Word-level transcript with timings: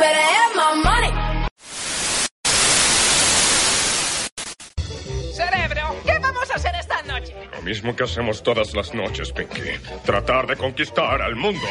better 0.00 0.24
have 0.34 0.52
my 0.56 0.72
money. 0.82 1.12
Cerebro, 5.32 5.94
¿qué 6.04 6.18
vamos 6.18 6.50
a 6.50 6.54
hacer 6.54 6.74
esta 6.74 7.02
noche? 7.02 7.34
Lo 7.52 7.62
mismo 7.62 7.94
que 7.94 8.04
hacemos 8.04 8.42
todas 8.42 8.74
las 8.74 8.94
noches, 8.94 9.32
Pinky. 9.32 9.78
Tratar 10.04 10.46
de 10.46 10.56
conquistar 10.56 11.20
al 11.20 11.36
mundo. 11.36 11.66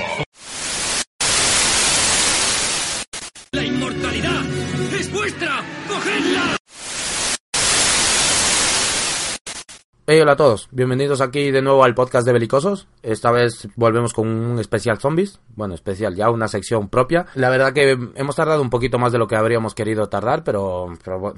Hola 10.12 10.32
a 10.32 10.36
todos, 10.36 10.70
bienvenidos 10.72 11.22
aquí 11.22 11.52
de 11.52 11.62
nuevo 11.62 11.84
al 11.84 11.94
podcast 11.94 12.26
de 12.26 12.34
Belicosos. 12.34 12.88
Esta 13.04 13.32
vez 13.32 13.68
volvemos 13.76 14.12
con 14.12 14.28
un 14.28 14.58
especial 14.58 14.98
zombies, 14.98 15.40
bueno, 15.56 15.76
especial, 15.76 16.16
ya 16.16 16.32
una 16.32 16.48
sección 16.48 16.90
propia. 16.90 17.28
La 17.36 17.52
verdad 17.52 17.74
que 17.74 17.96
hemos 18.16 18.36
tardado 18.36 18.64
un 18.64 18.72
poquito 18.72 18.98
más 18.98 19.12
de 19.12 19.20
lo 19.20 19.28
que 19.28 19.36
habríamos 19.36 19.76
querido 19.76 20.10
tardar, 20.10 20.44
pero, 20.44 20.92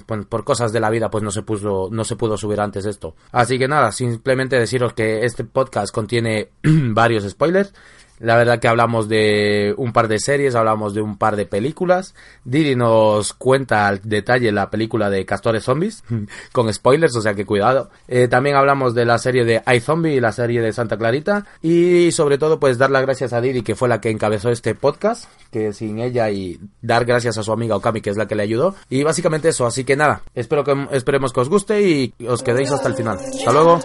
bueno, 0.07 0.23
por 0.29 0.45
cosas 0.45 0.71
de 0.71 0.79
la 0.79 0.89
vida 0.89 1.09
pues 1.09 1.21
no 1.21 1.31
se 1.31 1.41
puso, 1.41 1.89
no 1.91 2.05
se 2.05 2.15
pudo 2.15 2.37
subir 2.37 2.61
antes 2.61 2.85
esto. 2.85 3.13
Así 3.33 3.59
que 3.59 3.67
nada, 3.67 3.91
simplemente 3.91 4.57
deciros 4.57 4.93
que 4.93 5.25
este 5.25 5.43
podcast 5.43 5.93
contiene 5.93 6.51
varios 6.63 7.29
spoilers. 7.29 7.73
La 8.21 8.37
verdad 8.37 8.59
que 8.59 8.67
hablamos 8.67 9.09
de 9.09 9.73
un 9.77 9.93
par 9.93 10.07
de 10.07 10.19
series, 10.19 10.53
hablamos 10.53 10.93
de 10.93 11.01
un 11.01 11.17
par 11.17 11.35
de 11.35 11.47
películas. 11.47 12.13
Didi 12.43 12.75
nos 12.75 13.33
cuenta 13.33 13.87
al 13.87 13.99
detalle 14.03 14.51
la 14.51 14.69
película 14.69 15.09
de 15.09 15.25
Castores 15.25 15.63
Zombies, 15.63 16.03
con 16.51 16.71
spoilers, 16.71 17.15
o 17.15 17.21
sea 17.21 17.33
que 17.33 17.45
cuidado. 17.45 17.89
Eh, 18.07 18.27
también 18.27 18.55
hablamos 18.55 18.93
de 18.93 19.05
la 19.05 19.17
serie 19.17 19.43
de 19.43 19.63
iZombie 19.75 20.13
y 20.13 20.19
la 20.19 20.31
serie 20.31 20.61
de 20.61 20.71
Santa 20.71 20.97
Clarita. 20.97 21.47
Y 21.63 22.11
sobre 22.11 22.37
todo, 22.37 22.59
pues 22.59 22.77
dar 22.77 22.91
las 22.91 23.01
gracias 23.01 23.33
a 23.33 23.41
Didi, 23.41 23.63
que 23.63 23.75
fue 23.75 23.89
la 23.89 23.99
que 23.99 24.11
encabezó 24.11 24.49
este 24.49 24.75
podcast, 24.75 25.25
que 25.51 25.73
sin 25.73 25.97
ella 25.97 26.29
y 26.29 26.59
dar 26.81 27.05
gracias 27.05 27.39
a 27.39 27.43
su 27.43 27.51
amiga 27.51 27.75
Okami, 27.75 28.01
que 28.01 28.11
es 28.11 28.17
la 28.17 28.27
que 28.27 28.35
le 28.35 28.43
ayudó. 28.43 28.75
Y 28.89 29.01
básicamente 29.01 29.49
eso, 29.49 29.65
así 29.65 29.83
que 29.83 29.95
nada, 29.95 30.21
espero 30.35 30.63
que, 30.63 30.87
esperemos 30.91 31.33
que 31.33 31.39
os 31.39 31.49
guste 31.49 31.81
y 31.81 32.13
os 32.27 32.43
quedéis 32.43 32.71
hasta 32.71 32.87
el 32.87 32.93
final. 32.93 33.17
Hasta 33.17 33.51
luego. 33.51 33.79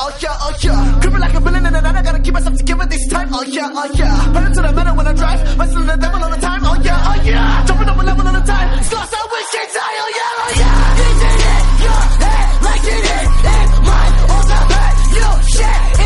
oh 0.00 0.10
yeah, 0.20 0.36
oh 0.46 0.52
yeah. 0.60 1.00
Creeping 1.00 1.20
like 1.20 1.34
a 1.34 1.40
villain 1.40 1.66
in 1.66 1.72
the 1.72 1.80
night. 1.80 1.96
I 1.96 2.02
gotta 2.02 2.20
keep 2.20 2.34
myself 2.34 2.56
together 2.56 2.86
this 2.86 3.06
time, 3.08 3.28
oh 3.32 3.42
yeah, 3.42 3.70
oh 3.72 3.90
yeah. 3.94 4.32
Pedal 4.32 4.52
to 4.54 4.60
the 4.62 4.72
metal 4.72 4.96
when 4.96 5.06
I 5.06 5.12
drive, 5.12 5.58
wrestling 5.58 5.86
the 5.86 5.96
devil 5.96 6.22
all 6.24 6.30
the 6.30 6.36
time, 6.40 6.60
oh 6.64 6.76
yeah, 6.82 7.08
oh 7.10 7.22
yeah. 7.24 7.64
Jumping 7.66 7.88
up 7.88 7.98
a 7.98 8.02
level 8.02 8.26
all 8.26 8.32
the 8.32 8.40
time, 8.40 8.82
slots 8.84 9.12
I 9.14 9.22
wish 9.32 9.54
it's 9.60 9.74
die, 9.74 9.96
oh 10.04 10.10
yeah, 10.18 10.42
oh 10.44 10.52
yeah. 10.60 10.98
You 11.00 11.08
did 11.20 11.40
it, 11.52 11.64
your 11.84 12.02
head 12.22 12.48
like 12.66 12.84
it 12.94 13.04
is 13.16 13.28
in 13.54 13.68
mine, 13.88 14.14
on 14.34 14.44
the 14.50 14.60
back, 14.72 14.94
you 15.16 15.28
shit. 15.52 15.99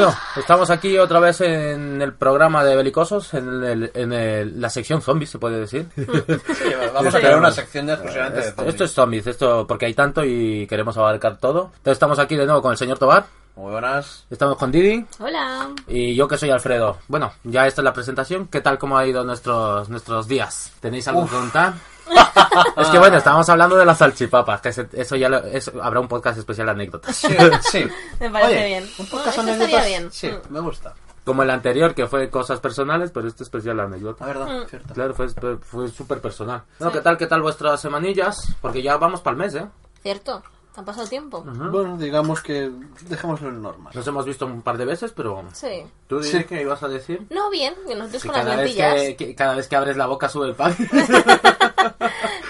Bueno, 0.00 0.14
estamos 0.36 0.70
aquí 0.70 0.96
otra 0.96 1.18
vez 1.18 1.40
en 1.40 2.00
el 2.00 2.12
programa 2.14 2.62
de 2.64 2.76
Belicosos, 2.76 3.34
en, 3.34 3.64
el, 3.64 3.90
en 3.94 4.12
el- 4.12 4.60
la 4.60 4.70
sección 4.70 5.02
zombies, 5.02 5.30
se 5.30 5.38
puede 5.40 5.58
decir. 5.58 5.88
Vamos 6.94 7.14
a 7.14 7.18
crear 7.18 7.36
una 7.36 7.50
sección 7.50 7.86
de 7.86 7.94
exclusivamente 7.94 8.38
de 8.40 8.46
Esto, 8.46 8.54
zombies. 8.56 8.74
esto 8.74 8.84
es 8.84 8.90
zombies, 8.92 9.26
esto 9.26 9.66
porque 9.66 9.86
hay 9.86 9.94
tanto 9.94 10.24
y 10.24 10.66
queremos 10.68 10.96
abarcar 10.96 11.38
todo. 11.38 11.72
Entonces 11.78 11.92
estamos 11.94 12.18
aquí 12.20 12.36
de 12.36 12.46
nuevo 12.46 12.62
con 12.62 12.70
el 12.72 12.78
señor 12.78 12.98
Tobar, 12.98 13.26
Muy 13.56 13.72
buenas. 13.72 14.24
estamos 14.30 14.56
con 14.56 14.70
Didi 14.70 15.04
Hola. 15.18 15.68
y 15.88 16.14
yo 16.14 16.28
que 16.28 16.38
soy 16.38 16.50
Alfredo. 16.50 16.98
Bueno, 17.08 17.32
ya 17.42 17.66
esta 17.66 17.80
es 17.80 17.84
la 17.84 17.92
presentación. 17.92 18.46
¿Qué 18.46 18.60
tal 18.60 18.78
cómo 18.78 18.96
ha 18.98 19.04
ido 19.06 19.24
nuestros 19.24 19.88
nuestros 19.88 20.28
días? 20.28 20.72
¿Tenéis 20.80 21.08
algo 21.08 21.24
que 21.24 21.32
contar? 21.32 21.74
es 22.76 22.88
que 22.88 22.98
bueno, 22.98 23.16
estábamos 23.18 23.48
hablando 23.48 23.76
de 23.76 23.84
las 23.84 23.98
salchipapas, 23.98 24.60
que 24.60 24.68
eso 24.92 25.16
ya 25.16 25.28
lo- 25.28 25.44
eso- 25.44 25.72
habrá 25.82 26.00
un 26.00 26.08
podcast 26.08 26.38
especial 26.38 26.66
de 26.66 26.72
anécdotas. 26.72 27.16
Sí, 27.16 27.28
sí. 27.70 27.86
Me 28.20 28.30
parece 28.30 28.56
Oye, 28.56 28.66
bien. 28.66 28.88
Un 28.98 29.06
podcast 29.06 29.36
No, 29.38 29.42
anécdotas. 29.42 29.86
bien. 29.86 30.10
Sí, 30.12 30.28
Mm. 30.30 30.52
me 30.52 30.60
gusta. 30.60 30.94
Como 31.24 31.42
el 31.42 31.50
anterior, 31.50 31.94
que 31.94 32.06
fue 32.06 32.30
cosas 32.30 32.58
personales, 32.58 33.10
pero 33.12 33.28
este 33.28 33.42
especial 33.44 33.76
de 33.76 33.82
La 33.82 33.88
anécdotas. 33.88 34.26
verdad, 34.26 34.66
cierto. 34.68 34.94
Claro, 34.94 35.14
fue, 35.14 35.28
fue 35.60 35.88
súper 35.88 36.20
personal. 36.22 36.62
No, 36.78 36.90
¿qué 36.90 37.00
tal, 37.02 37.18
qué 37.18 37.26
tal 37.26 37.42
vuestras 37.42 37.80
semanillas? 37.80 38.54
Porque 38.62 38.82
ya 38.82 38.96
vamos 38.96 39.20
para 39.20 39.32
el 39.36 39.38
mes, 39.42 39.54
¿eh? 39.54 39.66
Cierto. 40.02 40.42
Ha 40.78 40.84
pasado 40.84 41.08
tiempo. 41.08 41.42
Bueno, 41.42 41.96
digamos 41.96 42.40
que 42.40 42.70
dejémoslo 43.08 43.48
en 43.48 43.60
normal. 43.62 43.92
Nos 43.92 44.06
hemos 44.06 44.24
visto 44.24 44.46
un 44.46 44.62
par 44.62 44.78
de 44.78 44.84
veces, 44.84 45.10
pero... 45.10 45.42
Sí. 45.52 45.84
¿Tú 46.06 46.20
dices 46.20 46.46
que 46.46 46.62
ibas 46.62 46.82
a 46.84 46.88
decir? 46.88 47.26
No, 47.30 47.50
bien, 47.50 47.74
que 47.84 47.96
nosotros 47.96 48.22
con 48.22 48.32
las 48.32 48.44
cada, 48.44 48.56
vez 48.56 48.76
lentillas. 48.76 48.94
que, 48.94 49.16
que 49.16 49.34
cada 49.34 49.56
vez 49.56 49.66
que 49.66 49.74
abres 49.74 49.96
la 49.96 50.06
boca 50.06 50.28
sube 50.28 50.46
el 50.46 50.54
pan. 50.54 50.74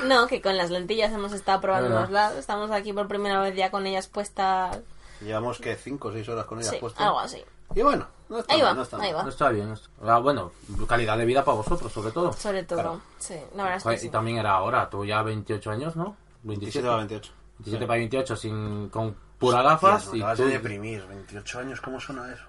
No, 0.04 0.26
que 0.26 0.40
con 0.40 0.56
las 0.56 0.70
lentillas 0.70 1.12
hemos 1.12 1.32
estado 1.32 1.60
probando 1.60 1.88
Verdad. 1.88 2.02
los 2.02 2.10
lados. 2.10 2.38
Estamos 2.38 2.70
aquí 2.70 2.92
por 2.92 3.08
primera 3.08 3.40
vez 3.42 3.54
ya 3.56 3.70
con 3.70 3.86
ellas 3.86 4.06
puestas. 4.06 4.78
Llevamos 5.20 5.58
que 5.58 5.76
5 5.76 6.08
o 6.08 6.12
6 6.12 6.28
horas 6.30 6.46
con 6.46 6.60
ella 6.60 6.70
Sí, 6.70 6.76
puesta. 6.78 7.04
algo 7.04 7.18
así. 7.20 7.42
Y 7.74 7.82
bueno, 7.82 8.06
no 8.28 8.38
está 8.38 8.54
Ahí 8.54 8.62
va, 8.62 8.72
no 8.72 8.82
está 8.82 8.96
ahí 8.98 9.12
mal. 9.12 9.24
No 9.24 9.28
está 9.30 9.50
bien. 9.50 9.74
Ah, 10.02 10.18
bueno, 10.18 10.52
calidad 10.86 11.18
de 11.18 11.24
vida 11.26 11.44
para 11.44 11.56
vosotros, 11.58 11.92
sobre 11.92 12.12
todo. 12.12 12.32
Sobre 12.32 12.62
todo. 12.62 12.78
Claro. 12.80 13.00
Sí, 13.18 13.34
la 13.54 13.64
verdad 13.64 13.76
es 13.78 13.82
que 13.82 13.86
Joder, 13.88 13.98
sí. 13.98 14.06
Y 14.06 14.10
también 14.10 14.38
era 14.38 14.52
ahora, 14.52 14.88
tú 14.88 15.04
ya 15.04 15.22
28 15.22 15.70
años, 15.70 15.96
¿no? 15.96 16.16
27 16.44 16.88
a 16.88 16.96
28. 16.96 17.32
27 17.58 17.86
para 17.86 17.98
28 17.98 18.36
sin, 18.36 18.88
con 18.88 19.14
pura 19.38 19.62
gafas 19.62 20.08
me 20.08 20.18
y 20.18 20.20
acabas 20.20 20.38
tú... 20.38 20.44
de 20.44 20.50
deprimir. 20.50 21.04
28 21.06 21.58
años, 21.60 21.80
¿cómo 21.80 22.00
suena 22.00 22.32
eso? 22.32 22.44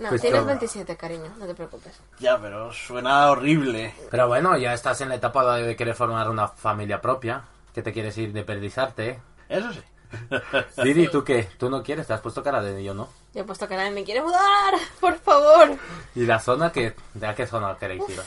No, 0.00 0.08
Pues 0.10 0.20
tienes 0.20 0.40
todo. 0.40 0.46
27, 0.46 0.96
cariño, 0.96 1.30
no 1.38 1.46
te 1.46 1.54
preocupes. 1.54 2.00
Ya, 2.18 2.38
pero 2.40 2.72
suena 2.72 3.30
horrible. 3.30 3.94
Pero 4.10 4.28
bueno, 4.28 4.56
ya 4.56 4.72
estás 4.72 5.00
en 5.00 5.10
la 5.10 5.16
etapa 5.16 5.56
de 5.56 5.76
querer 5.76 5.94
formar 5.94 6.28
una 6.30 6.48
familia 6.48 7.00
propia, 7.00 7.42
que 7.74 7.82
te 7.82 7.92
quieres 7.92 8.16
ir 8.18 8.32
de 8.32 8.44
perdizarte, 8.44 9.08
¿eh? 9.10 9.18
Eso 9.48 9.72
sí. 9.72 9.80
Didi, 10.82 11.08
¿tú 11.08 11.22
qué? 11.22 11.48
¿Tú 11.58 11.68
no 11.68 11.82
quieres? 11.82 12.06
¿Te 12.06 12.14
has 12.14 12.20
puesto 12.20 12.42
cara 12.42 12.62
de 12.62 12.82
yo 12.82 12.94
no? 12.94 13.08
Yo 13.34 13.42
he 13.42 13.44
puesto 13.44 13.68
que 13.68 13.76
nadie 13.76 13.90
me 13.90 14.04
quiere 14.04 14.22
mudar, 14.22 14.74
por 15.00 15.18
favor. 15.18 15.76
¿Y 16.14 16.24
la 16.24 16.38
zona 16.40 16.72
que 16.72 16.94
¿De 17.14 17.26
a 17.26 17.34
qué 17.34 17.46
zona 17.46 17.76
queréis 17.76 18.08
ir? 18.08 18.20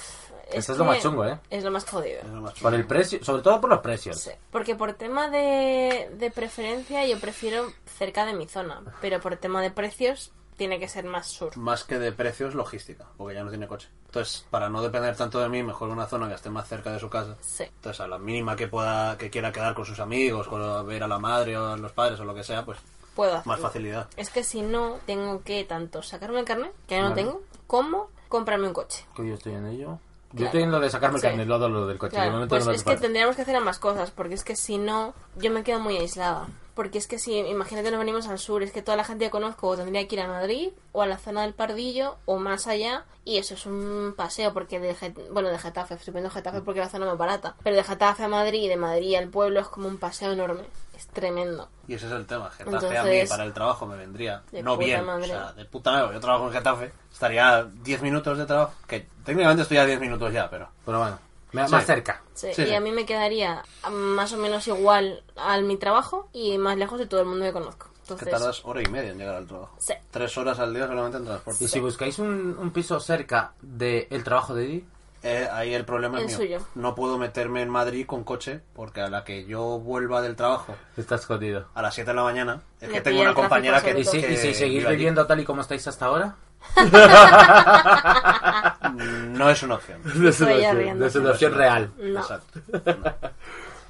Eso 0.53 0.71
es 0.73 0.77
lo 0.77 0.85
más 0.85 1.01
chungo, 1.01 1.25
¿eh? 1.25 1.39
Es 1.49 1.63
lo 1.63 1.71
más 1.71 1.85
jodido. 1.85 2.21
Es 2.21 2.29
lo 2.29 2.41
más 2.41 2.53
Por 2.59 2.73
el 2.73 2.85
precio, 2.85 3.23
sobre 3.23 3.41
todo 3.41 3.61
por 3.61 3.69
los 3.69 3.79
precios. 3.79 4.19
Sí, 4.19 4.31
porque 4.51 4.75
por 4.75 4.93
tema 4.93 5.29
de, 5.29 6.09
de 6.17 6.31
preferencia 6.31 7.05
yo 7.07 7.19
prefiero 7.19 7.71
cerca 7.85 8.25
de 8.25 8.33
mi 8.33 8.47
zona, 8.47 8.81
pero 9.01 9.19
por 9.19 9.35
tema 9.37 9.61
de 9.61 9.71
precios 9.71 10.31
tiene 10.57 10.79
que 10.79 10.87
ser 10.87 11.05
más 11.05 11.27
sur. 11.27 11.57
Más 11.57 11.83
que 11.83 11.97
de 11.97 12.11
precios, 12.11 12.53
logística, 12.53 13.07
porque 13.17 13.33
ya 13.33 13.43
no 13.43 13.49
tiene 13.49 13.67
coche. 13.67 13.89
Entonces, 14.05 14.45
para 14.51 14.69
no 14.69 14.83
depender 14.83 15.15
tanto 15.15 15.39
de 15.39 15.49
mí, 15.49 15.63
mejor 15.63 15.89
una 15.89 16.05
zona 16.05 16.27
que 16.27 16.35
esté 16.35 16.51
más 16.51 16.67
cerca 16.67 16.91
de 16.91 16.99
su 16.99 17.09
casa. 17.09 17.35
Sí. 17.41 17.63
Entonces, 17.63 17.99
a 17.99 18.07
la 18.07 18.19
mínima 18.19 18.55
que 18.55 18.67
pueda, 18.67 19.17
que 19.17 19.31
quiera 19.31 19.51
quedar 19.51 19.73
con 19.73 19.85
sus 19.85 19.99
amigos, 19.99 20.47
con 20.47 20.85
ver 20.85 21.01
a 21.01 21.07
la 21.07 21.17
madre 21.17 21.57
o 21.57 21.65
a 21.65 21.77
los 21.77 21.91
padres 21.93 22.19
o 22.19 22.25
lo 22.25 22.35
que 22.35 22.43
sea, 22.43 22.63
pues 22.63 22.77
Puedo 23.15 23.41
más 23.45 23.59
facilidad. 23.59 24.07
Es 24.15 24.29
que 24.29 24.43
si 24.43 24.61
no, 24.61 24.99
tengo 25.05 25.41
que 25.43 25.63
tanto 25.63 26.01
sacarme 26.01 26.39
el 26.39 26.45
carnet, 26.45 26.71
que 26.87 26.95
ya 26.95 27.01
no 27.01 27.09
Vale. 27.09 27.23
tengo, 27.23 27.41
como 27.67 28.09
comprarme 28.29 28.67
un 28.67 28.73
coche. 28.73 29.05
Que 29.15 29.27
yo 29.27 29.33
estoy 29.33 29.53
en 29.53 29.67
ello. 29.67 29.99
Yo 30.33 30.45
estoy 30.45 30.63
en 30.63 30.71
lo 30.71 30.79
de 30.79 30.89
sacarme 30.89 31.17
el 31.17 31.21
Sí. 31.21 31.27
carnet, 31.27 31.47
lo 31.47 31.59
de 31.59 31.69
lo 31.69 31.87
del 31.87 31.97
coche. 31.97 32.15
Claro, 32.15 32.47
pues 32.47 32.65
no 32.65 32.71
es 32.71 32.83
que 32.83 32.97
tendríamos 32.97 33.35
que 33.35 33.41
hacer 33.43 33.55
ambas 33.55 33.79
cosas, 33.79 34.11
porque 34.11 34.35
es 34.35 34.43
que 34.43 34.55
si 34.55 34.77
no, 34.77 35.13
yo 35.37 35.51
me 35.51 35.63
quedo 35.63 35.79
muy 35.79 35.97
aislada. 35.97 36.47
Porque 36.73 36.97
es 36.99 37.05
que 37.07 37.19
si, 37.19 37.37
imagínate, 37.37 37.91
nos 37.91 37.99
venimos 37.99 38.27
al 38.29 38.39
sur, 38.39 38.63
es 38.63 38.71
que 38.71 38.81
toda 38.81 38.95
la 38.95 39.03
gente 39.03 39.25
que 39.25 39.31
conozco 39.31 39.67
o 39.67 39.75
tendría 39.75 40.07
que 40.07 40.15
ir 40.15 40.21
a 40.21 40.27
Madrid 40.27 40.69
o 40.93 41.01
a 41.01 41.05
la 41.05 41.17
zona 41.17 41.41
del 41.41 41.53
Pardillo 41.53 42.15
o 42.25 42.37
más 42.37 42.65
allá, 42.65 43.03
y 43.25 43.37
eso 43.37 43.55
es 43.55 43.65
un 43.65 44.13
paseo, 44.15 44.53
porque 44.53 44.79
de, 44.79 44.95
bueno, 45.31 45.49
de 45.49 45.59
Getafe, 45.59 45.95
estoy 45.95 46.13
poniendo 46.13 46.33
Getafe 46.33 46.61
porque 46.61 46.79
es 46.79 46.85
la 46.85 46.89
zona 46.91 47.05
más 47.07 47.17
barata, 47.17 47.55
pero 47.61 47.75
de 47.75 47.83
Getafe 47.83 48.23
a 48.23 48.27
Madrid 48.29 48.63
y 48.63 48.67
de 48.69 48.77
Madrid 48.77 49.15
al 49.15 49.27
pueblo 49.27 49.59
es 49.59 49.67
como 49.67 49.89
un 49.89 49.97
paseo 49.97 50.31
enorme, 50.31 50.63
es 51.01 51.07
tremendo. 51.07 51.67
Y 51.87 51.95
ese 51.95 52.05
es 52.07 52.11
el 52.11 52.25
tema. 52.25 52.49
Getafe 52.51 52.69
a 52.75 52.79
mí 52.79 52.95
Entonces, 53.09 53.29
para 53.29 53.43
el 53.43 53.53
trabajo 53.53 53.85
me 53.85 53.97
vendría 53.97 54.43
de 54.51 54.63
no 54.63 54.77
bien. 54.77 55.05
madre. 55.05 55.23
O 55.23 55.27
sea, 55.27 55.53
de 55.53 55.65
puta 55.65 55.91
madre. 55.91 56.13
Yo 56.13 56.19
trabajo 56.19 56.47
en 56.47 56.53
Getafe. 56.53 56.91
Estaría 57.11 57.63
10 57.63 58.01
minutos 58.01 58.37
de 58.37 58.45
trabajo. 58.45 58.73
Que 58.87 59.07
técnicamente 59.25 59.63
estoy 59.63 59.77
a 59.77 59.85
10 59.85 59.99
minutos 59.99 60.31
ya, 60.31 60.49
pero. 60.49 60.69
Pero 60.85 60.99
bueno, 60.99 61.19
me- 61.51 61.65
Sí. 61.65 61.71
más 61.71 61.85
cerca. 61.85 62.21
Sí, 62.33 62.53
Sí. 62.53 62.63
Y 62.63 62.73
a 62.75 62.79
mí 62.79 62.91
me 62.91 63.05
quedaría 63.05 63.63
más 63.91 64.31
o 64.33 64.37
menos 64.37 64.67
igual 64.67 65.23
al 65.35 65.63
mi 65.63 65.77
trabajo 65.77 66.29
y 66.33 66.57
más 66.57 66.77
lejos 66.77 66.97
de 66.99 67.05
todo 67.07 67.19
el 67.21 67.25
mundo 67.27 67.45
que 67.45 67.51
conozco. 67.53 67.87
Que 67.87 68.13
Entonces, 68.15 68.29
tardas 68.29 68.61
hora 68.65 68.81
y 68.81 68.85
media 68.87 69.11
en 69.11 69.17
llegar 69.17 69.35
al 69.35 69.47
trabajo. 69.47 69.73
Sí. 69.79 69.93
Tres 70.11 70.37
horas 70.37 70.59
al 70.59 70.73
día 70.73 70.85
solamente 70.87 71.17
en 71.17 71.25
transporte. 71.25 71.63
Y 71.63 71.67
si 71.67 71.79
buscáis 71.79 72.19
un, 72.19 72.57
un 72.59 72.71
piso 72.71 72.99
cerca 72.99 73.53
del 73.61 74.23
trabajo 74.23 74.53
de 74.53 74.63
Didi, 74.63 74.85
Eh, 75.23 75.47
ahí 75.51 75.73
el 75.75 75.85
problema 75.85 76.17
es 76.17 76.21
El 76.23 76.27
mío. 76.29 76.37
suyo. 76.37 76.59
No 76.73 76.95
puedo 76.95 77.19
meterme 77.19 77.61
en 77.61 77.69
Madrid 77.69 78.07
con 78.07 78.23
coche 78.23 78.61
porque 78.73 79.01
a 79.01 79.07
la 79.09 79.23
que 79.23 79.45
yo 79.45 79.77
vuelva 79.79 80.19
del 80.21 80.35
trabajo 80.35 80.75
estás 80.97 81.25
jodido. 81.27 81.67
a 81.75 81.81
las 81.83 81.93
7 81.93 82.09
de 82.09 82.15
la 82.15 82.23
mañana 82.23 82.61
es 82.79 82.89
que 82.89 83.01
tengo 83.01 83.21
una 83.21 83.35
compañera 83.35 83.81
que, 83.81 83.99
¿Y 83.99 84.03
si, 84.03 84.19
que 84.19 84.33
y 84.33 84.37
si 84.37 84.53
seguís 84.55 84.83
allí. 84.85 84.95
viviendo 84.95 85.27
tal 85.27 85.39
y 85.39 85.45
como 85.45 85.61
estáis 85.61 85.87
hasta 85.87 86.05
ahora? 86.07 86.35
No 89.29 89.49
es 89.49 89.63
una 89.63 89.75
opción. 89.75 90.01
Es 90.05 90.41
Estoy 90.41 90.47
una 90.47 90.55
opción, 90.57 90.77
riendo, 90.77 91.05
es 91.05 91.15
una 91.15 91.31
opción 91.31 91.53
real. 91.53 91.91
no, 91.97 92.19
Exacto. 92.19 92.59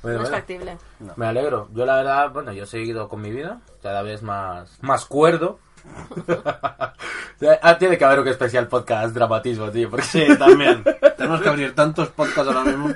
Bueno, 0.03 0.17
no 0.17 0.23
es 0.23 0.29
bueno. 0.31 0.43
factible. 0.43 0.77
Me 1.15 1.27
alegro. 1.27 1.69
Yo 1.73 1.85
la 1.85 1.97
verdad, 1.97 2.31
bueno, 2.31 2.51
yo 2.53 2.63
he 2.63 2.65
seguido 2.65 3.07
con 3.07 3.21
mi 3.21 3.29
vida, 3.29 3.61
cada 3.83 4.01
vez 4.01 4.23
más, 4.23 4.79
más 4.81 5.05
cuerdo. 5.05 5.59
ah, 7.61 7.77
tiene 7.77 7.97
que 7.97 8.05
haber 8.05 8.19
un 8.19 8.27
especial 8.27 8.67
podcast 8.67 9.13
dramatismo, 9.13 9.69
tío, 9.71 9.89
porque 9.89 10.05
Sí, 10.05 10.25
también. 10.37 10.83
Tenemos 11.17 11.41
que 11.41 11.49
abrir 11.49 11.75
tantos 11.75 12.09
podcasts 12.09 12.47
ahora 12.47 12.63
mismo. 12.63 12.93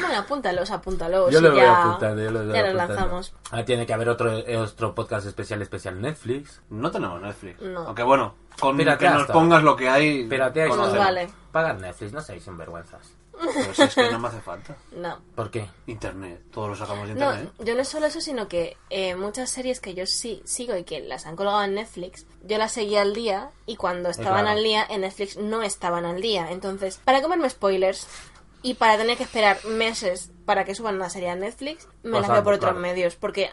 Bueno, 0.00 0.18
apúntalos, 0.18 0.70
apúntalos. 0.70 1.32
yo 1.32 1.40
lo 1.40 1.50
voy 1.50 1.60
ya, 1.60 1.82
apuntando, 1.82 2.22
yo 2.22 2.30
lo 2.30 2.44
voy 2.44 2.54
ya 2.54 2.72
lanzamos. 2.72 3.34
Ah, 3.50 3.64
tiene 3.64 3.86
que 3.86 3.92
haber 3.92 4.08
otro, 4.08 4.32
eh, 4.32 4.56
otro 4.56 4.94
podcast 4.94 5.26
especial, 5.26 5.60
especial 5.62 6.00
Netflix. 6.00 6.62
No 6.70 6.90
tenemos 6.90 7.20
Netflix. 7.20 7.60
No. 7.60 7.80
Aunque 7.80 8.02
bueno, 8.04 8.34
con 8.58 8.76
Piratea 8.76 9.12
que 9.12 9.18
nos 9.18 9.26
pongas 9.26 9.62
lo 9.62 9.74
que 9.76 9.88
hay. 9.88 10.28
Conocemos. 10.28 10.96
vale. 10.96 11.30
Pagar 11.50 11.80
Netflix, 11.80 12.12
no 12.12 12.20
seáis 12.20 12.44
sinvergüenzas. 12.44 13.19
Pero 13.40 13.74
si 13.74 13.82
es 13.82 13.94
que 13.94 14.10
no 14.10 14.18
me 14.18 14.28
hace 14.28 14.40
falta. 14.40 14.76
No. 14.92 15.20
¿Por 15.34 15.50
qué? 15.50 15.66
Internet. 15.86 16.42
Todos 16.52 16.70
lo 16.70 16.76
sacamos 16.76 17.08
de 17.08 17.14
No, 17.14 17.30
internet. 17.32 17.52
yo 17.60 17.74
no 17.74 17.84
solo 17.84 18.06
eso, 18.06 18.20
sino 18.20 18.48
que 18.48 18.76
eh, 18.90 19.14
muchas 19.14 19.50
series 19.50 19.80
que 19.80 19.94
yo 19.94 20.06
sí 20.06 20.42
sigo 20.44 20.76
y 20.76 20.84
que 20.84 21.00
las 21.00 21.26
han 21.26 21.36
colgado 21.36 21.62
en 21.64 21.74
Netflix, 21.74 22.26
yo 22.44 22.58
las 22.58 22.72
seguía 22.72 23.02
al 23.02 23.14
día 23.14 23.50
y 23.66 23.76
cuando 23.76 24.10
estaban 24.10 24.42
claro. 24.44 24.58
al 24.58 24.62
día 24.64 24.86
en 24.88 25.02
Netflix 25.02 25.36
no 25.36 25.62
estaban 25.62 26.04
al 26.04 26.20
día. 26.20 26.50
Entonces, 26.50 26.98
para 27.04 27.22
comerme 27.22 27.48
spoilers 27.50 28.06
y 28.62 28.74
para 28.74 28.98
tener 28.98 29.16
que 29.16 29.22
esperar 29.22 29.64
meses 29.64 30.30
para 30.44 30.64
que 30.64 30.74
suban 30.74 30.96
una 30.96 31.08
serie 31.08 31.30
a 31.30 31.34
Netflix, 31.36 31.86
me 32.02 32.10
Pues 32.18 32.28
la 32.28 32.34
veo 32.34 32.44
por 32.44 32.54
otros 32.54 32.70
claro. 32.72 32.80
medios. 32.80 33.16
Porque 33.16 33.48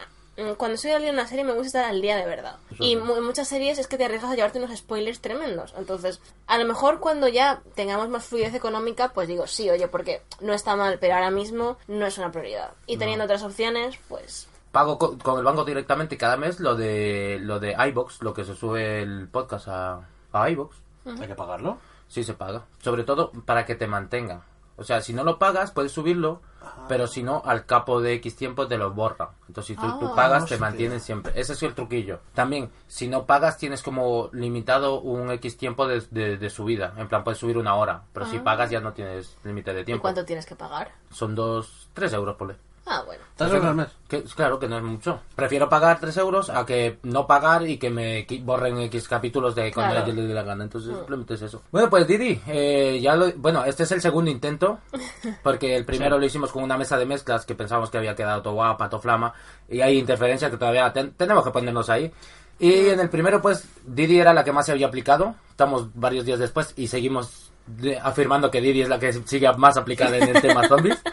cuando 0.56 0.74
estoy 0.76 0.92
al 0.92 1.00
día 1.02 1.10
en 1.10 1.16
una 1.16 1.26
serie 1.26 1.44
me 1.44 1.52
gusta 1.52 1.66
estar 1.66 1.84
al 1.86 2.00
día 2.00 2.16
de 2.16 2.24
verdad. 2.26 2.56
Eso 2.72 2.84
y 2.84 2.92
en 2.92 3.24
muchas 3.24 3.48
series 3.48 3.78
es 3.78 3.86
que 3.88 3.96
te 3.98 4.04
arriesgas 4.04 4.30
a 4.30 4.34
llevarte 4.36 4.58
unos 4.58 4.76
spoilers 4.76 5.20
tremendos. 5.20 5.74
Entonces, 5.76 6.20
a 6.46 6.58
lo 6.58 6.64
mejor 6.64 7.00
cuando 7.00 7.28
ya 7.28 7.60
tengamos 7.74 8.08
más 8.08 8.24
fluidez 8.24 8.54
económica, 8.54 9.08
pues 9.12 9.26
digo, 9.28 9.46
sí, 9.46 9.68
oye, 9.68 9.88
porque 9.88 10.22
no 10.40 10.52
está 10.54 10.76
mal, 10.76 10.98
pero 11.00 11.14
ahora 11.14 11.30
mismo 11.30 11.76
no 11.88 12.06
es 12.06 12.18
una 12.18 12.30
prioridad. 12.30 12.70
Y 12.86 12.96
teniendo 12.98 13.24
otras 13.24 13.42
opciones, 13.42 13.98
pues 14.08 14.48
Pago 14.70 14.98
co- 14.98 15.16
con, 15.18 15.38
el 15.38 15.44
banco 15.44 15.64
directamente 15.64 16.18
cada 16.18 16.36
mes 16.36 16.60
lo 16.60 16.76
de 16.76 17.38
lo 17.40 17.58
de 17.58 17.74
iBox, 17.88 18.22
lo 18.22 18.34
que 18.34 18.44
se 18.44 18.54
sube 18.54 19.00
el 19.02 19.26
podcast 19.28 19.66
a, 19.68 20.00
a 20.32 20.50
iBox. 20.50 20.76
Hay 21.06 21.26
que 21.26 21.34
pagarlo. 21.34 21.78
Sí 22.06 22.22
se 22.22 22.34
paga. 22.34 22.64
Sobre 22.82 23.02
todo 23.04 23.32
para 23.46 23.64
que 23.66 23.74
te 23.74 23.86
mantengan. 23.86 24.42
O 24.78 24.84
sea, 24.84 25.02
si 25.02 25.12
no 25.12 25.24
lo 25.24 25.38
pagas, 25.38 25.72
puedes 25.72 25.92
subirlo, 25.92 26.40
pero 26.88 27.06
si 27.06 27.22
no, 27.22 27.42
al 27.44 27.66
capo 27.66 28.00
de 28.00 28.14
X 28.14 28.36
tiempo 28.36 28.66
te 28.68 28.78
lo 28.78 28.92
borra. 28.92 29.30
Entonces, 29.48 29.76
si 29.76 29.82
tú, 29.82 29.98
tú 29.98 30.06
Ah. 30.06 30.14
pagas, 30.14 30.38
te 30.46 30.54
Hostia. 30.54 30.58
mantienen 30.58 31.00
siempre. 31.00 31.32
Ese 31.34 31.52
es 31.54 31.62
el 31.64 31.74
truquillo. 31.74 32.20
También, 32.32 32.70
si 32.86 33.08
no 33.08 33.26
pagas, 33.26 33.58
tienes 33.58 33.82
como 33.82 34.30
limitado 34.32 35.00
un 35.00 35.30
X 35.32 35.56
tiempo 35.58 35.86
de, 35.88 36.00
de, 36.10 36.36
de 36.38 36.50
subida. 36.50 36.94
En 36.96 37.08
plan, 37.08 37.24
puedes 37.24 37.38
subir 37.38 37.58
una 37.58 37.74
hora. 37.74 38.04
Pero 38.12 38.26
si 38.26 38.38
pagas, 38.38 38.70
ya 38.70 38.80
no 38.80 38.92
tienes 38.92 39.36
límite 39.44 39.74
de 39.74 39.80
¿y 39.80 39.84
tiempo. 39.84 40.02
cuánto 40.02 40.24
tienes 40.24 40.46
que 40.46 40.54
pagar? 40.54 40.92
Son 41.10 41.34
dos, 41.34 41.88
tres 41.92 42.12
euros, 42.12 42.36
por 42.36 42.48
Ah, 42.90 43.02
bueno. 43.04 43.22
¿Tres 43.36 43.50
euros 43.52 43.66
al 43.66 43.74
mes? 43.76 43.88
que, 44.08 44.22
claro 44.22 44.58
que 44.58 44.66
no 44.66 44.78
es 44.78 44.82
mucho. 44.82 45.20
Prefiero 45.36 45.68
pagar 45.68 46.00
3 46.00 46.16
euros 46.16 46.48
a 46.48 46.64
que 46.64 46.98
no 47.02 47.26
pagar 47.26 47.68
y 47.68 47.76
que 47.76 47.90
me 47.90 48.26
borren 48.42 48.78
X 48.78 49.06
capítulos 49.06 49.54
de 49.54 49.70
cuando 49.72 49.92
Claro. 49.92 50.06
ellos 50.06 50.16
les 50.16 50.28
dé 50.28 50.34
la 50.34 50.42
gana. 50.42 50.64
Entonces, 50.64 50.96
simplemente 50.96 51.34
es 51.34 51.42
eso. 51.42 51.62
Bueno, 51.70 51.90
pues 51.90 52.06
Didi, 52.06 52.40
eh, 52.46 52.98
ya 53.02 53.14
lo, 53.14 53.30
bueno, 53.36 53.64
este 53.66 53.82
es 53.82 53.92
el 53.92 54.00
segundo 54.00 54.30
intento. 54.30 54.78
Porque 55.42 55.76
el 55.76 55.84
primero 55.84 56.18
lo 56.18 56.24
hicimos 56.24 56.50
con 56.50 56.62
una 56.62 56.78
mesa 56.78 56.96
de 56.96 57.04
mezclas 57.04 57.44
que 57.44 57.54
pensábamos 57.54 57.90
que 57.90 57.98
había 57.98 58.14
quedado 58.16 58.40
todo 58.40 58.54
guapa, 58.54 58.88
todo 58.88 59.00
flama. 59.02 59.34
Y 59.68 59.82
hay 59.82 59.98
interferencias 59.98 60.50
que 60.50 60.56
todavía 60.56 60.90
ten- 60.92 61.12
tenemos 61.12 61.44
que 61.44 61.50
ponernos 61.50 61.90
ahí. 61.90 62.10
Y 62.58 62.88
en 62.88 62.98
el 63.00 63.10
primero, 63.10 63.42
pues, 63.42 63.68
Didi 63.84 64.18
era 64.18 64.32
la 64.32 64.42
que 64.42 64.52
más 64.52 64.64
se 64.66 64.72
había 64.72 64.86
aplicado. 64.86 65.34
Estamos 65.50 65.88
varios 65.94 66.24
días 66.24 66.38
después 66.38 66.72
y 66.76 66.88
seguimos 66.88 67.52
de- 67.66 67.98
afirmando 67.98 68.50
que 68.50 68.62
Didi 68.62 68.80
es 68.80 68.88
la 68.88 68.98
que 68.98 69.12
sigue 69.12 69.52
más 69.58 69.76
aplicada 69.76 70.16
en 70.16 70.34
el 70.34 70.40
tema 70.42 70.66
zombies. 70.66 70.98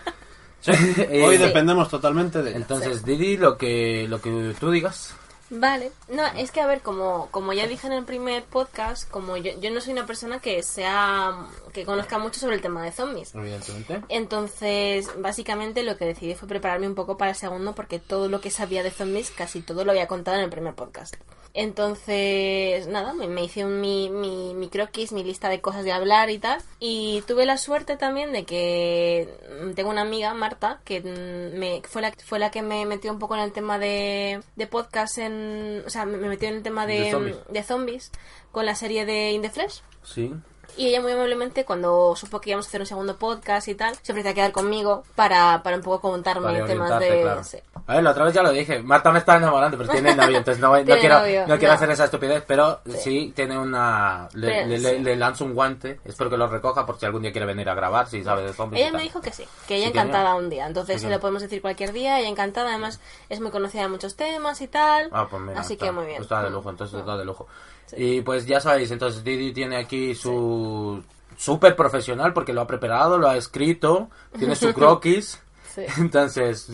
Eh, 0.97 1.23
Hoy 1.23 1.37
Sí. 1.37 1.43
dependemos 1.43 1.89
totalmente 1.89 2.41
de 2.41 2.49
ella. 2.51 2.57
entonces, 2.57 3.03
Didi, 3.05 3.37
lo 3.37 3.57
que, 3.57 4.07
lo 4.09 4.21
que 4.21 4.55
tú 4.59 4.71
digas. 4.71 5.13
Vale. 5.51 5.91
No, 6.09 6.25
es 6.25 6.49
que 6.49 6.59
a 6.59 6.65
ver, 6.65 6.81
como, 6.81 7.27
como 7.29 7.53
ya 7.53 7.67
dije 7.67 7.85
en 7.85 7.93
el 7.93 8.03
primer 8.03 8.43
podcast, 8.45 9.07
como 9.09 9.37
yo, 9.37 9.51
yo 9.61 9.69
no 9.69 9.79
soy 9.79 9.93
una 9.93 10.07
persona 10.07 10.39
que 10.39 10.63
sea 10.63 11.45
que 11.71 11.85
conozca 11.85 12.17
mucho 12.17 12.39
sobre 12.39 12.55
el 12.55 12.61
tema 12.61 12.81
de 12.83 12.91
zombies. 12.91 13.35
Evidentemente. 13.35 14.01
Entonces, 14.09 15.07
básicamente 15.19 15.83
lo 15.83 15.97
que 15.97 16.05
decidí 16.05 16.33
fue 16.33 16.47
prepararme 16.47 16.87
un 16.87 16.95
poco 16.95 17.15
para 17.15 17.29
el 17.31 17.37
segundo 17.37 17.75
porque 17.75 17.99
todo 17.99 18.27
lo 18.27 18.41
que 18.41 18.49
sabía 18.49 18.81
de 18.81 18.89
zombies 18.89 19.29
casi 19.29 19.61
todo 19.61 19.85
lo 19.85 19.91
había 19.91 20.07
contado 20.07 20.37
en 20.37 20.43
el 20.45 20.49
primer 20.49 20.73
podcast. 20.73 21.15
Entonces, 21.55 22.87
nada, 22.87 23.13
me, 23.13 23.27
me 23.27 23.43
hice 23.43 23.63
un- 23.65 23.79
mi, 23.79 24.09
mi, 24.09 24.53
mi 24.53 24.67
croquis, 24.69 25.11
mi 25.11 25.23
lista 25.23 25.49
de 25.49 25.61
cosas 25.61 25.83
de 25.83 25.91
hablar 25.91 26.29
y 26.29 26.37
tal. 26.39 26.61
Y 26.79 27.23
tuve 27.27 27.45
la 27.45 27.57
suerte 27.57 27.95
también 27.97 28.31
de 28.33 28.43
que 28.45 29.27
mm, 29.63 29.71
tengo 29.73 29.89
una 29.89 30.01
amiga, 30.01 30.33
Marta, 30.33 30.81
que 30.83 30.99
mm, 31.01 31.57
me, 31.57 31.81
fue, 31.87 32.01
la, 32.01 32.11
fue 32.25 32.39
la 32.39 32.51
que 32.51 32.61
me 32.61 32.85
metió 32.85 33.11
un 33.11 33.19
poco 33.19 33.35
en 33.35 33.41
el 33.41 33.51
tema 33.53 33.79
de, 33.79 34.41
de 34.55 34.67
podcast, 34.67 35.17
en, 35.17 35.83
o 35.85 35.89
sea, 35.89 36.05
me 36.05 36.17
me 36.17 36.27
metió 36.27 36.49
en 36.49 36.55
el 36.55 36.63
tema 36.63 36.85
de, 36.85 36.99
De 36.99 37.11
zombies. 37.11 37.37
de 37.49 37.63
zombies 37.63 38.11
con 38.51 38.65
la 38.65 38.75
serie 38.75 39.05
de 39.05 39.31
In 39.31 39.41
the 39.41 39.49
Flesh. 39.49 39.81
Sí. 40.03 40.33
Y 40.77 40.87
ella 40.89 41.01
muy 41.01 41.11
amablemente, 41.13 41.65
cuando 41.65 42.15
supo 42.15 42.39
que 42.41 42.49
íbamos 42.51 42.65
a 42.65 42.69
hacer 42.69 42.81
un 42.81 42.87
segundo 42.87 43.15
podcast 43.17 43.67
y 43.67 43.75
tal, 43.75 43.95
se 44.01 44.11
ofreció 44.11 44.31
a 44.31 44.33
quedar 44.33 44.51
conmigo 44.51 45.03
para, 45.15 45.61
para 45.63 45.77
un 45.77 45.81
poco 45.83 46.09
contarme 46.11 46.53
Para 46.53 46.65
temas 46.65 46.99
de... 46.99 47.21
claro. 47.21 47.43
sí. 47.43 47.57
A 47.87 47.93
ver, 47.95 48.03
la 48.03 48.11
otra 48.11 48.25
vez 48.25 48.33
ya 48.33 48.41
lo 48.41 48.51
dije. 48.51 48.81
Marta 48.81 49.11
me 49.11 49.19
está 49.19 49.35
enamorando, 49.37 49.77
pero 49.77 49.89
tiene 49.89 50.15
novio, 50.15 50.37
entonces 50.39 50.59
no, 50.61 50.75
no 50.75 50.83
quiero, 50.99 51.19
novio, 51.19 51.41
no 51.47 51.57
quiero 51.59 51.73
no. 51.73 51.75
hacer 51.75 51.91
esa 51.91 52.05
estupidez, 52.05 52.43
pero 52.47 52.79
sí, 52.97 53.31
tiene 53.35 53.57
una... 53.59 54.27
Le, 54.33 54.47
Pero, 54.47 54.67
le, 54.67 54.77
sí. 54.77 54.83
le- 54.83 54.99
le 55.01 55.15
lanzo 55.15 55.45
un 55.45 55.53
guante, 55.53 55.99
espero 56.03 56.29
que 56.29 56.37
lo 56.37 56.47
recoja 56.47 56.85
por 56.85 56.97
si 56.99 57.05
algún 57.05 57.21
día 57.21 57.31
quiere 57.31 57.45
venir 57.45 57.69
a 57.69 57.75
grabar, 57.75 58.07
si 58.07 58.23
sabe 58.23 58.41
de 58.43 58.53
zombies. 58.53 58.81
Ella 58.87 58.91
me 58.97 59.03
dijo 59.03 59.21
que 59.21 59.31
sí, 59.31 59.45
que 59.67 59.75
ella 59.75 59.91
que 59.91 59.99
encantada 59.99 60.33
un 60.35 60.49
día. 60.49 60.65
Entonces 60.65 60.95
Sí, 61.01 61.07
se 61.07 61.13
lo 61.13 61.19
podemos 61.19 61.41
decir 61.43 61.61
cualquier 61.61 61.91
día, 61.93 62.19
ella 62.19 62.29
encantada. 62.29 62.69
Además, 62.69 62.99
es 63.29 63.39
muy 63.39 63.51
conocida 63.51 63.83
de 63.83 63.87
muchos 63.89 64.15
temas 64.15 64.61
y 64.61 64.67
tal. 64.67 65.09
Ah, 65.11 65.27
pues 65.29 65.41
mira, 65.43 65.59
Así 65.59 65.73
está, 65.73 65.85
que 65.85 65.91
muy 65.91 66.05
bien. 66.07 66.21
Está 66.21 66.41
de 66.41 66.49
lujo, 66.49 66.69
entonces 66.71 66.99
está 66.99 67.15
de 67.17 67.25
lujo. 67.25 67.47
Sí. 67.87 67.95
Y 67.97 68.21
pues 68.21 68.45
ya 68.45 68.59
sabéis, 68.59 68.91
entonces 68.91 69.23
Didi 69.23 69.53
tiene 69.53 69.77
aquí 69.77 70.15
su 70.15 71.03
súper 71.37 71.75
profesional 71.75 72.33
porque 72.33 72.53
lo 72.53 72.61
ha 72.61 72.67
preparado, 72.67 73.17
lo 73.17 73.27
ha 73.27 73.37
escrito, 73.37 74.09
tiene 74.37 74.55
su 74.55 74.73
croquis. 74.73 75.39
Sí. 75.73 75.81
Entonces, 75.97 76.69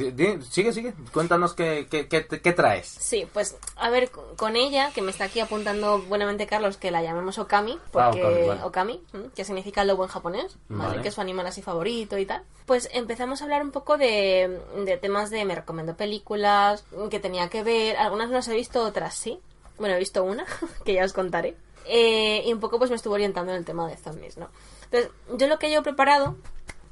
sigue, 0.52 0.72
sigue, 0.72 0.94
cuéntanos 1.12 1.56
qué, 1.56 1.88
qué, 1.90 2.08
qué, 2.08 2.24
qué 2.28 2.54
traes. 2.54 2.86
Sí, 2.86 3.28
pues 3.34 3.58
a 3.76 3.90
ver, 3.90 4.12
con- 4.12 4.56
ella, 4.56 4.92
que 4.94 5.02
me 5.02 5.10
está 5.10 5.24
aquí 5.24 5.40
apuntando 5.40 5.98
buenamente 6.04 6.46
Carlos, 6.46 6.78
que 6.78 6.92
la 6.92 7.02
llamemos 7.02 7.40
Okami, 7.40 7.80
Ah, 7.96 8.12
porque 8.12 8.52
Okami, 8.64 9.02
que 9.36 9.44
significa 9.44 9.84
lobo 9.86 10.04
en 10.04 10.10
japonés, 10.12 10.56
¿vale? 10.70 10.90
Vale. 10.90 11.02
que 11.02 11.08
es 11.08 11.16
su 11.16 11.22
animal 11.22 11.48
así 11.48 11.64
favorito 11.64 12.16
y 12.20 12.28
tal. 12.28 12.44
Pues 12.68 12.90
empezamos 12.94 13.42
a 13.42 13.46
hablar 13.46 13.64
un 13.64 13.72
poco 13.72 13.98
de, 13.98 14.60
de 14.86 14.98
temas 14.98 15.32
de 15.32 15.46
me 15.46 15.56
recomiendo 15.56 15.96
películas, 15.98 16.84
que 17.10 17.20
tenía 17.20 17.50
que 17.50 17.64
ver, 17.64 17.98
algunas 17.98 18.28
no 18.30 18.36
las 18.36 18.48
he 18.50 18.54
visto, 18.54 18.84
otras 18.84 19.16
sí. 19.16 19.40
Bueno, 19.82 19.96
he 19.96 20.00
visto 20.00 20.24
una, 20.24 20.46
que 20.86 20.94
ya 20.94 21.04
os 21.04 21.12
contaré. 21.12 21.56
Eh, 21.86 22.44
y 22.46 22.54
un 22.54 22.60
poco 22.60 22.78
pues 22.78 22.92
me 22.92 22.96
estuve 22.96 23.16
orientando 23.16 23.52
en 23.52 23.58
el 23.58 23.66
tema 23.66 23.88
de 23.90 23.98
zombies, 23.98 24.38
¿no? 24.38 24.50
Entonces, 24.86 25.12
yo 25.38 25.48
lo 25.48 25.58
que 25.58 25.72
yo 25.72 25.80
he 25.80 25.84
preparado, 25.84 26.38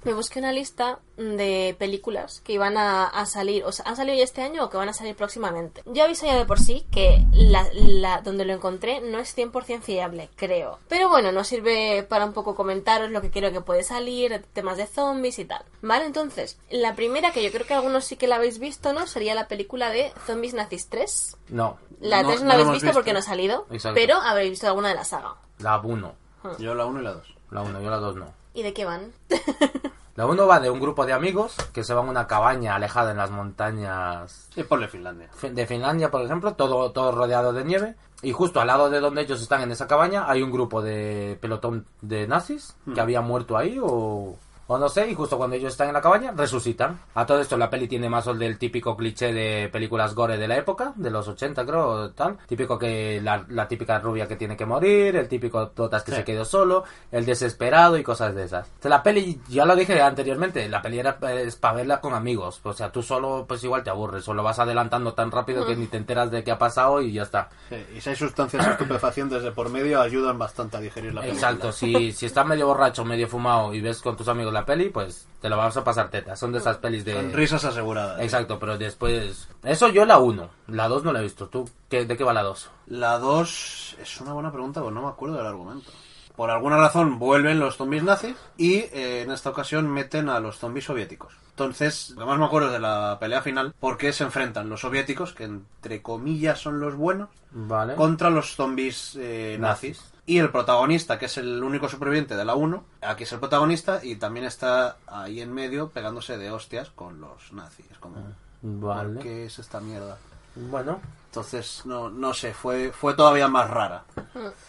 me 0.04 0.14
busqué 0.14 0.40
una 0.40 0.52
lista 0.52 1.00
de 1.18 1.76
películas 1.78 2.40
que 2.42 2.54
iban 2.54 2.78
a, 2.78 3.06
a 3.06 3.26
salir, 3.26 3.64
o 3.66 3.72
sea, 3.72 3.86
han 3.86 3.96
salido 3.98 4.18
ya 4.18 4.24
este 4.24 4.42
año 4.42 4.64
o 4.64 4.70
que 4.70 4.78
van 4.78 4.88
a 4.90 4.94
salir 4.94 5.16
próximamente. 5.16 5.82
Yo 5.86 6.04
aviso 6.06 6.26
ya 6.26 6.36
de 6.38 6.46
por 6.46 6.60
sí 6.60 6.86
que 6.92 7.26
la, 7.34 7.68
la- 7.74 8.22
donde 8.22 8.46
lo 8.46 8.54
encontré 8.54 9.02
no 9.02 9.20
es 9.20 9.38
100% 9.38 9.82
fiable, 9.82 10.30
creo. 10.36 10.80
Pero 10.88 11.10
bueno, 11.10 11.32
nos 11.34 11.48
sirve 11.48 12.04
para 12.04 12.26
un 12.26 12.34
poco 12.34 12.56
comentaros 12.56 13.12
lo 13.12 13.22
que 13.22 13.30
creo 13.32 13.52
que 13.52 13.62
puede 13.62 13.84
salir, 13.84 14.44
temas 14.54 14.78
de 14.78 14.88
zombies 14.88 15.38
y 15.40 15.46
tal. 15.46 15.64
Vale, 15.82 16.06
entonces, 16.06 16.58
la 16.70 16.96
primera 16.96 17.32
que 17.32 17.44
yo 17.44 17.52
creo 17.52 17.66
que 17.68 17.74
algunos 17.74 18.06
sí 18.06 18.16
que 18.16 18.28
la 18.28 18.36
habéis 18.38 18.60
visto, 18.60 18.94
¿no? 18.94 19.06
Sería 19.08 19.36
la 19.36 19.48
película 19.50 19.90
de 19.90 20.14
Zombies 20.26 20.54
Nazis 20.54 20.88
3. 20.90 21.38
No, 21.50 21.78
La 22.00 22.22
No, 22.24 22.30
3 22.30 22.42
no, 22.42 22.46
no 22.46 22.48
la 22.50 22.54
habéis 22.56 22.70
visto, 22.72 22.86
visto. 22.86 22.94
porque 22.98 23.12
no 23.14 23.20
ha 23.20 23.24
salido, 23.24 23.68
Exacto. 23.72 23.96
pero 23.96 24.16
habréis 24.16 24.52
visto 24.52 24.68
alguna 24.68 24.90
de 24.90 24.96
la 24.96 25.04
saga. 25.04 25.36
la 25.58 25.78
1. 25.80 26.14
Yo 26.60 26.74
la 26.74 26.86
1 26.86 27.02
y 27.02 27.04
la 27.04 27.12
2. 27.14 27.36
La 27.52 27.62
1, 27.64 27.82
yo 27.82 27.90
la 27.90 27.98
2 27.98 28.16
no. 28.16 28.39
¿Y 28.54 28.64
de 28.64 28.74
qué 28.74 28.86
van? 28.86 29.12
La 30.16 30.26
1 30.26 30.48
va 30.48 30.60
de 30.60 30.70
un 30.70 30.82
grupo 30.82 31.06
de 31.06 31.14
amigos 31.14 31.56
que 31.72 31.84
se 31.84 31.94
van 31.94 32.08
a 32.08 32.10
una 32.12 32.28
cabaña 32.28 32.76
alejada 32.76 33.12
en 33.12 33.18
las 33.18 33.32
montañas 33.32 34.50
Sí, 34.54 34.64
ponle 34.64 34.90
Finlandia. 34.90 35.30
Fin- 35.34 35.56
de 35.56 35.66
Finlandia, 35.66 36.12
por 36.12 36.22
ejemplo, 36.22 36.56
todo, 36.56 36.92
todo 36.92 37.12
rodeado 37.14 37.54
de 37.54 37.64
nieve. 37.64 37.96
Y 38.22 38.34
justo 38.34 38.60
al 38.60 38.68
lado 38.68 38.90
de 38.90 39.00
donde 39.00 39.22
ellos 39.22 39.42
están 39.42 39.62
en 39.62 39.72
esa 39.72 39.88
cabaña 39.88 40.30
hay 40.30 40.42
un 40.42 40.52
grupo 40.52 40.82
de 40.82 41.38
pelotón 41.40 41.86
de 42.02 42.28
nazis 42.28 42.76
que 42.94 43.00
había 43.00 43.22
muerto 43.22 43.56
ahí 43.58 43.80
o, 43.82 44.36
o 44.70 44.78
no 44.78 44.88
sé. 44.88 45.10
Y 45.10 45.16
justo 45.16 45.38
cuando 45.38 45.56
ellos 45.56 45.72
están 45.74 45.88
en 45.90 45.94
la 45.96 46.02
cabaña 46.02 46.32
resucitan. 46.32 47.00
A 47.16 47.26
todo 47.26 47.42
esto 47.42 47.58
la 47.58 47.70
peli 47.70 47.88
tiene 47.88 48.08
más 48.10 48.26
el 48.28 48.40
del 48.40 48.58
típico 48.58 48.96
cliché 48.96 49.34
de 49.34 49.68
películas 49.70 50.16
gore 50.16 50.38
de 50.38 50.48
la 50.48 50.58
época, 50.58 50.94
de 50.96 51.10
los 51.10 51.28
80 51.28 51.66
creo, 51.66 51.88
o 51.90 52.10
tal. 52.12 52.38
Típico 52.48 52.78
que 52.80 53.20
la, 53.22 53.44
la 53.50 53.68
típica 53.68 54.00
rubia 54.00 54.28
que 54.28 54.36
tiene 54.36 54.56
que 54.56 54.66
morir, 54.66 55.16
el 55.16 55.28
típico 55.28 55.68
totas 55.70 56.04
que 56.04 56.12
Sí. 56.12 56.18
se 56.18 56.24
quedó 56.24 56.46
solo, 56.46 56.84
el 57.12 57.26
desesperado 57.26 57.98
y 57.98 58.04
cosas 58.04 58.34
de 58.36 58.44
esas. 58.44 58.68
Entonces, 58.68 58.90
la 58.92 59.04
peli, 59.04 59.42
ya 59.50 59.66
lo 59.66 59.76
dije 59.76 60.02
anteriormente, 60.02 60.70
la 60.70 60.82
peli 60.82 61.00
era 61.00 61.18
es 61.34 61.56
para 61.56 61.76
verla 61.76 62.00
con 62.00 62.14
amigos. 62.14 62.62
O 62.64 62.74
sea, 62.74 62.92
tú 62.92 63.02
solo 63.02 63.46
pues 63.48 63.64
igual 63.64 63.84
te 63.84 63.90
aburres, 63.90 64.28
o 64.28 64.34
lo 64.34 64.44
vas 64.44 64.60
adelantando 64.60 65.14
tan 65.14 65.32
rápido 65.32 65.66
que 65.66 65.76
ni 65.76 65.88
te 65.88 65.98
enteras 65.98 66.30
de 66.32 66.44
qué 66.44 66.52
ha 66.52 66.58
pasado 66.60 67.02
y 67.02 67.12
ya 67.14 67.24
está. 67.24 67.50
Sí, 67.70 67.76
y 67.98 68.02
si 68.02 68.10
hay 68.12 68.16
sustancias 68.16 68.66
estupefacientes 68.68 69.44
de 69.44 69.52
por 69.52 69.70
medio, 69.70 70.00
ayudan 70.02 70.38
bastante 70.38 70.78
a 70.78 70.80
digerir 70.80 71.14
la 71.14 71.22
película. 71.22 71.50
Exacto, 71.50 71.72
si, 71.72 72.12
si 72.12 72.26
estás 72.28 72.46
medio 72.46 72.68
borracho, 72.68 73.04
medio 73.04 73.28
fumado 73.28 73.74
y 73.74 73.82
ves 73.82 74.02
con 74.02 74.16
tus 74.16 74.28
amigos 74.28 74.54
la 74.54 74.59
peli, 74.66 74.90
pues 74.90 75.28
te 75.42 75.50
lo 75.50 75.58
vas 75.58 75.76
a 75.78 75.84
pasar 75.84 76.10
teta. 76.10 76.36
Son 76.36 76.52
de 76.52 76.60
esas 76.60 76.78
pelis 76.78 77.06
de... 77.06 77.14
Con 77.14 77.34
risas 77.34 77.64
aseguradas. 77.66 78.22
Exacto, 78.22 78.60
pero 78.60 78.78
después... 78.78 79.48
Eso 79.64 79.90
yo 79.90 80.06
la 80.06 80.20
1, 80.20 80.50
la 80.68 80.88
2 80.88 81.04
no 81.04 81.14
la 81.14 81.20
he 81.20 81.24
visto. 81.24 81.48
¿Tú 81.48 81.70
qué, 81.90 82.06
de 82.06 82.18
qué 82.18 82.24
va 82.24 82.34
la 82.34 82.44
2? 82.44 82.70
La 82.88 83.18
2 83.18 83.98
es 84.02 84.22
una 84.22 84.34
buena 84.34 84.52
pregunta, 84.52 84.82
pues 84.82 84.94
no 84.94 85.02
me 85.02 85.08
acuerdo 85.10 85.38
del 85.38 85.48
argumento. 85.48 85.92
Por 86.36 86.52
alguna 86.52 86.78
razón 86.78 87.20
vuelven 87.20 87.60
los 87.60 87.76
zombies 87.76 88.04
nazis 88.04 88.36
y 88.56 88.76
eh, 88.76 89.24
en 89.24 89.32
esta 89.32 89.50
ocasión 89.50 89.88
meten 89.90 90.30
a 90.30 90.40
los 90.40 90.58
zombies 90.58 90.86
soviéticos. 90.86 91.34
Entonces, 91.50 92.12
lo 92.12 92.26
más 92.26 92.40
me 92.40 92.46
acuerdo 92.46 92.68
es 92.68 92.74
de 92.74 92.80
la 92.80 93.18
pelea 93.20 93.42
final, 93.42 93.74
porque 93.78 94.14
se 94.14 94.24
enfrentan 94.24 94.70
los 94.70 94.80
soviéticos, 94.80 95.34
que 95.34 95.44
entre 95.44 96.02
comillas 96.02 96.58
son 96.58 96.80
los 96.80 96.96
buenos, 96.96 97.28
Vale. 97.52 97.96
contra 97.96 98.30
los 98.30 98.56
zombies 98.56 99.18
eh, 99.20 99.58
nazis. 99.60 100.09
Y 100.30 100.38
el 100.38 100.52
protagonista, 100.52 101.18
que 101.18 101.26
es 101.26 101.40
el 101.40 101.64
único 101.64 101.90
superviviente 101.90 102.36
de 102.36 102.46
la 102.46 102.54
1, 102.54 102.84
aquí 103.02 103.24
es 103.24 103.32
el 103.32 103.40
protagonista 103.40 104.00
y 104.04 104.16
también 104.18 104.46
está 104.46 104.98
ahí 105.08 105.42
en 105.42 105.52
medio 105.52 105.90
pegándose 105.90 106.38
de 106.38 106.52
hostias 106.52 106.92
con 106.92 107.20
los 107.20 107.52
nazis. 107.52 107.88
Como, 108.00 108.18
Vale. 108.62 109.16
¿por 109.16 109.24
qué 109.24 109.46
es 109.48 109.58
esta 109.58 109.80
mierda? 109.80 110.20
Bueno, 110.54 111.02
Entonces, 111.26 111.82
no, 111.86 112.12
no 112.12 112.32
sé, 112.36 112.54
fue, 112.54 112.92
fue 112.92 113.16
todavía 113.16 113.48
más 113.48 113.72
rara. 113.72 114.04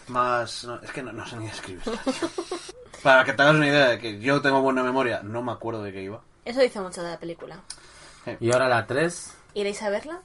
Más... 0.07 0.63
no, 0.63 0.79
es 0.81 0.91
que 0.91 1.03
no, 1.03 1.13
no 1.13 1.27
sé 1.27 1.37
ni 1.37 1.45
escribirla. 1.45 2.01
Para 3.03 3.23
que 3.23 3.33
te 3.33 3.43
hagas 3.43 3.53
una 3.53 3.67
idea 3.67 3.89
de 3.89 3.99
que 3.99 4.19
yo 4.19 4.41
tengo 4.41 4.63
buena 4.63 4.81
memoria, 4.81 5.21
no 5.21 5.43
me 5.43 5.51
acuerdo 5.51 5.83
de 5.83 5.93
qué 5.93 6.01
iba. 6.01 6.21
Eso 6.43 6.59
dice 6.61 6.81
mucho 6.81 7.03
de 7.03 7.11
la 7.11 7.19
película. 7.19 7.59
y 8.39 8.51
ahora 8.51 8.67
la 8.67 8.87
3... 8.87 9.35
¿Iréis 9.53 9.83
a 9.83 9.91
verla? 9.91 10.21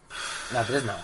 La 0.54 0.64
3 0.64 0.82
no. 0.84 0.94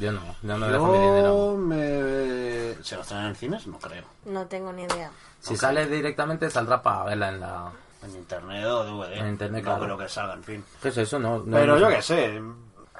Yo 0.00 0.12
no, 0.12 0.20
yo 0.42 0.58
no 0.58 0.68
dejo 0.68 0.86
mi 0.86 0.98
dinero. 0.98 1.56
Me... 1.56 2.82
¿Se 2.82 2.96
lo 2.96 3.02
estrenan 3.02 3.26
en 3.28 3.34
cines? 3.36 3.66
No 3.66 3.78
creo. 3.78 4.04
No 4.24 4.46
tengo 4.46 4.72
ni 4.72 4.82
idea. 4.84 5.10
Si 5.40 5.56
sale 5.56 5.86
directamente 5.86 6.50
saldrá 6.50 6.82
para 6.82 7.04
verla 7.04 7.28
en 7.28 7.40
la... 7.40 7.70
En 8.02 8.10
internet 8.16 8.64
o 8.66 8.84
DVD. 8.84 9.12
En 9.18 9.28
internet, 9.28 9.62
no 9.62 9.70
claro. 9.70 9.84
creo 9.84 9.98
que 9.98 10.08
salga, 10.08 10.34
en 10.34 10.42
fin. 10.44 10.64
¿Qué 10.80 10.88
es 10.88 10.96
eso? 10.96 11.18
No, 11.18 11.38
no 11.38 11.56
Pero 11.56 11.78
yo 11.78 11.88
qué 11.88 12.02
sé. 12.02 12.40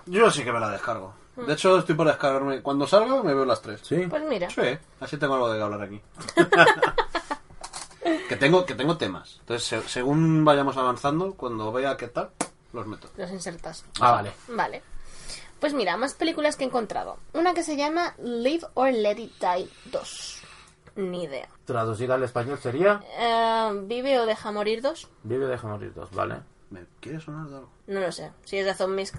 Yo 0.06 0.30
sí 0.30 0.44
que 0.44 0.52
me 0.52 0.60
la 0.60 0.70
descargo. 0.70 1.14
De 1.34 1.54
hecho, 1.54 1.78
estoy 1.78 1.94
por 1.94 2.06
descargarme. 2.06 2.60
Cuando 2.62 2.86
salga, 2.86 3.22
me 3.22 3.32
veo 3.34 3.44
las 3.44 3.62
tres. 3.62 3.80
Sí. 3.82 4.06
Pues 4.08 4.22
mira. 4.28 4.48
Sí, 4.50 4.78
así 5.00 5.16
tengo 5.16 5.34
algo 5.34 5.50
de 5.50 5.58
que 5.58 5.64
hablar 5.64 5.82
aquí. 5.82 6.00
que 8.28 8.36
tengo 8.36 8.64
que 8.66 8.74
tengo 8.74 8.96
temas. 8.96 9.36
Entonces, 9.40 9.66
se- 9.66 9.88
según 9.88 10.44
vayamos 10.44 10.76
avanzando, 10.76 11.34
cuando 11.34 11.72
vea 11.72 11.96
qué 11.96 12.08
tal, 12.08 12.30
los 12.72 12.86
meto. 12.86 13.08
Los 13.16 13.30
insertas. 13.30 13.84
Ah, 14.00 14.12
vale. 14.12 14.32
Vale. 14.48 14.82
Pues 15.62 15.72
mira, 15.74 15.96
más 15.96 16.12
películas 16.14 16.56
que 16.56 16.64
he 16.64 16.66
encontrado. 16.66 17.18
Una 17.34 17.54
que 17.54 17.62
se 17.62 17.76
llama 17.76 18.14
Live 18.18 18.66
or 18.74 18.92
Let 18.92 19.18
It 19.18 19.32
Die 19.40 19.68
2. 19.92 20.42
Ni 20.96 21.22
idea. 21.22 21.48
Traducida 21.64 22.16
al 22.16 22.22
español 22.24 22.58
sería... 22.58 23.00
Eh, 23.16 23.70
¿Vive 23.84 24.18
o 24.18 24.26
deja 24.26 24.50
morir 24.50 24.82
2? 24.82 25.08
Vive 25.22 25.46
deja 25.46 25.68
morir 25.68 25.94
dos, 25.94 26.10
¿vale? 26.10 26.40
¿Me 26.70 26.84
quiere 27.00 27.20
sonar 27.20 27.46
de 27.46 27.54
algo? 27.58 27.70
No 27.86 28.00
lo 28.00 28.10
sé. 28.10 28.32
Si 28.44 28.58
es 28.58 28.66
de 28.66 28.74
zombies, 28.74 29.12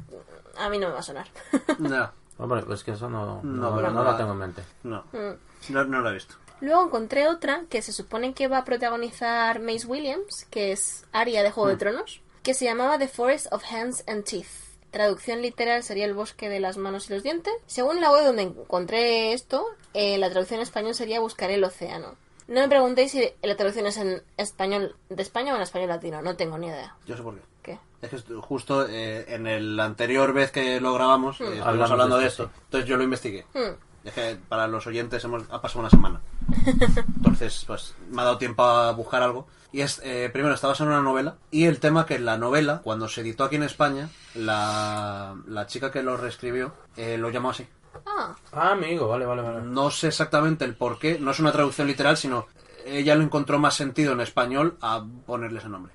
a 0.58 0.68
mí 0.68 0.78
no 0.80 0.88
me 0.88 0.94
va 0.94 1.00
a 1.00 1.04
sonar. 1.04 1.28
No, 1.80 2.12
Hombre, 2.38 2.62
pues 2.64 2.84
que 2.84 2.92
eso 2.92 3.10
no, 3.10 3.42
No, 3.42 3.72
no, 3.72 3.82
no 3.82 3.90
no. 3.92 4.04
la 4.04 4.18
tengo 4.18 4.34
en 4.34 4.38
mente. 4.40 4.64
no, 4.84 5.06
Mm. 5.14 5.72
no, 5.74 5.84
no 5.86 6.02
lo 6.02 6.10
he 6.10 6.14
visto. 6.16 6.36
Luego 6.60 6.84
encontré 6.86 7.28
otra 7.30 7.64
que 7.70 7.82
se 7.82 7.94
supone 7.94 8.34
que 8.34 8.50
va 8.50 8.58
a 8.60 8.66
protagonizar 8.66 9.62
Mace 9.62 9.88
Williams, 9.88 10.46
que 10.52 10.74
es 10.74 11.06
Arya 11.14 11.42
de 11.42 11.52
Juego 11.52 11.70
de 11.70 11.78
Tronos, 11.78 12.22
que 12.44 12.54
se 12.54 12.66
llamaba 12.66 12.98
The 13.00 13.08
Forest 13.08 13.48
of 13.54 13.64
Hands 13.72 14.04
and 14.08 14.26
Teeth. 14.26 14.63
Traducción 14.94 15.42
literal 15.42 15.82
sería 15.82 16.06
el 16.06 16.14
bosque 16.14 16.50
de 16.50 16.60
las 16.60 16.78
manos 16.78 17.10
y 17.10 17.14
los 17.14 17.24
dientes. 17.24 17.52
Según 17.66 18.00
la 18.00 18.12
web 18.12 18.26
donde 18.26 18.44
encontré 18.44 19.34
esto, 19.34 19.66
eh, 19.96 20.20
la 20.20 20.30
traducción 20.30 20.60
en 20.60 20.64
español 20.64 20.94
sería 20.94 21.20
Buscaré 21.20 21.56
el 21.56 21.64
océano. 21.64 22.14
No 22.48 22.62
me 22.62 22.70
preguntéis 22.70 23.12
si 23.12 23.28
la 23.42 23.56
traducción 23.56 23.88
es 23.88 23.98
en 23.98 24.22
español 24.38 24.96
de 25.10 25.24
España 25.24 25.52
o 25.52 25.56
en 25.56 25.64
español 25.64 25.90
latino, 25.90 26.22
no 26.22 26.36
tengo 26.36 26.60
ni 26.60 26.68
idea. 26.68 26.96
Yo 27.08 27.18
sé 27.18 27.24
por 27.24 27.34
qué. 27.34 27.42
¿Qué? 27.64 27.80
Es 28.04 28.12
que 28.12 28.36
justo 28.36 28.88
eh, 28.88 29.26
en 29.34 29.48
el 29.48 29.80
anterior 29.80 30.32
vez 30.32 30.52
que 30.52 30.80
lo 30.80 30.94
grabamos, 30.94 31.42
eh, 31.42 31.46
estuvimos 31.46 31.68
Hablamos 31.68 31.92
hablando 31.92 32.18
de 32.18 32.22
de 32.22 32.28
esto, 32.28 32.44
esto. 32.44 32.56
Entonces 32.66 32.88
yo 32.88 32.96
lo 32.96 33.04
investigué. 33.04 33.48
Hmm. 33.56 33.74
Es 34.04 34.14
que 34.14 34.38
para 34.48 34.68
los 34.68 34.86
oyentes 34.86 35.24
hemos, 35.24 35.44
ha 35.50 35.60
pasado 35.60 35.80
una 35.80 35.90
semana. 35.90 36.22
Entonces, 37.16 37.64
pues 37.66 37.96
me 38.12 38.22
ha 38.22 38.26
dado 38.26 38.38
tiempo 38.38 38.62
a 38.62 38.92
buscar 38.92 39.24
algo. 39.24 39.48
Y 39.74 39.82
es, 39.82 40.00
eh, 40.04 40.30
primero, 40.32 40.54
está 40.56 40.68
basado 40.68 40.90
en 40.92 40.96
una 40.96 41.04
novela. 41.04 41.36
Y 41.52 41.66
el 41.66 41.80
tema 41.80 42.06
que 42.06 42.16
en 42.16 42.26
la 42.26 42.38
novela, 42.38 42.80
cuando 42.84 43.10
se 43.10 43.22
editó 43.22 43.44
aquí 43.44 43.56
en 43.58 43.64
España, 43.64 44.08
la, 44.36 45.36
la 45.48 45.66
chica 45.68 45.92
que 45.92 46.04
lo 46.04 46.16
reescribió 46.16 46.74
eh, 46.96 47.18
lo 47.18 47.30
llamó 47.30 47.50
así. 47.50 47.68
Ah, 48.06 48.36
Ah, 48.52 48.72
amigo, 48.72 49.08
vale, 49.08 49.26
vale, 49.26 49.42
vale. 49.42 49.62
No 49.62 49.90
sé 49.92 50.08
exactamente 50.08 50.64
el 50.64 50.76
por 50.76 51.00
qué, 51.00 51.18
no 51.20 51.32
es 51.32 51.40
una 51.40 51.52
traducción 51.52 51.88
literal, 51.88 52.18
sino 52.18 52.48
ella 52.86 53.16
lo 53.16 53.24
encontró 53.24 53.60
más 53.60 53.76
sentido 53.76 54.14
en 54.14 54.22
español 54.22 54.78
a 54.82 55.04
ponerle 55.26 55.60
ese 55.60 55.70
nombre 55.70 55.94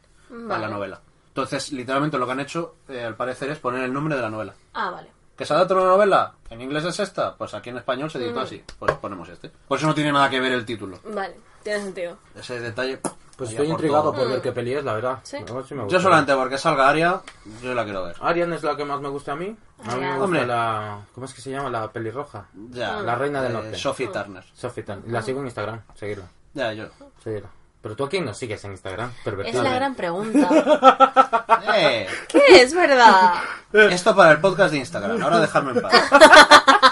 a 0.50 0.58
la 0.58 0.68
novela. 0.68 1.00
Entonces, 1.28 1.70
literalmente 1.72 2.18
lo 2.18 2.26
que 2.26 2.32
han 2.32 2.40
hecho, 2.40 2.76
eh, 2.88 3.04
al 3.04 3.14
parecer, 3.14 3.50
es 3.50 3.58
poner 3.58 3.84
el 3.84 3.92
nombre 3.92 4.16
de 4.16 4.22
la 4.22 4.30
novela. 4.30 4.54
ah, 4.74 4.90
vale. 4.90 5.08
¿Que 5.36 5.44
se 5.46 5.54
adapta 5.54 5.74
una 5.74 5.84
novela? 5.84 6.34
¿En 6.50 6.60
inglés 6.60 6.84
es 6.84 6.98
esta? 6.98 7.36
Pues 7.36 7.54
aquí 7.54 7.70
en 7.70 7.76
español 7.76 8.10
se 8.10 8.18
editó 8.18 8.40
así. 8.40 8.60
Pues 8.76 8.92
ponemos 8.96 9.28
este. 9.28 9.52
Por 9.68 9.78
eso 9.78 9.86
no 9.86 9.94
tiene 9.94 10.10
nada 10.10 10.28
que 10.28 10.40
ver 10.40 10.50
el 10.50 10.64
título. 10.64 10.98
Vale, 11.04 11.36
tiene 11.62 11.80
sentido. 11.80 12.18
Ese 12.34 12.58
detalle. 12.58 12.98
Pues 13.38 13.50
estoy 13.50 13.68
intrigado 13.68 14.12
por 14.12 14.28
ver 14.28 14.42
qué 14.42 14.50
peli 14.50 14.74
es, 14.74 14.84
la 14.84 14.94
verdad. 14.94 15.20
Sí. 15.22 15.36
A 15.36 15.52
ver 15.52 15.64
si 15.64 15.72
me 15.74 15.82
Yo 15.82 15.84
gusta. 15.84 16.00
solamente 16.00 16.34
porque 16.34 16.58
salga 16.58 16.88
Aria, 16.88 17.20
yo 17.62 17.72
la 17.72 17.84
quiero 17.84 18.02
ver. 18.02 18.16
Arian 18.20 18.52
es 18.52 18.64
la 18.64 18.76
que 18.76 18.84
más 18.84 19.00
me 19.00 19.08
gusta 19.08 19.30
a 19.30 19.36
mí. 19.36 19.56
A 19.86 19.94
mí 19.94 20.00
me 20.00 20.08
gusta 20.08 20.24
Hombre. 20.24 20.44
la... 20.44 20.98
¿Cómo 21.14 21.24
es 21.24 21.32
que 21.32 21.40
se 21.40 21.52
llama? 21.52 21.70
La 21.70 21.92
pelirroja. 21.92 22.48
Ya. 22.70 23.00
La 23.00 23.14
reina 23.14 23.40
del 23.40 23.52
eh, 23.52 23.54
norte. 23.54 23.78
Sophie 23.78 24.08
Turner. 24.08 24.42
Sophie 24.54 24.82
Tan. 24.82 25.04
La 25.06 25.22
sigo 25.22 25.38
en 25.38 25.46
Instagram. 25.46 25.82
Seguirla. 25.94 26.24
Ya, 26.52 26.72
yo. 26.72 26.86
Seguirla. 27.22 27.48
Pero 27.80 27.94
tú 27.94 28.04
a 28.06 28.08
quién 28.08 28.24
nos 28.24 28.36
sigues 28.36 28.64
en 28.64 28.72
Instagram? 28.72 29.10
Es 29.10 29.22
Pervertido. 29.24 29.62
la 29.62 29.72
gran 29.72 29.94
pregunta. 29.94 30.48
Eh, 31.74 32.06
¿Qué 32.28 32.62
es 32.62 32.72
verdad? 32.74 33.34
esto 33.72 34.16
para 34.16 34.32
el 34.32 34.40
podcast 34.40 34.72
de 34.72 34.78
Instagram. 34.78 35.20
Ahora 35.22 35.38
dejadme 35.40 35.72
en 35.72 35.82
paz. 35.82 35.92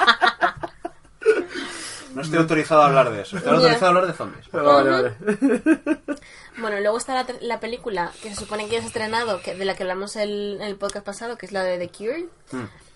No 2.17 2.23
estoy 2.23 2.39
autorizado 2.39 2.83
a 2.83 2.87
hablar 2.87 3.11
de 3.11 3.23
eso. 3.23 3.37
Estoy 3.37 3.53
autorizado 3.55 3.87
a 3.87 3.89
hablar 3.89 4.07
de 4.07 4.13
zombies. 4.15 4.51
Vale, 4.51 4.91
vale. 4.91 5.17
Bueno, 6.59 6.81
luego 6.81 6.97
está 6.97 7.13
la, 7.15 7.27
la 7.43 7.61
película 7.61 8.11
que 8.23 8.31
se 8.31 8.37
supone 8.37 8.65
que 8.65 8.71
ya 8.73 8.79
se 8.79 8.85
ha 8.85 8.89
estrenado, 8.89 9.43
que, 9.43 9.55
de 9.55 9.65
la 9.67 9.75
que 9.77 9.83
hablamos 9.83 10.17
el- 10.17 10.57
en 10.59 10.63
el 10.63 10.77
podcast 10.77 11.05
pasado, 11.05 11.37
que 11.37 11.45
es 11.45 11.53
la 11.53 11.63
de 11.63 11.77
The 11.77 11.91
Cure. 11.91 12.27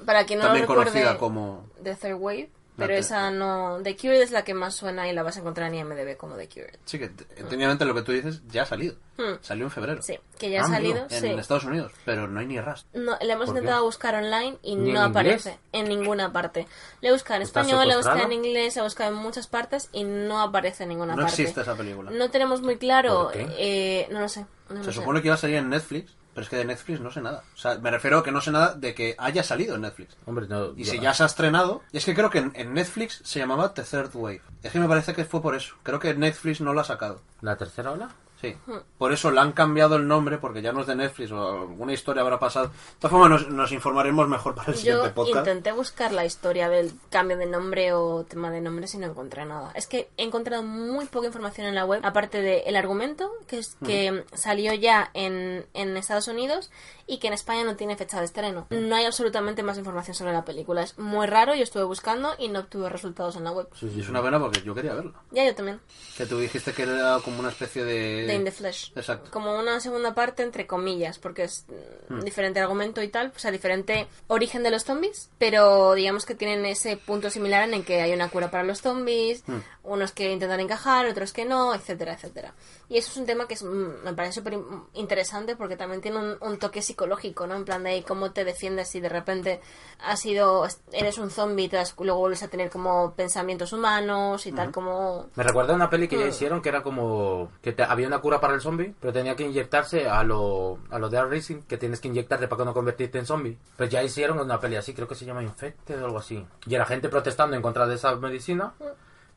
Para 0.06 0.24
quien 0.24 0.38
no 0.38 0.46
También 0.46 0.64
lo 0.64 0.68
recuerde, 0.72 0.92
conocida 0.92 1.18
como... 1.18 1.66
The 1.82 1.94
Third 1.94 2.14
Wave. 2.18 2.50
Pero 2.86 2.94
esa 2.98 3.30
no... 3.30 3.78
The 3.82 3.96
Cured 3.96 4.20
es 4.22 4.30
la 4.30 4.42
que 4.42 4.54
más 4.54 4.74
suena 4.74 5.08
y 5.08 5.12
la 5.14 5.22
vas 5.22 5.36
a 5.36 5.40
encontrar 5.40 5.68
en 5.68 5.76
IMDb 5.76 6.16
como 6.16 6.36
The 6.36 6.48
Cured. 6.48 6.76
Sí, 6.84 6.98
que 6.98 7.08
te- 7.08 7.24
técnicamente 7.24 7.84
lo 7.84 7.94
que 7.94 8.02
tú 8.02 8.12
dices 8.12 8.42
ya 8.48 8.62
ha 8.62 8.66
salido. 8.66 8.96
Hmm. 9.16 9.34
Salió 9.42 9.64
en 9.66 9.70
febrero. 9.70 10.02
Sí, 10.02 10.18
que 10.38 10.50
ya 10.50 10.62
ha 10.62 10.64
Ah, 10.64 10.68
salido, 10.68 11.06
En 11.10 11.20
sí. 11.20 11.26
Estados 11.28 11.64
Unidos, 11.64 11.92
pero 12.04 12.26
no 12.26 12.40
hay 12.40 12.46
ni 12.46 12.58
rastro. 12.60 12.88
No, 13.00 13.16
le 13.20 13.32
hemos 13.32 13.48
intentado 13.48 13.84
buscar 13.84 14.14
online 14.14 14.58
y 14.62 14.76
¿Ni 14.76 14.92
no 14.92 15.00
en 15.04 15.10
aparece 15.10 15.50
inglés? 15.50 15.64
en 15.72 15.88
ninguna 15.88 16.32
parte. 16.32 16.66
Le 17.02 17.08
he 17.08 17.12
buscado 17.12 17.36
en 17.36 17.42
¿Está 17.42 17.60
español, 17.60 17.86
le 17.86 17.94
he 17.94 17.96
buscado 17.96 18.22
en 18.24 18.32
inglés, 18.32 18.74
le 18.74 18.80
he 18.80 18.84
buscado 18.84 19.10
en 19.10 19.16
muchas 19.16 19.46
partes 19.46 19.88
y 19.92 20.04
no 20.04 20.40
aparece 20.40 20.84
en 20.84 20.88
ninguna 20.90 21.14
No 21.14 21.22
parte. 21.22 21.42
existe 21.42 21.60
esa 21.60 21.74
película. 21.76 22.10
No 22.10 22.30
tenemos 22.30 22.62
muy 22.62 22.76
claro, 22.76 23.24
¿Por 23.24 23.32
qué? 23.32 23.46
eh, 23.58 24.08
no 24.10 24.20
lo 24.20 24.28
sé. 24.28 24.46
no 24.70 24.76
lo 24.78 24.84
Se 24.84 24.92
sé. 24.92 24.98
supone 25.00 25.20
que 25.20 25.28
iba 25.28 25.34
a 25.34 25.38
salir 25.38 25.56
en 25.56 25.68
Netflix, 25.68 26.16
pero 26.40 26.44
es 26.44 26.48
que 26.48 26.56
de 26.56 26.64
Netflix 26.64 27.00
no 27.00 27.10
sé 27.10 27.20
nada. 27.20 27.42
O 27.54 27.58
sea, 27.58 27.78
me 27.78 27.90
refiero 27.90 28.18
a 28.18 28.24
que 28.24 28.32
no 28.32 28.40
sé 28.40 28.50
nada 28.50 28.74
de 28.74 28.94
que 28.94 29.14
haya 29.18 29.42
salido 29.42 29.74
en 29.74 29.82
Netflix. 29.82 30.16
Hombre, 30.24 30.46
no. 30.48 30.72
Y 30.74 30.86
si 30.86 30.98
ya 30.98 31.12
se 31.12 31.22
ha 31.22 31.26
estrenado, 31.26 31.82
y 31.92 31.98
es 31.98 32.04
que 32.06 32.14
creo 32.14 32.30
que 32.30 32.38
en, 32.38 32.52
en 32.54 32.72
Netflix 32.72 33.20
se 33.24 33.40
llamaba 33.40 33.74
The 33.74 33.82
Third 33.82 34.14
Wave. 34.14 34.40
Es 34.62 34.72
que 34.72 34.80
me 34.80 34.88
parece 34.88 35.12
que 35.12 35.26
fue 35.26 35.42
por 35.42 35.54
eso. 35.54 35.74
Creo 35.82 35.98
que 35.98 36.14
Netflix 36.14 36.62
no 36.62 36.72
lo 36.72 36.80
ha 36.80 36.84
sacado. 36.84 37.20
¿La 37.42 37.56
tercera 37.58 37.92
ola? 37.92 38.08
Sí. 38.40 38.56
Por 38.96 39.12
eso 39.12 39.30
le 39.30 39.40
han 39.40 39.52
cambiado 39.52 39.96
el 39.96 40.06
nombre, 40.08 40.38
porque 40.38 40.62
ya 40.62 40.72
no 40.72 40.80
es 40.80 40.86
de 40.86 40.96
Netflix 40.96 41.30
o 41.32 41.62
alguna 41.62 41.92
historia 41.92 42.22
habrá 42.22 42.38
pasado. 42.38 42.68
De 42.68 42.74
todas 42.98 43.10
formas, 43.10 43.28
nos, 43.30 43.48
nos 43.50 43.72
informaremos 43.72 44.28
mejor 44.28 44.54
para 44.54 44.72
el 44.72 44.78
siguiente 44.78 45.08
Yo 45.08 45.14
podcast. 45.14 45.46
intenté 45.46 45.72
buscar 45.72 46.12
la 46.12 46.24
historia 46.24 46.68
del 46.68 46.92
cambio 47.10 47.36
de 47.36 47.46
nombre 47.46 47.92
o 47.92 48.24
tema 48.24 48.50
de 48.50 48.60
nombres 48.60 48.94
y 48.94 48.98
no 48.98 49.06
encontré 49.08 49.44
nada. 49.44 49.72
Es 49.74 49.86
que 49.86 50.08
he 50.16 50.22
encontrado 50.24 50.62
muy 50.62 51.04
poca 51.06 51.26
información 51.26 51.66
en 51.66 51.74
la 51.74 51.84
web, 51.84 52.00
aparte 52.02 52.40
del 52.40 52.76
argumento, 52.76 53.30
que 53.46 53.58
es 53.58 53.76
que 53.84 54.24
salió 54.32 54.72
ya 54.74 55.10
en, 55.14 55.66
en 55.74 55.96
Estados 55.96 56.28
Unidos 56.28 56.70
y 57.06 57.18
que 57.18 57.26
en 57.26 57.34
España 57.34 57.64
no 57.64 57.76
tiene 57.76 57.96
fecha 57.96 58.20
de 58.20 58.24
estreno. 58.24 58.66
No 58.70 58.94
hay 58.96 59.04
absolutamente 59.04 59.62
más 59.62 59.76
información 59.76 60.14
sobre 60.14 60.32
la 60.32 60.44
película. 60.44 60.82
Es 60.82 60.98
muy 60.98 61.26
raro, 61.26 61.54
yo 61.54 61.62
estuve 61.64 61.84
buscando 61.84 62.34
y 62.38 62.48
no 62.48 62.60
obtuve 62.60 62.88
resultados 62.88 63.36
en 63.36 63.44
la 63.44 63.50
web. 63.52 63.68
Y 63.82 64.00
es 64.00 64.08
una 64.08 64.22
pena 64.22 64.38
porque 64.38 64.62
yo 64.62 64.74
quería 64.74 64.94
verla. 64.94 65.12
Ya 65.30 65.44
yo 65.44 65.54
también, 65.54 65.80
Que 66.16 66.24
tú 66.26 66.38
dijiste 66.38 66.72
que 66.72 66.84
era 66.84 67.18
como 67.24 67.40
una 67.40 67.48
especie 67.50 67.84
de... 67.84 68.29
In 68.34 68.44
the 68.44 68.50
Flesh. 68.52 68.92
Exacto. 68.96 69.30
Como 69.30 69.58
una 69.58 69.80
segunda 69.80 70.14
parte, 70.14 70.42
entre 70.42 70.66
comillas, 70.66 71.18
porque 71.18 71.44
es 71.44 71.64
mm, 71.68 72.14
Hmm. 72.14 72.20
diferente 72.24 72.58
argumento 72.60 73.02
y 73.02 73.08
tal, 73.08 73.32
o 73.34 73.38
sea, 73.38 73.50
diferente 73.50 74.06
origen 74.26 74.62
de 74.62 74.70
los 74.70 74.84
zombies, 74.84 75.30
pero 75.38 75.94
digamos 75.94 76.26
que 76.26 76.34
tienen 76.34 76.64
ese 76.66 76.96
punto 76.96 77.30
similar 77.30 77.62
en 77.68 77.74
el 77.74 77.84
que 77.84 78.00
hay 78.02 78.12
una 78.12 78.28
cura 78.28 78.50
para 78.50 78.64
los 78.64 78.80
zombies, 78.80 79.42
Hmm. 79.46 79.58
unos 79.84 80.12
que 80.12 80.30
intentan 80.32 80.60
encajar, 80.60 81.06
otros 81.06 81.32
que 81.32 81.44
no, 81.44 81.74
etcétera, 81.74 82.14
etcétera. 82.14 82.52
Y 82.90 82.98
eso 82.98 83.12
es 83.12 83.16
un 83.18 83.24
tema 83.24 83.46
que 83.46 83.54
es, 83.54 83.62
mm, 83.62 84.02
me 84.04 84.12
parece 84.14 84.34
súper 84.40 84.54
in- 84.54 84.66
interesante 84.94 85.54
porque 85.54 85.76
también 85.76 86.00
tiene 86.02 86.18
un, 86.18 86.36
un 86.40 86.58
toque 86.58 86.82
psicológico, 86.82 87.46
¿no? 87.46 87.54
En 87.54 87.64
plan 87.64 87.84
de 87.84 87.90
ahí 87.90 88.02
cómo 88.02 88.32
te 88.32 88.44
defiendes 88.44 88.88
si 88.88 88.98
de 89.00 89.08
repente 89.08 89.60
has 90.00 90.18
sido, 90.20 90.66
eres 90.92 91.16
un 91.18 91.30
zombie 91.30 91.66
y 91.66 91.68
te 91.68 91.76
das- 91.76 91.94
luego 92.00 92.18
vuelves 92.18 92.42
a 92.42 92.48
tener 92.48 92.68
como 92.68 93.12
pensamientos 93.14 93.72
humanos 93.72 94.44
y 94.46 94.50
tal 94.52 94.72
como... 94.72 95.28
Me 95.36 95.44
recuerda 95.44 95.72
a 95.72 95.76
una 95.76 95.88
peli 95.88 96.08
que 96.08 96.18
ya 96.18 96.26
Mm. 96.26 96.30
hicieron 96.30 96.60
que 96.62 96.68
era 96.68 96.82
como 96.82 97.52
que 97.62 97.72
te- 97.72 97.84
había 97.84 98.08
una 98.08 98.18
cura 98.20 98.40
para 98.40 98.54
el 98.54 98.60
zombie, 98.60 98.92
pero 99.00 99.12
tenía 99.12 99.36
que 99.36 99.44
inyectarse 99.44 100.08
a 100.08 100.24
lo, 100.24 100.78
a 100.90 100.98
lo 100.98 101.08
de 101.08 101.16
Air 101.18 101.28
Racing, 101.30 101.62
que 101.62 101.78
tienes 101.78 102.00
que 102.00 102.08
inyectarte 102.08 102.48
para 102.48 102.64
no 102.64 102.74
convertirte 102.74 103.18
en 103.20 103.26
zombie. 103.26 103.56
Pues 103.76 103.88
ya 103.88 104.02
hicieron 104.02 104.40
una 104.40 104.58
peli 104.58 104.74
así, 104.74 104.94
creo 104.94 105.06
que 105.06 105.14
se 105.14 105.24
llama 105.24 105.44
Infected 105.44 106.02
o 106.02 106.06
algo 106.06 106.18
así. 106.18 106.44
Y 106.66 106.74
era 106.74 106.86
gente 106.86 107.08
protestando 107.08 107.54
en 107.54 107.62
contra 107.62 107.86
de 107.86 107.94
esa 107.94 108.16
medicina 108.16 108.72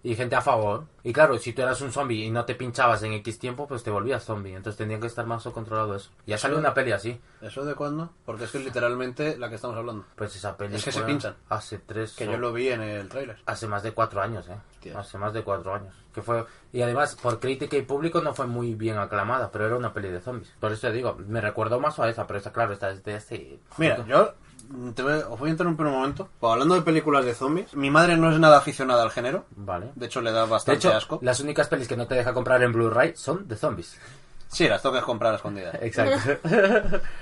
y 0.03 0.15
gente 0.15 0.35
a 0.35 0.41
favor. 0.41 0.85
Y 1.03 1.13
claro, 1.13 1.37
si 1.37 1.53
tú 1.53 1.61
eras 1.61 1.79
un 1.81 1.91
zombie 1.91 2.25
y 2.25 2.29
no 2.29 2.43
te 2.45 2.55
pinchabas 2.55 3.01
en 3.03 3.13
X 3.13 3.39
tiempo, 3.39 3.67
pues 3.67 3.83
te 3.83 3.89
volvías 3.89 4.23
zombie. 4.23 4.53
Entonces 4.53 4.77
tenían 4.77 4.99
que 5.01 5.07
estar 5.07 5.25
más 5.25 5.43
controlado 5.45 5.95
eso. 5.95 6.11
Ya 6.27 6.37
salió 6.37 6.57
una 6.57 6.73
peli 6.73 6.91
así. 6.91 7.19
¿Eso 7.41 7.63
de 7.65 7.73
cuándo? 7.75 8.09
Porque 8.25 8.43
es 8.43 8.51
que 8.51 8.57
es 8.59 8.65
literalmente 8.65 9.37
la 9.37 9.49
que 9.49 9.55
estamos 9.55 9.77
hablando. 9.77 10.05
Pues 10.15 10.35
esa 10.35 10.55
peli 10.57 10.75
Es 10.75 10.83
que 10.83 10.91
se 10.91 11.01
pinchan. 11.03 11.35
Hace 11.49 11.77
tres... 11.79 12.13
Que 12.15 12.27
o- 12.27 12.31
yo 12.31 12.37
lo 12.37 12.51
vi 12.53 12.69
en 12.69 12.81
el 12.81 13.07
tráiler. 13.09 13.37
Hace 13.45 13.67
más 13.67 13.81
de 13.83 13.91
cuatro 13.93 14.21
años, 14.21 14.47
¿eh? 14.49 14.57
Hostias. 14.73 14.95
Hace 14.97 15.17
más 15.17 15.33
de 15.33 15.41
cuatro 15.43 15.73
años. 15.73 15.95
Que 16.13 16.21
fue... 16.21 16.45
Y 16.71 16.81
además, 16.81 17.15
por 17.21 17.39
crítica 17.39 17.77
y 17.77 17.81
público 17.83 18.21
no 18.21 18.33
fue 18.33 18.45
muy 18.45 18.75
bien 18.75 18.97
aclamada, 18.97 19.49
pero 19.51 19.65
era 19.65 19.75
una 19.77 19.93
peli 19.93 20.09
de 20.09 20.19
zombies. 20.21 20.51
Por 20.59 20.71
eso 20.71 20.91
digo, 20.91 21.15
me 21.27 21.39
recuerdo 21.41 21.79
más 21.79 21.97
a 21.99 22.09
esa, 22.09 22.27
pero 22.27 22.37
esta, 22.37 22.51
claro, 22.51 22.73
esta 22.73 22.89
es 22.91 23.03
de 23.03 23.15
hace... 23.15 23.59
Mira, 23.77 24.05
yo 24.05 24.33
te 24.95 25.03
voy, 25.03 25.13
os 25.13 25.39
voy 25.39 25.49
a 25.49 25.51
interrumpir 25.51 25.85
un 25.85 25.93
momento. 25.93 26.29
Pues 26.39 26.51
hablando 26.51 26.75
de 26.75 26.81
películas 26.81 27.25
de 27.25 27.33
zombies, 27.33 27.73
mi 27.75 27.89
madre 27.89 28.17
no 28.17 28.31
es 28.31 28.39
nada 28.39 28.57
aficionada 28.57 29.03
al 29.03 29.11
género. 29.11 29.45
Vale. 29.55 29.91
De 29.95 30.05
hecho, 30.07 30.21
le 30.21 30.31
da 30.31 30.45
De 30.45 30.49
bastante 30.51 30.87
hecho, 30.87 30.95
asco. 30.97 31.19
las 31.21 31.39
únicas 31.39 31.67
pelis 31.67 31.87
que 31.87 31.97
no 31.97 32.07
te 32.07 32.15
deja 32.15 32.33
comprar 32.33 32.61
en 32.63 32.71
Blu-ray 32.73 33.13
son 33.15 33.47
de 33.47 33.55
zombies. 33.55 33.97
Sí, 34.47 34.67
las 34.67 34.81
tengo 34.83 34.95
que 34.95 35.01
comprar 35.01 35.33
a 35.33 35.37
escondidas. 35.37 35.75
Exacto. 35.81 36.19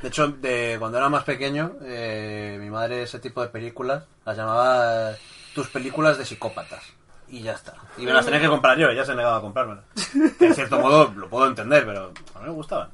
De 0.02 0.08
hecho, 0.08 0.28
de 0.28 0.76
cuando 0.80 0.98
era 0.98 1.08
más 1.08 1.24
pequeño, 1.24 1.74
eh, 1.84 2.58
mi 2.60 2.70
madre 2.70 3.04
ese 3.04 3.20
tipo 3.20 3.42
de 3.42 3.48
películas 3.48 4.04
las 4.26 4.36
llamaba 4.36 5.12
tus 5.56 5.68
películas 5.70 6.18
de 6.18 6.26
psicópatas. 6.26 6.84
Y 7.32 7.42
ya 7.42 7.54
está. 7.54 7.74
Y 7.98 8.06
me 8.06 8.12
las 8.12 8.26
tenía 8.26 8.42
que 8.42 8.50
comprar 8.50 8.78
yo, 8.78 8.90
ella 8.90 9.06
se 9.06 9.16
negaba 9.16 9.38
a 9.38 9.42
comprármelas. 9.42 9.86
Que 10.38 10.48
en 10.48 10.54
cierto 10.54 10.80
modo 10.80 11.14
lo 11.16 11.30
puedo 11.30 11.48
entender, 11.48 11.86
pero 11.86 12.12
a 12.36 12.40
mí 12.40 12.46
me 12.46 12.52
gustaban. 12.52 12.90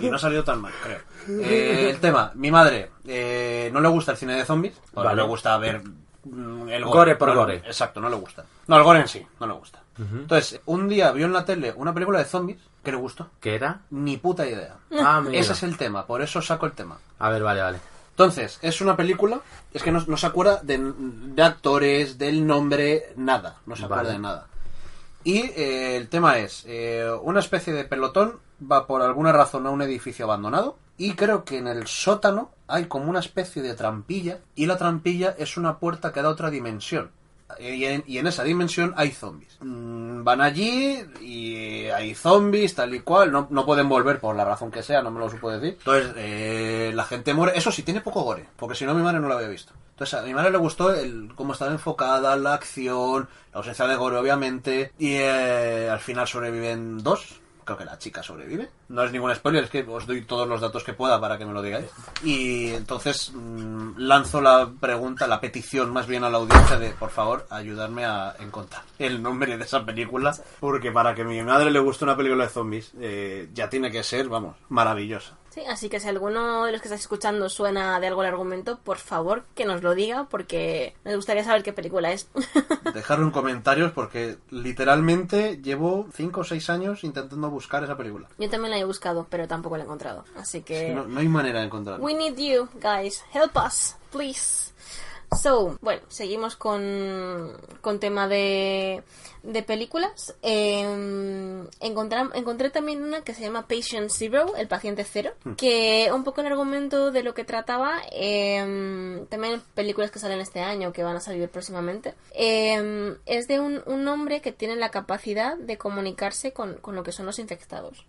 Y 0.00 0.10
no 0.10 0.16
ha 0.16 0.18
salido 0.18 0.42
tan 0.42 0.60
mal, 0.60 0.72
creo. 0.82 0.98
Eh, 1.28 1.90
el 1.90 2.00
tema, 2.00 2.32
mi 2.34 2.50
madre 2.50 2.90
eh, 3.06 3.70
no 3.72 3.80
le 3.80 3.88
gusta 3.88 4.10
el 4.12 4.18
cine 4.18 4.34
de 4.34 4.44
zombies, 4.44 4.74
Vale. 4.92 5.10
no 5.10 5.14
le 5.14 5.22
gusta 5.22 5.56
ver 5.58 5.82
mm, 6.24 6.68
el 6.68 6.84
Gore 6.84 7.14
por 7.14 7.28
No 7.28 7.36
gore. 7.36 7.62
Exacto, 7.64 8.00
no 8.00 8.08
le 8.08 8.16
gusta. 8.16 8.44
No, 8.66 8.76
el 8.76 8.82
gore 8.82 9.00
en 9.00 9.08
sí, 9.08 9.24
no 9.38 9.46
le 9.46 9.52
gusta. 9.52 9.80
Entonces, 9.98 10.60
un 10.66 10.88
día 10.88 11.10
vio 11.12 11.24
en 11.24 11.32
la 11.32 11.44
tele 11.44 11.72
una 11.74 11.94
película 11.94 12.18
de 12.18 12.26
zombies 12.26 12.58
que 12.82 12.90
le 12.90 12.98
gustó. 12.98 13.30
¿Qué 13.40 13.54
era? 13.54 13.80
Ni 13.90 14.16
puta 14.16 14.44
idea. 14.46 14.74
Ah. 15.00 15.22
Ese 15.32 15.52
es 15.52 15.62
el 15.62 15.78
tema, 15.78 16.06
por 16.06 16.20
eso 16.20 16.42
saco 16.42 16.66
el 16.66 16.72
tema. 16.72 16.98
A 17.18 17.30
ver, 17.30 17.42
vale, 17.42 17.62
vale. 17.62 17.78
Entonces, 18.16 18.58
es 18.62 18.80
una 18.80 18.96
película, 18.96 19.42
es 19.74 19.82
que 19.82 19.92
no, 19.92 20.02
no 20.06 20.16
se 20.16 20.26
acuerda 20.26 20.62
de, 20.62 20.78
de 20.78 21.42
actores, 21.42 22.16
del 22.16 22.46
nombre, 22.46 23.12
nada, 23.16 23.58
no 23.66 23.76
se 23.76 23.84
acuerda 23.84 24.04
Vale. 24.04 24.14
de 24.14 24.18
nada. 24.20 24.46
Y 25.22 25.40
eh, 25.40 25.98
el 25.98 26.08
tema 26.08 26.38
es, 26.38 26.64
eh, 26.66 27.06
una 27.20 27.40
especie 27.40 27.74
de 27.74 27.84
pelotón 27.84 28.40
va 28.62 28.86
por 28.86 29.02
alguna 29.02 29.32
razón 29.32 29.66
a 29.66 29.70
un 29.70 29.82
edificio 29.82 30.24
abandonado 30.24 30.78
y 30.96 31.12
creo 31.12 31.44
que 31.44 31.58
en 31.58 31.66
el 31.66 31.86
sótano 31.86 32.52
hay 32.68 32.86
como 32.86 33.10
una 33.10 33.20
especie 33.20 33.60
de 33.60 33.74
trampilla 33.74 34.38
y 34.54 34.64
la 34.64 34.78
trampilla 34.78 35.34
es 35.36 35.58
una 35.58 35.78
puerta 35.78 36.10
que 36.10 36.22
da 36.22 36.30
otra 36.30 36.48
dimensión. 36.48 37.10
Y 37.58 37.84
en, 37.84 38.04
y 38.06 38.18
en 38.18 38.26
esa 38.26 38.42
dimensión 38.42 38.92
hay 38.96 39.10
zombies. 39.12 39.56
Mm, 39.60 40.24
van 40.24 40.40
allí 40.40 41.02
y 41.20 41.86
hay 41.86 42.14
zombies, 42.14 42.74
tal 42.74 42.94
y 42.94 43.00
cual. 43.00 43.30
No, 43.32 43.46
no 43.50 43.64
pueden 43.64 43.88
volver 43.88 44.20
por 44.20 44.34
la 44.34 44.44
razón 44.44 44.70
que 44.70 44.82
sea, 44.82 45.02
no 45.02 45.10
me 45.10 45.20
lo 45.20 45.30
supo 45.30 45.50
decir. 45.50 45.76
Entonces, 45.78 46.12
eh, 46.16 46.90
la 46.94 47.04
gente 47.04 47.34
muere. 47.34 47.56
Eso 47.56 47.70
sí, 47.70 47.82
tiene 47.82 48.00
poco 48.00 48.22
gore, 48.22 48.48
porque 48.56 48.74
si 48.74 48.84
no, 48.84 48.94
mi 48.94 49.02
madre 49.02 49.20
no 49.20 49.28
lo 49.28 49.34
había 49.34 49.48
visto. 49.48 49.72
Entonces, 49.90 50.18
a 50.18 50.22
mi 50.22 50.34
madre 50.34 50.50
le 50.50 50.58
gustó 50.58 50.92
el 50.92 51.32
cómo 51.34 51.52
estaba 51.52 51.70
enfocada, 51.70 52.36
la 52.36 52.54
acción, 52.54 53.28
la 53.52 53.58
ausencia 53.58 53.86
de 53.86 53.96
gore, 53.96 54.16
obviamente. 54.16 54.92
Y 54.98 55.14
eh, 55.14 55.88
al 55.88 56.00
final 56.00 56.26
sobreviven 56.26 56.98
dos. 56.98 57.40
Creo 57.66 57.78
que 57.78 57.84
la 57.84 57.98
chica 57.98 58.22
sobrevive. 58.22 58.70
No 58.90 59.02
es 59.02 59.10
ningún 59.10 59.34
spoiler, 59.34 59.64
es 59.64 59.70
que 59.70 59.82
os 59.82 60.06
doy 60.06 60.22
todos 60.22 60.46
los 60.46 60.60
datos 60.60 60.84
que 60.84 60.92
pueda 60.92 61.20
para 61.20 61.36
que 61.36 61.44
me 61.44 61.52
lo 61.52 61.60
digáis. 61.60 61.86
Y 62.22 62.68
entonces 62.68 63.32
mm, 63.34 63.98
lanzo 63.98 64.40
la 64.40 64.70
pregunta, 64.78 65.26
la 65.26 65.40
petición 65.40 65.92
más 65.92 66.06
bien 66.06 66.22
a 66.22 66.30
la 66.30 66.38
audiencia 66.38 66.78
de, 66.78 66.90
por 66.90 67.10
favor, 67.10 67.44
ayudarme 67.50 68.04
a 68.04 68.36
encontrar 68.38 68.84
el 69.00 69.20
nombre 69.20 69.58
de 69.58 69.64
esa 69.64 69.84
película. 69.84 70.32
Porque 70.60 70.92
para 70.92 71.12
que 71.16 71.22
a 71.22 71.24
mi 71.24 71.42
madre 71.42 71.72
le 71.72 71.80
guste 71.80 72.04
una 72.04 72.16
película 72.16 72.44
de 72.44 72.50
zombies, 72.50 72.92
eh, 73.00 73.48
ya 73.52 73.68
tiene 73.68 73.90
que 73.90 74.04
ser, 74.04 74.28
vamos, 74.28 74.54
maravillosa. 74.68 75.36
Sí, 75.56 75.64
así 75.66 75.88
que 75.88 76.00
si 76.00 76.08
alguno 76.08 76.66
de 76.66 76.72
los 76.72 76.82
que 76.82 76.88
estáis 76.88 77.00
escuchando 77.00 77.48
suena 77.48 77.98
de 77.98 78.08
algo 78.08 78.20
el 78.20 78.28
argumento, 78.28 78.78
por 78.78 78.98
favor 78.98 79.44
que 79.54 79.64
nos 79.64 79.82
lo 79.82 79.94
diga 79.94 80.26
porque 80.28 80.94
me 81.02 81.16
gustaría 81.16 81.44
saber 81.44 81.62
qué 81.62 81.72
película 81.72 82.12
es. 82.12 82.28
Dejarlo 82.92 83.24
en 83.24 83.30
comentarios 83.30 83.90
porque 83.92 84.36
literalmente 84.50 85.56
llevo 85.62 86.08
5 86.12 86.40
o 86.42 86.44
6 86.44 86.68
años 86.68 87.04
intentando 87.04 87.48
buscar 87.48 87.82
esa 87.82 87.96
película. 87.96 88.28
Yo 88.36 88.50
también 88.50 88.72
la 88.72 88.78
he 88.78 88.84
buscado, 88.84 89.26
pero 89.30 89.48
tampoco 89.48 89.78
la 89.78 89.84
he 89.84 89.86
encontrado. 89.86 90.26
Así 90.36 90.60
que... 90.60 90.92
No, 90.92 91.06
no 91.06 91.20
hay 91.20 91.28
manera 91.28 91.60
de 91.60 91.66
encontrarla. 91.66 92.04
We 92.04 92.12
need 92.12 92.36
you, 92.36 92.68
guys. 92.74 93.24
Help 93.32 93.56
us, 93.56 93.96
please. 94.12 94.74
So, 95.34 95.78
bueno, 95.80 96.02
seguimos 96.08 96.56
con, 96.56 97.56
con 97.80 98.00
tema 98.00 98.26
de, 98.28 99.02
de 99.42 99.62
películas. 99.62 100.34
Eh, 100.42 100.82
encontré, 101.80 102.20
encontré 102.34 102.70
también 102.70 103.02
una 103.02 103.22
que 103.22 103.34
se 103.34 103.42
llama 103.42 103.66
Patient 103.66 104.10
Zero, 104.10 104.54
el 104.56 104.68
paciente 104.68 105.04
cero, 105.04 105.32
que 105.56 106.10
un 106.14 106.24
poco 106.24 106.40
el 106.40 106.46
argumento 106.46 107.10
de 107.10 107.22
lo 107.22 107.34
que 107.34 107.44
trataba, 107.44 108.00
eh, 108.12 109.24
también 109.28 109.62
películas 109.74 110.10
que 110.10 110.18
salen 110.18 110.40
este 110.40 110.60
año, 110.60 110.92
que 110.92 111.02
van 111.02 111.16
a 111.16 111.20
salir 111.20 111.48
próximamente, 111.48 112.14
eh, 112.32 113.16
es 113.26 113.46
de 113.48 113.60
un, 113.60 113.82
un 113.86 114.08
hombre 114.08 114.40
que 114.40 114.52
tiene 114.52 114.76
la 114.76 114.90
capacidad 114.90 115.56
de 115.56 115.76
comunicarse 115.76 116.52
con, 116.52 116.76
con 116.76 116.94
lo 116.94 117.02
que 117.02 117.12
son 117.12 117.26
los 117.26 117.38
infectados. 117.38 118.06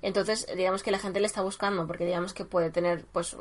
Entonces, 0.00 0.46
digamos 0.56 0.82
que 0.82 0.90
la 0.90 0.98
gente 0.98 1.20
le 1.20 1.26
está 1.26 1.42
buscando, 1.42 1.86
porque 1.86 2.06
digamos 2.06 2.32
que 2.32 2.44
puede 2.44 2.70
tener, 2.70 3.04
pues, 3.12 3.36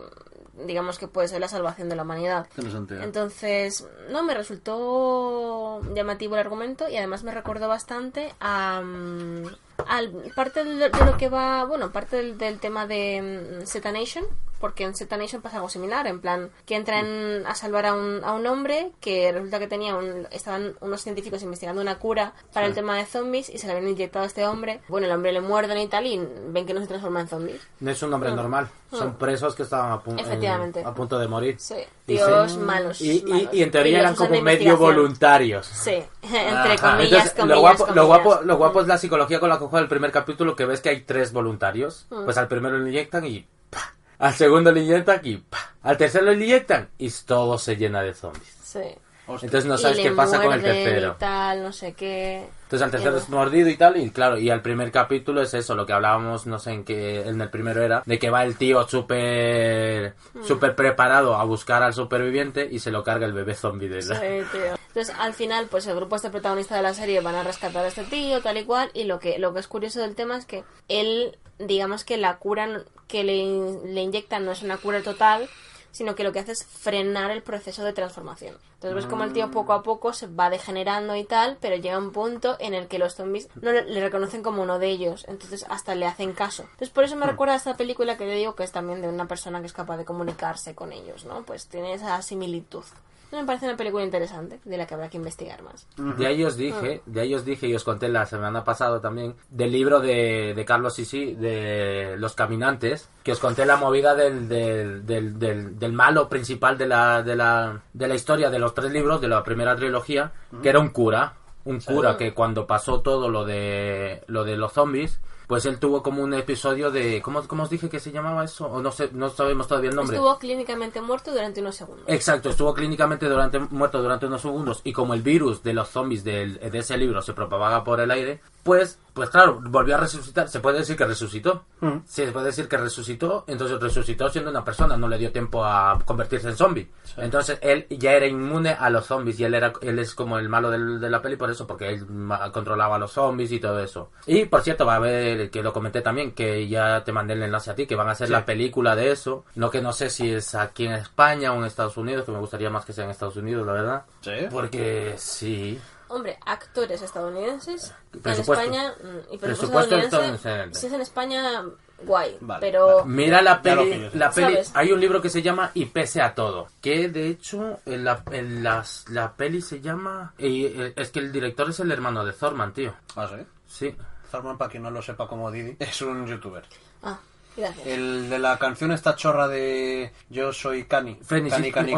digamos 0.66 1.00
que 1.00 1.08
puede 1.08 1.28
ser 1.28 1.42
la 1.42 1.48
salvación 1.48 1.90
de 1.90 1.96
la 1.96 2.04
humanidad. 2.04 2.48
¿eh? 2.58 3.04
Entonces, 3.04 3.88
no, 4.10 4.24
me 4.24 4.34
resultó 4.34 5.82
llamativo 5.94 6.36
el 6.36 6.42
argumento 6.42 6.88
y 6.90 6.98
además 6.98 7.24
me 7.24 7.32
recordó 7.32 7.68
bastante 7.68 8.34
a... 8.40 8.82
mm, 8.82 9.46
al, 9.88 10.12
parte 10.36 10.64
de, 10.64 10.90
lo 10.90 11.18
que 11.18 11.30
va, 11.30 11.66
bueno, 11.66 11.92
parte 11.92 12.18
del, 12.18 12.38
del 12.38 12.60
tema 12.60 12.88
de 12.88 13.62
mm, 13.62 13.68
Zetanation, 13.68 14.26
porque 14.66 14.84
en 14.84 14.96
Z 14.96 15.16
Nation 15.16 15.44
pasa 15.44 15.58
algo 15.58 15.70
similar, 15.70 16.08
en 16.08 16.20
plan, 16.22 16.50
que 16.66 16.76
entran 16.76 17.46
a 17.46 17.54
salvar 17.54 17.86
a 17.86 17.94
un, 17.94 18.24
a 18.24 18.34
un 18.34 18.48
hombre 18.48 18.94
que 19.00 19.32
resulta 19.32 19.60
que 19.60 19.68
tenía 19.68 19.96
un, 19.96 20.28
estaban 20.32 20.74
unos 20.82 21.02
científicos 21.02 21.44
investigando 21.44 21.84
una 21.84 22.00
cura 22.00 22.34
para 22.52 22.66
el 22.66 22.74
tema 22.74 22.98
de 22.98 23.06
zombies 23.06 23.48
y 23.52 23.60
se 23.60 23.68
le 23.68 23.74
habían 23.74 23.90
inyectado 23.92 24.24
a 24.24 24.28
este 24.28 24.48
hombre. 24.48 24.82
Bueno, 24.88 25.06
el 25.06 25.14
hombre 25.14 25.32
le 25.34 25.42
muerden 25.42 25.78
y 25.78 25.88
tal 25.88 26.08
y 26.08 26.20
ven 26.48 26.66
que 26.66 26.74
no 26.74 26.82
se 26.82 26.88
transforma 26.88 27.22
en 27.22 27.28
zombies. 27.28 27.62
No 27.80 27.92
es 27.92 28.02
un 28.02 28.12
hombre 28.12 28.32
normal. 28.32 28.68
Son 28.90 29.16
presos 29.18 29.54
que 29.54 29.62
estaban 29.64 29.92
a, 29.92 30.02
pu- 30.02 30.20
Efectivamente. 30.20 30.80
en- 30.80 30.88
a 30.88 30.94
punto 30.96 31.20
de 31.20 31.28
morir. 31.28 31.58
Sí, 31.60 31.76
Y 32.08 32.18
se- 32.18 32.58
malos, 32.58 33.02
Y, 33.02 33.20
y- 33.20 33.24
malos. 33.24 33.50
y 33.54 33.62
en 33.62 33.70
teoría 33.72 34.00
eran 34.00 34.16
como 34.16 34.42
medio 34.42 34.78
voluntarios. 34.78 35.68
Sí, 35.68 36.02
entre 36.24 36.78
comillas, 36.80 36.82
entonces, 36.82 37.32
comillas, 37.34 37.56
lo, 37.56 37.60
guapo, 37.60 37.78
lo, 37.80 37.86
comillas. 37.88 38.06
guapo, 38.24 38.42
lo 38.44 38.58
guapo 38.58 38.82
es 38.82 38.88
la 38.88 38.98
psicología 38.98 39.40
con 39.40 39.50
la 39.50 39.60
que 39.60 39.66
juega 39.66 39.84
el 39.84 39.90
primer 39.90 40.12
capítulo, 40.12 40.56
que 40.56 40.66
ves 40.66 40.82
que 40.82 40.90
hay 40.90 41.02
tres 41.02 41.34
voluntarios. 41.34 42.08
Mm. 42.10 42.24
Pues 42.26 42.38
al 42.38 42.48
primero 42.48 42.78
le 42.80 42.90
inyectan 42.90 43.26
y 43.26 43.46
¡pa! 43.70 43.94
Al 44.20 44.34
segundo 44.34 44.72
le 44.72 44.82
inyectan 44.82 45.22
y 45.24 45.38
¡pa! 45.38 45.76
Al 45.84 45.98
tercero 45.98 46.26
le 46.26 46.44
inyectan 46.44 46.90
y 46.98 47.10
todo 47.10 47.58
se 47.58 47.76
llena 47.76 48.02
de 48.02 48.14
zombies. 48.14 48.56
Sí. 48.64 48.96
Hostia. 49.28 49.48
Entonces 49.48 49.68
no 49.70 49.78
sabes 49.78 49.98
qué 50.00 50.12
pasa 50.12 50.42
con 50.42 50.54
el 50.54 50.62
tercero. 50.62 51.14
Y 51.18 51.20
tal, 51.20 51.64
no 51.64 51.72
sé 51.74 51.94
qué. 51.94 52.48
Entonces 52.64 52.82
al 52.84 52.92
tercero 52.92 53.18
es 53.18 53.30
mordido 53.30 53.70
y 53.70 53.78
tal, 53.78 53.98
y 53.98 54.10
claro, 54.10 54.38
y 54.38 54.50
al 54.50 54.62
primer 54.62 54.92
capítulo 54.92 55.42
es 55.42 55.54
eso, 55.54 55.76
lo 55.76 55.86
que 55.86 55.94
hablábamos, 55.94 56.46
no 56.48 56.58
sé 56.60 56.72
en 56.72 56.84
qué, 56.84 57.22
en 57.22 57.40
el 57.40 57.50
primero 57.50 57.82
era, 57.84 58.02
de 58.06 58.18
que 58.20 58.30
va 58.30 58.44
el 58.44 58.56
tío 58.58 58.88
súper, 58.88 60.14
Mm. 60.34 60.44
súper 60.44 60.76
preparado 60.76 61.36
a 61.36 61.44
buscar 61.44 61.84
al 61.84 61.94
superviviente 61.94 62.68
y 62.70 62.80
se 62.80 62.92
lo 62.92 63.04
carga 63.04 63.26
el 63.26 63.34
bebé 63.34 63.54
zombie 63.56 63.88
de. 63.90 64.02
Sí, 64.02 64.12
tío. 64.52 64.76
Entonces, 64.88 65.16
al 65.20 65.34
final, 65.34 65.68
pues 65.70 65.86
el 65.88 65.96
grupo 65.96 66.16
este 66.16 66.30
protagonista 66.30 66.76
de 66.76 66.82
la 66.84 66.94
serie 66.94 67.22
van 67.22 67.36
a 67.36 67.44
rescatar 67.44 67.84
a 67.84 67.88
este 67.88 68.04
tío, 68.06 68.42
tal 68.42 68.58
y 68.58 68.64
cual, 68.64 68.90
y 68.94 69.04
lo 69.04 69.20
que, 69.20 69.38
lo 69.40 69.54
que 69.54 69.60
es 69.60 69.68
curioso 69.68 70.00
del 70.02 70.16
tema 70.16 70.38
es 70.38 70.46
que 70.46 70.64
él, 70.88 71.38
digamos 71.60 72.04
que 72.04 72.18
la 72.18 72.38
cura 72.38 72.82
que 73.08 73.24
le, 73.24 73.44
le 73.92 74.02
inyectan 74.02 74.46
no 74.46 74.52
es 74.54 74.64
una 74.64 74.78
cura 74.78 75.02
total, 75.02 75.48
sino 75.96 76.14
que 76.14 76.26
lo 76.26 76.34
que 76.34 76.40
hace 76.40 76.52
es 76.52 76.66
frenar 76.66 77.32
el 77.32 77.42
proceso 77.42 77.86
de 77.86 77.94
transformación. 77.94 78.58
Entonces 78.74 78.96
ves 78.96 79.06
como 79.06 79.24
el 79.24 79.32
tío 79.32 79.50
poco 79.50 79.72
a 79.72 79.82
poco 79.82 80.12
se 80.12 80.28
va 80.28 80.50
degenerando 80.50 81.16
y 81.16 81.24
tal, 81.24 81.58
pero 81.62 81.78
llega 81.78 81.98
un 81.98 82.12
punto 82.12 82.58
en 82.60 82.74
el 82.74 82.90
que 82.90 83.00
los 83.00 83.16
zombies 83.16 83.48
no 83.62 83.72
le, 83.72 83.86
le 83.86 84.02
reconocen 84.02 84.44
como 84.44 84.62
uno 84.62 84.78
de 84.78 84.90
ellos, 84.90 85.24
entonces 85.30 85.66
hasta 85.70 85.96
le 85.96 86.06
hacen 86.06 86.34
caso. 86.34 86.64
Entonces 86.64 86.90
por 86.90 87.06
eso 87.06 87.16
me 87.16 87.26
recuerda 87.26 87.54
a 87.54 87.58
esta 87.58 87.78
película 87.78 88.18
que 88.18 88.26
te 88.26 88.36
digo 88.36 88.56
que 88.56 88.66
es 88.66 88.74
también 88.74 89.02
de 89.02 89.08
una 89.08 89.26
persona 89.26 89.62
que 89.62 89.68
es 89.68 89.74
capaz 89.74 89.96
de 89.96 90.04
comunicarse 90.04 90.76
con 90.76 90.92
ellos, 90.92 91.24
¿no? 91.24 91.44
Pues 91.44 91.68
tiene 91.68 91.94
esa 91.94 92.22
similitud. 92.22 92.84
Me 93.32 93.44
parece 93.44 93.66
una 93.66 93.76
película 93.76 94.04
interesante, 94.04 94.60
de 94.64 94.78
la 94.78 94.88
que 94.88 94.94
habrá 94.94 95.10
que 95.10 95.18
investigar 95.18 95.62
más. 95.62 95.88
De 95.98 96.26
ahí 96.26 96.44
os 96.44 96.56
dije, 96.56 97.02
de 97.06 97.22
ahí 97.22 97.34
os 97.36 97.44
dije 97.44 97.68
y 97.68 97.76
os 97.76 97.84
conté 97.84 98.08
la 98.08 98.26
semana 98.26 98.64
pasada 98.64 99.02
también, 99.02 99.36
del 99.50 99.72
libro 99.72 100.00
de, 100.00 100.54
de 100.56 100.66
Carlos 100.66 100.96
Sisi, 100.96 101.34
de 101.36 102.16
Los 102.18 102.34
Caminantes, 102.34 103.10
que 103.24 103.32
os 103.34 103.40
conté 103.40 103.66
la 103.66 103.78
movida 103.78 104.16
del, 104.16 104.48
del, 104.48 105.06
del, 105.06 105.38
del, 105.38 105.78
del 105.78 105.94
malo 105.94 106.30
principal 106.30 106.78
de 106.78 106.88
la, 106.88 107.24
de, 107.24 107.36
la, 107.36 107.82
de 107.94 108.08
la 108.08 108.16
historia 108.16 108.50
de 108.50 108.60
los 108.60 108.74
tres 108.74 108.92
libros, 108.92 109.20
de 109.22 109.28
la 109.28 109.44
primera 109.44 109.76
trilogía, 109.76 110.32
que 110.62 110.70
era 110.70 110.80
un 110.80 110.90
cura, 110.90 111.34
un 111.66 111.80
cura 111.80 112.16
que 112.18 112.34
cuando 112.34 112.68
pasó 112.68 113.02
todo 113.02 113.28
lo 113.30 113.44
de, 113.44 114.24
lo 114.28 114.44
de 114.44 114.56
los 114.56 114.72
zombies, 114.72 115.20
pues 115.48 115.66
él 115.66 115.80
tuvo 115.80 116.02
como 116.04 116.24
un 116.24 116.34
episodio 116.34 116.92
de... 116.92 117.22
¿Cómo, 117.22 117.48
cómo 117.48 117.64
os 117.64 117.70
dije 117.70 117.90
que 117.90 118.00
se 118.00 118.12
llamaba 118.12 118.44
eso? 118.44 118.66
O 118.68 118.82
no 118.82 118.92
sé, 118.92 119.10
no 119.14 119.30
sabemos 119.30 119.68
todavía 119.68 119.90
el 119.92 119.96
nombre. 119.96 120.16
Estuvo 120.18 120.38
clínicamente 120.40 121.02
muerto 121.02 121.32
durante 121.32 121.62
unos 121.62 121.76
segundos. 121.76 122.06
Exacto, 122.08 122.50
estuvo 122.50 122.74
clínicamente 122.74 123.28
durante, 123.28 123.60
muerto 123.60 124.02
durante 124.02 124.26
unos 124.26 124.42
segundos 124.42 124.82
y 124.84 124.94
como 124.94 125.14
el 125.14 125.22
virus 125.22 125.64
de 125.64 125.74
los 125.74 125.90
zombies 125.90 126.24
del- 126.24 126.60
de 126.60 126.78
ese 126.78 126.98
libro 126.98 127.22
se 127.22 127.34
propaga 127.34 127.84
por 127.84 128.00
el 128.00 128.12
aire, 128.12 128.42
pues, 128.64 128.98
pues 129.16 129.30
claro, 129.32 129.60
volvió 129.64 129.96
a 129.96 130.00
resucitar. 130.02 130.48
Se 130.50 130.60
puede 130.60 130.80
decir 130.80 130.96
que 130.96 131.06
resucitó. 131.06 131.64
Mm. 131.80 132.00
Sí, 132.06 132.26
se 132.26 132.32
puede 132.32 132.48
decir 132.48 132.68
que 132.68 132.78
resucitó, 132.78 133.46
entonces 133.48 133.80
resucitó 133.80 134.30
siendo 134.30 134.52
una 134.52 134.64
persona, 134.64 134.96
no 134.98 135.08
le 135.08 135.18
dio 135.18 135.32
tiempo 135.32 135.66
a 135.66 135.98
convertirse 136.06 136.50
en 136.50 136.56
zombie. 136.58 136.92
Entonces 137.18 137.58
él 137.62 137.88
ya 137.90 138.12
era 138.12 138.28
inmune 138.28 138.72
a 138.78 138.90
los 138.90 139.06
zombies 139.06 139.40
y 139.40 139.46
él 139.46 139.54
era 139.56 139.72
él 139.82 139.98
es 140.00 140.14
como 140.14 140.38
el 140.38 140.50
malo 140.50 140.70
del- 140.70 141.00
de 141.00 141.10
la 141.10 141.22
peli 141.22 141.38
por 141.38 141.50
eso, 141.50 141.66
porque 141.66 141.90
él 141.90 142.06
controlaba 142.52 142.98
a 142.98 143.00
los 143.00 143.12
zombies 143.14 143.52
y 143.54 143.60
todo 143.60 143.80
eso. 143.80 144.12
Y 144.28 144.46
por 144.46 144.62
cierto, 144.62 144.86
va 144.86 144.94
a 144.94 144.98
haber, 144.98 145.50
que 145.50 145.64
lo 145.64 145.72
comenté 145.72 146.02
también, 146.02 146.34
que 146.34 146.68
ya 146.68 147.04
te 147.04 147.12
mandé 147.14 147.34
el 147.36 147.44
enlace 147.44 147.72
a 147.72 147.76
ti, 147.76 147.88
que 147.88 147.96
van 147.96 148.10
a 148.10 148.12
hacer 148.12 148.28
Sí. 148.28 148.34
la 148.34 148.46
película 148.46 148.96
de 148.96 149.12
eso. 149.12 149.46
No 149.56 149.70
que 149.72 149.82
no 149.82 149.94
sé 149.94 150.10
si 150.10 150.30
es 150.34 150.54
aquí 150.56 150.86
en 150.88 150.94
España 150.94 151.54
o 151.54 151.56
en 151.58 151.64
Estados 151.64 151.96
Unidos, 151.96 152.26
que 152.26 152.32
me 152.34 152.40
gustaría 152.40 152.70
más 152.70 152.84
que 152.84 152.92
sea 152.94 153.06
en 153.06 153.12
Estados 153.12 153.38
Unidos, 153.38 153.66
la 153.66 153.74
verdad. 153.74 154.04
Sí. 154.22 154.32
Porque 154.52 155.14
sí. 155.18 155.80
Hombre, 156.08 156.38
actores 156.46 157.02
estadounidenses. 157.02 157.94
En 158.14 158.20
Presupuesto. 158.22 158.64
España. 158.64 158.94
mm, 159.04 159.34
Y 159.34 159.38
Presupuesto 159.38 159.98
estadounidense. 159.98 160.80
Si 160.80 160.88
es 160.88 160.94
en 160.94 161.02
España, 161.02 161.64
guay. 162.04 162.38
Vale, 162.42 162.60
pero. 162.62 162.98
vale. 162.98 163.08
Mira 163.10 163.42
la 163.42 163.62
peli, 163.62 164.10
la 164.14 164.30
peli, 164.32 164.54
¿Sabes? 164.54 164.72
hay 164.76 164.92
un 164.92 165.00
libro 165.00 165.22
que 165.22 165.30
se 165.30 165.42
llama 165.42 165.72
Y 165.74 165.86
pese 165.86 166.22
a 166.22 166.36
todo, 166.36 166.68
que 166.82 167.10
de 167.10 167.28
hecho 167.30 167.80
en 167.86 168.04
la, 168.04 168.24
en 168.32 168.64
las- 168.64 169.10
la 169.10 169.34
peli 169.36 169.62
se 169.62 169.82
llama, 169.82 170.34
y, 170.38 170.66
eh, 170.66 170.94
es 170.96 171.10
que 171.10 171.20
el 171.20 171.32
director 171.32 171.70
es 171.70 171.80
el 171.80 171.92
hermano 171.92 172.24
de 172.24 172.34
Thorman, 172.34 172.74
tío. 172.74 172.94
Ah, 173.16 173.28
sí. 173.28 173.46
Sí. 173.68 173.96
Thurman, 174.32 174.58
para 174.58 174.70
quien 174.72 174.84
no 174.84 174.92
lo 174.92 175.02
sepa 175.02 175.28
como 175.28 175.50
Didi, 175.52 175.76
es 175.80 176.02
un 176.02 176.28
youtuber. 176.28 176.64
Ah, 177.04 177.18
gracias. 177.58 177.88
El 177.88 178.30
de 178.30 178.40
la 178.40 178.58
canción 178.58 178.92
esta 178.92 179.16
chorra 179.16 179.48
de 179.48 180.12
Yo 180.30 180.52
soy 180.54 180.86
Cani. 180.86 181.16
Cani, 181.28 181.50
Cani, 181.50 181.72
Cani. 181.72 181.94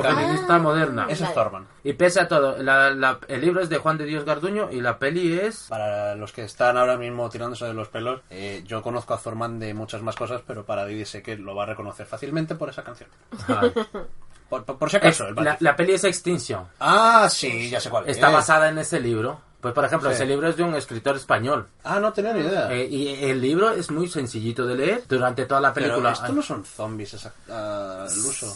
moderna. 0.61 1.07
Es 1.09 1.21
Vale. 1.21 1.33
Thurman. 1.33 1.67
Y 1.83 1.93
pese 1.93 2.19
a 2.21 2.27
todo, 2.27 2.61
la- 2.61 2.89
la- 2.91 3.19
el 3.27 3.41
libro 3.41 3.61
es 3.61 3.69
de 3.69 3.77
Juan 3.77 3.97
de 3.97 4.05
Dios 4.05 4.25
Garduño 4.25 4.69
y 4.71 4.81
la 4.81 4.97
peli 4.99 5.37
es... 5.39 5.67
Para 5.69 6.15
los 6.15 6.31
que 6.33 6.43
están 6.43 6.77
ahora 6.77 6.97
mismo 6.97 7.29
tirándose 7.29 7.65
de 7.65 7.73
los 7.73 7.87
pelos, 7.89 8.21
eh, 8.29 8.63
yo 8.65 8.81
conozco 8.81 9.13
a 9.13 9.17
Thurman 9.21 9.59
de 9.59 9.73
muchas 9.73 10.01
más 10.01 10.15
cosas, 10.15 10.41
pero 10.45 10.65
para 10.65 10.85
Didi 10.85 11.05
sé 11.05 11.21
que 11.21 11.37
lo 11.37 11.55
va 11.55 11.63
a 11.63 11.67
reconocer 11.67 12.05
fácilmente 12.05 12.55
por 12.55 12.69
esa 12.69 12.83
canción. 12.83 13.09
Por, 14.49 14.63
por- 14.63 14.77
por 14.77 14.89
si 14.89 14.95
acaso, 14.97 15.27
el 15.27 15.35
la, 15.59 15.75
peli 15.75 15.93
es 15.93 16.03
Extinction. 16.05 16.65
Ah, 16.79 17.27
sí, 17.29 17.69
ya 17.69 17.81
sé 17.81 17.89
cuál 17.89 18.07
Está 18.07 18.27
es. 18.27 18.33
basada 18.33 18.69
en 18.69 18.77
ese 18.77 18.99
libro. 18.99 19.41
Pues 19.59 19.73
por 19.73 19.83
ejemplo, 19.85 20.09
Sí. 20.09 20.15
ese 20.15 20.25
libro 20.27 20.47
es 20.49 20.55
de 20.55 20.63
un 20.63 20.75
escritor 20.75 21.15
español. 21.15 21.67
Ah, 21.83 21.99
no 21.99 22.13
tenía 22.13 22.31
ni 22.33 22.41
idea. 22.41 22.71
Eh, 22.71 22.85
y 22.85 23.23
el 23.23 23.41
libro 23.41 23.71
es 23.71 23.89
muy 23.89 24.07
sencillito 24.07 24.65
de 24.67 24.75
leer 24.75 25.03
durante 25.09 25.45
toda 25.45 25.59
la 25.59 25.73
pero 25.73 25.87
película. 25.87 26.11
esto 26.13 26.31
no 26.31 26.41
son 26.43 26.63
zombies 26.63 27.15
esa- 27.15 27.33
ah, 27.49 28.01
al 28.07 28.17
uso. 28.19 28.55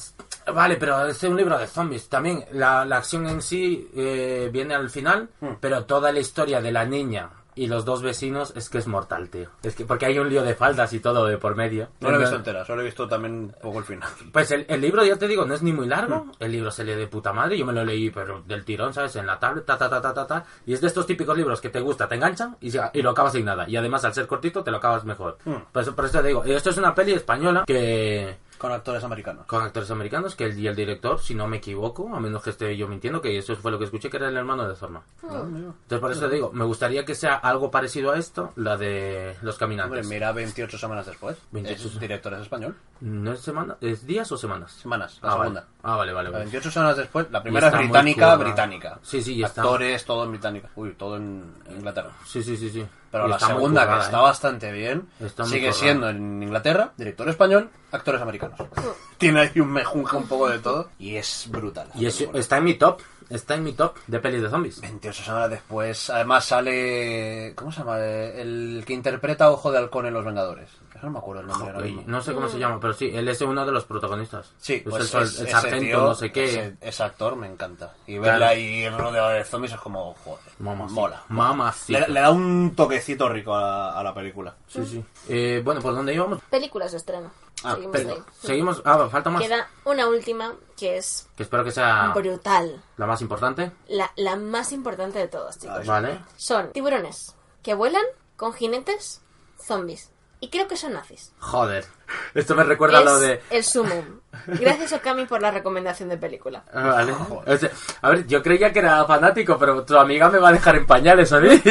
Vale, 0.53 0.77
pero 0.77 1.05
es 1.07 1.21
un 1.23 1.35
libro 1.37 1.57
de 1.57 1.67
zombies. 1.67 2.07
También 2.07 2.45
la, 2.53 2.85
la 2.85 2.97
acción 2.97 3.27
en 3.27 3.41
sí 3.41 3.89
eh, 3.95 4.49
viene 4.53 4.75
al 4.75 4.89
final, 4.91 5.27
Hmm. 5.39 5.53
pero 5.59 5.85
toda 5.85 6.11
la 6.11 6.19
historia 6.19 6.61
de 6.61 6.71
la 6.71 6.85
niña 6.85 7.29
y 7.55 7.67
los 7.67 7.85
dos 7.85 8.01
vecinos 8.01 8.53
es 8.55 8.69
que 8.69 8.77
es 8.77 8.87
mortal, 8.87 9.29
tío. 9.29 9.49
Es 9.63 9.75
que 9.75 9.85
porque 9.85 10.05
hay 10.05 10.17
un 10.19 10.29
lío 10.29 10.43
de 10.43 10.55
faldas 10.55 10.93
y 10.93 10.99
todo 10.99 11.25
de 11.25 11.37
por 11.37 11.55
medio. 11.55 11.89
No 11.99 12.09
lo 12.09 12.17
he 12.17 12.19
visto 12.19 12.35
entera, 12.35 12.65
solo 12.65 12.81
he 12.81 12.85
visto 12.85 13.07
también 13.07 13.33
un 13.33 13.55
poco 13.61 13.79
el 13.79 13.85
final. 13.85 14.09
Pues 14.31 14.49
el, 14.51 14.65
el 14.69 14.79
libro, 14.79 15.03
ya 15.03 15.17
te 15.17 15.27
digo, 15.27 15.45
no 15.45 15.53
es 15.53 15.61
ni 15.61 15.73
muy 15.73 15.87
largo. 15.87 16.25
Hmm. 16.25 16.31
El 16.39 16.51
libro 16.53 16.71
se 16.71 16.83
lee 16.83 16.93
de 16.95 17.07
puta 17.07 17.33
madre. 17.33 17.57
Yo 17.57 17.65
me 17.65 17.73
lo 17.73 17.83
leí, 17.83 18.09
pero 18.09 18.41
del 18.47 18.63
tirón, 18.63 18.93
¿sabes? 18.93 19.15
En 19.17 19.27
la 19.27 19.39
tablet, 19.39 19.65
ta, 19.65 19.77
ta, 19.77 19.89
ta, 19.89 20.01
ta, 20.01 20.13
ta, 20.13 20.27
ta. 20.27 20.45
Y 20.65 20.73
es 20.73 20.81
de 20.81 20.87
estos 20.87 21.05
típicos 21.05 21.35
libros 21.35 21.59
que 21.59 21.69
te 21.69 21.81
gusta, 21.81 22.07
te 22.07 22.15
enganchan 22.15 22.55
y, 22.61 22.71
y 22.93 23.01
lo 23.01 23.09
acabas 23.09 23.33
sin 23.33 23.45
nada. 23.45 23.67
Y 23.67 23.75
además, 23.75 24.05
al 24.05 24.13
ser 24.13 24.27
cortito, 24.27 24.63
te 24.63 24.71
lo 24.71 24.77
acabas 24.77 25.03
mejor. 25.03 25.37
Por, 25.71 25.81
eso, 25.81 25.95
por 25.95 26.05
eso 26.05 26.21
te 26.21 26.27
digo, 26.27 26.43
esto 26.45 26.69
es 26.69 26.77
una 26.77 26.95
peli 26.95 27.13
española 27.13 27.63
que 27.67 28.37
Con 28.61 28.71
actores 28.71 29.03
americanos. 29.03 29.47
con 29.47 29.63
actores 29.63 29.89
americanos, 29.89 30.35
que 30.35 30.43
el, 30.43 30.59
y 30.59 30.67
el 30.67 30.75
director, 30.75 31.19
si 31.19 31.33
no 31.33 31.47
me 31.47 31.57
equivoco, 31.57 32.13
a 32.15 32.19
menos 32.19 32.43
que 32.43 32.51
esté 32.51 32.77
yo 32.77 32.87
mintiendo, 32.87 33.19
que 33.19 33.35
eso 33.35 33.55
fue 33.55 33.71
lo 33.71 33.79
que 33.79 33.85
escuché, 33.85 34.07
que 34.07 34.17
era 34.17 34.27
el 34.29 34.37
hermano 34.37 34.67
de 34.67 34.75
Zorma. 34.75 35.01
Ah, 35.23 35.41
mira. 35.47 35.69
Entonces, 35.69 35.99
por 35.99 36.11
eso 36.11 36.29
te 36.29 36.35
digo, 36.35 36.51
me 36.53 36.63
gustaría 36.63 37.03
que 37.03 37.15
sea 37.15 37.37
algo 37.37 37.71
parecido 37.71 38.11
a 38.11 38.19
esto, 38.19 38.53
la 38.57 38.77
de 38.77 39.35
Los 39.41 39.55
Hombre, 39.55 39.77
Caminantes. 39.77 40.07
mira 40.07 40.31
28 40.31 40.77
semanas 40.77 41.07
después. 41.07 41.37
28 41.49 41.87
Es 41.87 41.99
director 41.99 42.33
es 42.35 42.41
español. 42.41 42.75
¿No 42.99 43.33
es 43.33 43.39
semana? 43.39 43.77
¿Es 43.81 44.05
días 44.05 44.31
o 44.31 44.37
semanas? 44.37 44.73
Semanas, 44.73 45.17
la 45.23 45.29
ah, 45.29 45.31
segunda. 45.37 45.61
Vale. 45.61 45.71
Ah, 45.81 45.95
vale, 45.95 46.13
vale. 46.13 46.29
La 46.29 46.33
vale. 46.33 46.45
28 46.45 46.69
semanas 46.69 46.97
después, 46.97 47.31
la 47.31 47.41
primera 47.41 47.67
es 47.69 47.77
británica, 47.79 48.35
británica. 48.35 48.99
Sí, 49.01 49.23
sí, 49.23 49.37
y 49.37 49.43
está- 49.43 49.63
Actores, 49.63 50.05
todo 50.05 50.23
en 50.25 50.29
británica. 50.29 50.69
Uy, 50.75 50.93
todo 50.93 51.17
en 51.17 51.51
Inglaterra. 51.67 52.11
Sí, 52.27 52.43
sí, 52.43 52.55
sí, 52.55 52.69
sí. 52.69 52.85
Pero 53.11 53.27
Y 53.27 53.29
la 53.29 53.39
segunda, 53.39 53.81
currada, 53.81 53.99
que 53.99 54.05
está 54.05 54.17
¿eh? 54.19 54.21
bastante 54.21 54.71
bien, 54.71 55.07
Está 55.19 55.43
sigue 55.45 55.59
currada. 55.67 55.73
siendo 55.81 56.09
en 56.09 56.43
Inglaterra, 56.43 56.93
director 56.95 57.27
español, 57.29 57.69
actores 57.91 58.21
americanos. 58.21 58.57
Tiene 59.17 59.41
ahí 59.41 59.59
un 59.59 59.71
mejunje 59.71 60.15
un 60.15 60.27
poco 60.27 60.47
de 60.49 60.59
todo 60.59 60.89
y 60.97 61.15
es 61.17 61.47
brutal. 61.49 61.89
Y 61.95 62.05
es- 62.05 62.21
está 62.33 62.57
en 62.57 62.63
mi 62.63 62.75
top, 62.75 63.01
está 63.29 63.55
en 63.55 63.63
mi 63.63 63.73
top 63.73 63.97
de 64.07 64.19
pelis 64.19 64.41
de 64.41 64.49
zombies. 64.49 64.79
28 64.81 65.23
semanas 65.23 65.49
después, 65.49 66.09
además 66.09 66.45
sale. 66.45 67.53
¿Cómo 67.55 67.71
se 67.71 67.79
llama? 67.79 67.99
El 67.99 68.83
que 68.87 68.93
interpreta 68.93 69.45
a 69.45 69.51
Ojo 69.51 69.71
de 69.71 69.77
Halcón 69.79 70.05
en 70.05 70.13
Los 70.13 70.23
Vengadores. 70.25 70.69
No 71.01 71.09
me 71.11 71.19
acuerdo 71.19 71.41
el 71.41 71.47
nombre 71.47 71.67
ahora 71.71 71.81
mismo. 71.85 72.03
No 72.05 72.21
sé 72.21 72.33
cómo 72.33 72.47
se 72.49 72.59
llama, 72.59 72.79
pero 72.79 72.93
sí, 72.93 73.09
él 73.13 73.27
es 73.27 73.41
uno 73.41 73.65
de 73.65 73.71
los 73.71 73.85
protagonistas. 73.85 74.51
Sí, 74.59 74.75
es 74.75 74.83
pues 74.83 75.13
el, 75.13 75.23
es- 75.23 75.39
el 75.39 75.45
ese 75.47 75.51
sargento, 75.51 75.79
tío, 75.85 75.99
no 76.01 76.15
sé 76.15 76.31
qué. 76.31 76.43
Ese, 76.45 76.77
ese 76.81 77.03
actor 77.03 77.35
me 77.35 77.47
encanta. 77.47 77.93
Y 78.07 78.17
Claro. 78.17 78.23
verle 78.39 78.45
ahí 78.45 78.89
rodeado 78.89 79.29
de 79.29 79.43
zombies 79.43 79.73
es 79.73 79.79
como, 79.79 80.13
joder, 80.23 80.39
Mamacita. 80.59 80.93
mola. 81.01 81.23
Mamacita. 81.29 81.99
Le, 82.01 82.07
le 82.09 82.19
da 82.19 82.29
un 82.31 82.73
toquecito 82.75 83.27
rico 83.29 83.55
a, 83.55 83.99
a 83.99 84.03
la 84.03 84.13
película. 84.13 84.55
Sí, 84.67 84.85
sí. 84.85 85.03
Eh, 85.29 85.61
bueno, 85.63 85.81
¿por 85.81 85.93
dónde 85.95 86.13
íbamos? 86.13 86.39
Películas 86.49 86.91
de 86.91 86.97
estreno. 86.97 87.31
Ah, 87.63 87.73
Seguimos 87.75 87.95
Pero- 87.97 88.09
ahí. 88.13 88.23
seguimos. 88.41 88.81
Ah, 88.85 89.07
falta 89.11 89.29
más. 89.29 89.41
Queda 89.43 89.67
una 89.85 90.07
última 90.07 90.53
que 90.77 90.97
es 90.97 91.27
Que 91.35 91.43
espero 91.43 91.63
que 91.63 91.71
sea 91.71 92.11
brutal. 92.15 92.81
la 92.97 93.05
más 93.05 93.21
importante. 93.21 93.71
La, 93.87 94.11
la 94.15 94.35
más 94.35 94.71
importante 94.71 95.19
de 95.19 95.27
todas, 95.27 95.59
chicos. 95.59 95.77
Ay. 95.81 95.87
Vale. 95.87 96.19
Son 96.37 96.71
tiburones 96.71 97.35
que 97.61 97.73
vuelan 97.75 98.03
con 98.35 98.53
jinetes 98.53 99.21
zombies. 99.59 100.10
Y 100.43 100.49
creo 100.49 100.67
que 100.67 100.75
son 100.75 100.93
nazis. 100.93 101.31
Joder. 101.39 101.85
Esto 102.33 102.55
me 102.55 102.63
recuerda 102.63 102.97
a 102.97 103.03
lo 103.03 103.19
de... 103.19 103.41
el 103.51 103.63
sumum. 103.63 104.19
Gracias, 104.47 104.91
Okami, 104.91 105.25
por 105.25 105.39
la 105.39 105.51
recomendación 105.51 106.09
de 106.09 106.17
película. 106.17 106.63
Ah, 106.73 106.81
Vale. 106.83 107.13
O 107.13 107.57
sea, 107.57 107.69
a 108.01 108.09
ver, 108.09 108.25
yo 108.25 108.41
creía 108.41 108.73
que 108.73 108.79
era 108.79 109.05
fanático, 109.05 109.57
pero 109.59 109.85
tu 109.85 109.95
amiga 109.95 110.29
me 110.29 110.39
va 110.39 110.49
a 110.49 110.53
dejar 110.53 110.75
en 110.77 110.87
pañales 110.87 111.31
a 111.31 111.39
mí. 111.39 111.49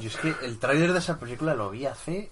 Yo 0.00 0.08
es 0.08 0.16
que 0.16 0.34
el 0.42 0.58
tráiler 0.58 0.94
de 0.94 0.98
esa 0.98 1.18
película 1.18 1.54
lo 1.54 1.68
vi 1.68 1.84
hace 1.84 2.30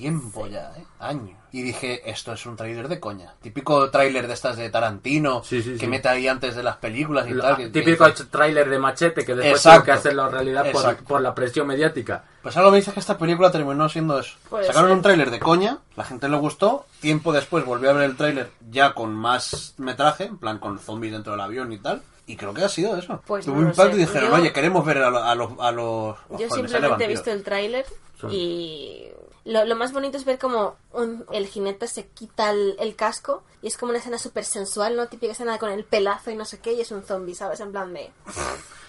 tiempo 0.00 0.46
ya, 0.46 0.72
¿eh? 0.78 0.84
Años. 0.98 1.36
Y 1.52 1.62
dije, 1.62 2.08
esto 2.08 2.32
es 2.32 2.46
un 2.46 2.56
tráiler 2.56 2.88
de 2.88 2.98
coña. 3.00 3.34
Típico 3.42 3.90
tráiler 3.90 4.26
de 4.28 4.34
estas 4.34 4.56
de 4.56 4.70
Tarantino, 4.70 5.42
Sí, 5.44 5.62
sí, 5.62 5.72
que 5.72 5.78
sí. 5.80 5.86
mete 5.88 6.08
ahí 6.08 6.26
antes 6.28 6.54
de 6.54 6.62
las 6.62 6.76
películas 6.76 7.28
y 7.28 7.32
Lo- 7.34 7.42
tal. 7.42 7.56
que- 7.56 7.68
típico 7.68 8.04
que- 8.06 8.24
tráiler 8.24 8.70
de 8.70 8.78
machete 8.78 9.24
que 9.26 9.34
después 9.34 9.62
tengo 9.62 9.82
que 9.82 9.90
hacerlo 9.92 10.28
realidad 10.28 10.64
por, 11.06 11.20
la 11.20 11.34
presión 11.34 11.66
mediática. 11.66 12.24
Pues 12.42 12.56
algo 12.56 12.70
me 12.70 12.78
dice 12.78 12.92
que 12.92 13.00
esta 13.00 13.18
película 13.18 13.50
terminó 13.50 13.88
siendo 13.88 14.18
eso. 14.20 14.36
Sacaron 14.64 14.92
un 14.92 15.02
tráiler 15.02 15.30
de 15.30 15.38
coña, 15.40 15.78
la 15.96 16.04
gente 16.04 16.28
le 16.28 16.36
gustó, 16.38 16.86
tiempo 17.00 17.32
después 17.32 17.64
volví 17.66 17.88
a 17.88 17.92
ver 17.92 18.04
el 18.08 18.16
tráiler 18.16 18.50
ya 18.70 18.94
con 18.94 19.12
más 19.14 19.74
metraje, 19.76 20.24
en 20.24 20.38
plan 20.38 20.58
con 20.58 20.78
zombies 20.78 21.12
dentro 21.12 21.32
del 21.32 21.40
avión 21.42 21.72
y 21.72 21.78
tal, 21.78 22.00
y 22.26 22.36
creo 22.36 22.54
que 22.54 22.62
ha 22.64 22.68
sido 22.68 22.96
eso. 22.96 23.20
Pues 23.26 23.44
Tuvo 23.44 23.56
no 23.56 23.62
lo 23.62 23.68
impacto 23.70 23.92
sé. 23.96 23.98
y 24.02 24.06
dijeron, 24.06 24.30
Yo- 24.30 24.36
oye, 24.36 24.52
queremos 24.52 24.86
ver 24.86 24.98
a, 24.98 25.10
lo- 25.10 25.24
a 25.24 25.34
los... 25.34 25.50
A 25.58 25.72
los 25.72 26.16
Yo 26.38 26.48
simplemente 26.48 27.04
he 27.04 27.08
visto 27.08 27.30
el 27.32 27.42
tráiler 27.42 27.84
y 28.30 29.08
lo, 29.44 29.64
lo 29.64 29.76
más 29.76 29.92
bonito 29.92 30.16
es 30.16 30.24
ver 30.24 30.38
como 30.38 30.76
un- 30.92 31.24
el 31.32 31.46
jinete 31.46 31.86
se 31.88 32.06
quita 32.08 32.50
el, 32.50 32.76
el 32.78 32.94
casco 32.96 33.42
y 33.62 33.66
es 33.68 33.76
como 33.76 33.90
una 33.90 33.98
escena 33.98 34.18
súper 34.18 34.44
sensual, 34.44 34.96
¿no? 34.96 35.06
Típica 35.08 35.32
escena 35.32 35.58
con 35.58 35.70
el 35.70 35.84
pelazo 35.84 36.30
y 36.30 36.36
no 36.36 36.44
sé 36.44 36.58
qué 36.60 36.72
y 36.72 36.80
es 36.80 36.90
un 36.90 37.02
zombie, 37.02 37.34
¿sabes? 37.34 37.60
En 37.60 37.72
plan 37.72 37.92
de... 37.92 38.10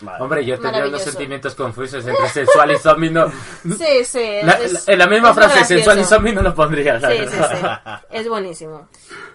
Vale. 0.04 0.24
Hombre, 0.24 0.44
yo 0.46 0.60
tendría 0.60 0.88
unos 0.88 1.04
sentimientos 1.04 1.54
confusos 1.54 2.04
entre 2.08 2.28
sensual 2.30 2.72
y 2.72 2.78
zombie. 2.80 3.12
No, 3.12 3.32
Sí, 3.64 4.04
sí. 4.04 4.40
La- 4.44 4.54
es- 4.54 4.88
la- 4.88 4.94
en 4.94 5.00
la 5.00 5.08
misma 5.08 5.34
frase, 5.34 5.64
sensual 5.64 6.00
y 6.00 6.04
zombie 6.06 6.34
no 6.34 6.42
lo 6.42 6.56
pondría. 6.56 6.98
la 6.98 7.10
Sí, 7.12 7.18
sí, 7.20 7.26
verdad. 7.26 8.02
sí. 8.02 8.08
Es 8.10 8.28
buenísimo. 8.28 8.88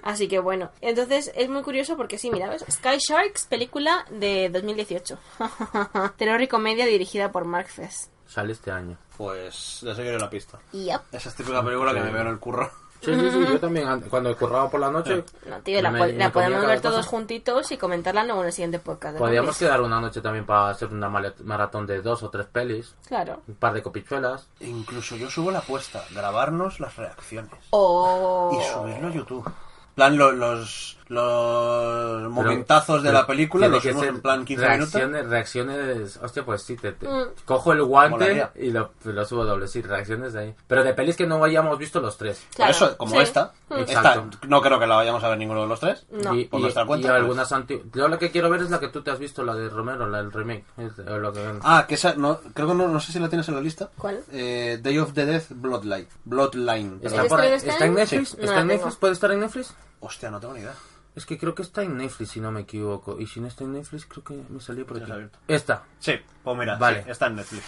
Así 0.03 0.27
que 0.27 0.41
bueno. 0.41 0.71
Entonces 0.81 1.31
es 1.37 1.49
muy 1.49 1.63
curioso 1.63 1.97
porque 1.97 2.19
sí, 2.19 2.31
mira, 2.33 2.49
¿ves? 2.49 2.65
Sky 2.69 2.99
Sharks, 2.99 3.47
película 3.47 4.07
de 4.11 4.49
2018. 4.51 5.17
Terror 6.17 6.43
y 6.43 6.49
comedia 6.49 6.85
dirigida 6.87 7.31
por 7.31 7.45
Mark 7.45 7.69
Fest. 7.69 8.11
Sale 8.27 8.53
este 8.53 8.71
año. 8.71 8.97
Pues 9.17 9.83
le 9.83 9.95
seguiré 9.95 10.19
la 10.19 10.29
pista. 10.31 10.59
Yep. 10.73 11.01
Esa 11.13 11.29
es 11.29 11.35
típica 11.35 11.63
película 11.65 11.95
que 11.95 12.01
me 12.01 12.11
veo 12.11 12.23
en 12.23 12.29
el 12.29 12.39
curro. 12.39 12.71
Sí, 13.01 13.15
sí, 13.15 13.31
sí, 13.31 13.45
yo 13.47 13.61
también, 13.61 13.87
an- 13.87 14.01
cuando 14.09 14.35
curraba 14.37 14.71
por 14.71 14.81
la 14.81 14.91
noche... 14.91 15.23
No, 15.49 15.59
tío, 15.61 15.81
la, 15.83 15.91
me- 15.91 15.99
po- 15.99 16.07
me 16.07 16.13
la 16.15 16.33
comía 16.33 16.49
podemos 16.49 16.67
ver 16.67 16.81
todos 16.81 16.97
cosa. 16.97 17.09
juntitos 17.11 17.71
y 17.73 17.77
comentarla 17.77 18.25
luego 18.25 18.41
en 18.41 18.47
el 18.47 18.53
siguiente 18.53 18.79
podcast. 18.79 19.19
Podríamos 19.19 19.57
quedar 19.59 19.81
una 19.83 20.01
noche 20.01 20.21
también 20.23 20.47
para 20.47 20.71
hacer 20.71 20.89
una 20.89 21.09
maratón 21.11 21.87
de 21.87 22.01
dos 22.01 22.23
o 22.23 22.31
tres 22.31 22.47
pelis, 22.47 22.95
Claro. 23.07 23.43
un 23.47 23.55
par 23.57 23.75
de 23.75 23.83
copichuelas. 23.83 24.49
E 24.61 24.67
Incluso 24.69 25.15
yo 25.17 25.29
subo 25.31 25.51
la 25.51 25.59
apuesta, 25.59 26.03
grabarnos 26.11 26.81
las 26.81 26.97
reacciones. 26.97 27.53
O... 27.71 28.51
Y 28.59 28.65
subirlo 28.73 29.09
a 29.09 29.13
YouTube. 29.13 29.47
En 29.47 29.95
plan, 29.95 30.17
lo- 30.17 30.33
los, 30.33 30.99
los 31.09 32.31
momentazos 32.31 33.03
de 33.03 33.13
la 33.13 33.27
película 33.27 33.69
los 33.69 33.83
ser 33.83 33.97
en 34.05 34.21
plan 34.21 34.45
15 34.45 34.65
reacciones, 34.67 35.09
minutos. 35.11 35.31
Reacciones, 35.31 36.17
hostia, 36.23 36.45
pues 36.45 36.63
sí, 36.63 36.77
te, 36.77 36.93
te- 36.93 37.07
Mm. 37.09 37.29
cojo 37.45 37.73
el 37.73 37.83
guante 37.85 38.11
Molaría. 38.19 38.51
y 38.57 38.71
lo, 38.71 38.91
lo 39.05 39.25
subo 39.25 39.45
doble, 39.45 39.69
sí, 39.69 39.83
reacciones 39.83 40.33
de 40.33 40.41
ahí. 40.41 40.55
Pero 40.67 40.85
de 40.85 40.93
pelis 40.95 41.17
que 41.17 41.27
no 41.27 41.43
hayamos 41.45 41.79
visto 41.79 42.01
los 42.01 42.17
tres. 42.17 42.43
Claro, 42.55 42.71
eso, 42.71 42.97
como 42.97 43.13
sí. 43.17 43.19
esta, 43.23 43.53
Mm. 43.69 43.75
esta, 43.87 44.25
no 44.49 44.61
creo 44.61 44.79
que 44.79 44.87
la 44.87 44.97
vayamos 44.97 45.23
a 45.25 45.29
ver 45.29 45.39
ninguno 45.39 45.63
de 45.63 45.67
los 45.69 45.81
tres. 45.81 46.07
No. 46.11 46.35
Y, 46.35 46.45
Por 46.45 46.61
y- 46.61 46.63
nuestra 46.65 46.85
cuenta, 46.87 47.09
y 47.09 47.11
pues. 47.11 47.21
algunas 47.21 47.53
antiguas. 47.53 47.87
Yo 47.95 48.09
la 48.09 48.19
que 48.19 48.31
quiero 48.31 48.51
ver 48.51 48.63
es 48.63 48.71
la 48.71 48.79
que 48.81 48.89
tú 48.89 49.03
te 49.03 49.11
has 49.11 49.19
visto, 49.19 49.43
la 49.45 49.55
de 49.55 49.69
Romero, 49.69 50.09
la 50.09 50.19
del 50.19 50.33
remake. 50.33 50.65
es- 50.77 50.99
o 50.99 51.19
lo 51.19 51.33
que- 51.33 51.55
Ah, 51.63 51.85
que 51.89 51.95
esa, 51.95 52.15
no, 52.15 52.39
creo 52.55 52.69
que 52.69 52.75
no, 52.75 52.89
no 52.89 53.01
sé 53.01 53.13
si 53.13 53.19
la 53.19 53.29
tienes 53.29 53.49
en 53.49 53.55
la 53.55 53.61
lista. 53.61 53.91
¿Cuál? 53.97 54.21
Eh, 54.33 54.79
Day 54.83 54.99
of 54.99 55.13
the 55.13 55.25
Death 55.27 55.47
Bloodline. 55.51 56.07
Bloodline. 56.25 57.01
¿Está, 57.03 57.11
perdón. 57.23 57.29
por 57.29 57.41
ahí- 57.41 57.53
¿Está 57.53 57.67
en 57.67 57.73
¿Está 57.73 57.85
en 57.87 57.95
Netflix? 57.95 58.11
Netflix? 58.13 58.31
Sí. 58.31 58.37
No 58.39 58.43
¿Está 58.45 58.61
en. 58.61 58.67
Netflix? 58.69 58.97
¿Puede 58.97 59.13
estar 59.13 59.31
en 59.33 59.41
Netflix? 59.41 59.75
Hostia, 60.01 60.31
no 60.31 60.39
tengo 60.41 60.55
ni 60.55 60.61
idea. 60.61 60.75
Es 61.17 61.25
que 61.27 61.39
creo 61.39 61.55
que 61.55 61.63
está 61.63 61.83
en 61.83 61.97
Netflix, 61.97 62.31
si 62.33 62.41
no 62.41 62.53
me 62.53 62.61
equivoco. 62.61 63.19
Y 63.19 63.27
si 63.27 63.41
no 63.41 63.49
está 63.49 63.65
en 63.65 63.73
Netflix, 63.73 64.05
creo 64.07 64.23
que 64.23 64.35
me 64.51 64.61
salió 64.61 64.87
por 64.87 64.99
aquí. 64.99 65.05
está 65.05 65.15
abierto. 65.15 65.39
Esta. 65.49 65.85
Sí, 65.99 66.13
pues 66.45 66.59
mira, 66.59 66.77
Vale. 66.77 67.03
sí, 67.05 67.11
está 67.11 67.27
en 67.29 67.37
Netflix. 67.37 67.65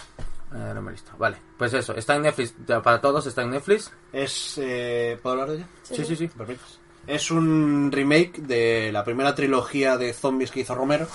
Eh, 0.53 0.71
no 0.73 0.81
me 0.81 0.89
he 0.89 0.93
visto. 0.93 1.11
Vale, 1.17 1.37
pues 1.57 1.73
eso, 1.73 1.93
está 1.95 2.15
en 2.15 2.21
Netflix. 2.21 2.53
Para 2.83 3.01
todos 3.01 3.25
está 3.25 3.41
en 3.41 3.49
Netflix. 3.51 3.91
Es. 4.13 4.57
Eh, 4.61 5.19
¿Puedo 5.21 5.33
hablar 5.33 5.49
de 5.49 5.55
ella? 5.57 5.67
Sí, 5.83 6.05
sí, 6.05 6.15
sí. 6.15 6.27
Perfecto. 6.27 6.63
Es 7.07 7.31
un 7.31 7.91
remake 7.91 8.37
de 8.39 8.91
la 8.91 9.03
primera 9.03 9.33
trilogía 9.33 9.97
de 9.97 10.13
zombies 10.13 10.51
que 10.51 10.59
hizo 10.59 10.75
Romero. 10.75 11.07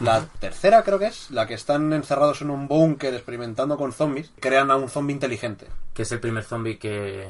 La 0.00 0.24
tercera 0.40 0.82
creo 0.82 0.98
que 0.98 1.06
es, 1.08 1.30
la 1.30 1.46
que 1.46 1.54
están 1.54 1.92
encerrados 1.92 2.40
en 2.40 2.48
un 2.50 2.66
búnker 2.68 3.12
experimentando 3.12 3.76
con 3.76 3.92
zombies. 3.92 4.32
Crean 4.40 4.70
a 4.70 4.76
un 4.76 4.88
zombie 4.88 5.12
inteligente. 5.12 5.66
Que 5.92 6.02
es 6.02 6.12
el 6.12 6.20
primer 6.20 6.44
zombie 6.44 6.78
que. 6.78 7.28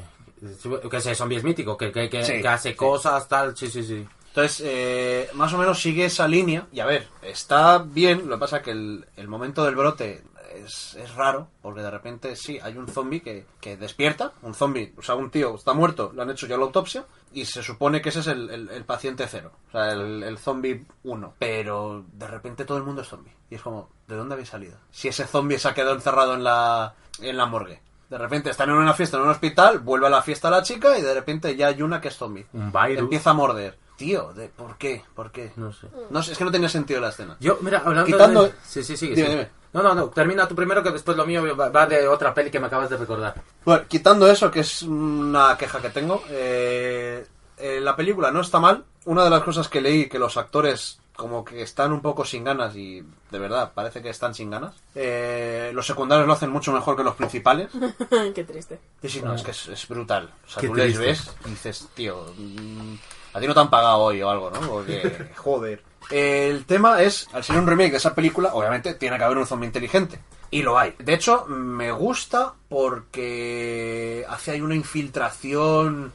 Que 0.89 0.97
ese 0.97 1.15
zombie 1.15 1.37
es 1.37 1.43
mítico, 1.43 1.77
que, 1.77 1.91
que, 1.91 2.09
que, 2.09 2.23
Sí, 2.23 2.41
que 2.41 2.47
hace 2.47 2.69
sí. 2.71 2.75
cosas, 2.75 3.27
tal. 3.27 3.55
Sí, 3.57 3.67
sí, 3.69 3.83
sí. 3.83 4.05
Entonces, 4.35 4.63
eh, 4.65 5.29
más 5.35 5.53
o 5.53 5.59
menos 5.59 5.79
sigue 5.79 6.05
esa 6.05 6.27
línea. 6.27 6.65
Y 6.71 6.79
a 6.79 6.87
ver, 6.87 7.07
está 7.21 7.77
bien. 7.77 8.27
Lo 8.27 8.35
que 8.35 8.39
pasa 8.39 8.63
que 8.63 8.71
el, 8.71 9.05
el 9.15 9.27
momento 9.27 9.63
del 9.63 9.75
brote 9.75 10.23
es, 10.55 10.95
es 10.95 11.13
raro. 11.13 11.49
Porque 11.61 11.81
de 11.81 11.91
repente 11.91 12.35
sí, 12.35 12.57
hay 12.59 12.75
un 12.75 12.87
zombie 12.87 13.21
que, 13.21 13.45
que 13.61 13.77
despierta. 13.77 14.31
Un 14.41 14.55
zombie, 14.55 14.91
o 14.97 15.03
sea, 15.03 15.13
un 15.13 15.29
tío 15.29 15.53
está 15.53 15.73
muerto, 15.73 16.11
le 16.15 16.23
han 16.23 16.31
hecho 16.31 16.47
ya 16.47 16.57
la 16.57 16.63
autopsia. 16.63 17.05
Y 17.31 17.45
se 17.45 17.61
supone 17.61 18.01
que 18.01 18.09
ese 18.09 18.21
es 18.21 18.27
el, 18.27 18.49
el- 18.49 18.69
el 18.69 18.85
paciente 18.85 19.27
cero. 19.29 19.51
O 19.67 19.71
sea, 19.71 19.91
el, 19.91 20.23
el 20.23 20.39
zombie 20.39 20.83
1. 21.03 21.35
Pero 21.37 22.03
de 22.11 22.27
repente 22.27 22.65
todo 22.65 22.79
el 22.79 22.83
mundo 22.85 23.03
es 23.03 23.07
zombie. 23.09 23.33
Y 23.51 23.55
es 23.55 23.61
como, 23.61 23.89
¿de 24.07 24.15
dónde 24.15 24.33
habéis 24.33 24.49
salido? 24.49 24.79
Si 24.89 25.07
ese 25.09 25.27
zombie 25.27 25.59
se 25.59 25.67
ha 25.67 25.75
quedado 25.75 25.93
encerrado 25.93 26.33
en 26.33 26.43
la, 26.43 26.95
en 27.19 27.37
la 27.37 27.45
morgue. 27.45 27.81
De 28.09 28.17
repente 28.17 28.49
están 28.49 28.69
en 28.69 28.75
una 28.77 28.93
fiesta 28.95 29.17
en 29.17 29.23
un 29.23 29.29
hospital, 29.29 29.79
vuelve 29.79 30.07
a 30.07 30.09
la 30.09 30.21
fiesta 30.23 30.49
la 30.49 30.61
chica 30.63 30.97
y 30.97 31.01
de 31.03 31.13
repente 31.13 31.55
ya 31.55 31.67
hay 31.67 31.81
una 31.83 32.01
que 32.01 32.07
es 32.09 32.15
zombie. 32.17 32.45
Un 32.53 32.71
virus. 32.71 32.99
Empieza 32.99 33.29
a 33.31 33.33
morder. 33.33 33.77
Tío, 33.97 34.33
de, 34.33 34.47
¿por 34.49 34.77
qué? 34.77 35.03
¿Por 35.15 35.31
qué? 35.31 35.51
No 35.55 35.71
sé. 35.71 35.87
No 36.09 36.23
sé, 36.23 36.31
es 36.31 36.37
que 36.37 36.43
no 36.43 36.51
tenía 36.51 36.69
sentido 36.69 36.99
la 36.99 37.09
escena. 37.09 37.37
Yo, 37.39 37.57
mira, 37.61 37.79
hablando 37.85 38.05
Quitando- 38.05 38.43
de... 38.45 38.53
Sí, 38.65 38.83
sí, 38.83 38.97
sí. 38.97 39.09
Dime, 39.09 39.23
sí. 39.27 39.31
dime. 39.31 39.49
No, 39.73 39.81
no, 39.81 39.93
no. 39.95 40.07
Termina 40.09 40.47
tú 40.47 40.55
primero 40.55 40.83
que 40.83 40.91
después 40.91 41.17
lo 41.17 41.25
mío 41.25 41.55
va, 41.55 41.85
de 41.87 42.07
otra 42.07 42.33
peli 42.33 42.51
que 42.51 42.59
me 42.59 42.67
acabas 42.67 42.89
de 42.89 42.97
recordar. 42.97 43.35
Bueno, 43.65 43.83
quitando 43.87 44.29
eso, 44.29 44.51
que 44.51 44.59
es 44.61 44.81
una 44.83 45.57
queja 45.57 45.81
que 45.81 45.89
tengo, 45.89 46.23
eh, 46.29 47.25
eh, 47.57 47.79
la 47.81 47.95
película 47.95 48.29
no 48.31 48.41
está 48.41 48.59
mal. 48.59 48.83
Una 49.05 49.23
de 49.23 49.29
las 49.29 49.41
cosas 49.43 49.67
que 49.67 49.81
leí, 49.81 50.07
que 50.07 50.19
los 50.19 50.37
actores 50.37 50.99
como 51.15 51.45
que 51.45 51.61
están 51.61 51.91
un 51.91 52.01
poco 52.01 52.25
sin 52.25 52.43
ganas 52.43 52.75
y 52.75 53.03
de 53.29 53.39
verdad 53.39 53.71
parece 53.73 54.01
que 54.01 54.09
están 54.09 54.33
sin 54.33 54.49
ganas. 54.49 54.73
Eh, 54.95 55.71
los 55.73 55.85
secundarios 55.85 56.25
lo 56.27 56.33
hacen 56.33 56.49
mucho 56.49 56.71
mejor 56.71 56.95
que 56.95 57.03
los 57.03 57.15
principales. 57.15 57.69
Qué 58.35 58.43
triste. 58.43 58.79
Y 59.01 59.09
sí, 59.09 59.21
no, 59.21 59.33
es 59.35 59.43
que 59.43 59.51
es, 59.51 59.67
es 59.67 59.87
brutal. 59.87 60.31
O 60.47 60.49
sea, 60.49 60.61
Qué 60.61 60.67
tú 60.67 60.75
les 60.75 60.97
ves 60.97 61.31
y 61.45 61.49
dices, 61.49 61.87
tío, 61.93 62.25
mm, 62.37 62.95
a 63.33 63.39
ti 63.39 63.47
no 63.47 63.53
te 63.53 63.59
han 63.59 63.69
pagado 63.69 63.99
hoy 63.99 64.21
o 64.21 64.29
algo, 64.29 64.51
¿no? 64.51 64.59
Porque, 64.67 65.29
joder. 65.35 65.81
El 66.09 66.65
tema 66.65 67.01
es, 67.01 67.27
al 67.33 67.43
ser 67.43 67.57
un 67.57 67.65
remake 67.65 67.91
de 67.91 67.97
esa 67.97 68.13
película, 68.13 68.53
obviamente 68.53 68.93
tiene 68.93 69.17
que 69.17 69.23
haber 69.23 69.37
un 69.37 69.47
zombie 69.47 69.67
inteligente. 69.67 70.19
Y 70.51 70.61
lo 70.61 70.77
hay. 70.77 70.93
De 70.99 71.13
hecho, 71.13 71.45
me 71.47 71.91
gusta 71.91 72.53
porque 72.69 74.25
hace 74.29 74.51
ahí 74.51 74.61
una 74.61 74.75
infiltración, 74.75 76.11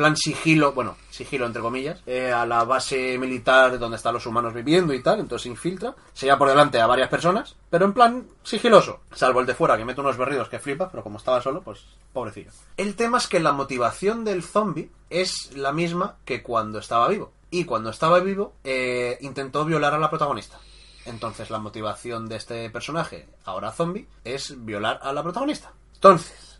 plan 0.00 0.16
sigilo, 0.16 0.72
bueno, 0.72 0.96
sigilo 1.10 1.44
entre 1.44 1.60
comillas, 1.60 2.00
eh, 2.06 2.32
a 2.32 2.46
la 2.46 2.64
base 2.64 3.18
militar 3.18 3.78
donde 3.78 3.98
están 3.98 4.14
los 4.14 4.24
humanos 4.24 4.54
viviendo 4.54 4.94
y 4.94 5.02
tal, 5.02 5.20
entonces 5.20 5.42
se 5.42 5.48
infiltra, 5.50 5.94
se 6.14 6.24
lleva 6.24 6.38
por 6.38 6.48
delante 6.48 6.80
a 6.80 6.86
varias 6.86 7.10
personas, 7.10 7.54
pero 7.68 7.84
en 7.84 7.92
plan 7.92 8.26
sigiloso, 8.42 9.00
salvo 9.12 9.40
el 9.40 9.46
de 9.46 9.54
fuera 9.54 9.76
que 9.76 9.84
mete 9.84 10.00
unos 10.00 10.16
berridos 10.16 10.48
que 10.48 10.58
flipa, 10.58 10.90
pero 10.90 11.02
como 11.02 11.18
estaba 11.18 11.42
solo, 11.42 11.60
pues 11.60 11.84
pobrecillo. 12.14 12.50
El 12.78 12.96
tema 12.96 13.18
es 13.18 13.28
que 13.28 13.40
la 13.40 13.52
motivación 13.52 14.24
del 14.24 14.42
zombie 14.42 14.90
es 15.10 15.54
la 15.54 15.72
misma 15.72 16.16
que 16.24 16.42
cuando 16.42 16.78
estaba 16.78 17.06
vivo. 17.08 17.32
Y 17.50 17.66
cuando 17.66 17.90
estaba 17.90 18.20
vivo, 18.20 18.54
eh, 18.64 19.18
intentó 19.20 19.66
violar 19.66 19.92
a 19.92 19.98
la 19.98 20.08
protagonista. 20.08 20.58
Entonces 21.04 21.50
la 21.50 21.58
motivación 21.58 22.26
de 22.26 22.36
este 22.36 22.70
personaje, 22.70 23.28
ahora 23.44 23.70
zombie, 23.70 24.08
es 24.24 24.64
violar 24.64 24.98
a 25.02 25.12
la 25.12 25.22
protagonista. 25.22 25.74
Entonces, 25.92 26.58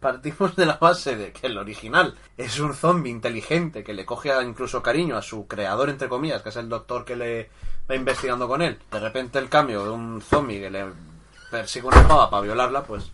partimos 0.00 0.54
de 0.56 0.66
la 0.66 0.76
base 0.76 1.16
de 1.16 1.32
que 1.32 1.46
el 1.46 1.58
original 1.58 2.14
es 2.36 2.58
un 2.58 2.74
zombie 2.74 3.10
inteligente 3.10 3.82
que 3.82 3.94
le 3.94 4.04
coge 4.04 4.30
incluso 4.42 4.82
cariño 4.82 5.16
a 5.16 5.22
su 5.22 5.46
creador, 5.46 5.90
entre 5.90 6.08
comillas, 6.08 6.42
que 6.42 6.50
es 6.50 6.56
el 6.56 6.68
doctor 6.68 7.04
que 7.04 7.16
le 7.16 7.50
va 7.90 7.94
investigando 7.94 8.48
con 8.48 8.62
él. 8.62 8.78
De 8.90 9.00
repente 9.00 9.38
el 9.38 9.48
cambio 9.48 9.84
de 9.84 9.90
un 9.90 10.20
zombie 10.20 10.60
que 10.60 10.70
le 10.70 10.86
persigue 11.50 11.86
una 11.86 12.06
pava 12.06 12.30
para 12.30 12.42
violarla, 12.42 12.82
pues 12.82 13.10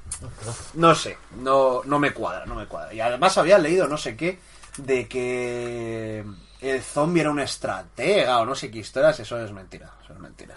no 0.74 0.94
sé, 0.94 1.18
no, 1.38 1.82
no 1.84 1.98
me 1.98 2.12
cuadra, 2.12 2.46
no 2.46 2.54
me 2.54 2.66
cuadra. 2.66 2.92
Y 2.92 3.00
además 3.00 3.36
había 3.38 3.58
leído 3.58 3.86
no 3.86 3.96
sé 3.96 4.16
qué 4.16 4.38
de 4.78 5.06
que 5.06 6.24
el 6.60 6.82
zombie 6.82 7.20
era 7.20 7.30
una 7.30 7.44
estratega 7.44 8.40
o 8.40 8.46
no 8.46 8.54
sé 8.54 8.70
qué 8.70 8.78
historias, 8.78 9.20
eso 9.20 9.38
es 9.42 9.52
mentira, 9.52 9.92
eso 10.02 10.14
es 10.14 10.18
mentira. 10.18 10.56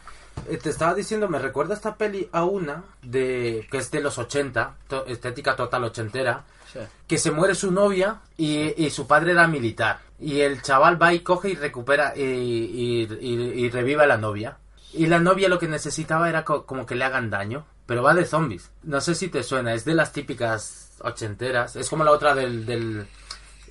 Eh, 0.50 0.58
Te 0.58 0.70
estaba 0.70 0.94
diciendo, 0.94 1.28
me 1.28 1.40
recuerda 1.40 1.74
esta 1.74 1.96
peli 1.96 2.28
a 2.32 2.44
una 2.44 2.84
de 3.02 3.68
que 3.72 3.78
es 3.78 3.90
de 3.92 4.02
los 4.02 4.18
80, 4.18 4.76
to- 4.88 5.06
estética 5.08 5.56
total 5.56 5.84
ochentera, 5.86 6.44
Sí. 6.72 6.80
que 7.08 7.18
se 7.18 7.32
muere 7.32 7.56
su 7.56 7.72
novia 7.72 8.20
y, 8.38 8.84
y 8.84 8.90
su 8.90 9.08
padre 9.08 9.32
era 9.32 9.48
militar. 9.48 10.00
Y 10.20 10.42
el 10.42 10.62
chaval 10.62 11.02
va 11.02 11.14
y 11.14 11.20
coge 11.22 11.50
y 11.50 11.56
recupera 11.56 12.14
y, 12.16 12.22
y, 12.22 13.08
y- 13.22 13.70
revive 13.70 14.04
a 14.04 14.08
la 14.08 14.18
novia. 14.18 14.58
Y 14.94 15.08
la 15.08 15.20
novia 15.20 15.48
lo 15.50 15.60
que 15.60 15.68
necesitaba 15.68 16.30
era 16.30 16.44
co- 16.44 16.66
como 16.66 16.86
que 16.86 16.96
le 16.96 17.04
hagan 17.06 17.30
daño. 17.30 17.66
pero 17.86 18.02
va 18.02 18.14
de 18.16 18.26
zombies. 18.26 18.72
No 18.84 19.00
sé 19.00 19.14
si 19.14 19.28
te 19.30 19.44
suena, 19.44 19.74
es 19.76 19.86
de 19.86 19.94
las 19.94 20.12
típicas 20.12 20.94
ochenteras. 21.02 21.76
Es 21.76 21.88
como 21.90 22.04
la 22.04 22.12
otra 22.12 22.34
del... 22.36 22.66
del 22.66 23.08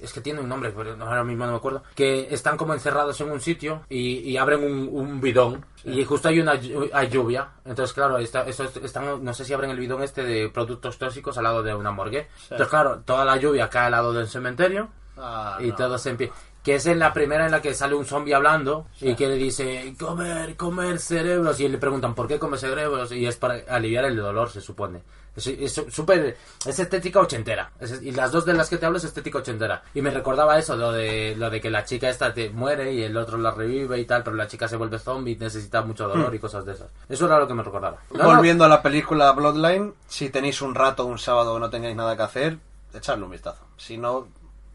es 0.00 0.12
que 0.12 0.20
tiene 0.20 0.40
un 0.40 0.48
nombre, 0.48 0.70
pero 0.76 0.92
ahora 1.02 1.24
mismo 1.24 1.46
no 1.46 1.52
me 1.52 1.56
acuerdo. 1.58 1.82
Que 1.96 2.28
están 2.32 2.56
como 2.56 2.74
encerrados 2.74 3.20
en 3.20 3.30
un 3.30 3.40
sitio 3.40 3.82
y, 3.88 4.18
y 4.18 4.36
abren 4.36 4.62
un, 4.62 4.88
un 4.92 5.20
bidón 5.20 5.64
y 5.84 6.04
justo 6.04 6.28
hay 6.28 6.40
una 6.40 6.52
hay 6.92 7.08
lluvia. 7.08 7.48
Entonces, 7.64 7.92
claro, 7.94 8.18
está, 8.18 8.42
eso 8.46 8.64
es- 8.64 8.76
están, 8.78 9.22
no 9.24 9.34
sé 9.34 9.44
si 9.44 9.52
abren 9.52 9.70
el 9.70 9.78
bidón 9.78 10.02
este 10.02 10.24
de 10.24 10.48
productos 10.48 10.98
tóxicos 10.98 11.36
al 11.38 11.44
lado 11.44 11.62
de 11.62 11.74
una 11.74 11.90
morgue. 11.90 12.28
Entonces, 12.44 12.68
claro, 12.68 13.00
toda 13.04 13.24
la 13.24 13.36
lluvia 13.36 13.68
cae 13.68 13.86
al 13.86 13.92
lado 13.92 14.12
del 14.12 14.28
cementerio 14.28 14.88
Ah, 15.16 15.58
y 15.60 15.68
no. 15.68 15.74
todo 15.76 15.98
se 15.98 16.10
empieza. 16.10 16.34
Que 16.64 16.76
es 16.76 16.86
en 16.86 16.98
la 16.98 17.12
primera 17.12 17.44
en 17.44 17.52
la 17.52 17.60
que 17.62 17.74
sale 17.74 17.94
un 17.94 18.06
zombie 18.06 18.34
hablando 18.34 18.86
y 19.00 19.14
que 19.14 19.28
le 19.28 19.34
dice 19.36 19.94
comer, 20.00 20.56
comer 20.56 20.98
cerebros 20.98 21.60
y 21.60 21.68
le 21.68 21.78
preguntan 21.78 22.14
por 22.14 22.26
qué 22.26 22.38
come 22.38 22.56
cerebros 22.58 23.12
y 23.12 23.26
es 23.26 23.36
para 23.36 23.60
aliviar 23.68 24.06
el 24.06 24.16
dolor, 24.16 24.48
se 24.50 24.60
supone. 24.62 25.02
Es 25.36 25.46
es 25.48 25.72
súper. 25.90 26.36
Es 26.64 26.78
estética 26.78 27.18
ochentera. 27.20 27.72
Es- 27.80 28.00
y 28.02 28.12
las 28.12 28.30
dos 28.32 28.44
de 28.46 28.54
las 28.54 28.70
que 28.70 28.78
te 28.78 28.86
hablo 28.86 28.98
es 28.98 29.04
estética 29.04 29.38
ochentera. 29.38 29.82
Y 29.92 30.00
me 30.00 30.10
recordaba 30.10 30.58
eso, 30.58 30.76
lo 30.76 30.92
de, 30.92 31.34
lo 31.36 31.50
de 31.50 31.60
que 31.60 31.70
la 31.70 31.84
chica 31.84 32.08
esta 32.08 32.32
te 32.32 32.50
muere 32.50 32.92
y 32.94 33.02
el 33.02 33.16
otro 33.16 33.36
la 33.36 33.50
revive 33.50 33.98
y 33.98 34.04
tal, 34.04 34.22
pero 34.22 34.36
la 34.36 34.46
chica 34.46 34.66
se 34.68 34.76
vuelve 34.76 34.98
zombie, 35.00 35.36
necesita 35.36 35.82
mucho 35.82 36.06
dolor 36.08 36.32
y 36.34 36.38
cosas 36.38 36.64
de 36.64 36.72
esas. 36.72 36.88
Eso 37.08 37.26
era 37.26 37.38
lo 37.40 37.48
que 37.48 37.54
me 37.54 37.64
recordaba. 37.64 37.98
No, 38.12 38.22
no, 38.22 38.24
Volviendo 38.36 38.64
a 38.64 38.68
la 38.68 38.80
película 38.80 39.32
Bloodline, 39.32 39.92
si 40.06 40.30
tenéis 40.30 40.62
un 40.62 40.74
rato, 40.74 41.04
un 41.04 41.18
sábado, 41.18 41.58
no 41.58 41.68
tengáis 41.68 41.96
nada 41.96 42.16
que 42.16 42.22
hacer, 42.22 42.58
echadle 42.94 43.24
un 43.24 43.32
vistazo. 43.32 43.64
Si 43.76 43.98
no, 43.98 44.28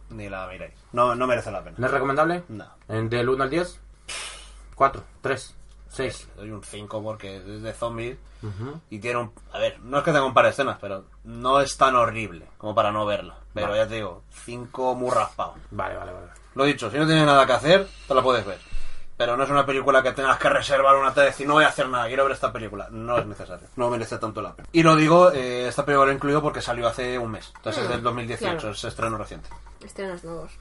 ni 0.09 0.29
la 0.29 0.47
miréis. 0.47 0.73
No, 0.93 1.15
no 1.15 1.27
merece 1.27 1.51
la 1.51 1.63
pena. 1.63 1.75
¿No 1.79 1.85
es 1.87 1.91
recomendable? 1.93 2.43
No. 2.49 2.65
¿En- 2.87 3.09
¿Del 3.09 3.29
1 3.29 3.43
al 3.43 3.49
10? 3.49 3.79
4, 4.75 5.03
3, 5.21 5.55
6. 5.89 6.29
Doy 6.37 6.51
un 6.51 6.63
5 6.63 7.03
porque 7.03 7.37
es 7.37 7.61
de 7.61 7.73
zombies 7.73 8.17
y 8.89 8.99
tiene 8.99 9.19
un... 9.19 9.31
A 9.51 9.59
ver, 9.59 9.79
no 9.81 9.97
es 9.97 10.03
que 10.03 10.11
tenga 10.11 10.25
un 10.25 10.33
par 10.33 10.45
de 10.45 10.51
escenas, 10.51 10.77
pero 10.79 11.03
no 11.25 11.59
es 11.59 11.75
tan 11.77 11.95
horrible 11.95 12.45
como 12.57 12.73
para 12.73 12.91
no 12.91 13.05
verla. 13.05 13.35
Pero 13.53 13.67
Vale. 13.69 13.79
ya 13.79 13.87
te 13.87 13.95
digo, 13.95 14.23
5 14.45 14.95
muy 14.95 15.11
raspado. 15.11 15.55
Vale, 15.71 15.95
vale, 15.97 16.13
vale. 16.13 16.27
Lo 16.55 16.63
dicho, 16.63 16.89
si 16.89 16.97
no 16.97 17.05
tienes 17.05 17.25
nada 17.25 17.45
que 17.45 17.53
hacer, 17.53 17.87
te 18.07 18.13
la 18.15 18.21
puedes 18.23 18.45
ver. 18.45 18.59
Pero 19.19 19.35
no 19.35 19.43
es 19.43 19.49
una 19.49 19.65
película 19.65 20.01
que 20.01 20.13
tengas 20.13 20.37
que 20.37 20.47
reservar 20.47 20.95
una 20.95 21.13
tarde 21.13 21.27
y 21.27 21.31
decir, 21.31 21.45
no 21.45 21.55
voy 21.55 21.65
a 21.65 21.67
hacer 21.67 21.89
nada, 21.89 22.07
quiero 22.07 22.23
ver 22.23 22.31
esta 22.31 22.53
película. 22.53 22.87
No 22.89 23.17
es 23.17 23.25
necesario. 23.25 23.67
No 23.75 23.89
merece 23.89 24.17
tanto 24.17 24.41
la 24.41 24.55
pena. 24.55 24.69
Y 24.71 24.81
lo 24.81 24.95
digo, 24.95 25.33
eh, 25.33 25.67
esta 25.67 25.83
película 25.83 26.05
lo 26.05 26.11
he 26.13 26.15
incluido 26.15 26.41
porque 26.41 26.61
salió 26.61 26.87
hace 26.87 27.19
un 27.19 27.31
mes. 27.31 27.51
Entonces 27.57 27.83
es 27.83 27.89
del 27.89 28.01
2018, 28.01 28.55
claro. 28.55 28.71
es 28.71 28.81
estreno 28.81 29.17
reciente. 29.17 29.49
Estrenos 29.83 30.23
nuevos. 30.23 30.53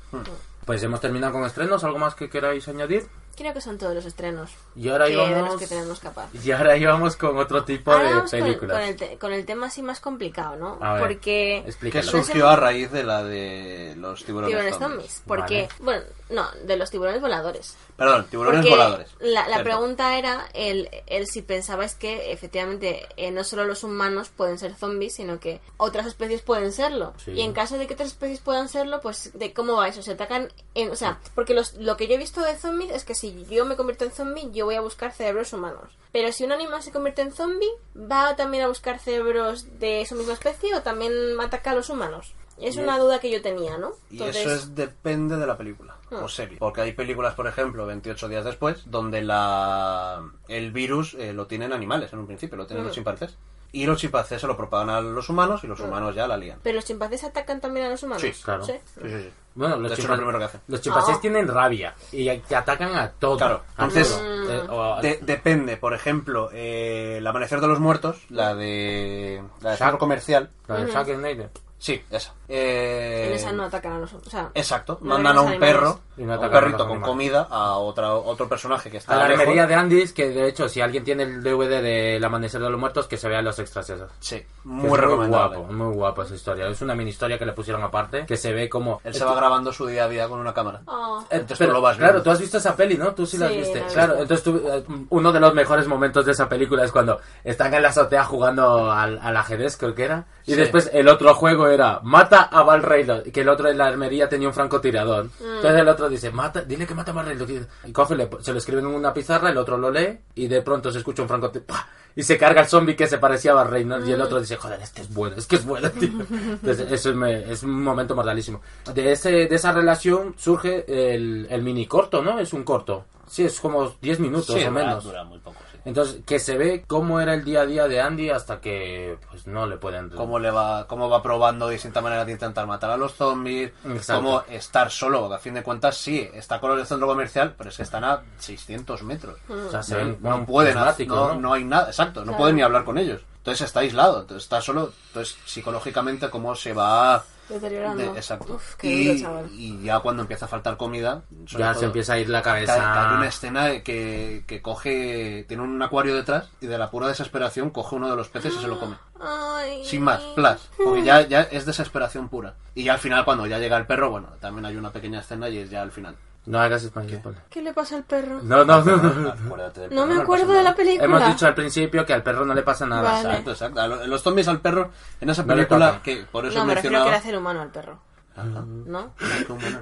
Pues 0.64 0.82
hemos 0.82 1.00
terminado 1.00 1.34
con 1.34 1.44
estrenos. 1.44 1.84
¿Algo 1.84 1.98
más 1.98 2.16
que 2.16 2.28
queráis 2.28 2.66
añadir? 2.66 3.06
Creo 3.38 3.54
que 3.54 3.60
son 3.60 3.78
todos 3.78 3.94
los 3.94 4.04
estrenos 4.04 4.50
Y 4.74 4.88
ahora 4.88 5.06
que, 5.06 5.12
de 5.16 5.16
íbamos. 5.24 5.48
los 5.52 5.60
que 5.60 5.66
tenemos 5.68 6.00
capaz. 6.00 6.28
Y 6.44 6.50
ahora 6.50 6.76
íbamos 6.76 7.16
con 7.16 7.38
otro 7.38 7.64
tipo 7.64 7.92
Ahora 7.92 8.08
de 8.08 8.14
con, 8.20 8.28
películas. 8.30 8.76
con 8.76 8.86
el 8.88 8.96
te- 8.96 9.16
con 9.18 9.32
el 9.32 9.46
tema 9.46 9.66
así 9.68 9.80
más 9.82 10.00
complicado, 10.00 10.56
¿no? 10.56 10.78
A 10.80 10.94
ver, 10.94 11.02
Porque 11.02 11.64
Que 11.92 12.02
surgió 12.02 12.48
a 12.48 12.56
raíz 12.56 12.90
de 12.90 13.04
la 13.04 13.22
de 13.22 13.94
los 13.96 14.24
tiburones, 14.24 14.50
tiburones 14.56 14.78
zombies. 14.78 15.12
zombies. 15.14 15.22
Porque, 15.26 15.68
bueno, 15.78 16.02
no, 16.30 16.46
de 16.64 16.76
los 16.76 16.90
tiburones 16.90 17.20
voladores. 17.20 17.76
Perdón, 17.96 18.26
tiburones 18.30 18.60
Porque 18.60 18.70
voladores. 18.70 19.08
La, 19.20 19.48
la 19.48 19.62
pregunta 19.62 20.18
era 20.18 20.48
el, 20.52 20.88
el 21.06 21.26
si 21.26 21.42
pensabais 21.42 21.94
que 21.94 22.32
efectivamente 22.32 23.06
eh, 23.16 23.30
no 23.30 23.44
solo 23.44 23.64
los 23.64 23.84
humanos 23.84 24.28
pueden 24.36 24.58
ser 24.58 24.74
zombies, 24.74 25.14
sino 25.14 25.38
que 25.40 25.60
otras 25.76 26.06
especies 26.06 26.42
pueden 26.42 26.72
serlo. 26.72 27.14
Sí. 27.24 27.32
Y 27.32 27.40
en 27.42 27.52
caso 27.52 27.78
de 27.78 27.86
que 27.86 27.94
otras 27.94 28.08
especies 28.10 28.40
puedan 28.40 28.68
serlo, 28.68 29.00
pues 29.00 29.30
de 29.34 29.52
cómo 29.52 29.74
va 29.76 29.88
eso, 29.88 30.02
se 30.02 30.12
atacan 30.12 30.52
en, 30.74 30.90
o 30.90 30.96
sea, 30.96 31.18
porque 31.34 31.54
los, 31.54 31.74
lo 31.74 31.96
que 31.96 32.06
yo 32.08 32.14
he 32.14 32.18
visto 32.18 32.40
de 32.42 32.56
zombies 32.56 32.90
es 32.92 33.04
que 33.04 33.14
si 33.14 33.27
yo 33.50 33.64
me 33.64 33.76
convierto 33.76 34.04
en 34.04 34.10
zombie, 34.12 34.50
yo 34.52 34.64
voy 34.66 34.74
a 34.76 34.80
buscar 34.80 35.12
cerebros 35.12 35.52
humanos. 35.52 35.96
Pero 36.12 36.32
si 36.32 36.44
un 36.44 36.52
animal 36.52 36.82
se 36.82 36.92
convierte 36.92 37.22
en 37.22 37.32
zombie, 37.32 37.68
va 37.96 38.34
también 38.36 38.64
a 38.64 38.68
buscar 38.68 38.98
cerebros 38.98 39.78
de 39.78 40.04
su 40.06 40.14
misma 40.14 40.32
especie 40.34 40.74
o 40.74 40.82
también 40.82 41.12
ataca 41.40 41.70
a 41.72 41.74
los 41.74 41.90
humanos. 41.90 42.34
Es 42.60 42.74
Y- 42.76 42.80
una 42.80 42.98
duda 42.98 43.20
que 43.20 43.30
yo 43.30 43.40
tenía, 43.40 43.78
¿no? 43.78 43.92
Y 44.10 44.20
eso 44.22 44.52
es 44.52 44.74
depende 44.74 45.36
de 45.36 45.46
la 45.46 45.56
película 45.56 45.96
o 46.10 46.24
Ah. 46.24 46.28
serie. 46.28 46.58
Porque 46.58 46.80
hay 46.80 46.92
películas, 46.92 47.34
por 47.34 47.46
ejemplo, 47.46 47.86
28 47.86 48.28
días 48.28 48.44
después, 48.44 48.82
donde 48.90 49.22
la 49.22 50.22
el 50.48 50.72
virus 50.72 51.14
eh, 51.14 51.32
lo 51.32 51.46
tienen 51.46 51.72
animales 51.72 52.12
en 52.12 52.18
un 52.18 52.26
principio, 52.26 52.56
lo 52.56 52.66
tienen 52.66 52.84
los 52.84 52.94
chimpancés. 52.94 53.36
Y 53.70 53.84
los 53.84 53.98
chimpancés 54.00 54.40
se 54.40 54.46
lo 54.46 54.56
propagan 54.56 54.88
a 54.90 55.00
los 55.02 55.28
humanos 55.28 55.62
y 55.62 55.66
los 55.66 55.78
humanos 55.80 56.14
ya 56.14 56.26
la 56.26 56.36
lían. 56.38 56.58
Pero 56.62 56.76
los 56.76 56.84
chimpancés 56.86 57.22
atacan 57.24 57.60
también 57.60 57.86
a 57.86 57.90
los 57.90 58.02
humanos. 58.02 58.22
Sí, 58.22 58.32
claro. 58.42 58.64
Sí, 58.64 58.72
sí, 58.94 59.00
sí. 59.04 59.30
Bueno, 59.54 59.76
los, 59.76 59.90
De 59.90 59.94
hecho, 59.94 60.04
chimpan- 60.04 60.10
lo 60.12 60.16
primero 60.18 60.38
que 60.38 60.44
hacen. 60.46 60.60
los 60.68 60.80
chimpancés 60.80 61.16
Ah. 61.16 61.20
tienen 61.20 61.48
rabia 61.48 61.94
y 62.12 62.34
te 62.38 62.56
atacan 62.56 62.94
a 62.94 63.10
todo. 63.10 63.36
Claro, 63.36 63.62
A 63.76 63.84
entonces, 63.84 64.08
todo. 64.16 64.52
Eh, 64.52 64.66
o- 64.70 65.02
De- 65.02 65.18
depende, 65.20 65.76
por 65.76 65.92
ejemplo, 65.94 66.48
eh, 66.52 67.16
El 67.18 67.26
Amanecer 67.26 67.60
de 67.60 67.66
los 67.68 67.78
Muertos, 67.80 68.22
la 68.30 68.54
de 68.54 69.42
la 69.60 69.72
de 69.72 69.76
Shark. 69.76 69.98
comercial. 69.98 70.48
la 70.66 70.76
de 70.76 70.92
Sharknado. 70.92 71.50
Sí, 71.78 72.02
esa. 72.10 72.32
Eh, 72.50 73.26
En 73.28 73.32
esa 73.34 73.52
no 73.52 73.64
atacan 73.64 73.92
a 73.92 73.98
o 74.04 74.30
sea, 74.30 74.50
Exacto, 74.54 74.98
no 75.02 75.14
mandan 75.14 75.36
a 75.36 75.40
un 75.42 75.48
animales. 75.48 75.74
perro, 75.74 76.00
Y 76.16 76.22
no 76.22 76.32
a 76.34 76.38
un 76.38 76.44
a 76.46 76.50
perrito 76.50 76.88
con 76.88 77.00
comida 77.00 77.46
a 77.50 77.76
otra, 77.76 78.14
otro 78.14 78.48
personaje 78.48 78.90
que 78.90 78.96
está 78.96 79.12
A 79.14 79.16
la 79.18 79.28
lejos. 79.28 79.42
armería 79.42 79.66
de 79.66 79.74
Andis, 79.74 80.12
que 80.12 80.30
de 80.30 80.48
hecho, 80.48 80.68
si 80.68 80.80
alguien 80.80 81.04
tiene 81.04 81.24
el 81.24 81.42
DVD 81.42 81.82
del 81.82 82.24
Amanecer 82.24 82.60
de 82.60 82.70
los 82.70 82.80
Muertos, 82.80 83.06
que 83.06 83.16
se 83.18 83.28
vean 83.28 83.44
los 83.44 83.58
extras 83.58 83.88
esos. 83.90 84.10
Sí, 84.20 84.42
muy 84.64 84.86
es 84.92 84.96
recomendable. 84.98 85.58
guapo, 85.58 85.72
muy 85.72 85.94
guapo 85.94 86.22
esa 86.22 86.34
historia. 86.34 86.66
Es 86.68 86.80
una 86.80 86.94
mini 86.94 87.10
historia 87.10 87.38
que 87.38 87.44
le 87.46 87.52
pusieron 87.52 87.82
aparte, 87.82 88.24
que 88.26 88.36
se 88.36 88.52
ve 88.52 88.68
como... 88.68 89.00
Él 89.04 89.14
se 89.14 89.24
va 89.24 89.34
grabando 89.34 89.72
su 89.72 89.86
día 89.86 90.04
a 90.04 90.08
día 90.08 90.26
con 90.28 90.40
una 90.40 90.54
cámara. 90.54 90.80
Oh. 90.86 91.20
Eh, 91.30 91.36
Entonces 91.36 91.58
pero, 91.58 91.70
tú 91.70 91.74
lo 91.76 91.82
vas 91.82 91.96
claro, 91.98 92.12
viendo. 92.14 92.24
tú 92.24 92.30
has 92.30 92.40
visto 92.40 92.58
esa 92.58 92.74
peli, 92.74 92.96
¿no? 92.96 93.14
Tú 93.14 93.26
sí, 93.26 93.36
la 93.36 93.48
viste. 93.48 93.80
la 93.80 93.86
claro, 93.88 94.12
entonces 94.18 94.42
tú, 94.42 94.56
eh, 94.72 94.84
uno 95.10 95.32
de 95.32 95.40
los 95.40 95.52
mejores 95.54 95.86
momentos 95.86 96.24
de 96.24 96.32
esa 96.32 96.48
película 96.48 96.84
es 96.84 96.92
cuando 96.92 97.20
están 97.44 97.74
en 97.74 97.82
la 97.82 97.88
azotea 97.90 98.24
jugando 98.24 98.90
al, 98.90 99.18
al 99.22 99.36
ajedrez, 99.36 99.76
creo 99.76 99.94
que 99.94 100.04
era. 100.04 100.24
Y 100.46 100.52
Sí. 100.52 100.56
después 100.60 100.90
el 100.94 101.08
otro 101.08 101.34
juego 101.34 101.68
era 101.68 102.00
mata 102.02 102.37
a 102.42 102.62
Val 102.62 102.82
Reynolds, 102.82 103.30
que 103.32 103.40
el 103.42 103.48
otro 103.48 103.68
en 103.68 103.78
la 103.78 103.86
armería 103.86 104.28
tenía 104.28 104.48
un 104.48 104.54
francotirador. 104.54 105.26
Mm. 105.26 105.56
Entonces 105.56 105.80
el 105.80 105.88
otro 105.88 106.08
dice, 106.08 106.30
mata, 106.30 106.62
dile 106.62 106.86
que 106.86 106.94
mata 106.94 107.10
a 107.10 107.14
Val 107.14 107.26
Reynolds. 107.26 107.66
Y 107.86 107.92
coge, 107.92 108.14
le- 108.16 108.28
se 108.40 108.52
lo 108.52 108.58
escriben 108.58 108.84
en 108.86 108.94
una 108.94 109.12
pizarra, 109.14 109.50
el 109.50 109.56
otro 109.58 109.76
lo 109.78 109.90
lee 109.90 110.18
y 110.34 110.48
de 110.48 110.62
pronto 110.62 110.90
se 110.92 110.98
escucha 110.98 111.22
un 111.22 111.28
francotirador. 111.28 111.76
Y 112.16 112.22
se 112.24 112.36
carga 112.36 112.62
el 112.62 112.66
zombie 112.66 112.96
que 112.96 113.06
se 113.06 113.18
parecía 113.18 113.52
a 113.52 113.54
Val 113.54 113.68
Reynolds 113.68 114.08
y 114.08 114.12
el 114.12 114.20
otro 114.20 114.40
dice, 114.40 114.56
joder, 114.56 114.80
este 114.82 115.02
es 115.02 115.14
bueno, 115.14 115.36
es 115.36 115.46
que 115.46 115.56
es 115.56 115.64
bueno, 115.64 115.88
tío. 115.90 116.08
Entonces, 116.30 116.90
eso 116.90 117.10
es, 117.10 117.16
me- 117.16 117.52
es 117.52 117.62
un 117.62 117.80
momento 117.82 118.16
mortalísimo. 118.16 118.60
De, 118.92 119.12
ese, 119.12 119.30
de 119.46 119.54
esa 119.54 119.70
relación 119.72 120.34
surge 120.36 120.84
el, 121.14 121.46
el 121.48 121.62
mini 121.62 121.86
corto, 121.86 122.20
¿no? 122.22 122.40
Es 122.40 122.52
un 122.52 122.64
corto. 122.64 123.04
Sí, 123.28 123.44
es 123.44 123.60
como 123.60 123.88
10 124.00 124.20
minutos 124.20 124.46
Sí, 124.58 124.64
o 124.64 124.70
menos. 124.70 125.04
dura 125.04 125.22
muy 125.22 125.38
poco. 125.38 125.58
Entonces, 125.88 126.20
que 126.26 126.38
se 126.38 126.58
ve 126.58 126.84
cómo 126.86 127.18
era 127.18 127.32
el 127.32 127.44
día 127.44 127.62
a 127.62 127.66
día 127.66 127.88
de 127.88 127.98
Andy 127.98 128.28
hasta 128.28 128.60
que 128.60 129.16
pues 129.30 129.46
no 129.46 129.66
le 129.66 129.78
pueden... 129.78 130.10
Cómo 130.10 130.38
le 130.38 130.50
va, 130.50 130.86
cómo 130.86 131.08
va 131.08 131.22
probando 131.22 131.66
distintas 131.66 132.02
maneras 132.02 132.26
de 132.26 132.32
intentar 132.32 132.66
matar 132.66 132.90
a 132.90 132.98
los 132.98 133.14
zombies, 133.14 133.72
Exacto. 133.86 134.22
cómo 134.22 134.42
estar 134.50 134.90
solo, 134.90 135.32
a 135.32 135.38
fin 135.38 135.54
de 135.54 135.62
cuentas 135.62 135.96
sí, 135.96 136.28
está 136.34 136.60
con 136.60 136.78
el 136.78 136.84
centro 136.86 137.06
comercial, 137.06 137.54
pero 137.56 137.70
es 137.70 137.76
que 137.78 137.84
están 137.84 138.04
a 138.04 138.22
600 138.36 139.02
metros. 139.02 139.38
O 139.48 139.70
sea, 139.70 139.82
se 139.82 139.94
No, 139.94 139.98
ven 140.04 140.18
no 140.22 140.44
pueden, 140.44 140.74
¿no? 141.08 141.34
no 141.36 141.52
hay 141.54 141.64
nada, 141.64 141.86
exacto, 141.86 142.20
no 142.20 142.26
Claro. 142.26 142.38
pueden 142.38 142.56
ni 142.56 142.62
hablar 142.62 142.84
con 142.84 142.98
ellos. 142.98 143.22
Entonces 143.38 143.66
está 143.66 143.80
aislado, 143.80 144.20
entonces 144.20 144.42
está 144.44 144.60
solo, 144.60 144.92
entonces 145.06 145.38
psicológicamente 145.46 146.28
cómo 146.28 146.54
se 146.54 146.74
va 146.74 147.24
Deteriorando. 147.48 148.12
de- 148.12 148.18
exacto. 148.18 148.54
Uf, 148.54 148.74
qué 148.76 148.86
y, 148.88 149.06
duro, 149.08 149.20
chaval. 149.20 149.50
y 149.52 149.82
ya 149.82 150.00
cuando 150.00 150.22
empieza 150.22 150.44
a 150.44 150.48
faltar 150.48 150.76
comida, 150.76 151.22
Ya 151.46 151.70
todo, 151.72 151.80
se 151.80 151.86
empieza 151.86 152.12
a 152.14 152.18
ir 152.18 152.28
la 152.28 152.42
cabeza... 152.42 153.10
hay 153.10 153.16
una 153.16 153.26
escena 153.28 153.80
que, 153.82 154.44
que 154.46 154.60
coge, 154.62 155.44
tiene 155.48 155.62
un 155.62 155.80
acuario 155.82 156.14
detrás 156.14 156.48
y 156.60 156.66
de 156.66 156.78
la 156.78 156.90
pura 156.90 157.08
desesperación 157.08 157.70
coge 157.70 157.96
uno 157.96 158.08
de 158.10 158.16
los 158.16 158.28
peces 158.28 158.54
y 158.54 158.58
se 158.60 158.68
lo 158.68 158.78
come. 158.78 158.96
Ay. 159.20 159.84
Sin 159.84 160.02
más, 160.02 160.20
plus. 160.34 160.68
Porque 160.82 161.02
ya, 161.02 161.22
ya 161.22 161.42
es 161.42 161.66
desesperación 161.66 162.28
pura. 162.28 162.54
Y 162.74 162.84
ya 162.84 162.92
al 162.94 162.98
final, 163.00 163.24
cuando 163.24 163.46
ya 163.46 163.58
llega 163.58 163.76
el 163.76 163.86
perro, 163.86 164.10
bueno, 164.10 164.28
también 164.40 164.64
hay 164.66 164.76
una 164.76 164.90
pequeña 164.92 165.20
escena 165.20 165.48
y 165.48 165.58
es 165.58 165.70
ya 165.70 165.82
al 165.82 165.90
final. 165.90 166.14
No 166.48 166.58
hagas 166.60 166.82
spoiler. 166.82 167.18
spoiler. 167.18 167.42
¿Qué 167.50 167.60
le 167.62 167.72
pasa 167.74 167.96
al 167.96 168.04
perro? 168.04 168.40
No, 168.42 168.64
no, 168.64 168.82
no, 168.82 168.96
no. 168.96 169.34
No 169.90 170.06
me 170.06 170.20
acuerdo 170.22 170.52
de 170.52 170.62
la 170.62 170.74
película. 170.74 171.04
Hemos 171.04 171.26
dicho 171.26 171.46
al 171.46 171.54
principio 171.54 172.06
que 172.06 172.14
al 172.14 172.22
perro 172.22 172.44
no 172.46 172.54
le 172.54 172.62
pasa 172.62 172.86
nada. 172.86 173.02
Vale. 173.02 173.28
Exacto, 173.28 173.50
exacto. 173.50 173.80
A 173.80 173.86
Los 173.88 174.22
zombies 174.22 174.48
al 174.48 174.60
perro, 174.60 174.90
en 175.20 175.28
esa 175.30 175.42
No 175.42 175.54
le 175.54 175.66
película, 175.66 175.88
toca. 175.92 176.02
que 176.02 176.24
por 176.30 176.46
eso 176.46 176.58
No, 176.58 176.64
me 176.64 176.74
refiero 176.74 177.02
que 177.02 177.08
era 177.08 177.18
hacer 177.18 177.36
humano 177.36 177.60
al 177.60 177.68
perro. 177.70 177.98
¿No? 178.44 179.12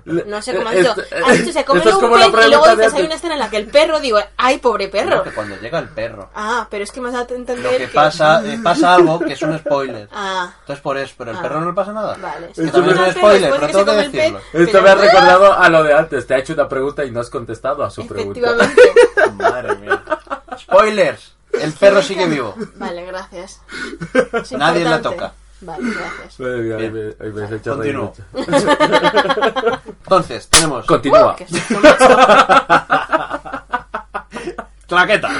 No 0.05 0.43
sé 0.43 0.55
cómo 0.57 0.69
has 0.69 0.75
eh, 0.75 0.79
dicho. 0.79 1.01
esto- 1.01 1.17
Has 1.27 1.39
dicho, 1.39 1.53
se 1.53 1.65
come 1.65 1.79
esto 1.81 1.91
es 1.91 1.97
un 1.97 2.13
pez 2.13 2.47
y 2.47 2.49
luego 2.51 2.69
dices, 2.77 2.95
hay 2.95 3.03
una 3.05 3.15
escena 3.15 3.35
en 3.35 3.41
la 3.41 3.51
que 3.51 3.57
el 3.57 3.67
perro, 3.69 4.01
digo, 4.01 4.19
ay, 4.37 4.59
pobre 4.59 4.89
perro. 4.89 5.23
Que 5.23 5.31
cuando 5.33 5.57
llega 5.61 5.79
el 5.79 5.89
perro. 5.89 6.31
Ah, 6.35 6.67
pero 6.71 6.85
es 6.85 6.91
que 6.93 7.01
me 7.01 7.09
has 7.09 7.15
dado 7.15 7.27
a 7.33 7.37
entender 7.37 7.73
Lo 7.73 7.79
que 7.79 7.89
pasa, 7.89 8.43
eh, 8.45 8.59
pasa 8.63 8.95
algo 8.95 9.19
que 9.21 9.33
es 9.35 9.43
un 9.43 9.59
spoiler. 9.59 10.09
Ah, 10.13 10.53
Entonces 10.61 10.83
por 10.83 10.97
eso, 10.99 11.15
pero 11.19 11.31
el 11.33 11.37
Ah. 11.37 11.43
perro 11.43 11.61
no 11.61 11.67
le 11.69 11.73
pasa 11.73 11.93
nada. 11.93 12.17
vale. 12.21 12.49
también 12.71 12.99
es 12.99 13.07
un 13.07 13.13
spoiler, 13.13 13.51
pero 13.53 13.67
tengo 13.67 13.85
que 13.85 14.09
decirlo. 14.09 14.41
Esto 14.53 14.83
me 14.83 14.89
ha 14.91 14.95
recordado 14.95 15.53
a 15.53 15.69
lo 15.69 15.83
de 15.85 15.95
antes. 15.95 16.27
Te 16.27 16.35
ha 16.35 16.39
hecho 16.39 16.53
una 16.55 16.69
pregunta 16.69 17.05
y 17.05 17.11
no 17.11 17.21
has 17.21 17.31
contestado 17.31 17.85
a 17.85 17.91
su 17.91 18.07
pregunta. 18.07 18.39
Efectivamente. 18.41 18.83
Madre 19.39 19.75
mía. 19.77 20.03
Spoilers. 20.59 21.33
El 21.53 21.73
perro 21.73 22.03
sigue 22.03 22.27
vivo. 22.27 22.55
Vale, 22.75 23.05
gracias. 23.07 23.61
Nadie 24.53 24.85
la 24.85 25.01
toca. 25.01 25.33
Vale, 25.61 25.91
gracias. 25.91 26.39
Bien. 26.39 26.93
me, 26.93 27.27
hoy 27.27 27.33
me 27.33 27.57
hecho 27.57 27.77
reír 27.77 27.97
Continúo. 27.97 28.13
Entonces, 29.87 30.49
tenemos 30.49 30.87
Continúa. 30.87 31.37
Claqueta. 34.87 35.31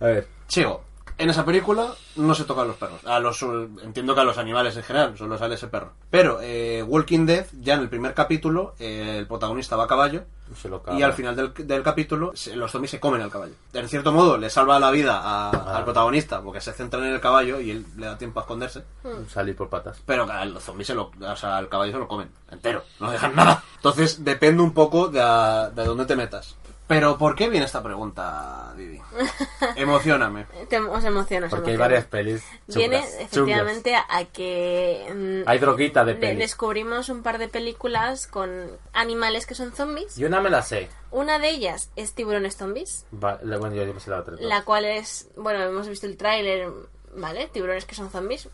A 0.00 0.04
ver. 0.04 0.28
Sigo. 0.48 0.89
En 1.20 1.28
esa 1.30 1.44
película 1.44 1.88
no 2.16 2.34
se 2.34 2.44
tocan 2.44 2.66
los 2.66 2.76
perros. 2.76 3.04
A 3.04 3.18
los, 3.20 3.42
entiendo 3.82 4.14
que 4.14 4.22
a 4.22 4.24
los 4.24 4.38
animales 4.38 4.74
en 4.76 4.82
general, 4.82 5.16
solo 5.18 5.36
sale 5.36 5.54
ese 5.56 5.68
perro. 5.68 5.92
Pero 6.10 6.38
eh, 6.40 6.82
Walking 6.82 7.26
Dead, 7.26 7.46
ya 7.60 7.74
en 7.74 7.80
el 7.80 7.88
primer 7.90 8.14
capítulo, 8.14 8.74
eh, 8.78 9.16
el 9.18 9.26
protagonista 9.26 9.76
va 9.76 9.84
a 9.84 9.86
caballo. 9.86 10.22
Se 10.60 10.68
lo 10.68 10.82
Y 10.98 11.02
al 11.02 11.12
final 11.12 11.36
del, 11.36 11.52
del 11.54 11.82
capítulo, 11.84 12.32
se- 12.34 12.56
los 12.56 12.72
zombies 12.72 12.90
se 12.90 12.98
comen 12.98 13.20
al 13.22 13.30
caballo. 13.30 13.52
En 13.72 13.88
cierto 13.88 14.10
modo, 14.12 14.36
le 14.36 14.50
salva 14.50 14.80
la 14.80 14.90
vida 14.90 15.20
a- 15.22 15.50
Ah. 15.50 15.76
al 15.76 15.84
protagonista 15.84 16.40
porque 16.42 16.60
se 16.60 16.72
centran 16.72 17.04
en 17.04 17.12
el 17.12 17.20
caballo 17.20 17.60
y 17.60 17.70
él 17.70 17.86
le 17.96 18.06
da 18.06 18.18
tiempo 18.18 18.40
a 18.40 18.42
esconderse. 18.42 18.82
Salir 19.28 19.54
por 19.54 19.68
patas. 19.68 20.02
Pero 20.06 20.26
que 20.26 20.32
los 20.46 20.62
zombies 20.64 20.88
se 20.88 20.94
lo, 20.94 21.12
o 21.20 21.36
sea, 21.36 21.56
al 21.58 21.68
caballo 21.68 21.92
se 21.92 21.98
lo 21.98 22.08
comen 22.08 22.30
entero, 22.50 22.82
no 22.98 23.10
dejan 23.12 23.36
nada. 23.36 23.62
Entonces 23.76 24.24
depende 24.24 24.62
un 24.62 24.72
poco 24.72 25.06
de, 25.08 25.20
a- 25.20 25.70
de 25.70 25.84
dónde 25.84 26.06
te 26.06 26.16
metas. 26.16 26.56
Pero 26.90 27.16
¿por 27.16 27.36
qué 27.36 27.48
viene 27.48 27.66
esta 27.66 27.82
pregunta, 27.82 28.74
Didi? 28.76 29.00
Emocioname. 29.76 30.46
Te, 30.68 30.78
os 30.80 31.04
emociona, 31.04 31.46
os 31.46 31.50
Porque 31.50 31.70
hay 31.70 31.76
varias 31.76 32.04
pelis. 32.04 32.42
Viene 32.66 32.98
chungas, 32.98 33.14
efectivamente 33.20 33.94
a 33.94 34.24
que... 34.24 35.06
mm, 35.44 35.48
Hay 35.48 35.58
droguita 35.60 36.04
de 36.04 36.14
pelis. 36.16 36.38
Descubrimos 36.40 37.08
un 37.08 37.22
par 37.22 37.38
de 37.38 37.46
películas 37.48 38.26
con 38.26 38.66
animales 38.92 39.46
que 39.46 39.54
son 39.54 39.72
zombies. 39.72 40.16
Yo 40.16 40.26
una 40.26 40.40
me 40.40 40.50
la 40.50 40.62
sé. 40.62 40.88
Una 41.12 41.38
de 41.38 41.50
ellas 41.50 41.90
es 41.96 42.12
Tiburones 42.14 42.56
Zombies, 42.56 43.06
Va- 43.12 43.38
bueno, 43.42 43.72
yo 43.74 43.84
ya 43.84 44.00
sé 44.00 44.10
la 44.10 44.18
otra. 44.20 44.34
la 44.40 44.62
cual 44.64 44.84
es... 44.84 45.28
Bueno, 45.36 45.62
hemos 45.62 45.88
visto 45.88 46.06
el 46.06 46.16
tráiler, 46.16 46.70
¿vale? 47.14 47.48
Tiburones 47.52 47.84
que 47.84 47.94
son 47.94 48.10
zombies. 48.10 48.48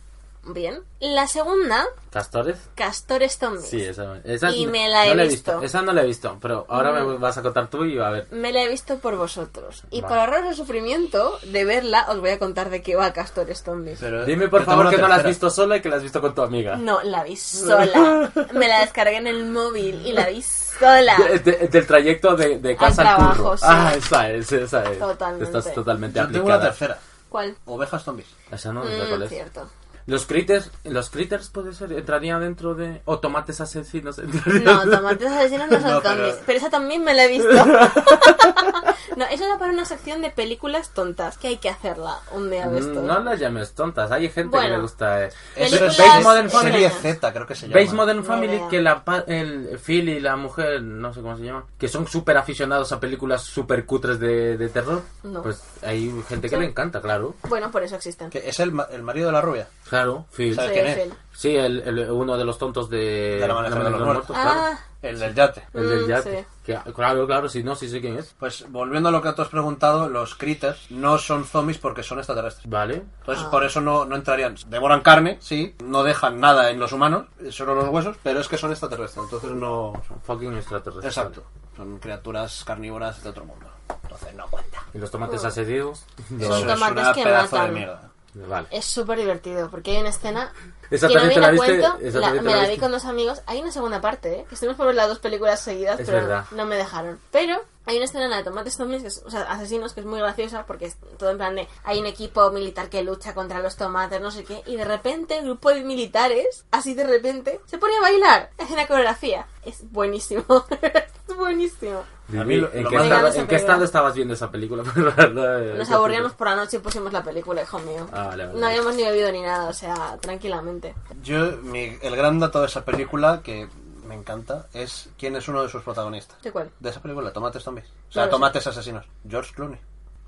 Bien. 0.48 0.80
La 1.00 1.26
segunda, 1.26 1.84
¿Castores? 2.10 2.56
Castores 2.74 3.36
Zombies. 3.36 3.68
Sí, 3.68 3.82
esa, 3.82 4.18
esa 4.24 4.50
Y 4.50 4.64
no- 4.64 4.72
me 4.72 4.88
la 4.88 5.06
he 5.06 5.08
no 5.10 5.14
la 5.16 5.24
visto. 5.24 5.60
Esa 5.60 5.82
no 5.82 5.92
la 5.92 6.02
he 6.02 6.06
visto, 6.06 6.38
pero 6.40 6.64
ahora 6.68 6.92
Mm. 6.92 7.06
me 7.08 7.18
vas 7.18 7.36
a 7.36 7.42
contar 7.42 7.68
tú 7.68 7.84
y 7.84 7.98
a 7.98 8.08
ver. 8.10 8.28
Me 8.30 8.52
la 8.52 8.62
he 8.62 8.68
visto 8.68 8.96
por 8.98 9.16
vosotros. 9.16 9.82
Y 9.90 10.00
Vale. 10.00 10.08
para 10.10 10.24
ahorraros 10.24 10.50
el 10.50 10.56
sufrimiento 10.56 11.38
de 11.44 11.64
verla, 11.64 12.06
os 12.08 12.20
voy 12.20 12.30
a 12.30 12.38
contar 12.38 12.70
de 12.70 12.80
qué 12.80 12.94
va 12.96 13.12
Castores 13.12 13.62
Zombies. 13.62 13.98
Pero 14.00 14.24
Dime 14.24 14.48
por 14.48 14.64
favor 14.64 14.88
que 14.88 14.98
no 14.98 15.08
la 15.08 15.16
has 15.16 15.24
visto 15.24 15.50
sola 15.50 15.76
y 15.76 15.82
que 15.82 15.88
la 15.88 15.96
has 15.96 16.02
visto 16.02 16.20
con 16.20 16.34
tu 16.34 16.42
amiga. 16.42 16.76
No, 16.76 17.02
la 17.02 17.24
vi 17.24 17.36
sola. 17.36 18.30
Me 18.52 18.68
la 18.68 18.80
descargué 18.80 19.16
en 19.16 19.26
el 19.26 19.46
móvil 19.46 20.06
y 20.06 20.12
la 20.12 20.28
vi 20.28 20.42
sola. 20.42 21.16
De- 21.18 21.38
de- 21.40 21.68
del 21.68 21.86
trayecto 21.86 22.36
de, 22.36 22.58
de 22.58 22.76
casa 22.76 23.02
al, 23.02 23.16
trabajo, 23.16 23.42
curro. 23.42 23.56
sí. 23.58 23.64
Ah, 23.66 23.92
esa 23.96 24.30
es, 24.30 24.52
esa 24.52 24.90
es. 24.92 24.98
Totalmente. 24.98 25.44
Estás 25.44 25.74
totalmente 25.74 26.18
Yo 26.20 26.26
tengo 26.28 26.46
una 26.46 26.54
aplicada. 26.54 26.70
tercera. 26.70 26.98
¿Cuál? 27.28 27.56
Ovejas 27.66 28.02
zombies. 28.04 28.28
Esa 28.50 28.72
no, 28.72 28.84
no 28.84 28.88
sé 28.90 29.02
Mm, 29.04 29.08
cuál 29.08 29.22
es. 29.24 29.28
cierto. 29.28 29.68
Los 30.06 30.24
critters, 30.26 30.70
los 30.84 31.10
critters 31.10 31.50
puede 31.50 31.72
ser, 31.72 31.92
entrarían 31.92 32.40
dentro 32.40 32.74
de... 32.76 33.02
O 33.06 33.18
tomates 33.18 33.60
asesinos 33.60 34.18
No, 34.18 34.88
tomates 34.88 35.26
asesinos 35.26 35.68
no 35.68 35.80
son 35.80 35.90
No, 35.90 36.00
pero- 36.02 36.14
zombies. 36.14 36.36
Pero 36.46 36.58
esa 36.58 36.70
también 36.70 37.02
me 37.02 37.12
la 37.12 37.24
he 37.24 37.28
visto. 37.28 37.48
no, 39.16 39.24
eso 39.26 39.44
era 39.44 39.58
para 39.58 39.72
una 39.72 39.84
sección 39.84 40.22
de 40.22 40.30
películas 40.30 40.90
tontas, 40.94 41.38
que 41.38 41.48
hay 41.48 41.56
que 41.58 41.68
hacerla 41.68 42.18
un 42.32 42.50
día 42.50 42.66
de 42.68 42.78
esto. 42.80 43.00
Mm, 43.02 43.06
No 43.06 43.20
las 43.20 43.38
llames 43.38 43.72
tontas, 43.74 44.10
hay 44.10 44.28
gente 44.28 44.58
que 44.58 44.68
le 44.68 44.78
gusta... 44.78 45.24
eh. 45.24 45.28
Eso 45.56 45.76
Películas 45.76 45.98
es 45.98 46.06
Base 46.06 46.22
Modern 46.24 46.50
serie 46.50 46.90
Z, 46.90 47.32
creo 47.32 47.46
que 47.46 47.54
se 47.54 47.62
llama. 47.66 47.74
¿Veis 47.74 47.92
Modern 47.92 48.24
Family? 48.24 48.60
Que 48.70 48.80
la, 48.80 49.04
pa- 49.04 49.24
el 49.26 49.78
Phil 49.78 50.08
y 50.08 50.20
la 50.20 50.36
mujer, 50.36 50.82
no 50.82 51.12
sé 51.14 51.20
cómo 51.20 51.36
se 51.36 51.44
llama, 51.44 51.64
que 51.78 51.88
son 51.88 52.06
súper 52.06 52.36
aficionados 52.36 52.92
a 52.92 53.00
películas 53.00 53.42
súper 53.42 53.84
cutres 53.86 54.18
de, 54.18 54.56
de 54.56 54.68
terror. 54.68 55.02
No. 55.22 55.42
Pues 55.42 55.62
hay 55.82 56.10
gente 56.28 56.48
que 56.48 56.56
Sí. 56.56 56.60
le 56.60 56.68
encanta, 56.68 57.00
claro. 57.00 57.34
Bueno, 57.48 57.70
por 57.70 57.82
eso 57.82 57.96
existen. 57.96 58.30
Que 58.30 58.48
es 58.48 58.58
el, 58.60 58.72
ma- 58.72 58.88
el 58.90 59.02
marido 59.02 59.26
de 59.26 59.32
la 59.32 59.40
rubia. 59.40 59.68
Claro, 59.88 60.26
Phil. 60.32 60.54
¿Sabes 60.54 60.70
Sí, 60.70 60.74
quién 60.74 60.86
es? 60.86 60.96
Phil. 61.04 61.14
Sí, 61.36 61.54
el, 61.54 61.80
el- 61.80 62.10
uno 62.10 62.36
de 62.38 62.44
los 62.46 62.56
tontos 62.58 62.88
de... 62.88 63.38
De 63.40 63.46
la 63.46 63.52
Amanecer 63.52 63.84
de 63.84 63.90
los 63.90 64.00
Muertos. 64.00 64.26
claro. 64.36 64.50
Ah, 64.62 64.78
El 65.02 65.18
del 65.18 65.34
yate. 65.34 65.64
El 65.74 65.88
del 65.88 66.04
Mm, 66.04 66.08
yate. 66.08 66.40
sí. 66.40 66.46
Que- 66.64 66.92
claro, 66.94 67.26
claro, 67.26 67.48
sí, 67.48 67.62
no, 67.62 67.76
sí 67.76 67.88
sé 67.90 68.00
quién 68.00 68.16
es. 68.18 68.34
Pues 68.38 68.64
volviendo 68.70 69.10
a 69.10 69.12
lo 69.12 69.20
que 69.20 69.30
tú 69.34 69.42
has 69.42 69.48
preguntado, 69.48 70.08
los 70.08 70.34
critters 70.34 70.90
no 70.90 71.18
son 71.18 71.44
zombies 71.44 71.76
porque 71.78 72.02
son 72.02 72.18
extraterrestres. 72.18 72.68
Vale. 72.68 73.04
Entonces, 73.20 73.44
Ah. 73.46 73.50
por 73.50 73.64
eso 73.64 73.80
no, 73.82 74.04
no 74.06 74.16
entrarían. 74.16 74.56
Devoran 74.66 75.02
carne, 75.02 75.36
sí, 75.40 75.74
no 75.84 76.02
dejan 76.02 76.40
nada 76.40 76.70
en 76.70 76.80
los 76.80 76.92
humanos, 76.92 77.26
solo 77.50 77.74
los 77.74 77.88
huesos, 77.90 78.16
pero 78.22 78.40
es 78.40 78.48
que 78.48 78.56
son 78.56 78.70
extraterrestres, 78.70 79.24
entonces 79.24 79.50
no... 79.50 79.92
Fucking 80.24 80.56
extraterrestres. 80.56 81.04
Exacto. 81.16 81.44
Son 81.76 81.98
criaturas 81.98 82.64
carnívoras 82.64 83.22
de 83.22 83.28
otro 83.28 83.44
mundo. 83.44 83.66
Entonces 84.02 84.34
no 84.34 84.46
cuenta. 84.48 84.82
¿Y 84.94 84.98
los 84.98 85.10
tomates 85.10 85.44
asedidos? 85.44 86.06
Son 86.28 86.40
Eso 86.40 86.56
es 86.56 86.62
tomates 86.66 87.02
una 87.04 87.12
que 87.12 87.22
pedazo 87.22 87.56
de 87.56 87.60
matan. 87.62 87.74
mierda. 87.74 88.10
Vale. 88.48 88.68
es 88.70 88.84
súper 88.84 89.18
divertido, 89.18 89.70
porque 89.70 89.92
hay 89.92 89.98
una 89.98 90.10
escena... 90.10 90.52
¿Esa 90.90 91.08
que 91.08 91.14
no 91.14 91.20
la 91.20 91.26
la 91.40 91.50
viste? 91.50 91.66
cuento, 91.80 91.98
¿Esa 92.00 92.18
la- 92.20 92.30
me 92.34 92.42
la 92.52 92.62
la 92.62 92.68
vi 92.68 92.76
con 92.78 92.92
dos 92.92 93.04
amigos. 93.06 93.42
Hay 93.46 93.60
una 93.60 93.72
segunda 93.72 94.00
parte, 94.00 94.40
¿eh? 94.40 94.44
que 94.48 94.54
estuvimos 94.54 94.76
por 94.76 94.86
ver 94.86 94.94
las 94.94 95.08
dos 95.08 95.18
películas 95.18 95.60
seguidas, 95.60 95.98
Es 95.98 96.06
pero 96.06 96.18
verdad. 96.18 96.44
no 96.52 96.64
me 96.66 96.76
dejaron. 96.76 97.18
Pero 97.32 97.60
hay 97.86 97.96
una 97.96 98.04
escena 98.04 98.24
en 98.24 98.30
la 98.30 98.36
de 98.36 98.44
Tomates 98.44 98.76
Zombies, 98.76 99.02
que 99.02 99.08
es- 99.08 99.22
o 99.26 99.30
sea, 99.30 99.42
asesinos, 99.50 99.94
que 99.94 100.00
es 100.00 100.06
muy 100.06 100.18
graciosa, 100.20 100.64
porque 100.66 100.86
es 100.86 100.96
todo 101.18 101.30
en 101.30 101.38
plan 101.38 101.56
de... 101.56 101.66
Hay 101.84 101.98
un 101.98 102.06
equipo 102.06 102.50
militar 102.50 102.88
que 102.88 103.02
lucha 103.02 103.34
contra 103.34 103.58
los 103.60 103.76
tomates, 103.76 104.20
no 104.20 104.30
sé 104.30 104.44
qué, 104.44 104.62
y 104.66 104.76
de 104.76 104.84
repente 104.84 105.38
el 105.38 105.44
grupo 105.46 105.70
de 105.70 105.82
militares, 105.82 106.64
así 106.70 106.94
de 106.94 107.04
repente, 107.04 107.60
se 107.66 107.78
pone 107.78 107.96
a 107.96 108.00
bailar, 108.02 108.50
hace 108.58 108.74
una 108.74 108.86
coreografía. 108.86 109.46
Es 109.64 109.90
buenísimo, 109.90 110.44
es 111.36 111.38
buenísimo. 111.38 112.04
A 112.38 112.44
mí 112.44 112.56
lo- 112.56 112.72
¿En, 112.72 112.82
lo 112.84 112.90
qué 112.90 112.96
estado, 112.96 113.02
Venga, 113.02 113.20
no 113.20 113.26
¿En 113.28 113.32
se 113.32 113.38
qué 113.40 113.46
pega. 113.46 113.58
estado 113.60 113.84
estabas 113.84 114.14
viendo 114.14 114.34
esa 114.34 114.50
película? 114.50 114.82
Nos 115.76 115.90
aburríamos 115.90 116.32
por 116.32 116.48
la 116.48 116.56
noche 116.56 116.78
y 116.78 116.80
pusimos 116.80 117.12
la 117.12 117.22
película, 117.22 117.62
hijo 117.62 117.78
mío. 117.80 118.06
Ah, 118.12 118.26
vale, 118.28 118.46
vale. 118.46 118.58
No 118.60 118.66
habíamos 118.66 118.94
ni 118.96 119.04
bebido 119.04 119.30
ni 119.32 119.42
nada, 119.42 119.68
o 119.68 119.72
sea, 119.72 120.16
tranquilamente. 120.20 120.94
Yo, 121.22 121.52
mi- 121.62 121.96
el 122.02 122.16
gran 122.16 122.38
dato 122.40 122.60
de 122.60 122.66
esa 122.66 122.84
película, 122.84 123.40
que 123.44 123.68
me 124.08 124.14
encanta, 124.14 124.66
es 124.72 125.08
quién 125.18 125.36
es 125.36 125.46
uno 125.48 125.62
de 125.62 125.68
sus 125.68 125.82
protagonistas. 125.82 126.40
¿De 126.42 126.50
cuál? 126.52 126.70
De 126.80 126.90
esa 126.90 127.00
película, 127.00 127.32
Tomates 127.32 127.62
Zombies. 127.62 127.86
O 127.86 127.90
No 127.90 128.12
sea, 128.12 128.24
sé. 128.24 128.30
Tomates 128.30 128.66
Asesinos. 128.66 129.04
George 129.28 129.52
Clooney. 129.54 129.78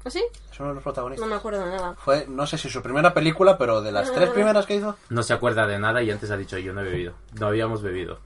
¿Ah, 0.04 0.10
sí? 0.10 0.24
Es 0.52 0.60
uno 0.60 0.68
de 0.70 0.74
los 0.76 0.82
protagonistas. 0.84 1.26
No 1.26 1.30
me 1.34 1.36
acuerdo 1.38 1.64
de 1.64 1.70
nada. 1.72 1.94
Fue, 1.96 2.26
no 2.28 2.46
sé 2.46 2.56
si 2.58 2.70
su 2.70 2.80
primera 2.82 3.12
película, 3.12 3.58
pero 3.58 3.82
de 3.82 3.90
las 3.90 4.12
tres 4.12 4.30
primeras 4.30 4.64
que 4.66 4.76
hizo. 4.76 4.96
No 5.10 5.22
se 5.24 5.32
acuerda 5.32 5.66
de 5.66 5.78
nada 5.80 6.00
y 6.02 6.10
antes 6.12 6.30
ha 6.30 6.36
dicho 6.36 6.56
yo 6.58 6.72
no 6.72 6.80
he 6.82 6.84
bebido. 6.84 7.14
No 7.38 7.48
habíamos 7.48 7.82
bebido. 7.82 8.20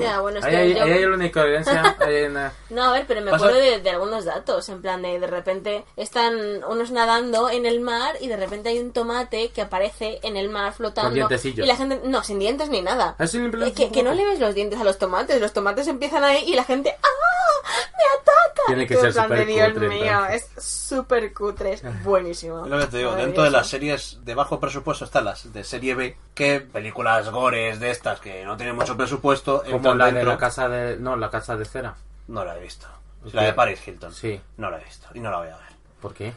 Ya, 0.00 0.20
bueno, 0.20 0.38
es 0.38 0.44
Ahí 0.44 0.50
que 0.52 0.56
hay, 0.58 0.74
yo- 0.74 0.82
ahí 0.84 0.92
hay 0.92 1.04
la 1.06 1.14
única 1.14 1.42
evidencia. 1.42 1.96
hay 1.98 2.22
una- 2.24 2.52
No, 2.70 2.84
a 2.84 2.92
ver, 2.92 3.04
pero 3.08 3.20
me 3.20 3.30
Pasa- 3.32 3.46
acuerdo 3.46 3.60
de, 3.64 3.80
de 3.80 3.90
algunos 3.90 4.24
datos, 4.24 4.68
en 4.68 4.80
plan 4.80 5.02
de 5.02 5.18
de 5.18 5.26
repente 5.26 5.84
están 5.96 6.62
unos 6.68 6.90
nadando 6.92 7.50
en 7.50 7.66
el 7.66 7.80
mar 7.80 8.14
y 8.20 8.28
de 8.28 8.36
repente 8.36 8.68
hay 8.68 8.78
un 8.78 8.92
tomate 8.92 9.50
que 9.50 9.60
aparece 9.62 10.20
en 10.22 10.36
el 10.36 10.48
mar 10.50 10.72
flotando. 10.72 11.08
Con 11.10 11.14
dientecillos. 11.14 11.64
Y 11.64 11.68
la 11.68 11.76
gente, 11.76 12.00
no, 12.04 12.22
sin 12.22 12.38
dientes 12.38 12.68
ni 12.68 12.80
nada. 12.80 13.16
Ah, 13.18 13.24
plan- 13.26 13.62
Eh, 13.64 13.72
que, 13.72 13.90
que 13.90 14.02
no 14.02 14.14
le 14.14 14.24
ves 14.24 14.38
los 14.38 14.54
dientes 14.54 14.80
a 14.80 14.84
los 14.84 14.98
tomates, 14.98 15.40
los 15.40 15.52
tomates 15.52 15.86
empiezan 15.88 16.22
ahí 16.24 16.44
y 16.46 16.54
la 16.54 16.64
gente, 16.64 16.94
¡ah! 17.02 17.08
¡Me 17.64 18.20
ataca! 18.20 18.62
Tiene 18.66 18.86
que 18.86 18.96
ser 18.96 19.06
en 19.06 19.12
plan 19.12 19.28
de, 19.30 19.36
súper 19.38 19.46
Dios 19.54 19.72
cutre, 19.72 19.88
mío, 19.88 20.04
entonces. 20.04 20.50
es 20.56 20.64
súper 20.64 21.34
cutre, 21.34 21.72
es 21.74 21.82
buenísimo. 22.04 22.64
Es 22.64 22.70
lo 22.70 22.78
que 22.78 22.86
te 22.86 22.98
digo, 22.98 23.14
dentro 23.14 23.42
de 23.44 23.50
las 23.50 23.68
series 23.68 24.18
de 24.24 24.34
bajo 24.34 24.60
presupuesto 24.60 25.04
están 25.04 25.24
las 25.24 25.52
de 25.52 25.64
serie 25.64 25.94
B, 25.94 26.16
que 26.34 26.60
películas 26.60 27.28
gores 27.30 27.78
de 27.80 27.90
estas 27.90 28.20
que 28.20 28.44
no 28.44 28.56
tienen 28.56 28.74
mucho 28.76 28.96
presupuesto, 28.96 29.61
Como 29.70 29.94
la 29.94 30.10
de 30.10 30.24
la 30.24 30.36
casa 30.38 30.68
de... 30.68 30.96
No, 30.96 31.16
la 31.16 31.30
casa 31.30 31.56
de 31.56 31.64
cera. 31.64 31.94
No 32.28 32.44
la 32.44 32.56
he 32.56 32.60
visto. 32.60 32.86
¿Por 33.22 33.34
La 33.34 33.42
de 33.44 33.52
Paris 33.52 33.86
Hilton. 33.86 34.12
Sí. 34.12 34.40
No 34.56 34.70
la 34.70 34.80
he 34.80 34.84
visto 34.84 35.08
y 35.14 35.20
no 35.20 35.30
la 35.30 35.38
voy 35.38 35.48
a 35.48 35.56
ver. 35.56 35.72
¿Por 36.00 36.14
qué? 36.14 36.32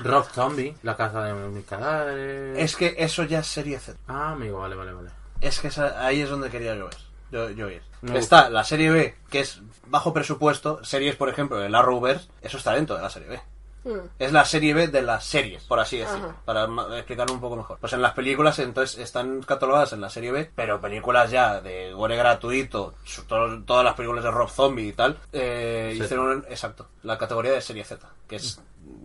Rock 0.00 0.28
Zombie, 0.30 0.76
la 0.82 0.94
casa 0.96 1.22
de 1.24 1.32
mi 1.32 1.62
cadáver. 1.62 2.58
Es 2.58 2.76
que 2.76 2.94
eso 2.98 3.22
ya 3.24 3.38
es 3.40 3.46
serie 3.46 3.78
Z. 3.78 3.98
Ah, 4.08 4.32
amigo, 4.32 4.58
vale, 4.58 4.74
vale, 4.76 4.92
vale. 4.92 5.08
Es 5.40 5.58
que 5.60 5.68
esa- 5.68 6.04
ahí 6.06 6.20
es 6.20 6.28
donde 6.28 6.50
quería 6.50 6.74
yo 6.74 6.84
ver. 6.88 6.96
Yo, 7.30 7.50
yo 7.50 7.70
ir. 7.70 7.82
Me 8.02 8.18
Está 8.18 8.50
la 8.50 8.62
serie 8.62 8.90
B, 8.90 9.16
que 9.30 9.40
es 9.40 9.60
bajo 9.86 10.12
presupuesto. 10.12 10.84
Series, 10.84 11.16
por 11.16 11.28
ejemplo, 11.28 11.62
el 11.62 11.74
Arrowverse. 11.74 12.28
Eso 12.42 12.58
está 12.58 12.72
dentro 12.74 12.94
de 12.96 13.02
la 13.02 13.10
serie 13.10 13.28
B. 13.28 13.40
Mm. 13.86 14.08
Es 14.18 14.32
la 14.32 14.44
serie 14.44 14.74
B 14.74 14.88
de 14.88 15.02
las 15.02 15.24
series, 15.24 15.62
por 15.64 15.78
así 15.78 15.98
decirlo. 15.98 16.30
Ajá. 16.30 16.36
Para 16.44 16.64
explicarlo 16.98 17.32
un 17.34 17.40
poco 17.40 17.56
mejor. 17.56 17.78
Pues 17.78 17.92
en 17.92 18.02
las 18.02 18.12
películas, 18.14 18.58
entonces, 18.58 18.98
están 18.98 19.42
catalogadas 19.42 19.92
en 19.92 20.00
la 20.00 20.10
serie 20.10 20.32
B, 20.32 20.50
pero 20.56 20.80
películas 20.80 21.30
ya 21.30 21.60
de 21.60 21.92
gore 21.92 22.16
gratuito, 22.16 22.94
todo- 23.28 23.62
todas 23.62 23.84
las 23.84 23.94
películas 23.94 24.24
de 24.24 24.30
Rob 24.32 24.50
Zombie 24.50 24.88
y 24.88 24.92
tal, 24.92 25.16
eh, 25.32 25.92
Sí. 25.96 26.02
hicieron, 26.02 26.44
exacto, 26.48 26.88
la 27.04 27.16
categoría 27.16 27.52
de 27.52 27.60
serie 27.60 27.84
Z, 27.84 28.06
que 28.28 28.36
es 28.36 28.60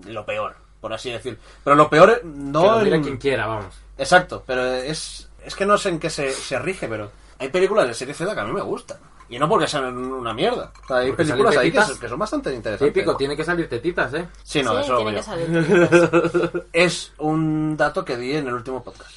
lo 0.07 0.25
peor, 0.25 0.55
por 0.79 0.91
así 0.93 1.11
decir. 1.11 1.37
Pero 1.63 1.75
lo 1.75 1.89
peor 1.89 2.21
no... 2.25 2.61
Que 2.61 2.67
lo 2.67 2.79
mire 2.79 2.95
en- 2.95 3.03
quien 3.03 3.17
quiera, 3.17 3.45
vamos. 3.45 3.75
Exacto, 3.97 4.43
pero 4.47 4.65
es, 4.65 5.29
es 5.45 5.55
que 5.55 5.65
no 5.67 5.77
sé 5.77 5.89
en 5.89 5.99
qué 5.99 6.09
se, 6.09 6.31
se 6.31 6.57
rige, 6.57 6.87
pero 6.87 7.11
hay 7.37 7.49
películas 7.49 7.87
de 7.87 7.93
serie 7.93 8.13
Z 8.15 8.33
que 8.33 8.39
a 8.41 8.45
mí 8.45 8.51
me 8.51 8.61
gustan. 8.61 8.97
Y 9.31 9.39
no 9.39 9.47
porque 9.49 9.67
sean 9.67 9.97
una 9.97 10.33
mierda. 10.33 10.71
O 10.83 10.87
sea, 10.87 10.97
hay 10.97 11.07
Porque 11.11 11.23
películas 11.23 11.55
ahí 11.57 11.71
que, 11.71 11.77
tetitas. 11.77 11.87
son- 11.87 11.99
que 11.99 12.09
son 12.09 12.19
bastante 12.19 12.53
interesantes. 12.53 12.93
Típico, 12.93 13.15
tiene 13.15 13.35
que 13.37 13.43
salir 13.45 13.67
tetitas, 13.69 14.13
¿eh? 14.13 14.27
Sí, 14.43 14.61
no, 14.61 14.75
Sí, 14.75 14.81
eso 14.83 14.97
tiene 14.97 15.15
que 15.15 15.23
salir. 15.23 16.67
Es 16.73 17.13
un 17.17 17.77
dato 17.77 18.03
que 18.05 18.17
di 18.17 18.35
en 18.35 18.47
el 18.47 18.53
último 18.53 18.83
podcast. 18.83 19.09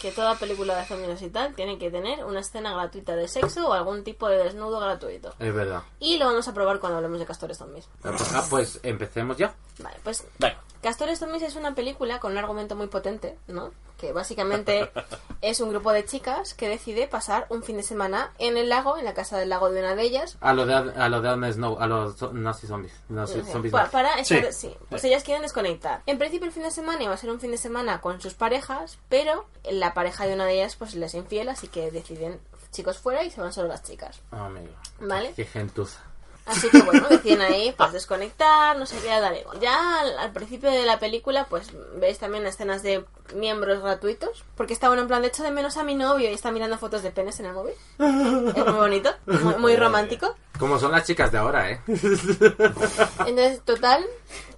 Que 0.00 0.10
toda 0.10 0.34
película 0.36 0.74
de 0.78 0.86
zombies 0.86 1.20
y 1.20 1.28
tal 1.28 1.52
tiene 1.54 1.76
que 1.78 1.90
tener 1.90 2.24
una 2.24 2.40
escena 2.40 2.72
gratuita 2.72 3.14
de 3.14 3.28
sexo 3.28 3.68
o 3.68 3.72
algún 3.74 4.04
tipo 4.04 4.26
de 4.28 4.38
desnudo 4.38 4.80
gratuito. 4.80 5.34
Es 5.38 5.52
verdad. 5.52 5.82
Y 6.00 6.16
lo 6.16 6.24
vamos 6.26 6.48
a 6.48 6.54
probar 6.54 6.78
cuando 6.78 6.96
hablemos 6.96 7.18
de 7.18 7.26
castores 7.26 7.58
zombies. 7.58 7.86
Ah, 8.02 8.12
pues, 8.16 8.32
ah, 8.34 8.46
pues 8.48 8.80
empecemos 8.84 9.36
ya. 9.36 9.52
Vale, 9.80 9.96
pues 10.02 10.24
Venga. 10.38 10.56
Castores 10.86 11.18
Zombies 11.18 11.42
es 11.42 11.56
una 11.56 11.74
película 11.74 12.20
con 12.20 12.30
un 12.30 12.38
argumento 12.38 12.76
muy 12.76 12.86
potente, 12.86 13.36
¿no? 13.48 13.72
Que 13.98 14.12
básicamente 14.12 14.88
es 15.40 15.60
un 15.60 15.70
grupo 15.70 15.90
de 15.90 16.04
chicas 16.04 16.54
que 16.54 16.68
decide 16.68 17.08
pasar 17.08 17.46
un 17.50 17.64
fin 17.64 17.76
de 17.76 17.82
semana 17.82 18.30
en 18.38 18.56
el 18.56 18.68
lago, 18.68 18.96
en 18.96 19.04
la 19.04 19.12
casa 19.12 19.36
del 19.36 19.48
lago 19.48 19.68
de 19.70 19.80
una 19.80 19.96
de 19.96 20.02
ellas. 20.02 20.36
A 20.40 20.52
lo 20.52 20.64
de, 20.64 20.74
a 20.74 21.08
lo 21.08 21.20
de 21.20 21.28
Agnes 21.28 21.56
Snow, 21.56 21.78
a 21.80 21.88
los 21.88 22.22
nazi 22.32 22.68
zombies. 22.68 22.92
Nazi 23.08 23.42
para 23.72 24.20
estar- 24.20 24.24
Sí. 24.24 24.40
sí, 24.52 24.76
pues 24.88 25.02
ellas 25.02 25.24
quieren 25.24 25.42
desconectar. 25.42 26.02
En 26.06 26.18
principio 26.18 26.46
el 26.46 26.52
fin 26.52 26.62
de 26.62 26.70
semana 26.70 27.02
iba 27.02 27.14
a 27.14 27.16
ser 27.16 27.30
un 27.30 27.40
fin 27.40 27.50
de 27.50 27.58
semana 27.58 28.00
con 28.00 28.20
sus 28.20 28.34
parejas, 28.34 28.98
pero 29.08 29.46
la 29.68 29.92
pareja 29.92 30.24
de 30.28 30.34
una 30.34 30.44
de 30.44 30.54
ellas 30.54 30.76
pues 30.76 30.94
les 30.94 31.14
es 31.14 31.14
infiel, 31.16 31.48
así 31.48 31.66
que 31.66 31.90
deciden 31.90 32.38
chicos 32.70 32.98
fuera 32.98 33.24
y 33.24 33.30
se 33.32 33.40
van 33.40 33.52
solo 33.52 33.66
las 33.68 33.82
chicas, 33.82 34.20
Ah, 34.30 34.46
amigo. 34.46 34.68
¿vale? 35.00 35.32
Qué 35.34 35.46
gentuza. 35.46 35.98
Así 36.46 36.68
que 36.70 36.80
bueno, 36.82 37.08
deciden 37.08 37.40
ahí 37.40 37.74
pues 37.76 37.92
desconectar, 37.92 38.78
no 38.78 38.86
sé 38.86 38.96
qué, 39.00 39.08
dale. 39.08 39.44
Ya 39.60 40.00
al, 40.00 40.18
al 40.18 40.32
principio 40.32 40.70
de 40.70 40.84
la 40.84 40.98
película 40.98 41.46
pues 41.50 41.72
veis 41.96 42.18
también 42.18 42.46
escenas 42.46 42.82
de 42.82 43.04
miembros 43.34 43.82
gratuitos, 43.82 44.44
porque 44.56 44.72
está 44.72 44.86
bueno 44.88 45.02
en 45.02 45.08
plan 45.08 45.22
de 45.22 45.28
hecho 45.28 45.42
de 45.42 45.50
menos 45.50 45.76
a 45.76 45.82
mi 45.82 45.94
novio 45.96 46.30
y 46.30 46.32
está 46.34 46.52
mirando 46.52 46.78
fotos 46.78 47.02
de 47.02 47.10
penes 47.10 47.40
en 47.40 47.46
el 47.46 47.52
móvil. 47.52 47.74
Es 47.98 48.64
muy 48.64 48.74
bonito, 48.74 49.10
muy, 49.26 49.54
muy 49.56 49.76
romántico. 49.76 50.36
Como 50.58 50.78
son 50.78 50.92
las 50.92 51.04
chicas 51.06 51.30
de 51.32 51.38
ahora, 51.38 51.70
¿eh? 51.70 51.80
Entonces, 51.86 53.60
total, 53.64 54.04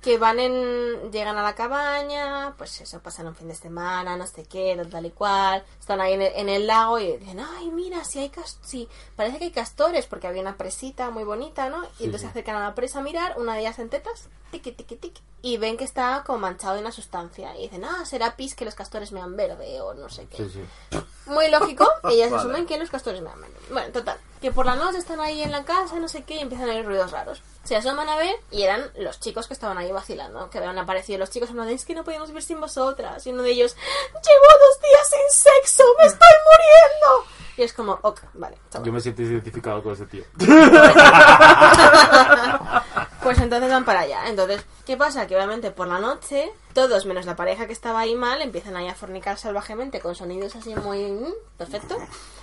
que 0.01 0.19
van 0.19 0.39
en. 0.39 1.11
llegan 1.11 1.37
a 1.39 1.43
la 1.43 1.55
cabaña, 1.55 2.55
pues 2.57 2.81
eso, 2.81 3.01
pasan 3.01 3.27
un 3.27 3.35
fin 3.35 3.49
de 3.49 3.55
semana, 3.55 4.17
no 4.17 4.27
sé 4.27 4.45
qué, 4.45 4.75
tal, 4.77 4.89
tal 4.89 5.07
y 5.07 5.11
cual. 5.11 5.65
Están 5.81 6.01
ahí 6.01 6.13
en 6.15 6.23
el, 6.23 6.33
en 6.37 6.49
el 6.49 6.67
lago 6.67 6.99
y 6.99 7.17
dicen, 7.17 7.41
ay, 7.41 7.71
mira, 7.71 8.05
si 8.05 8.21
hay 8.21 8.29
cas 8.31 8.59
sí, 8.63 8.89
parece 9.17 9.39
que 9.39 9.45
hay 9.47 9.51
castores, 9.51 10.07
porque 10.07 10.27
había 10.27 10.43
una 10.43 10.57
presita 10.57 11.11
muy 11.11 11.25
bonita, 11.25 11.69
¿no? 11.69 11.83
Y 11.99 12.05
entonces 12.05 12.23
se 12.23 12.27
acercan 12.29 12.57
a 12.57 12.61
la 12.61 12.75
presa 12.75 13.01
a 13.01 13.03
mirar, 13.03 13.35
una 13.39 13.55
de 13.55 13.61
ellas 13.61 13.79
en 13.79 13.89
tetas, 13.89 14.29
tiqui, 14.51 14.73
tiqui, 14.73 14.97
tiqui, 14.97 15.23
y 15.43 15.57
ven 15.57 15.77
que 15.77 15.85
está 15.85 16.23
como 16.27 16.39
manchado 16.39 16.75
de 16.75 16.81
una 16.81 16.93
sustancia. 16.93 17.57
Y 17.57 17.63
dicen, 17.63 17.85
ah, 17.85 18.05
será 18.05 18.37
pis 18.37 18.55
que 18.55 18.65
los 18.65 18.75
castores 18.75 19.13
mean 19.13 19.37
verde 19.37 19.81
o 19.81 19.95
no 19.95 20.09
sé 20.09 20.27
qué. 20.27 20.37
Sí, 20.37 20.51
sí. 20.91 20.99
Muy 21.27 21.51
lógico, 21.51 21.87
ellas 22.11 22.31
Vale. 22.31 22.43
asumen 22.43 22.67
que 22.67 22.79
los 22.79 22.91
castores 22.91 23.21
me 23.21 23.31
aman. 23.31 23.51
Bueno, 23.71 23.93
total, 23.93 24.19
que 24.41 24.53
por 24.53 24.67
la 24.67 24.77
noche 24.77 24.99
están 24.99 25.21
ahí 25.21 25.43
en 25.43 25.51
la 25.53 25.65
casa, 25.65 25.99
no 25.99 26.09
sé 26.09 26.23
qué, 26.23 26.37
y 26.37 26.41
empiezan 26.41 26.69
a 26.69 26.75
oír 26.75 26.85
ruidos 26.85 27.11
raros. 27.11 27.43
Se 27.65 27.75
asoman 27.77 28.07
a 28.09 28.17
ver 28.17 28.37
y 28.51 28.63
eran 28.63 28.91
los 28.97 29.21
chicos 29.21 29.47
que 29.47 29.55
estaban 29.55 29.79
ahí 29.79 29.93
vacilando, 29.93 30.51
que 30.51 30.59
habían 30.59 30.79
aparecido 30.79 31.19
los 31.19 31.31
chicos 31.31 31.53
de, 31.53 31.73
es 31.73 31.85
que 31.85 31.95
no 31.95 32.05
podíamos 32.05 32.29
vivir 32.29 32.43
sin 32.43 32.61
vosotras. 32.61 33.27
Y 33.27 33.31
uno 33.31 33.43
de 33.43 33.51
ellos, 33.51 33.75
llevo 33.75 34.47
dos 34.61 34.81
días 34.81 35.11
sin 35.11 35.29
sexo, 35.31 35.85
me 35.99 36.07
estoy 36.07 36.29
muriendo. 36.45 37.25
Y 37.57 37.63
es 37.63 37.73
como, 37.73 37.99
ok, 38.03 38.21
vale, 38.35 38.57
chaval. 38.71 38.87
Yo 38.87 38.93
me 38.93 39.01
siento 39.01 39.23
identificado 39.23 39.83
con 39.83 39.93
ese 39.93 40.07
tío. 40.07 40.25
Pues 43.23 43.39
entonces 43.41 43.71
van 43.71 43.85
para 43.85 44.01
allá. 44.01 44.29
Entonces, 44.29 44.65
¿qué 44.87 44.97
pasa? 44.97 45.27
Que 45.27 45.37
obviamente 45.37 45.71
por 45.71 45.89
la 45.89 45.99
noche, 45.99 46.51
todos 46.73 47.05
menos 47.05 47.27
la 47.27 47.37
pareja 47.37 47.67
que 47.67 47.73
estaba 47.73 48.01
ahí 48.01 48.15
mal, 48.15 48.41
empiezan 48.41 48.77
ahí 48.77 48.89
a 48.89 48.95
fornicar 48.95 49.37
salvajemente 49.37 50.01
con 50.01 50.15
sonidos 50.15 50.57
así 50.57 50.75
muy 50.77 51.11
mm, 51.11 51.35
perfecto. 51.59 51.99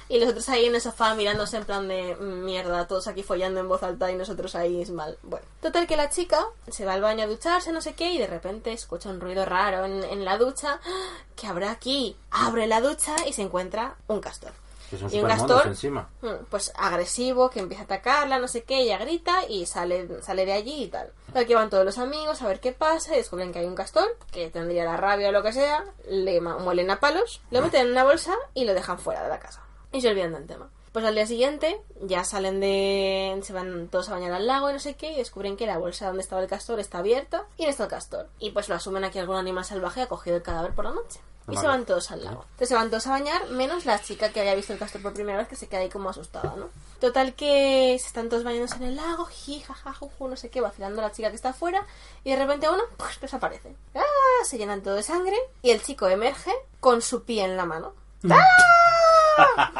Y 0.08 0.20
los 0.20 0.30
otros 0.30 0.47
ahí 0.49 0.66
en 0.66 0.76
el 0.76 0.82
sofá 0.82 1.16
mirándose 1.16 1.58
en 1.58 1.66
plan 1.66 1.88
de 1.88 2.16
"Mm, 2.16 2.45
mierda, 2.45 2.88
todos 2.88 3.08
aquí 3.08 3.24
follando 3.24 3.60
en 3.60 3.68
voz 3.68 3.82
alta 3.82 4.12
y 4.12 4.16
nosotros 4.16 4.53
ahí 4.56 4.82
es 4.82 4.91
mal. 4.91 5.18
Bueno, 5.24 5.45
total 5.62 5.88
que 5.88 5.97
la 5.97 6.10
chica 6.10 6.45
se 6.70 6.86
va 6.86 6.93
al 6.93 7.01
baño 7.01 7.24
a 7.24 7.28
ducharse, 7.28 7.72
no 7.72 7.82
sé 7.82 7.93
qué, 7.93 8.12
y 8.14 8.18
de 8.20 8.28
repente 8.28 8.72
escucha 8.72 9.10
un 9.10 9.20
ruido 9.20 9.45
raro 9.45 9.84
en, 9.86 10.03
en 10.03 10.24
la 10.24 10.38
ducha. 10.38 10.80
¡Ah! 10.86 11.18
¿Qué 11.36 11.47
habrá 11.47 11.72
aquí? 11.72 12.16
Abre 12.32 12.68
la 12.68 12.82
ducha 12.82 13.16
y 13.28 13.34
se 13.34 13.41
encuentra 13.41 13.95
un 14.08 14.20
castor. 14.22 14.51
Que 14.89 14.99
son 14.99 15.12
Y 15.12 15.20
un 15.20 15.28
castor, 15.28 15.66
encima. 15.66 16.08
mm, 16.22 16.45
pues 16.51 16.72
agresivo, 16.76 17.49
que 17.49 17.60
empieza 17.60 17.82
a 17.82 17.86
atacarla, 17.86 18.38
no 18.38 18.47
sé 18.47 18.64
qué, 18.64 18.82
ella 18.82 18.99
grita 18.99 19.43
y 19.49 19.66
sale, 19.66 20.22
sale 20.22 20.45
de 20.45 20.53
allí 20.53 20.84
y 20.84 20.88
tal. 20.89 21.12
Aquí 21.34 21.56
van 21.56 21.72
todos 21.72 21.84
los 21.84 21.97
amigos 21.97 22.43
a 22.43 22.47
ver 22.47 22.60
qué 22.60 22.72
pasa 22.72 23.14
y 23.16 23.18
descubren 23.18 23.51
que 23.51 23.58
hay 23.60 23.66
un 23.66 23.74
castor, 23.74 24.16
que 24.32 24.51
tendría 24.51 24.86
la 24.86 24.95
rabia 24.95 25.30
o 25.30 25.32
lo 25.32 25.41
que 25.41 25.51
sea, 25.53 25.84
le 26.08 26.39
muelen 26.39 26.91
a 26.91 26.99
palos, 26.99 27.41
lo 27.49 27.64
meten 27.64 27.88
en 27.88 27.91
una 27.93 28.03
bolsa 28.03 28.36
y 28.53 28.66
lo 28.66 28.76
dejan 28.76 28.99
fuera 28.99 29.24
de 29.24 29.30
la 29.30 29.39
casa. 29.39 29.64
Y 29.95 30.01
se 30.01 30.09
olvidan 30.09 30.33
del 30.33 30.45
tema. 30.45 30.69
Pues 30.91 31.05
al 31.05 31.15
día 31.15 31.25
siguiente 31.25 31.81
ya 32.01 32.23
salen 32.23 32.59
de... 32.59 33.39
se 33.43 33.53
van 33.53 33.87
todos 33.87 34.09
a 34.09 34.13
bañar 34.13 34.33
al 34.33 34.45
lago 34.45 34.69
y 34.69 34.73
no 34.73 34.79
sé 34.79 34.95
qué 34.95 35.11
y 35.11 35.15
descubren 35.15 35.57
que 35.57 35.65
la 35.65 35.77
bolsa 35.77 36.07
donde 36.07 36.21
estaba 36.21 36.41
el 36.41 36.47
castor 36.49 36.79
está 36.79 36.99
abierta 36.99 37.45
y 37.57 37.63
no 37.63 37.69
está 37.69 37.83
el 37.83 37.89
castor. 37.89 38.29
Y 38.39 38.51
pues 38.51 38.67
lo 38.69 38.75
asumen 38.75 39.05
a 39.05 39.11
que 39.11 39.19
algún 39.19 39.37
animal 39.37 39.63
salvaje 39.63 40.01
ha 40.01 40.07
cogido 40.07 40.35
el 40.37 40.41
cadáver 40.43 40.73
por 40.73 40.85
la 40.85 40.91
noche. 40.91 41.19
Y 41.47 41.51
se 41.51 41.57
Vale. 41.57 41.67
van 41.67 41.85
todos 41.85 42.11
al 42.11 42.23
lago. 42.23 42.43
Entonces 42.43 42.69
se 42.69 42.75
van 42.75 42.89
todos 42.89 43.07
a 43.07 43.11
bañar, 43.11 43.49
menos 43.49 43.85
la 43.85 44.01
chica 44.01 44.29
que 44.29 44.39
había 44.39 44.55
visto 44.55 44.73
el 44.73 44.79
castor 44.79 45.01
por 45.01 45.13
primera 45.13 45.37
vez, 45.37 45.47
que 45.47 45.55
se 45.55 45.67
queda 45.67 45.81
ahí 45.81 45.89
como 45.89 46.09
asustada, 46.09 46.55
¿no? 46.57 46.69
Total 46.99 47.35
que 47.35 47.97
se 47.99 48.07
están 48.07 48.29
todos 48.29 48.43
bañándose 48.43 48.77
en 48.77 48.83
el 48.83 48.95
lago, 48.95 49.25
ji, 49.25 49.61
jaja, 49.61 49.93
juju, 49.93 50.27
no 50.27 50.37
sé 50.37 50.49
qué, 50.49 50.59
vacilando 50.59 51.01
la 51.01 51.11
chica 51.11 51.29
que 51.29 51.35
está 51.35 51.49
afuera, 51.49 51.85
y 52.23 52.31
de 52.31 52.37
repente 52.37 52.67
uno, 52.67 52.81
pues 52.97 53.19
desaparece. 53.19 53.75
¡Ah! 53.93 54.01
Se 54.43 54.57
llenan 54.57 54.81
todo 54.81 54.95
de 54.95 55.03
sangre, 55.03 55.37
y 55.61 55.69
el 55.69 55.83
chico 55.83 56.07
emerge 56.07 56.51
con 56.79 57.03
su 57.03 57.23
pie 57.23 57.43
en 57.43 57.57
la 57.57 57.65
mano. 57.65 57.93
¡Ah! 58.27 59.05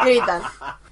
Gritan. 0.04 0.42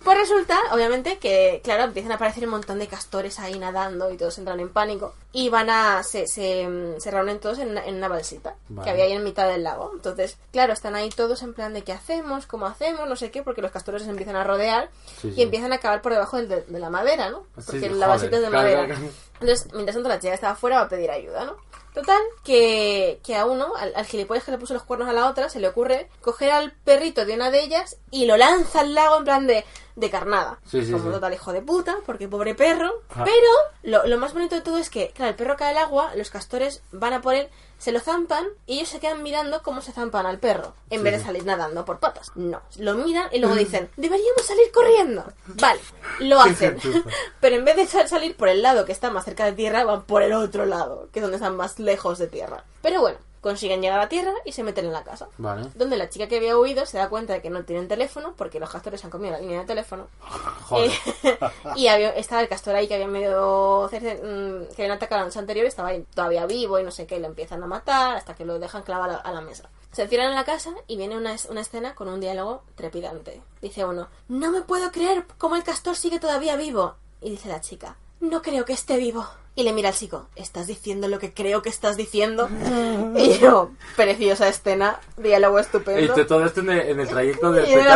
Pues 0.04 0.18
resulta, 0.18 0.58
obviamente, 0.74 1.18
que, 1.18 1.62
claro, 1.64 1.84
empiezan 1.84 2.12
a 2.12 2.16
aparecer 2.16 2.44
un 2.44 2.50
montón 2.52 2.78
de 2.78 2.88
castores 2.88 3.40
ahí 3.40 3.58
nadando 3.58 4.12
y 4.12 4.18
todos 4.18 4.38
entran 4.38 4.60
en 4.60 4.68
pánico. 4.68 5.14
Y 5.32 5.48
van 5.48 5.70
a. 5.70 6.04
se, 6.04 6.28
se, 6.28 6.68
se 6.98 7.10
reúnen 7.12 7.40
todos 7.40 7.60
en 7.60 7.70
una, 7.70 7.86
en 7.86 7.96
una 7.96 8.10
balsita 8.10 8.56
Vale. 8.68 8.84
que 8.84 8.90
había 8.92 9.06
ahí 9.06 9.14
en 9.14 9.24
mitad 9.24 9.48
del 9.48 9.64
lago. 9.64 9.92
Entonces, 9.94 10.38
claro, 10.52 10.74
están 10.74 10.96
ahí 10.96 11.10
todos 11.10 11.42
en 11.42 11.54
plan 11.54 11.74
de 11.74 11.84
qué 11.84 11.94
hacemos, 11.94 12.48
cómo 12.48 12.66
hacemos, 12.66 13.08
no 13.08 13.16
sé 13.16 13.32
qué, 13.32 13.44
porque 13.44 13.62
los 13.62 13.72
castores 13.72 14.04
se 14.04 14.10
empiezan 14.10 14.36
a 14.36 14.44
rodear 14.44 14.90
Sí, 15.22 15.30
y 15.30 15.36
sí. 15.36 15.42
empiezan 15.42 15.72
a 15.72 15.76
acabar 15.76 16.02
por 16.02 16.12
debajo 16.12 16.36
de, 16.38 16.62
de 16.64 16.80
la 16.80 16.90
madera, 16.90 17.30
¿no? 17.30 17.44
Porque 17.56 17.80
sí, 17.80 17.90
la 17.90 18.08
balsita 18.08 18.36
es 18.36 18.42
de 18.42 18.50
madera. 18.50 18.86
claro, 18.86 19.00
claro. 19.00 19.14
Entonces, 19.44 19.74
mientras 19.74 19.96
tanto, 19.96 20.10
la 20.10 20.20
chica 20.20 20.30
que 20.32 20.36
estaba 20.36 20.54
afuera 20.54 20.78
va 20.78 20.84
a 20.84 20.90
pedir 20.90 21.12
ayuda, 21.12 21.46
¿no? 21.46 21.58
Total, 21.94 22.22
que, 22.44 23.20
que 23.24 23.36
a 23.36 23.46
uno, 23.46 23.76
al, 23.76 23.94
al 23.96 24.06
gilipollas 24.06 24.44
que 24.44 24.50
le 24.52 24.58
puso 24.58 24.74
los 24.74 24.82
cuernos 24.82 25.08
a 25.08 25.14
la 25.14 25.30
otra, 25.30 25.48
se 25.50 25.60
le 25.60 25.68
ocurre 25.68 26.10
coger 26.22 26.50
al 26.50 26.72
perrito 26.72 27.24
de 27.24 27.36
una 27.36 27.52
de 27.52 27.62
ellas 27.62 27.98
y 28.10 28.26
lo 28.26 28.36
lanza 28.36 28.80
al 28.80 28.96
lago 28.96 29.18
en 29.18 29.24
plan 29.26 29.46
de, 29.46 29.64
de 29.96 30.10
carnada. 30.10 30.60
Sí, 30.66 30.84
sí, 30.84 30.92
Como 30.92 31.06
sí. 31.06 31.12
total 31.12 31.34
hijo 31.36 31.54
de 31.54 31.62
puta, 31.62 31.98
porque 32.04 32.28
pobre 32.28 32.56
perro. 32.56 33.02
Ah. 33.12 33.24
Pero 33.24 33.48
lo, 33.84 34.08
lo 34.08 34.18
más 34.18 34.34
bonito 34.34 34.56
de 34.56 34.62
todo 34.62 34.80
es 34.80 34.90
que, 34.90 35.10
claro, 35.10 35.30
el 35.30 35.36
perro 35.36 35.56
cae 35.56 35.70
al 35.70 35.78
agua, 35.78 36.16
los 36.16 36.32
castores 36.32 36.82
van 36.92 37.14
a 37.14 37.22
él, 37.34 37.48
se 37.84 37.92
lo 37.92 38.00
zampan 38.00 38.46
y 38.66 38.76
ellos 38.76 38.88
se 38.90 39.00
quedan 39.02 39.24
mirando 39.24 39.62
cómo 39.62 39.82
se 39.82 39.92
zampan 39.92 40.26
al 40.26 40.40
perro, 40.40 40.74
en 40.90 41.00
Sí, 41.00 41.04
vez 41.04 41.18
de 41.20 41.26
salir 41.26 41.44
nadando 41.46 41.84
por 41.84 42.00
patas. 42.00 42.32
No, 42.36 42.62
lo 42.78 42.94
miran 42.96 43.28
y 43.34 43.40
luego 43.40 43.56
dicen, 43.56 43.90
deberíamos 43.98 44.46
salir 44.46 44.72
corriendo. 44.72 45.26
Vale, 45.48 45.82
lo 46.20 46.40
hacen. 46.40 46.78
Pero 47.42 47.56
en 47.58 47.66
vez 47.66 47.76
de 47.76 47.86
sal- 47.88 48.08
salir 48.08 48.38
por 48.38 48.48
el 48.48 48.62
lado 48.62 48.86
que 48.86 48.94
está 48.94 49.10
más 49.12 49.26
cerca 49.26 49.44
de 49.46 49.52
tierra, 49.52 49.84
van 49.84 50.04
por 50.04 50.22
el 50.24 50.32
otro 50.32 50.66
lado, 50.66 51.10
que 51.12 51.20
es 51.20 51.24
donde 51.24 51.36
están 51.38 51.58
más 51.58 51.78
lejos 51.80 52.18
de 52.20 52.28
tierra. 52.28 52.64
Pero 52.82 53.02
bueno, 53.02 53.18
consiguen 53.44 53.82
llegar 53.82 54.00
a 54.00 54.08
tierra 54.08 54.32
y 54.46 54.54
se 54.54 54.64
meten 54.64 54.86
en 54.86 54.94
la 54.94 55.04
casa. 55.04 55.28
Vale. 55.38 55.70
Donde 55.76 55.98
la 55.98 56.10
chica 56.10 56.28
que 56.28 56.38
había 56.38 56.58
huido 56.58 56.86
se 56.86 56.98
da 56.98 57.10
cuenta 57.10 57.34
de 57.34 57.42
que 57.42 57.50
no 57.50 57.66
tienen 57.66 57.90
teléfono, 57.90 58.34
porque 58.38 58.60
los 58.60 58.70
castores 58.70 59.04
han 59.04 59.12
comido 59.12 59.34
la 59.34 59.40
línea 59.40 59.60
de 59.60 59.66
teléfono. 59.66 60.08
Joder. 60.70 60.92
Eh, 61.24 61.38
y 61.76 61.88
había, 61.88 62.12
estaba 62.12 62.42
el 62.42 62.48
castor 62.48 62.74
ahí 62.76 62.88
que 62.88 62.96
había 62.96 63.08
medio 63.08 63.90
mm, 63.92 64.74
que 64.74 64.84
habían 64.84 64.92
atacado 64.92 65.20
la 65.20 65.26
noche 65.26 65.40
anterior, 65.40 65.66
estaba 65.66 65.90
ahí 65.90 66.06
todavía 66.16 66.46
vivo 66.46 66.80
y 66.80 66.84
no 66.84 66.92
sé 66.92 67.06
qué, 67.06 67.18
y 67.18 67.20
lo 67.20 67.28
empiezan 67.28 67.62
a 67.62 67.68
matar 67.68 68.16
hasta 68.16 68.34
que 68.34 68.46
lo 68.46 68.58
dejan 68.60 68.84
clavado 68.84 69.20
a 69.22 69.32
la, 69.32 69.42
mesa. 69.42 69.70
Se 69.92 70.04
encierran 70.04 70.30
en 70.30 70.36
la 70.36 70.46
casa 70.46 70.72
y 70.88 70.96
viene 70.96 71.18
una, 71.18 71.36
una 71.50 71.62
escena 71.62 71.94
con 71.96 72.08
un 72.08 72.22
diálogo 72.22 72.64
trepidante. 72.76 73.42
Dice 73.62 73.84
uno, 73.84 74.08
no 74.30 74.52
me 74.52 74.62
puedo 74.62 74.90
creer 74.92 75.26
cómo 75.38 75.58
el 75.58 75.64
castor 75.64 75.98
sigue 75.98 76.20
todavía 76.20 76.56
vivo. 76.56 76.96
Y 77.20 77.32
dice 77.32 77.50
la 77.50 77.60
chica, 77.60 77.98
no 78.22 78.42
creo 78.42 78.64
que 78.64 78.74
esté 78.74 78.96
vivo. 78.96 79.28
Y 79.56 79.62
le 79.64 79.72
mira 79.74 79.90
al 79.90 79.96
chico, 79.96 80.26
¿estás 80.36 80.66
diciendo 80.66 81.08
lo 81.08 81.20
que 81.20 81.32
creo 81.34 81.62
que 81.62 81.70
estás 81.70 81.96
diciendo? 81.96 82.50
y 83.16 83.38
yo, 83.38 83.70
preciosa 83.96 84.48
escena, 84.48 85.00
diálogo 85.18 85.60
Y 85.60 85.62
estupendo. 85.62 86.14
te- 86.16 86.26
todo 86.26 86.44
esto 86.46 86.62
en 86.62 86.72
el, 86.72 86.80
en 86.90 87.00
el 87.00 87.08
trayecto 87.08 87.52
de, 87.52 87.64
Y 87.70 87.76
de. 87.76 87.84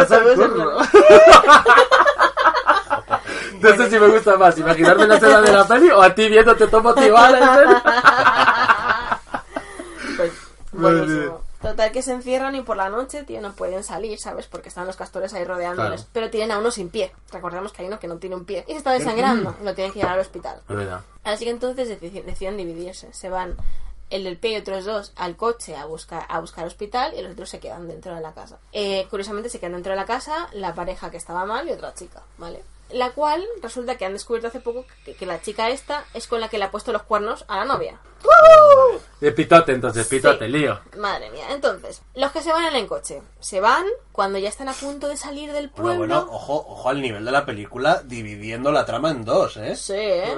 No 3.62 3.76
sé 3.76 3.90
si 3.90 4.00
me 4.00 4.08
gusta 4.08 4.38
más, 4.38 4.58
imaginarme 4.60 5.08
la 5.08 5.16
escena 5.16 5.42
de 5.42 5.52
la 5.52 5.68
peli 5.68 5.90
o 5.90 6.02
a 6.02 6.14
ti 6.14 6.30
viéndote 6.30 6.68
todo 6.68 6.82
motivada. 6.84 9.20
Pues, 10.16 10.32
buenísimo. 10.72 11.42
Total 11.72 11.92
que 11.92 12.02
se 12.02 12.12
encierran 12.14 12.56
y 12.56 12.62
por 12.62 12.78
la 12.78 12.90
noche, 12.90 13.24
tío, 13.24 13.42
no 13.42 13.54
pueden 13.54 13.84
salir, 13.84 14.20
¿sabes? 14.20 14.48
Porque 14.48 14.70
están 14.70 14.86
los 14.88 14.96
castores 14.96 15.34
ahí 15.34 15.44
rodeándoles. 15.44 16.02
Claro. 16.02 16.10
Pero 16.14 16.30
tienen 16.30 16.52
a 16.52 16.60
uno 16.60 16.72
sin 16.72 16.90
pie. 16.90 17.12
Recordemos 17.32 17.72
que 17.74 17.82
hay 17.82 17.88
uno 17.88 18.00
que 18.00 18.08
no 18.08 18.18
tiene 18.18 18.36
un 18.36 18.46
pie. 18.46 18.64
Y 18.68 18.72
se 18.72 18.78
está 18.78 18.92
desangrando. 18.94 19.56
lo 19.64 19.74
tienen 19.76 19.94
que 19.94 20.00
llevar 20.00 20.14
al 20.16 20.20
hospital. 20.22 20.62
Verdad. 20.68 21.02
Así 21.24 21.46
que 21.46 21.52
entonces 21.52 21.90
deci- 22.02 22.24
deciden 22.24 22.58
dividirse. 22.58 23.12
Se 23.14 23.30
van 23.30 23.56
el 24.10 24.24
del 24.24 24.38
pie 24.38 24.52
y 24.54 24.56
otros 24.58 24.86
dos 24.86 25.12
al 25.18 25.36
coche 25.36 25.76
a 25.76 25.86
buscar, 25.86 26.26
a 26.30 26.40
buscar 26.40 26.66
hospital 26.66 27.14
y 27.18 27.22
los 27.22 27.34
otros 27.34 27.50
se 27.50 27.60
quedan 27.60 27.88
dentro 27.90 28.16
de 28.16 28.22
la 28.22 28.34
casa. 28.34 28.58
Eh, 28.72 29.06
curiosamente 29.10 29.50
se 29.50 29.60
quedan 29.60 29.74
dentro 29.74 29.92
de 29.92 29.98
la 29.98 30.06
casa 30.06 30.48
la 30.54 30.74
pareja 30.74 31.12
que 31.12 31.18
estaba 31.18 31.46
mal 31.46 31.68
y 31.68 31.72
otra 31.74 31.94
chica, 31.94 32.22
¿vale? 32.38 32.64
La 32.92 33.12
cual 33.12 33.46
resulta 33.62 33.98
que 33.98 34.06
han 34.06 34.14
descubierto 34.14 34.48
hace 34.48 34.62
poco 34.62 34.86
que, 35.04 35.14
que 35.14 35.26
la 35.26 35.42
chica 35.42 35.70
esta 35.70 36.06
es 36.14 36.26
con 36.28 36.40
la 36.40 36.48
que 36.48 36.58
le 36.58 36.64
ha 36.66 36.72
puesto 36.72 36.92
los 36.94 37.04
cuernos 37.04 37.44
a 37.50 37.58
la 37.58 37.66
novia. 37.66 38.00
De 39.20 39.32
pitote, 39.32 39.74
entonces, 39.74 40.08
pitote, 40.08 40.46
Sí. 40.46 40.52
lío. 40.52 40.80
Madre 40.98 41.30
mía. 41.32 41.46
Entonces, 41.52 42.02
los 42.16 42.32
que 42.32 42.42
se 42.42 42.52
van 42.52 42.66
en 42.66 42.76
el 42.76 42.88
coche, 42.88 43.22
se 43.40 43.60
van 43.60 43.86
cuando 44.12 44.38
ya 44.40 44.50
están 44.50 44.70
a 44.70 44.74
punto 44.74 45.08
de 45.08 45.18
salir 45.18 45.52
del 45.52 45.68
Bueno, 45.70 45.98
pueblo. 45.98 46.16
bueno, 46.26 46.28
ojo, 46.36 46.54
ojo 46.68 46.90
al 46.90 47.02
nivel 47.02 47.26
de 47.26 47.32
la 47.32 47.46
película 47.46 48.02
dividiendo 48.04 48.72
la 48.72 48.86
trama 48.86 49.12
en 49.12 49.26
dos, 49.26 49.58
¿eh? 49.58 49.76
Sí, 49.76 49.94
¿eh? 49.96 50.36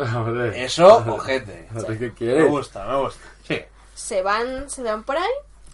Eso, 0.65 1.03
ojete. 1.07 1.67
¿Qué 1.87 1.93
Me 1.99 2.13
quieres? 2.13 2.49
gusta, 2.49 2.85
me 2.85 2.97
gusta. 2.97 3.21
Sí. 3.47 3.59
se 3.93 4.21
van, 4.21 4.69
se 4.69 4.81
van 4.83 5.03
por 5.03 5.17
ahí 5.17 5.31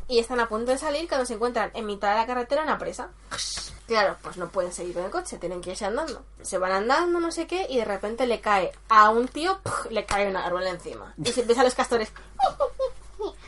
y 0.07 0.19
están 0.19 0.39
a 0.39 0.47
punto 0.49 0.71
de 0.71 0.77
salir 0.77 1.07
cuando 1.07 1.25
se 1.25 1.33
encuentran 1.35 1.71
en 1.73 1.85
mitad 1.85 2.11
de 2.11 2.19
la 2.21 2.27
carretera 2.27 2.63
una 2.63 2.77
presa. 2.77 3.09
Claro, 3.87 4.17
pues 4.21 4.37
no 4.37 4.49
pueden 4.49 4.71
seguir 4.73 4.95
con 4.95 5.03
el 5.03 5.11
coche, 5.11 5.37
tienen 5.37 5.61
que 5.61 5.71
irse 5.71 5.85
andando. 5.85 6.23
Se 6.41 6.57
van 6.57 6.71
andando, 6.71 7.19
no 7.19 7.31
sé 7.31 7.45
qué, 7.45 7.67
y 7.69 7.77
de 7.77 7.85
repente 7.85 8.25
le 8.25 8.41
cae 8.41 8.71
a 8.89 9.09
un 9.09 9.27
tío, 9.27 9.59
¡puf! 9.61 9.91
le 9.91 10.05
cae 10.05 10.27
un 10.27 10.35
árbol 10.35 10.65
encima. 10.65 11.13
Y 11.23 11.31
se 11.31 11.41
empiezan 11.41 11.65
los 11.65 11.75
castores. 11.75 12.11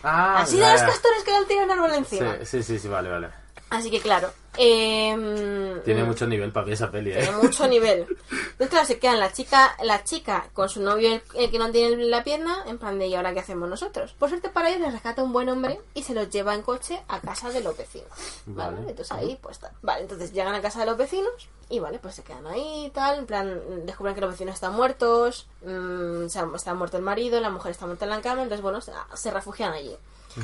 Ah, 0.04 0.42
Así 0.42 0.58
de 0.58 0.72
los 0.72 0.82
castores 0.82 1.24
que 1.24 1.32
le 1.32 1.38
han 1.38 1.48
tirado 1.48 1.66
un 1.66 1.72
árbol 1.72 1.94
encima. 1.96 2.38
Sí, 2.40 2.46
sí, 2.46 2.64
sí, 2.64 2.80
sí, 2.80 2.88
vale, 2.88 3.10
vale. 3.10 3.30
Así 3.70 3.92
que 3.92 4.00
claro. 4.00 4.32
em, 4.58 5.82
Tiene 5.84 6.04
mucho 6.04 6.26
nivel 6.26 6.52
para 6.52 6.66
mí 6.66 6.74
esa 6.74 6.90
peli, 6.90 7.12
¿eh? 7.12 7.20
tiene 7.22 7.38
mucho 7.38 7.68
nivel. 7.68 8.08
Entonces, 8.32 8.70
claro, 8.70 8.86
se 8.88 9.00
quedan 9.00 9.20
la 9.20 9.32
chica, 9.34 9.76
la 9.84 10.04
chica 10.04 10.50
con 10.54 10.70
su 10.70 10.82
novio, 10.82 11.14
el, 11.14 11.22
el 11.36 11.52
que 11.52 11.60
no 11.60 11.70
tiene 11.72 11.96
la 12.06 12.24
pierna, 12.24 12.64
en 12.66 12.78
plan 12.78 12.98
de, 12.98 13.08
¿y 13.08 13.16
ahora 13.16 13.34
qué 13.34 13.42
hacemos 13.42 13.70
nosotros? 13.70 14.14
Por 14.18 14.30
suerte 14.30 14.50
para 14.50 14.70
ellos 14.70 14.82
les 14.82 14.94
rescata 14.94 15.22
un 15.22 15.34
buen 15.34 15.50
hombre 15.50 15.80
y 15.94 16.04
se 16.04 16.14
los 16.14 16.30
lleva 16.30 16.56
en 16.56 16.62
coche 16.64 17.00
a 17.08 17.20
casa 17.20 17.50
de 17.52 17.62
los 17.62 17.78
vecinos. 17.78 18.08
¿Vale? 18.46 18.78
Vale. 18.78 18.90
Entonces 18.90 19.12
ahí, 19.12 19.38
pues 19.42 19.60
tal. 19.60 19.72
Vale, 19.82 20.02
entonces 20.02 20.32
llegan 20.34 20.56
a 20.56 20.62
casa 20.62 20.80
de 20.80 20.86
los 20.88 20.98
vecinos 20.98 21.50
y, 21.70 21.80
vale, 21.80 22.00
pues 22.00 22.16
se 22.16 22.24
quedan 22.24 22.48
ahí 22.48 22.86
y 22.86 22.90
tal. 22.90 23.20
En 23.20 23.26
plan, 23.28 23.62
descubren 23.86 24.16
que 24.16 24.22
los 24.22 24.32
vecinos 24.32 24.56
están 24.56 24.74
muertos, 24.74 25.48
mm, 25.64 26.28
se 26.30 26.40
ha- 26.40 26.50
está 26.56 26.74
muerto 26.74 26.98
el 26.98 27.04
marido, 27.04 27.40
la 27.42 27.50
mujer 27.50 27.72
está 27.72 27.86
muerta 27.86 28.06
en 28.06 28.12
la 28.12 28.22
cama, 28.22 28.44
entonces, 28.44 28.62
bueno, 28.64 28.80
se 28.82 29.32
refugian 29.32 29.74
allí. 29.74 29.96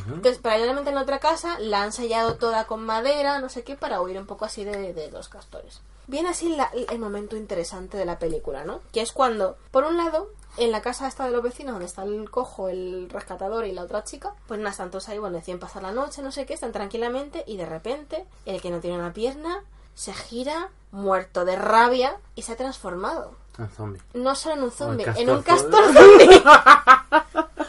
Entonces, 0.07 0.37
paralelamente 0.39 0.89
en 0.89 0.95
la 0.95 1.01
otra 1.03 1.19
casa 1.19 1.57
la 1.59 1.83
han 1.83 1.91
sellado 1.91 2.35
toda 2.35 2.65
con 2.65 2.83
madera, 2.85 3.39
no 3.39 3.49
sé 3.49 3.63
qué, 3.63 3.75
para 3.75 4.01
huir 4.01 4.17
un 4.17 4.25
poco 4.25 4.45
así 4.45 4.63
de, 4.65 4.93
de 4.93 5.11
los 5.11 5.29
castores. 5.29 5.81
Viene 6.07 6.29
así 6.29 6.49
la- 6.55 6.71
el 6.89 6.99
momento 6.99 7.35
interesante 7.37 7.97
de 7.97 8.05
la 8.05 8.19
película, 8.19 8.63
¿no? 8.65 8.81
Que 8.91 9.01
es 9.01 9.11
cuando, 9.11 9.55
por 9.71 9.83
un 9.85 9.95
lado, 9.97 10.29
en 10.57 10.71
la 10.71 10.81
casa 10.81 11.07
esta 11.07 11.25
de 11.25 11.31
los 11.31 11.41
vecinos, 11.43 11.73
donde 11.73 11.85
está 11.85 12.03
el 12.03 12.29
cojo, 12.29 12.69
el 12.69 13.09
rescatador 13.09 13.65
y 13.65 13.71
la 13.71 13.83
otra 13.83 14.03
chica, 14.03 14.33
pues 14.47 14.59
nada, 14.59 14.71
están 14.71 14.89
todos 14.91 15.07
ahí, 15.09 15.17
bueno, 15.17 15.37
deciden 15.37 15.59
pasar 15.59 15.81
la 15.83 15.91
noche, 15.91 16.21
no 16.21 16.31
sé 16.31 16.45
qué, 16.45 16.53
están 16.53 16.71
tranquilamente 16.71 17.43
y 17.47 17.57
de 17.57 17.65
repente 17.65 18.25
el 18.45 18.61
que 18.61 18.69
no 18.71 18.79
tiene 18.79 18.97
una 18.99 19.13
pierna 19.13 19.63
se 19.95 20.13
gira, 20.13 20.69
muerto 20.91 21.45
de 21.45 21.55
rabia 21.55 22.17
y 22.35 22.41
se 22.41 22.51
ha 22.53 22.57
transformado. 22.57 23.35
Un 23.59 23.69
zombie. 23.69 24.01
No 24.15 24.35
solo 24.35 24.55
en 24.55 24.63
un 24.63 24.71
zombie, 24.71 25.05
en 25.21 25.29
un 25.29 25.41
castor 25.43 25.83
zombie. 25.93 26.43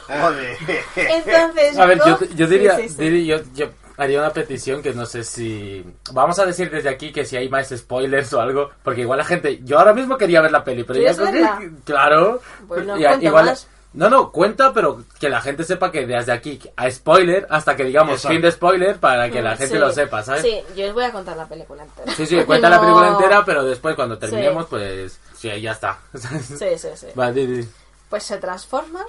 Joder. 0.06 0.56
Entonces, 0.96 1.78
A 1.78 1.86
ver, 1.86 2.00
yo, 2.34 2.46
diría, 2.46 2.76
Sí, 2.76 2.82
sí, 2.88 2.88
sí. 2.90 3.02
diría- 3.02 3.36
yo, 3.38 3.44
yo 3.54 3.66
haría 3.96 4.18
una 4.20 4.30
petición 4.30 4.82
que 4.82 4.92
no 4.92 5.06
sé 5.06 5.24
si... 5.24 5.84
Vamos 6.12 6.38
a 6.38 6.46
decir 6.46 6.70
desde 6.70 6.88
aquí 6.88 7.12
que 7.12 7.24
si 7.24 7.36
hay 7.36 7.48
más 7.48 7.68
spoilers 7.68 8.32
o 8.32 8.40
algo, 8.40 8.70
porque 8.82 9.02
igual 9.02 9.18
la 9.18 9.24
gente... 9.24 9.60
Yo 9.64 9.78
ahora 9.78 9.94
mismo 9.94 10.16
quería 10.18 10.40
ver 10.40 10.50
la 10.52 10.64
peli, 10.64 10.84
pero 10.84 11.00
ya 11.00 11.14
que... 11.14 11.70
Claro. 11.84 12.40
Bueno, 12.66 12.96
Ya- 12.98 13.10
cuenta 13.10 13.26
igual- 13.26 13.46
más. 13.46 13.68
No, 13.92 14.10
no, 14.10 14.32
cuenta, 14.32 14.72
pero 14.72 15.04
que 15.20 15.28
la 15.28 15.40
gente 15.40 15.62
sepa 15.62 15.92
que 15.92 16.04
desde 16.04 16.32
aquí 16.32 16.58
a 16.74 16.90
spoiler 16.90 17.46
hasta 17.48 17.76
que 17.76 17.84
digamos 17.84 18.14
Exacto. 18.16 18.32
fin 18.32 18.42
de 18.42 18.50
spoiler 18.50 18.96
para 18.96 19.30
que 19.30 19.40
la 19.40 19.50
gente 19.56 19.74
Sí. 19.74 19.78
lo 19.78 19.92
sepa, 19.92 20.20
¿sabes? 20.24 20.42
Sí, 20.42 20.60
yo 20.76 20.88
os 20.88 20.94
voy 20.94 21.04
a 21.04 21.12
contar 21.12 21.36
la 21.36 21.46
película 21.46 21.84
entera. 21.84 22.12
Sí, 22.12 22.26
sí, 22.26 22.42
cuenta 22.42 22.68
la 22.68 22.80
película 22.80 23.10
entera, 23.10 23.44
pero 23.44 23.62
después 23.62 23.94
cuando 23.94 24.18
terminemos, 24.18 24.64
Sí. 24.64 24.68
pues 24.70 25.20
sí, 25.38 25.60
ya 25.60 25.70
está. 25.70 26.00
Sí, 26.12 26.76
sí, 26.76 26.88
sí. 26.96 27.06
Vale, 27.14 27.46
di. 27.46 27.68
Pues 28.10 28.24
se 28.24 28.36
transforma, 28.38 29.06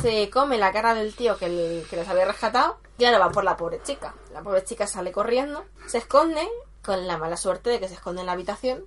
se 0.00 0.30
come 0.30 0.58
la 0.58 0.72
cara 0.72 0.94
del 0.94 1.14
tío 1.14 1.36
que, 1.36 1.46
el- 1.46 1.86
que 1.88 1.96
les 1.96 2.08
había 2.08 2.24
rescatado 2.24 2.78
y 2.98 3.04
ahora 3.04 3.18
va 3.18 3.30
por 3.30 3.44
la 3.44 3.56
pobre 3.56 3.80
chica. 3.82 4.14
La 4.32 4.42
pobre 4.42 4.64
chica 4.64 4.86
sale 4.86 5.12
corriendo, 5.12 5.64
se 5.86 5.98
esconde 5.98 6.46
con 6.84 7.06
la 7.06 7.18
mala 7.18 7.36
suerte 7.36 7.70
de 7.70 7.80
que 7.80 7.88
se 7.88 7.94
esconde 7.94 8.20
en 8.22 8.26
la 8.26 8.32
habitación 8.32 8.84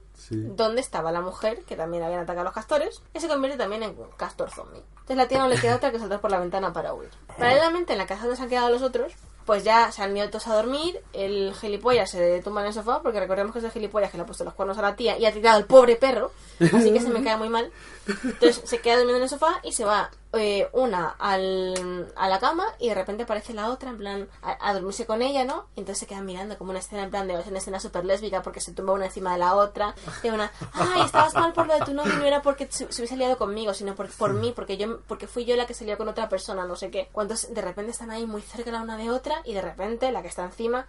donde 0.55 0.81
estaba 0.81 1.11
la 1.11 1.21
mujer 1.21 1.63
que 1.65 1.75
también 1.75 2.03
habían 2.03 2.21
atacado 2.21 2.41
a 2.41 2.43
los 2.45 2.53
castores 2.53 3.01
y 3.13 3.19
se 3.19 3.27
convierte 3.27 3.57
también 3.57 3.83
en 3.83 3.91
un 3.91 4.09
castor 4.17 4.49
zombie. 4.49 4.79
Entonces 4.91 5.17
la 5.17 5.27
tía 5.27 5.39
no 5.39 5.47
le 5.47 5.59
queda 5.59 5.75
otra 5.75 5.91
que 5.91 5.99
saltar 5.99 6.21
por 6.21 6.31
la 6.31 6.39
ventana 6.39 6.71
para 6.73 6.93
huir. 6.93 7.09
Paralelamente 7.37 7.91
en 7.93 7.99
la 7.99 8.07
casa 8.07 8.21
donde 8.21 8.37
se 8.37 8.43
han 8.43 8.49
quedado 8.49 8.69
los 8.69 8.81
otros, 8.81 9.13
pues 9.45 9.63
ya 9.63 9.91
se 9.91 10.01
han 10.03 10.15
ido 10.15 10.27
todos 10.29 10.47
a 10.47 10.55
dormir, 10.55 11.01
el 11.13 11.53
gilipollas 11.59 12.09
se 12.11 12.41
tumba 12.41 12.61
en 12.61 12.67
el 12.67 12.73
sofá 12.73 13.01
porque 13.01 13.19
recordemos 13.19 13.51
que 13.51 13.59
es 13.59 13.65
el 13.65 13.71
gilipollas 13.71 14.09
que 14.11 14.17
le 14.17 14.23
ha 14.23 14.25
puesto 14.25 14.43
los 14.45 14.53
cuernos 14.53 14.77
a 14.77 14.81
la 14.83 14.95
tía 14.95 15.17
y 15.17 15.25
ha 15.25 15.33
tirado 15.33 15.57
al 15.57 15.65
pobre 15.65 15.95
perro, 15.95 16.31
así 16.73 16.93
que 16.93 16.99
se 16.99 17.09
me 17.09 17.23
cae 17.23 17.37
muy 17.37 17.49
mal. 17.49 17.71
Entonces 18.07 18.61
se 18.65 18.79
queda 18.79 18.95
durmiendo 18.95 19.17
en 19.17 19.23
el 19.23 19.29
sofá 19.29 19.59
y 19.63 19.73
se 19.73 19.85
va 19.85 20.09
eh, 20.33 20.69
una 20.73 21.09
al, 21.19 22.11
a 22.15 22.29
la 22.29 22.39
cama 22.39 22.65
y 22.79 22.89
de 22.89 22.95
repente 22.95 23.23
aparece 23.23 23.53
la 23.53 23.69
otra 23.69 23.89
en 23.89 23.97
plan 23.97 24.29
a, 24.41 24.69
a 24.69 24.73
dormirse 24.73 25.05
con 25.05 25.21
ella, 25.21 25.45
¿no? 25.45 25.67
Y 25.75 25.81
entonces 25.81 25.99
se 25.99 26.07
quedan 26.07 26.25
mirando 26.25 26.57
como 26.57 26.71
una 26.71 26.79
escena 26.79 27.03
en 27.03 27.11
plan 27.11 27.27
de 27.27 27.35
una 27.35 27.57
escena 27.57 27.79
súper 27.79 28.05
lésbica 28.05 28.41
porque 28.41 28.59
se 28.59 28.71
tumba 28.71 28.93
una 28.93 29.05
encima 29.05 29.33
de 29.33 29.39
la 29.39 29.55
otra. 29.55 29.93
Y 30.23 30.29
una, 30.29 30.51
ay, 30.73 31.01
estabas 31.05 31.33
mal 31.33 31.53
por 31.53 31.67
lo 31.67 31.73
de 31.73 31.85
tu 31.85 31.93
novio, 31.93 32.13
no 32.13 32.25
era 32.25 32.41
porque 32.41 32.67
se, 32.69 32.91
se 32.91 33.01
hubiese 33.01 33.17
liado 33.17 33.37
conmigo, 33.37 33.73
sino 33.73 33.93
por, 33.95 34.09
por 34.09 34.33
mí, 34.33 34.53
porque 34.55 34.77
yo 34.77 34.99
porque 35.07 35.27
fui 35.27 35.45
yo 35.45 35.55
la 35.55 35.67
que 35.67 35.73
se 35.73 35.85
lió 35.85 35.97
con 35.97 36.07
otra 36.07 36.29
persona, 36.29 36.65
no 36.65 36.75
sé 36.75 36.89
qué. 36.91 37.09
Cuando 37.11 37.35
de 37.35 37.61
repente 37.61 37.91
están 37.91 38.11
ahí 38.11 38.25
muy 38.25 38.41
cerca 38.41 38.71
la 38.71 38.81
una 38.81 38.97
de 38.97 39.09
otra 39.09 39.41
y 39.45 39.53
de 39.53 39.61
repente 39.61 40.11
la 40.11 40.21
que 40.21 40.27
está 40.27 40.43
encima 40.43 40.87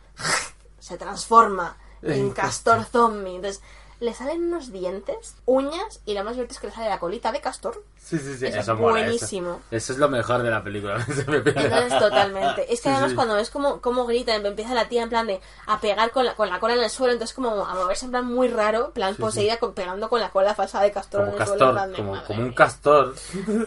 se 0.79 0.97
transforma 0.97 1.77
en 2.03 2.31
castor 2.31 2.85
zombie. 2.85 3.37
Entonces 3.37 3.63
le 4.03 4.13
salen 4.15 4.43
unos 4.43 4.73
dientes, 4.73 5.37
uñas 5.47 6.01
y 6.05 6.15
lo 6.15 6.25
más 6.25 6.35
divertido 6.35 6.57
es 6.57 6.61
que 6.61 6.67
le 6.67 6.73
sale 6.73 6.89
la 6.89 6.99
colita 6.99 7.31
de 7.33 7.41
castor. 7.41 7.83
Sí, 7.97 8.19
sí, 8.19 8.37
sí, 8.37 8.47
Eso 8.47 8.59
eso, 8.59 8.73
es 8.73 8.79
mola, 8.79 8.99
eso. 9.01 9.05
buenísimo. 9.07 9.61
Eso. 9.71 9.93
es 9.93 9.99
lo 9.99 10.09
mejor 10.09 10.43
de 10.43 10.51
la 10.51 10.63
película. 10.63 10.97
Entonces, 11.09 11.99
totalmente. 11.99 12.63
Es 12.73 12.81
que 12.81 12.89
Sí, 12.89 12.89
además 12.89 13.11
sí. 13.11 13.15
cuando 13.17 13.35
ves 13.37 13.51
cómo, 13.51 13.81
cómo 13.81 14.05
grita, 14.07 14.35
empieza 14.35 14.75
la 14.75 14.89
tía 14.89 15.03
en 15.05 15.09
plan 15.09 15.27
de 15.27 15.41
a 15.67 15.81
pegar 15.81 16.11
con 16.11 16.25
la, 16.25 16.35
con 16.35 16.49
la 16.49 16.59
cola 16.61 16.75
en 16.75 16.83
el 16.83 16.91
suelo, 16.91 17.13
entonces 17.13 17.35
como 17.35 17.65
a 17.65 17.75
moverse 17.75 18.05
en 18.07 18.11
plan 18.11 18.27
muy 18.27 18.49
raro, 18.49 18.91
plan 18.91 19.15
poseída 19.15 19.59
con- 19.59 19.73
pegando 19.73 20.09
con 20.09 20.21
la 20.21 20.31
cola 20.31 20.55
falsa 20.55 20.83
de 20.83 20.91
castor 20.93 21.21
Como 21.27 21.37
en 21.37 21.41
el 21.43 21.47
suelo. 21.49 21.59
castor, 21.61 21.73
plan 21.75 21.91
de, 21.93 21.97
como, 21.97 22.25
como 22.25 22.43
un 22.43 22.53
castor. 22.53 23.15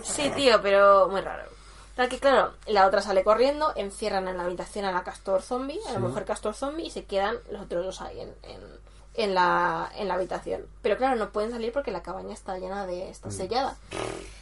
Sí, 0.04 0.32
tío, 0.36 0.62
pero 0.62 1.08
muy 1.10 1.22
raro. 1.22 1.44
Tal 1.96 2.10
que 2.10 2.20
claro, 2.20 2.52
la 2.68 2.88
otra 2.88 3.02
sale 3.02 3.24
corriendo, 3.24 3.72
encierran 3.78 4.28
en 4.28 4.38
la 4.38 4.44
habitación 4.44 4.84
a 4.84 4.92
la 4.92 5.06
castor 5.06 5.42
zombie, 5.42 5.80
a 5.88 5.94
la 5.94 6.00
mujer 6.00 6.26
castor 6.26 6.54
zombie, 6.54 6.88
y 6.88 6.90
se 6.92 7.06
quedan 7.06 7.38
los 7.50 7.62
otros 7.62 7.86
dos 7.86 8.02
ahí 8.02 8.20
en, 8.20 8.36
en, 8.44 8.60
en 9.18 9.34
la, 9.34 9.91
en 9.95 10.07
la 10.07 10.16
habitación. 10.16 10.66
Pero 10.82 10.97
claro, 10.97 11.16
no 11.16 11.32
pueden 11.32 11.51
salir 11.51 11.72
porque 11.72 11.91
la 11.91 12.03
cabaña 12.03 12.34
está 12.34 12.57
llena 12.57 12.86
de... 12.86 13.09
está 13.09 13.32
sellada. 13.32 13.76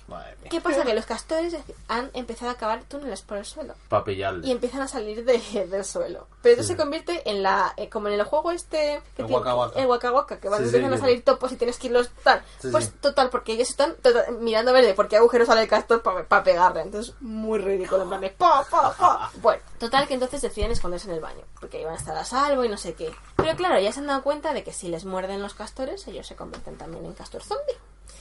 Madre 0.08 0.36
mía. 0.42 0.50
¿Qué 0.52 0.60
pasa? 0.62 0.84
Que 0.84 0.94
los 0.94 1.06
castores 1.06 1.56
han 1.88 2.12
empezado 2.14 2.52
a 2.52 2.56
cavar 2.56 2.84
túneles 2.84 3.22
por 3.22 3.38
el 3.38 3.46
suelo. 3.46 3.74
Para 3.88 4.04
pillarle. 4.04 4.46
y 4.48 4.52
empiezan 4.52 4.82
a 4.82 4.88
salir 4.88 5.24
de- 5.24 5.68
del 5.68 5.86
suelo. 5.86 6.28
Pero 6.42 6.54
entonces 6.54 6.68
se 6.68 6.78
convierte 6.78 7.30
en 7.30 7.42
la 7.42 7.74
eh, 7.78 7.90
como 7.90 8.10
en 8.10 8.16
el 8.16 8.24
juego 8.26 8.52
este 8.52 9.02
que 9.16 9.22
El 9.22 9.32
Waka. 9.32 9.72
el 9.80 9.88
Waka, 9.88 10.40
que 10.40 10.50
van 10.50 10.60
Sí, 10.64 10.70
sí, 10.70 10.76
empiezan 10.76 10.94
a 10.94 10.96
que- 10.96 11.02
salir 11.02 11.24
topos 11.24 11.52
y 11.52 11.56
tienes 11.56 11.78
que 11.80 11.88
irlos 11.88 12.10
tal. 12.24 12.44
Sí, 12.62 12.68
pues 12.72 12.86
sí. 12.86 12.92
total, 13.02 13.30
porque 13.30 13.54
ellos 13.54 13.70
están 13.70 13.96
tota- 14.02 14.30
mirando 14.32 14.72
a 14.72 14.74
ver 14.74 14.86
de 14.86 14.94
por 14.94 15.08
qué 15.08 15.18
agujero 15.18 15.46
sale 15.46 15.62
el 15.62 15.68
castor 15.70 16.02
para 16.04 16.44
pegarle. 16.44 16.82
Entonces, 16.82 17.16
muy 17.22 17.60
ridículo, 17.60 18.04
en 18.04 18.10
plan 18.10 18.22
de 18.22 18.30
pa, 18.32 18.66
pa, 18.70 18.94
pa. 18.96 19.32
Bueno, 19.42 19.62
total 19.80 20.08
que 20.08 20.16
entonces 20.16 20.42
deciden 20.42 20.72
esconderse 20.72 21.08
en 21.08 21.16
el 21.16 21.22
baño, 21.22 21.44
porque 21.60 21.80
iban 21.82 21.94
a 21.94 21.98
estar 21.98 22.16
a 22.18 22.26
salvo 22.26 22.64
y 22.66 22.70
no 22.70 22.78
sé 22.78 22.94
qué. 22.94 23.14
Pero 23.38 23.56
claro, 23.56 23.80
ya 23.80 23.92
se 23.94 24.00
han 24.02 24.08
dado 24.08 24.22
cuenta 24.24 24.54
de 24.54 24.64
que 24.64 24.74
si 24.74 24.90
les 24.90 25.06
muerden 25.06 25.42
los 25.42 25.54
castores, 25.54 26.06
ellos 26.08 26.28
se 26.28 26.36
convierten 26.36 26.78
también 26.78 27.06
en 27.06 27.14
castor 27.14 27.42
zombie. 27.44 27.76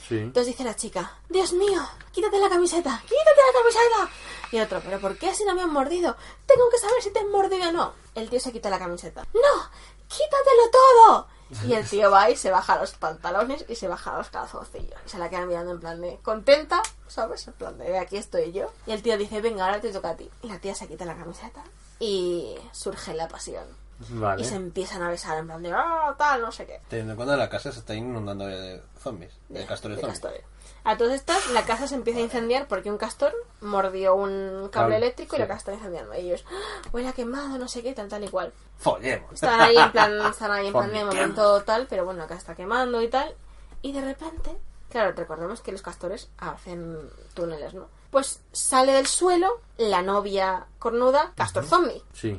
Sí. 0.08 0.18
Entonces 0.18 0.48
dice 0.48 0.64
la 0.64 0.74
chica, 0.76 1.16
Dios 1.28 1.52
mío, 1.52 1.71
quítate 2.12 2.38
la 2.38 2.48
camiseta, 2.48 3.00
quítate 3.02 3.40
la 3.46 3.58
camiseta. 3.60 4.10
Y 4.52 4.60
otro, 4.60 4.80
pero 4.84 5.00
¿por 5.00 5.16
qué 5.16 5.34
si 5.34 5.44
no 5.44 5.54
me 5.54 5.62
han 5.62 5.72
mordido? 5.72 6.16
Tengo 6.46 6.68
que 6.70 6.78
saber 6.78 7.02
si 7.02 7.10
te 7.10 7.20
han 7.20 7.30
mordido 7.30 7.68
o 7.68 7.72
no. 7.72 7.92
El 8.14 8.28
tío 8.28 8.38
se 8.38 8.52
quita 8.52 8.68
la 8.68 8.78
camiseta. 8.78 9.26
No, 9.32 9.70
quítatelo 10.08 10.70
todo. 10.70 11.26
Y 11.66 11.74
el 11.74 11.86
tío 11.86 12.10
va 12.10 12.30
y 12.30 12.36
se 12.36 12.50
baja 12.50 12.78
los 12.78 12.92
pantalones 12.92 13.64
y 13.68 13.74
se 13.74 13.86
baja 13.88 14.16
los 14.16 14.30
calzoncillos. 14.30 14.98
Y 15.06 15.08
se 15.08 15.18
la 15.18 15.28
queda 15.28 15.44
mirando 15.44 15.72
en 15.72 15.80
plan 15.80 16.00
de 16.00 16.18
contenta, 16.22 16.82
¿sabes? 17.08 17.46
En 17.46 17.52
plan 17.54 17.76
de 17.76 17.98
aquí 17.98 18.16
estoy 18.16 18.52
yo. 18.52 18.72
Y 18.86 18.92
el 18.92 19.02
tío 19.02 19.18
dice, 19.18 19.40
venga, 19.40 19.66
ahora 19.66 19.80
te 19.80 19.92
toca 19.92 20.10
a 20.10 20.16
ti. 20.16 20.30
Y 20.42 20.48
la 20.48 20.58
tía 20.58 20.74
se 20.74 20.88
quita 20.88 21.04
la 21.04 21.16
camiseta 21.16 21.62
y 22.00 22.56
surge 22.72 23.14
la 23.14 23.28
pasión. 23.28 23.64
Vale. 24.08 24.42
Y 24.42 24.44
se 24.44 24.56
empiezan 24.56 25.02
a 25.02 25.10
besar 25.10 25.38
en 25.38 25.46
plan 25.46 25.62
de, 25.62 25.72
ah, 25.72 26.14
tal, 26.18 26.40
no 26.40 26.50
sé 26.50 26.66
qué. 26.66 26.80
Teniendo 26.88 27.12
en 27.12 27.16
cuenta 27.16 27.34
que 27.34 27.40
la 27.40 27.48
casa 27.48 27.70
se 27.70 27.80
está 27.80 27.94
inundando 27.94 28.46
de 28.46 28.82
zombies, 29.00 29.32
de 29.48 29.64
castores 29.66 29.98
de 29.98 30.00
zombies. 30.02 30.20
castores. 30.20 30.44
A 30.84 30.96
todas 30.96 31.14
estas, 31.14 31.50
la 31.50 31.64
casa 31.64 31.86
se 31.86 31.94
empieza 31.94 32.18
a 32.18 32.22
incendiar 32.22 32.66
porque 32.66 32.90
un 32.90 32.98
castor 32.98 33.32
mordió 33.60 34.16
un 34.16 34.68
cable 34.68 34.70
Cable, 34.70 34.96
eléctrico 34.96 35.36
y 35.36 35.36
sí. 35.36 35.40
la 35.42 35.46
casa 35.46 35.58
está 35.58 35.74
incendiando. 35.74 36.14
Y 36.14 36.18
ellos, 36.18 36.44
¡ah! 36.50 36.88
huele 36.92 37.08
a 37.08 37.12
quemado, 37.12 37.56
no 37.56 37.68
sé 37.68 37.82
qué, 37.82 37.92
tal, 37.92 38.08
tal 38.08 38.24
y 38.24 38.28
cual. 38.28 38.52
Follemos. 38.78 39.32
Estaban 39.32 39.60
ahí 39.60 39.76
en 39.76 39.92
plan, 39.92 40.20
estaban 40.30 40.58
ahí 40.58 40.66
en 40.66 40.72
plan 40.72 40.92
de 40.92 41.04
momento 41.04 41.62
tal, 41.62 41.86
pero 41.88 42.04
bueno, 42.04 42.24
acá 42.24 42.34
está 42.34 42.54
quemando 42.54 43.00
y 43.00 43.08
tal. 43.08 43.34
Y 43.80 43.92
de 43.92 44.00
repente, 44.00 44.56
claro, 44.90 45.12
recordemos 45.12 45.60
que 45.60 45.72
los 45.72 45.82
castores 45.82 46.30
hacen 46.38 46.98
túneles, 47.34 47.74
¿no? 47.74 47.88
Pues 48.10 48.40
sale 48.52 48.92
del 48.92 49.06
suelo 49.06 49.60
la 49.78 50.02
novia 50.02 50.66
cornuda, 50.78 51.32
castor 51.36 51.64
zombie. 51.64 52.02
Sí. 52.12 52.38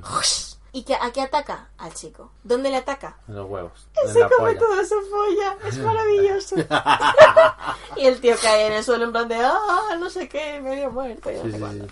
¿Y 0.76 0.84
que, 0.84 0.96
a 0.96 1.12
qué 1.12 1.22
ataca? 1.22 1.70
Al 1.78 1.94
chico. 1.94 2.32
¿Dónde 2.44 2.70
le 2.72 2.78
ataca? 2.78 3.18
En 3.28 3.36
los 3.36 3.48
huevos. 3.50 3.88
Se 3.94 4.12
En 4.12 4.20
la 4.22 4.30
come 4.30 4.56
polla. 4.56 4.60
toda 4.60 4.84
su 4.84 4.96
polla, 5.10 5.58
es 5.68 5.78
maravilloso. 5.78 6.56
y 7.96 8.06
el 8.08 8.20
tío 8.20 8.36
cae 8.42 8.68
en 8.68 8.74
el 8.74 8.84
suelo 8.84 9.06
en 9.06 9.12
plan 9.12 9.28
de, 9.28 9.36
ah, 9.36 9.96
no 10.00 10.10
sé 10.10 10.28
qué, 10.28 10.60
medio 10.60 10.92
muerto. 10.92 11.32
y 11.32 11.36
no 11.36 11.44
Sí, 11.44 11.48
sé 11.52 11.54
sí, 11.56 11.60
cuánto. 11.60 11.86
sí. 11.86 11.92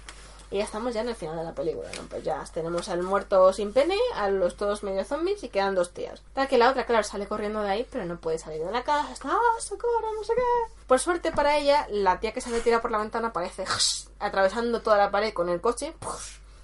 Y 0.50 0.58
ya 0.58 0.66
estamos 0.66 0.94
ya 0.94 1.00
en 1.00 1.08
el 1.08 1.16
final 1.16 1.38
de 1.38 1.46
la 1.46 1.54
película, 1.56 1.88
¿no? 1.96 2.02
Pues 2.10 2.26
ya 2.26 2.44
tenemos 2.54 2.90
al 2.90 3.04
muerto 3.04 3.54
sin 3.54 3.72
pene, 3.72 3.96
a 4.16 4.30
los 4.30 4.58
todos 4.58 4.84
medio 4.84 5.06
zombies 5.06 5.42
y 5.46 5.50
quedan 5.50 5.76
dos 5.76 5.92
tías. 5.94 6.22
Tal 6.34 6.50
que 6.50 6.58
la 6.58 6.70
otra, 6.70 6.86
claro, 6.86 7.04
sale 7.04 7.26
corriendo 7.26 7.62
de 7.62 7.70
ahí, 7.70 7.88
pero 7.90 8.04
no 8.06 8.18
puede 8.20 8.38
salir 8.38 8.62
de 8.62 8.70
la 8.72 8.84
casa. 8.84 9.14
Está, 9.14 9.30
¡ah, 9.32 9.62
socorro, 9.62 10.14
no 10.14 10.24
sé 10.26 10.34
qué! 10.36 10.74
Por 10.88 11.00
suerte 11.00 11.32
para 11.32 11.56
ella, 11.58 11.88
la 11.90 12.20
tía 12.20 12.34
que 12.34 12.42
se 12.42 12.50
había 12.50 12.62
tirado 12.64 12.82
por 12.82 12.92
la 12.92 12.98
ventana 12.98 13.30
aparece 13.30 13.64
atravesando 14.20 14.82
toda 14.82 14.98
la 14.98 15.10
pared 15.12 15.34
con 15.34 15.48
el 15.48 15.62
coche. 15.62 15.94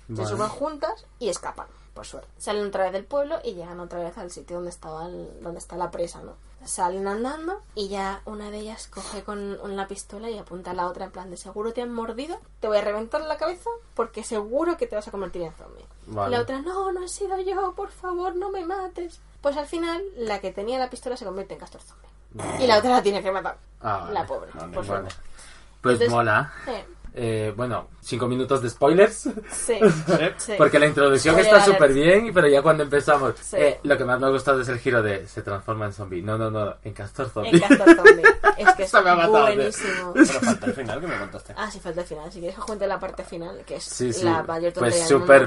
Se 0.08 0.14
Vale. 0.14 0.28
suben 0.28 0.50
juntas 0.50 1.06
y 1.20 1.30
escapan, 1.30 1.68
por 1.98 2.06
suerte. 2.06 2.30
Salen 2.38 2.68
otra 2.68 2.84
vez 2.86 2.94
del 2.94 3.04
pueblo 3.06 3.40
y 3.44 3.54
llegan 3.56 3.80
otra 3.80 4.00
vez 4.00 4.18
al 4.18 4.30
sitio 4.32 4.58
donde 4.58 4.70
estaba 4.70 5.08
el- 5.08 5.42
donde 5.42 5.58
está 5.60 5.76
la 5.76 5.90
presa, 5.92 6.22
¿no? 6.22 6.34
Salen 6.66 7.08
andando 7.08 7.62
y 7.76 7.88
ya 7.88 8.22
una 8.26 8.50
de 8.52 8.60
ellas 8.60 8.88
coge 8.88 9.24
con 9.24 9.60
una 9.62 9.88
pistola 9.88 10.30
y 10.30 10.38
apunta 10.38 10.72
a 10.72 10.74
la 10.74 10.88
otra 10.88 11.06
en 11.06 11.12
plan 11.12 11.30
de 11.30 11.38
seguro 11.38 11.72
te 11.74 11.82
han 11.82 11.94
mordido, 11.94 12.38
te 12.60 12.68
voy 12.68 12.78
a 12.78 12.82
reventar 12.82 13.22
la 13.22 13.38
cabeza 13.38 13.70
porque 13.96 14.24
seguro 14.24 14.76
que 14.78 14.86
te 14.88 14.96
vas 14.96 15.08
a 15.08 15.12
convertir 15.12 15.42
en 15.44 15.54
zombie. 15.54 15.86
Vale. 16.08 16.36
La 16.36 16.42
otra, 16.44 16.60
no, 16.62 16.92
no 16.92 17.04
he 17.04 17.08
sido 17.10 17.40
yo, 17.40 17.74
por 17.74 17.90
favor, 17.92 18.36
no 18.36 18.50
me 18.52 18.66
mates. 18.66 19.20
Pues 19.42 19.56
al 19.58 19.66
final, 19.68 20.04
la 20.18 20.40
que 20.40 20.52
tenía 20.52 20.78
la 20.80 20.90
pistola 20.90 21.16
se 21.18 21.26
convierte 21.26 21.54
en 21.54 21.60
castor 21.60 21.82
zombie. 21.82 22.64
Y 22.64 22.68
la 22.68 22.78
otra 22.80 22.92
la 22.92 23.02
tiene 23.04 23.24
que 23.24 23.32
matar. 23.32 23.58
Ah, 23.82 23.98
vale. 24.00 24.14
La 24.14 24.26
pobre, 24.28 24.52
Vale, 24.54 24.74
por. 24.74 24.86
Pues 24.86 25.94
Entonces- 25.94 26.10
mola. 26.10 26.54
Eh, 26.68 26.86
Eh, 27.20 27.52
bueno, 27.58 27.88
cinco 28.00 28.28
minutos 28.28 28.62
de 28.62 28.70
spoilers. 28.70 29.28
sí, 29.52 29.80
sí. 30.38 30.54
Porque 30.56 30.78
la 30.78 30.86
introducción 30.86 31.34
Spoiler 31.34 31.54
está 31.56 31.66
súper 31.66 31.92
bien, 31.92 32.32
pero 32.32 32.48
ya 32.48 32.62
cuando 32.62 32.84
empezamos, 32.84 33.34
Sí. 33.42 33.56
eh, 33.58 33.80
lo 33.82 33.98
que 33.98 34.06
más 34.06 34.20
me 34.20 34.28
ha 34.28 34.30
gustado 34.30 34.62
es 34.62 34.70
el 34.70 34.78
giro 34.78 35.02
de 35.02 35.28
se 35.28 35.42
transforma 35.42 35.86
en 35.86 35.94
zombie. 35.94 36.22
No, 36.22 36.38
no, 36.38 36.52
no, 36.52 36.76
en 36.84 36.94
castor 36.94 37.28
zombie. 37.30 37.54
En 37.56 37.60
castor 37.60 37.96
zombie. 37.96 38.24
Es 38.58 38.74
que 38.76 38.84
es 38.84 38.94
me 38.94 39.10
ha 39.10 39.28
buenísimo. 39.28 40.14
Pero 40.14 40.26
falta 40.26 40.66
el 40.68 40.74
final 40.74 41.00
que 41.02 41.08
me 41.08 41.18
contaste. 41.20 41.54
Ah, 41.58 41.70
sí, 41.72 41.80
falta 41.80 42.02
el 42.02 42.08
final. 42.08 42.32
Si 42.32 42.40
quieres 42.40 42.56
que 42.58 42.62
cuente 42.64 42.88
la 42.88 43.00
parte 43.00 43.24
final, 43.24 43.64
que 43.66 43.76
es 43.76 43.84
Sí, 43.84 44.12
la 44.24 44.44
mayor 44.44 44.74
tontería 44.74 44.98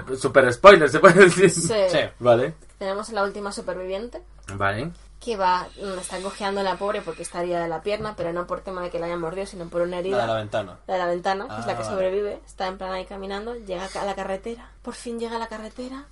Pues 0.06 0.20
súper, 0.20 0.52
spoiler, 0.52 0.88
se 0.88 0.98
puede 1.00 1.24
decir. 1.24 1.50
Sí. 1.50 1.74
Sí. 1.88 1.98
Vale. 2.20 2.54
Tenemos 2.78 3.08
la 3.10 3.24
última 3.24 3.52
superviviente 3.52 4.22
Vale. 4.54 4.90
Que 5.20 5.36
va, 5.36 5.68
mm, 5.80 5.98
está 5.98 6.18
cojeando 6.20 6.62
la 6.62 6.76
pobre 6.76 7.02
porque 7.02 7.22
está 7.22 7.42
herida 7.42 7.60
de 7.62 7.68
la 7.68 7.82
pierna, 7.82 8.14
pero 8.16 8.32
no 8.32 8.46
por 8.46 8.62
tema 8.62 8.80
de 8.82 8.88
que 8.90 8.98
la 8.98 9.06
hayan 9.06 9.20
mordido, 9.20 9.46
sino 9.46 9.68
por 9.68 9.82
una 9.82 9.98
herida. 9.98 10.16
La 10.16 10.22
de 10.22 10.28
la 10.28 10.34
ventana. 10.36 10.78
La 10.86 10.94
de 10.94 11.00
la 11.00 11.06
ventana, 11.06 11.46
que 11.46 11.60
es 11.60 11.66
la 11.66 11.72
Ah, 11.72 11.76
que 11.76 11.82
vale. 11.82 11.94
sobrevive. 11.94 12.40
Está 12.46 12.66
en 12.68 12.78
plan 12.78 12.92
ahí 12.92 13.04
caminando, 13.04 13.54
llega 13.54 13.86
a 14.00 14.04
la 14.06 14.14
carretera. 14.14 14.70
Por 14.82 14.94
fin 14.94 15.18
llega 15.20 15.36
a 15.36 15.38
la 15.38 15.48
carretera. 15.48 16.04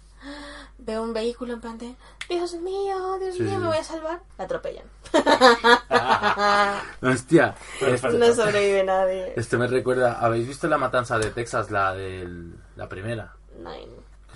Veo 0.78 1.02
un 1.02 1.12
vehículo 1.14 1.54
en 1.54 1.60
plan 1.60 1.78
de 1.78 1.94
Dios 2.28 2.52
mío, 2.54 3.18
Dios 3.20 3.36
Sí, 3.36 3.42
mío, 3.42 3.52
sí. 3.52 3.58
me 3.58 3.66
voy 3.68 3.76
a 3.78 3.84
salvar. 3.84 4.20
La 4.36 4.44
atropellan. 4.44 4.84
Hostia. 7.02 7.54
Perfecto. 7.80 8.18
no 8.18 8.34
sobrevive 8.34 8.84
nadie. 8.84 9.32
Este 9.36 9.56
me 9.56 9.66
recuerda, 9.66 10.18
¿habéis 10.20 10.46
visto 10.48 10.66
la 10.68 10.78
matanza 10.78 11.18
de 11.18 11.30
Texas, 11.30 11.70
la 11.70 11.92
del, 11.94 12.54
la 12.76 12.88
primera? 12.88 13.32
Nine. 13.56 13.68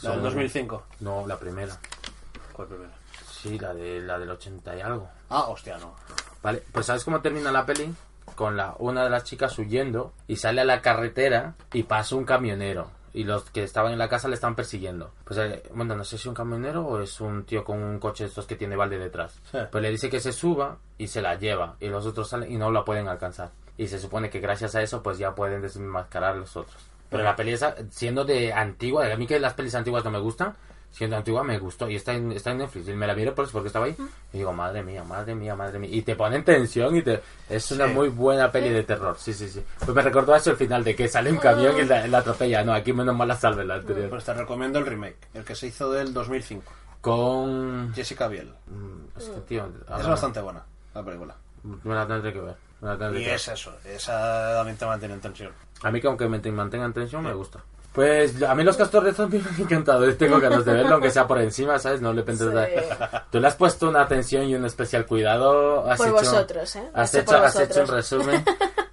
La 0.02 0.10
del 0.10 0.20
son- 0.20 0.22
2005. 0.22 0.82
No, 1.00 1.26
la 1.26 1.38
primera. 1.38 1.76
¿Cuál 2.52 2.68
primero? 2.68 2.90
Sí, 3.42 3.58
la 3.58 3.74
de 3.74 4.00
la 4.00 4.20
del 4.20 4.30
80 4.30 4.76
y 4.76 4.80
algo. 4.80 5.08
Ah, 5.28 5.46
hostia, 5.48 5.76
no. 5.78 5.96
Vale, 6.42 6.62
pues 6.70 6.86
¿sabes 6.86 7.04
cómo 7.04 7.20
termina 7.20 7.50
la 7.50 7.66
peli? 7.66 7.92
Con 8.36 8.56
la 8.56 8.76
una 8.78 9.02
de 9.02 9.10
las 9.10 9.24
chicas 9.24 9.58
huyendo 9.58 10.12
y 10.28 10.36
sale 10.36 10.60
a 10.60 10.64
la 10.64 10.80
carretera 10.80 11.54
y 11.72 11.82
pasa 11.82 12.14
un 12.14 12.24
camionero. 12.24 12.88
Y 13.14 13.24
los 13.24 13.50
que 13.50 13.64
estaban 13.64 13.92
en 13.92 13.98
la 13.98 14.08
casa 14.08 14.28
le 14.28 14.36
están 14.36 14.54
persiguiendo. 14.54 15.10
Pues, 15.24 15.38
eh, 15.40 15.62
bueno, 15.74 15.96
no 15.96 16.04
sé 16.04 16.10
si 16.10 16.16
es 16.16 16.26
un 16.26 16.34
camionero 16.34 16.86
o 16.86 17.00
es 17.00 17.20
un 17.20 17.44
tío 17.44 17.64
con 17.64 17.82
un 17.82 17.98
coche 17.98 18.24
de 18.24 18.28
estos 18.28 18.46
que 18.46 18.56
tiene 18.56 18.76
balde 18.76 18.98
detrás. 18.98 19.38
Sí. 19.50 19.58
Pues 19.70 19.82
le 19.82 19.90
dice 19.90 20.08
que 20.08 20.20
se 20.20 20.32
suba 20.32 20.78
y 20.96 21.08
se 21.08 21.20
la 21.20 21.34
lleva. 21.34 21.76
Y 21.80 21.88
los 21.88 22.06
otros 22.06 22.28
salen 22.28 22.50
y 22.50 22.56
no 22.56 22.70
la 22.70 22.84
pueden 22.84 23.08
alcanzar. 23.08 23.50
Y 23.76 23.88
se 23.88 23.98
supone 23.98 24.30
que 24.30 24.38
gracias 24.40 24.76
a 24.76 24.82
eso, 24.82 25.02
pues 25.02 25.18
ya 25.18 25.34
pueden 25.34 25.60
desmascarar 25.60 26.34
a 26.34 26.38
los 26.38 26.56
otros. 26.56 26.80
Pero 27.10 27.24
la 27.24 27.36
peli 27.36 27.52
esa, 27.52 27.74
siendo 27.90 28.24
de 28.24 28.52
antigua, 28.52 29.12
a 29.12 29.16
mí 29.16 29.26
que 29.26 29.38
las 29.38 29.52
pelis 29.52 29.74
antiguas 29.74 30.04
no 30.04 30.10
me 30.10 30.18
gustan, 30.20 30.54
siendo 30.92 31.16
antigua 31.16 31.42
me 31.42 31.58
gustó. 31.58 31.88
Y 31.90 31.96
está 31.96 32.12
en, 32.12 32.30
está 32.32 32.50
en 32.52 32.58
Netflix. 32.58 32.86
Y 32.88 32.92
me 32.92 33.06
la 33.06 33.14
miré 33.14 33.32
por 33.32 33.44
eso 33.44 33.52
porque 33.52 33.68
estaba 33.68 33.86
ahí. 33.86 33.96
Y 34.32 34.38
digo, 34.38 34.52
madre 34.52 34.82
mía, 34.82 35.02
madre 35.02 35.34
mía, 35.34 35.56
madre 35.56 35.78
mía. 35.78 35.90
Y 35.92 36.02
te 36.02 36.14
ponen 36.14 36.44
tensión 36.44 36.94
y 36.96 37.02
te... 37.02 37.20
Es 37.48 37.70
una 37.72 37.88
Sí. 37.88 37.94
muy 37.94 38.08
buena 38.10 38.52
peli 38.52 38.68
de 38.70 38.82
terror. 38.84 39.16
Sí, 39.18 39.32
sí, 39.32 39.48
sí. 39.48 39.64
Pues 39.78 39.90
me 39.94 40.02
recordó 40.02 40.34
eso 40.36 40.50
el 40.50 40.56
final 40.56 40.84
de 40.84 40.94
que 40.94 41.08
sale 41.08 41.30
un 41.32 41.38
camión 41.38 41.76
y 41.78 41.82
la, 41.84 42.06
la 42.06 42.18
atropella. 42.18 42.62
No, 42.62 42.72
aquí 42.74 42.92
menos 42.92 43.16
mal 43.16 43.26
la 43.28 43.36
salve 43.36 43.64
la 43.64 43.74
anterior. 43.76 44.08
Pues 44.10 44.24
te 44.24 44.34
recomiendo 44.34 44.78
el 44.78 44.86
remake, 44.86 45.16
el 45.34 45.44
que 45.44 45.54
se 45.54 45.66
hizo 45.68 45.90
del 45.90 46.12
2005. 46.14 46.70
Con... 47.00 47.92
Jessica 47.94 48.28
Biel. 48.28 48.48
Mm, 48.68 49.18
Es 49.18 49.24
que, 49.28 49.40
tío... 49.40 49.66
Es 49.66 49.90
ahora 49.90 50.08
bastante 50.08 50.40
buena 50.40 50.64
la 50.94 51.02
película. 51.04 51.34
Me 51.84 51.94
la 51.94 52.06
tendré 52.06 52.32
que 52.32 52.40
ver. 52.40 52.54
Me 52.80 52.88
la 52.88 52.98
tendré 52.98 53.20
Y 53.20 53.24
que 53.24 53.30
ver. 53.30 53.36
es 53.36 53.48
eso, 53.48 53.72
esa 53.84 54.54
también 54.54 54.76
te 54.76 54.86
mantiene 54.86 55.14
en 55.14 55.20
tensión. 55.20 55.52
A 55.82 55.90
mí 55.90 56.00
que 56.00 56.06
aunque 56.06 56.28
me 56.28 56.38
te- 56.38 56.50
mantengan 56.52 56.92
tensión 56.92 57.22
me 57.22 57.32
gusta. 57.34 57.60
Pues 57.92 58.42
a 58.42 58.54
mí 58.54 58.64
los 58.64 58.76
castores 58.76 59.14
zombies 59.14 59.44
me 59.44 59.50
han 59.50 59.60
encantado. 59.60 60.14
Tengo 60.14 60.40
ganas 60.40 60.64
de 60.64 60.72
verlo, 60.72 60.94
aunque 60.94 61.10
sea 61.10 61.26
por 61.26 61.38
encima, 61.40 61.78
¿sabes? 61.78 62.00
No 62.00 62.12
le 62.12 62.22
pendes 62.22 62.48
Sí. 62.48 62.96
Tú 63.30 63.38
le 63.38 63.46
has 63.48 63.56
puesto 63.56 63.88
una 63.88 64.00
atención 64.02 64.44
y 64.44 64.54
un 64.54 64.64
especial 64.64 65.04
cuidado. 65.06 65.88
Has 65.90 65.98
Por 65.98 66.08
hecho, 66.08 66.16
vosotros, 66.16 66.76
¿eh? 66.76 66.84
Has 66.94 67.14
hecho, 67.14 67.36
has 67.36 67.54
hecho 67.56 67.80
un 67.80 67.86
vosotros. 67.86 67.90
resumen. 67.90 68.44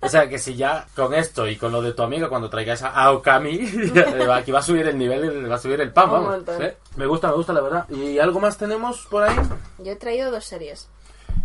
O 0.02 0.10
sea, 0.10 0.28
que 0.28 0.38
si 0.38 0.56
ya 0.56 0.86
con 0.96 1.14
esto 1.14 1.48
y 1.48 1.56
con 1.56 1.72
lo 1.72 1.82
de 1.82 1.94
tu 1.94 2.04
amiga, 2.04 2.30
cuando 2.30 2.50
traigas 2.50 2.82
a 2.84 2.90
Aokami, 2.90 3.92
ya, 3.94 4.36
aquí 4.36 4.52
va 4.52 4.60
a 4.60 4.64
subir 4.64 4.88
el 4.88 4.98
nivel, 4.98 5.50
va 5.50 5.56
a 5.56 5.60
subir 5.60 5.80
el 5.80 5.92
pan, 5.92 6.12
vamos. 6.12 6.44
¿eh? 6.60 6.78
Me 6.96 7.06
gusta, 7.06 7.28
me 7.30 7.36
gusta, 7.36 7.54
la 7.54 7.62
verdad. 7.62 7.90
¿Y 7.90 8.20
algo 8.20 8.40
más 8.40 8.58
tenemos 8.58 9.06
por 9.10 9.24
ahí? 9.24 9.36
Yo 9.78 9.92
he 9.92 9.96
traído 9.96 10.32
dos 10.32 10.46
series. 10.46 10.90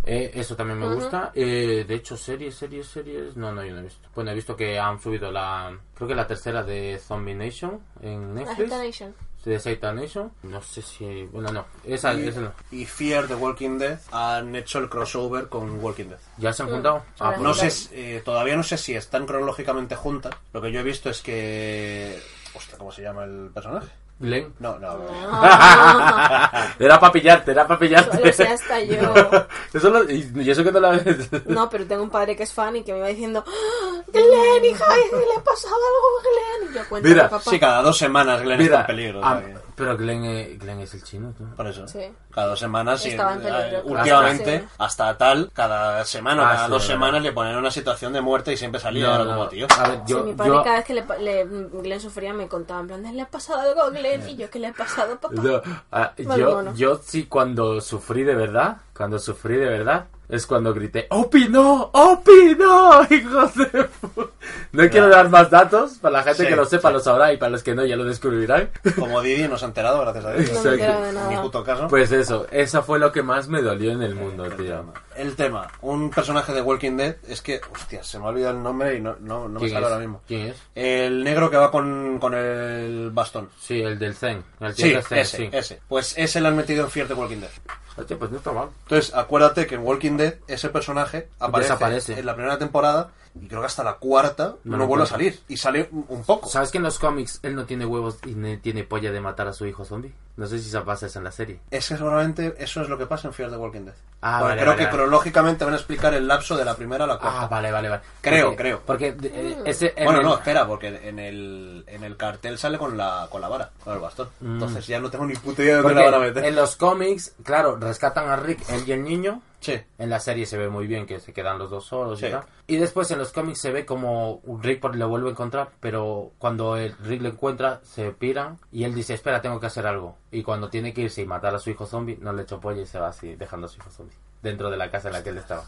Eh, 0.04 0.32
eso 0.34 0.56
también 0.56 0.78
me 0.78 0.94
gusta. 0.94 1.30
Eh, 1.34 1.84
de 1.86 1.94
hecho, 1.94 2.16
series, 2.16 2.54
series, 2.54 2.86
series. 2.86 3.36
No, 3.36 3.52
no, 3.52 3.64
yo 3.64 3.72
no 3.74 3.80
he 3.80 3.84
visto. 3.84 4.08
Bueno, 4.14 4.30
he 4.30 4.34
visto 4.34 4.56
que 4.56 4.78
han 4.78 5.00
subido 5.00 5.30
la. 5.30 5.76
Creo 5.94 6.08
que 6.08 6.14
la 6.14 6.26
tercera 6.26 6.62
de 6.62 6.98
Zombie 6.98 7.34
Nation 7.34 7.80
en 8.02 8.34
Netflix. 8.34 8.70
Nation. 8.70 9.14
De 9.44 9.60
Satan 9.60 9.96
Nation. 9.96 10.32
No 10.44 10.60
sé 10.62 10.80
si. 10.80 11.24
Bueno, 11.32 11.52
no. 11.52 11.66
Esa, 11.84 12.14
Y, 12.14 12.28
esa 12.28 12.40
no. 12.40 12.52
y 12.70 12.86
Fear 12.86 13.28
the 13.28 13.34
Walking 13.34 13.76
Dead 13.78 13.98
han 14.10 14.56
hecho 14.56 14.78
el 14.78 14.88
crossover 14.88 15.48
con 15.50 15.78
Walking 15.84 16.06
Dead. 16.06 16.18
¿Ya 16.38 16.52
se 16.54 16.62
han 16.62 16.70
juntado? 16.70 17.02
Ah, 17.20 17.26
Ahora 17.26 17.36
pues- 17.36 17.46
No 17.48 17.54
sé, 17.54 17.70
si- 17.70 17.88
eh, 17.92 18.22
todavía 18.24 18.56
no 18.56 18.62
sé 18.62 18.78
si 18.78 18.94
están 18.94 19.26
cronológicamente 19.26 19.96
juntas. 19.96 20.34
Lo 20.54 20.62
que 20.62 20.72
yo 20.72 20.80
he 20.80 20.82
visto 20.82 21.10
es 21.10 21.20
que... 21.20 22.18
Hostia, 22.54 22.78
¿cómo 22.78 22.90
se 22.90 23.02
llama 23.02 23.24
el 23.24 23.50
personaje? 23.52 23.88
Glenn. 24.18 24.54
No, 24.60 24.78
no. 24.78 24.88
Era 26.78 26.98
para 27.00 27.12
pillarte, 27.12 27.50
era 27.50 27.66
para 27.66 27.78
pillarte. 27.80 28.24
Lo 28.24 28.32
sé 28.32 28.44
hasta 28.46 28.80
yo. 28.80 29.00
eso 29.74 29.90
lo- 29.90 30.08
y, 30.10 30.30
y 30.36 30.50
eso 30.50 30.62
que 30.64 30.72
no 30.72 30.80
la 30.80 30.90
ves. 30.90 31.28
No, 31.46 31.68
pero 31.68 31.84
tengo 31.86 32.02
un 32.02 32.10
padre 32.10 32.36
que 32.36 32.44
es 32.44 32.52
fan 32.52 32.76
y 32.76 32.82
que 32.84 32.92
me 32.92 33.00
va 33.00 33.08
diciendo 33.08 33.44
¡Ah, 33.46 34.02
Glenn, 34.12 34.64
hija, 34.64 34.84
¿qué 35.10 35.16
le 35.16 35.36
ha 35.36 35.42
pasado 35.42 35.74
algo 35.74 36.18
a 36.18 36.22
Glenn? 36.62 36.72
Y 36.72 36.76
yo 36.78 36.88
cuento 36.88 37.08
Mira, 37.08 37.28
papá. 37.28 37.50
Sí, 37.50 37.58
cada 37.58 37.82
dos 37.82 37.98
semanas 37.98 38.40
Glenn 38.42 38.60
está 38.60 38.64
Mira, 38.64 38.80
en 38.80 38.86
peligro. 38.86 39.20
que- 39.20 39.73
pero 39.76 39.96
Glenn, 39.96 40.24
eh, 40.24 40.56
Glenn 40.60 40.80
es 40.80 40.94
el 40.94 41.02
chino, 41.02 41.32
tú. 41.36 41.44
Por 41.56 41.66
eso. 41.66 41.86
Sí. 41.88 42.00
Cada 42.32 42.48
dos 42.48 42.58
semanas, 42.58 43.00
sí, 43.00 43.10
Estaba 43.10 43.34
en 43.34 43.40
peligro, 43.42 43.58
eh, 43.78 43.82
últimamente, 43.84 44.60
Sí. 44.60 44.66
hasta 44.78 45.16
tal, 45.16 45.50
cada 45.52 46.04
semana, 46.04 46.42
Ah, 46.42 46.52
cada 46.54 46.66
sí, 46.66 46.70
dos 46.72 46.82
verdad. 46.82 46.94
semanas 46.94 47.22
le 47.22 47.32
ponen 47.32 47.56
una 47.56 47.70
situación 47.70 48.12
de 48.12 48.20
muerte 48.20 48.52
y 48.52 48.56
siempre 48.56 48.80
salía 48.80 49.06
No, 49.06 49.24
no. 49.24 49.30
como 49.30 49.48
tío. 49.48 49.66
A 49.78 49.88
ver, 49.88 50.00
yo, 50.06 50.18
sí, 50.18 50.24
mi 50.30 50.34
padre 50.34 50.50
yo- 50.52 50.62
cada 50.64 50.76
vez 50.76 50.84
que 50.84 50.94
le, 50.94 51.04
le- 51.20 51.44
Glenn 51.44 52.00
sufría 52.00 52.32
me 52.32 52.48
contaba 52.48 52.80
en 52.80 52.86
plan, 52.88 53.16
¿le 53.16 53.22
ha 53.22 53.26
pasado 53.30 53.60
algo 53.60 53.82
a 53.82 53.90
Glenn? 53.90 54.28
Y 54.28 54.36
yo, 54.36 54.50
¿qué 54.50 54.58
le 54.58 54.68
ha 54.68 54.72
pasado, 54.72 55.18
papá? 55.20 55.34
No, 55.40 55.60
ah, 55.92 56.12
yo, 56.36 56.72
yo 56.74 57.00
sí 57.04 57.26
cuando 57.26 57.80
sufrí 57.80 58.24
de 58.24 58.34
verdad, 58.34 58.78
cuando 58.96 59.18
sufrí 59.18 59.56
de 59.56 59.66
verdad, 59.66 60.06
es 60.28 60.46
cuando 60.46 60.72
grité, 60.74 61.06
¡Opi 61.10 61.48
no! 61.48 61.90
¡Opi 61.92 62.56
no! 62.58 63.02
¡Hijos 63.10 63.54
de 63.56 63.66
pu-". 63.70 64.30
No 64.72 64.88
quiero 64.90 65.08
dar 65.08 65.28
más 65.28 65.50
datos, 65.50 65.98
para 66.00 66.18
la 66.18 66.22
gente 66.24 66.42
Sí, 66.42 66.48
que 66.48 66.56
lo 66.56 66.64
sepa 66.64 66.88
sí. 66.88 66.94
lo 66.94 67.00
sabrá 67.00 67.32
y 67.32 67.36
para 67.36 67.50
los 67.50 67.62
que 67.62 67.74
no 67.74 67.84
ya 67.86 67.96
lo 67.96 68.04
descubrirán. 68.04 68.70
Como 68.98 69.20
Didi 69.22 69.46
no 69.48 69.56
se 69.56 69.64
ha 69.64 69.68
enterado, 69.68 70.00
gracias 70.00 70.24
a 70.24 70.32
Dios. 70.32 70.52
No 70.52 70.62
me 70.70 70.76
de 70.76 70.84
En 70.84 71.08
mi 71.08 71.12
nada. 71.14 71.42
puto 71.42 71.62
caso. 71.64 71.88
Pues 71.88 72.10
eso, 72.12 72.46
eso 72.50 72.82
fue 72.82 72.98
lo 72.98 73.12
que 73.12 73.22
más 73.22 73.48
me 73.48 73.62
dolió 73.62 73.92
en 73.92 74.02
el 74.02 74.14
mundo, 74.14 74.44
tío. 74.50 74.92
El 75.16 75.36
tema, 75.36 75.68
un 75.82 76.10
personaje 76.10 76.52
de 76.52 76.60
Walking 76.60 76.96
Dead 76.96 77.16
es 77.28 77.40
que, 77.40 77.60
hostia, 77.72 78.02
se 78.02 78.18
me 78.18 78.24
ha 78.24 78.28
olvidado 78.28 78.56
el 78.56 78.62
nombre 78.62 78.96
y 78.96 79.00
no, 79.00 79.16
no, 79.20 79.48
no 79.48 79.60
me 79.60 79.60
¿Quién 79.60 79.72
sale 79.72 79.86
es? 79.86 79.92
ahora 79.92 80.00
mismo. 80.04 80.22
¿Quién 80.26 80.48
es? 80.48 80.56
El 80.74 81.22
negro 81.24 81.50
que 81.50 81.56
va 81.56 81.70
con, 81.70 82.18
con 82.18 82.34
el 82.34 83.10
bastón. 83.12 83.48
Sí, 83.60 83.80
el 83.80 83.98
del 83.98 84.14
Zen. 84.16 84.42
El 84.60 84.74
Sí, 84.74 84.82
Zen, 85.02 85.18
ese, 85.18 85.36
sí. 85.36 85.48
ese. 85.52 85.80
Pues 85.88 86.14
ese 86.18 86.40
lo 86.40 86.48
han 86.48 86.56
metido 86.56 86.84
en 86.84 86.90
Fear 86.90 87.06
the 87.06 87.14
Walking 87.14 87.38
Dead. 87.40 87.50
Hostia, 87.96 88.18
pues 88.18 88.30
no 88.30 88.38
está 88.38 88.52
mal. 88.52 88.68
Entonces, 88.84 89.14
acuérdate 89.14 89.66
que 89.66 89.76
en 89.76 89.82
Walking 89.82 90.16
Dead 90.16 90.34
ese 90.48 90.68
personaje 90.68 91.28
aparece 91.38 91.72
Desaparece. 91.72 92.18
en 92.18 92.26
la 92.26 92.34
primera 92.34 92.58
temporada 92.58 93.10
y 93.40 93.48
creo 93.48 93.60
que 93.60 93.66
hasta 93.66 93.82
la 93.84 93.94
cuarta 93.94 94.54
No 94.64 94.76
no, 94.76 94.86
vuelve 94.86 95.04
a 95.04 95.06
salir. 95.08 95.40
Y 95.48 95.56
sale 95.56 95.88
un 95.92 96.22
poco. 96.24 96.48
¿Sabes 96.48 96.70
que 96.70 96.78
en 96.78 96.84
los 96.84 96.98
cómics 96.98 97.40
él 97.42 97.54
no 97.54 97.64
tiene 97.64 97.84
huevos 97.86 98.18
y 98.26 98.30
no 98.34 98.58
tiene 98.60 98.84
polla 98.84 99.10
de 99.12 99.20
matar 99.20 99.48
a 99.48 99.52
su 99.52 99.66
hijo 99.66 99.84
zombie? 99.84 100.12
No 100.36 100.46
sé 100.46 100.58
si 100.58 100.68
se 100.68 100.80
pasa 100.80 101.06
eso 101.06 101.18
en 101.18 101.24
la 101.24 101.30
serie. 101.32 101.60
Ese 101.70 101.96
seguramente 101.96 102.54
eso 102.58 102.80
es 102.82 102.88
lo 102.88 102.98
que 102.98 103.06
pasa 103.06 103.28
en 103.28 103.34
Fear 103.34 103.50
the 103.50 103.56
Walking 103.56 103.82
Dead. 103.82 103.94
Ah, 104.20 104.40
vale, 104.42 104.54
creo 104.56 104.66
vale, 104.68 104.78
que 104.78 104.84
vale. 104.86 104.96
cronológicamente 104.96 105.64
van 105.64 105.74
a 105.74 105.76
explicar 105.76 106.14
el 106.14 106.26
lapso 106.26 106.56
de 106.56 106.64
la 106.64 106.74
primera 106.74 107.04
a 107.04 107.06
la 107.06 107.18
cuarta. 107.18 107.42
Ah, 107.42 107.46
vale, 107.46 107.70
vale, 107.70 107.88
vale. 107.88 108.02
Creo, 108.20 108.46
Porque- 108.46 108.56
creo. 108.56 108.80
Porque 108.84 109.16
eh, 109.22 109.58
ese... 109.66 109.92
en 109.96 110.04
Bueno, 110.06 110.20
el- 110.20 110.26
no, 110.26 110.34
espera, 110.34 110.66
porque 110.66 110.88
en 111.08 111.18
el, 111.18 111.84
en 111.86 112.02
el 112.04 112.16
cartel 112.16 112.58
sale 112.58 112.78
con 112.78 112.96
la, 112.96 113.28
con 113.30 113.40
la 113.42 113.48
vara, 113.48 113.70
con 113.84 113.94
el 113.94 114.00
bastón. 114.00 114.28
Entonces 114.40 114.86
ya 114.86 114.98
no 114.98 115.10
tengo 115.10 115.26
ni 115.26 115.34
puta 115.36 115.62
idea 115.62 115.76
de 115.76 115.82
dónde 115.82 115.94
Mm. 115.94 116.04
La 116.04 116.10
van 116.10 116.14
a 116.14 116.18
meter. 116.26 116.44
en 116.46 116.56
los 116.56 116.74
cómics, 116.76 117.32
claro, 117.44 117.76
rescatan 117.76 118.28
a 118.28 118.36
Rick, 118.36 118.60
él 118.70 118.82
y 118.86 118.92
el 118.92 119.04
niño, 119.04 119.40
Sí. 119.64 119.80
En 119.98 120.10
la 120.10 120.20
serie 120.20 120.44
se 120.44 120.58
ve 120.58 120.68
muy 120.68 120.86
bien 120.86 121.06
que 121.06 121.20
se 121.20 121.32
quedan 121.32 121.58
los 121.58 121.70
dos 121.70 121.86
solos 121.86 122.20
y 122.22 122.26
Sí. 122.26 122.30
tal. 122.30 122.44
Y 122.66 122.76
después 122.76 123.10
en 123.10 123.18
los 123.18 123.32
cómics 123.32 123.60
se 123.60 123.72
ve 123.72 123.86
como 123.86 124.42
Rick 124.60 124.84
lo 124.94 125.08
vuelve 125.08 125.28
a 125.28 125.30
encontrar, 125.32 125.70
pero 125.80 126.32
cuando 126.38 126.76
el 126.76 126.94
Rick 126.98 127.22
lo 127.22 127.28
encuentra, 127.30 127.80
se 127.82 128.10
piran 128.10 128.58
y 128.70 128.84
él 128.84 128.94
dice, 128.94 129.14
espera, 129.14 129.40
tengo 129.40 129.58
que 129.60 129.66
hacer 129.66 129.86
algo. 129.86 130.18
Y 130.30 130.42
cuando 130.42 130.68
tiene 130.68 130.92
que 130.92 131.00
irse 131.02 131.22
y 131.22 131.26
matar 131.26 131.54
a 131.54 131.58
su 131.58 131.70
hijo 131.70 131.86
zombie, 131.86 132.18
no 132.20 132.32
le 132.32 132.42
echó 132.42 132.60
pollo 132.60 132.82
y 132.82 132.86
se 132.86 132.98
va 132.98 133.08
así, 133.08 133.36
dejando 133.36 133.66
a 133.66 133.70
su 133.70 133.78
hijo 133.78 133.90
zombie. 133.90 134.16
Dentro 134.42 134.70
de 134.70 134.76
la 134.76 134.90
casa 134.90 135.08
en 135.08 135.14
la 135.14 135.22
que 135.22 135.30
él 135.30 135.38
estaba. 135.38 135.64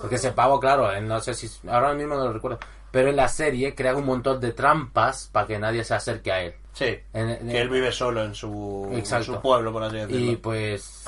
Porque 0.00 0.14
ese 0.14 0.32
pavo, 0.32 0.60
claro, 0.60 0.90
él 0.92 1.06
no 1.08 1.20
sé 1.20 1.34
si... 1.34 1.50
Ahora 1.68 1.92
mismo 1.92 2.14
no 2.14 2.24
lo 2.26 2.32
recuerdo. 2.32 2.58
Pero 2.90 3.10
en 3.10 3.16
la 3.16 3.28
serie 3.28 3.74
crea 3.74 3.94
un 3.96 4.06
montón 4.06 4.40
de 4.40 4.52
trampas 4.52 5.28
para 5.32 5.46
que 5.48 5.58
nadie 5.58 5.82
se 5.82 5.94
acerque 5.94 6.30
a 6.32 6.40
él. 6.42 6.54
Sí. 6.72 6.96
En- 7.12 7.28
en- 7.30 7.48
que 7.48 7.60
él 7.60 7.68
vive 7.68 7.90
solo 7.92 8.22
en 8.24 8.34
su, 8.34 8.88
en 8.92 9.04
su 9.24 9.40
pueblo, 9.40 9.72
por 9.72 9.82
así 9.82 9.96
decirlo. 9.96 10.16
Y 10.32 10.36
pues... 10.36 11.04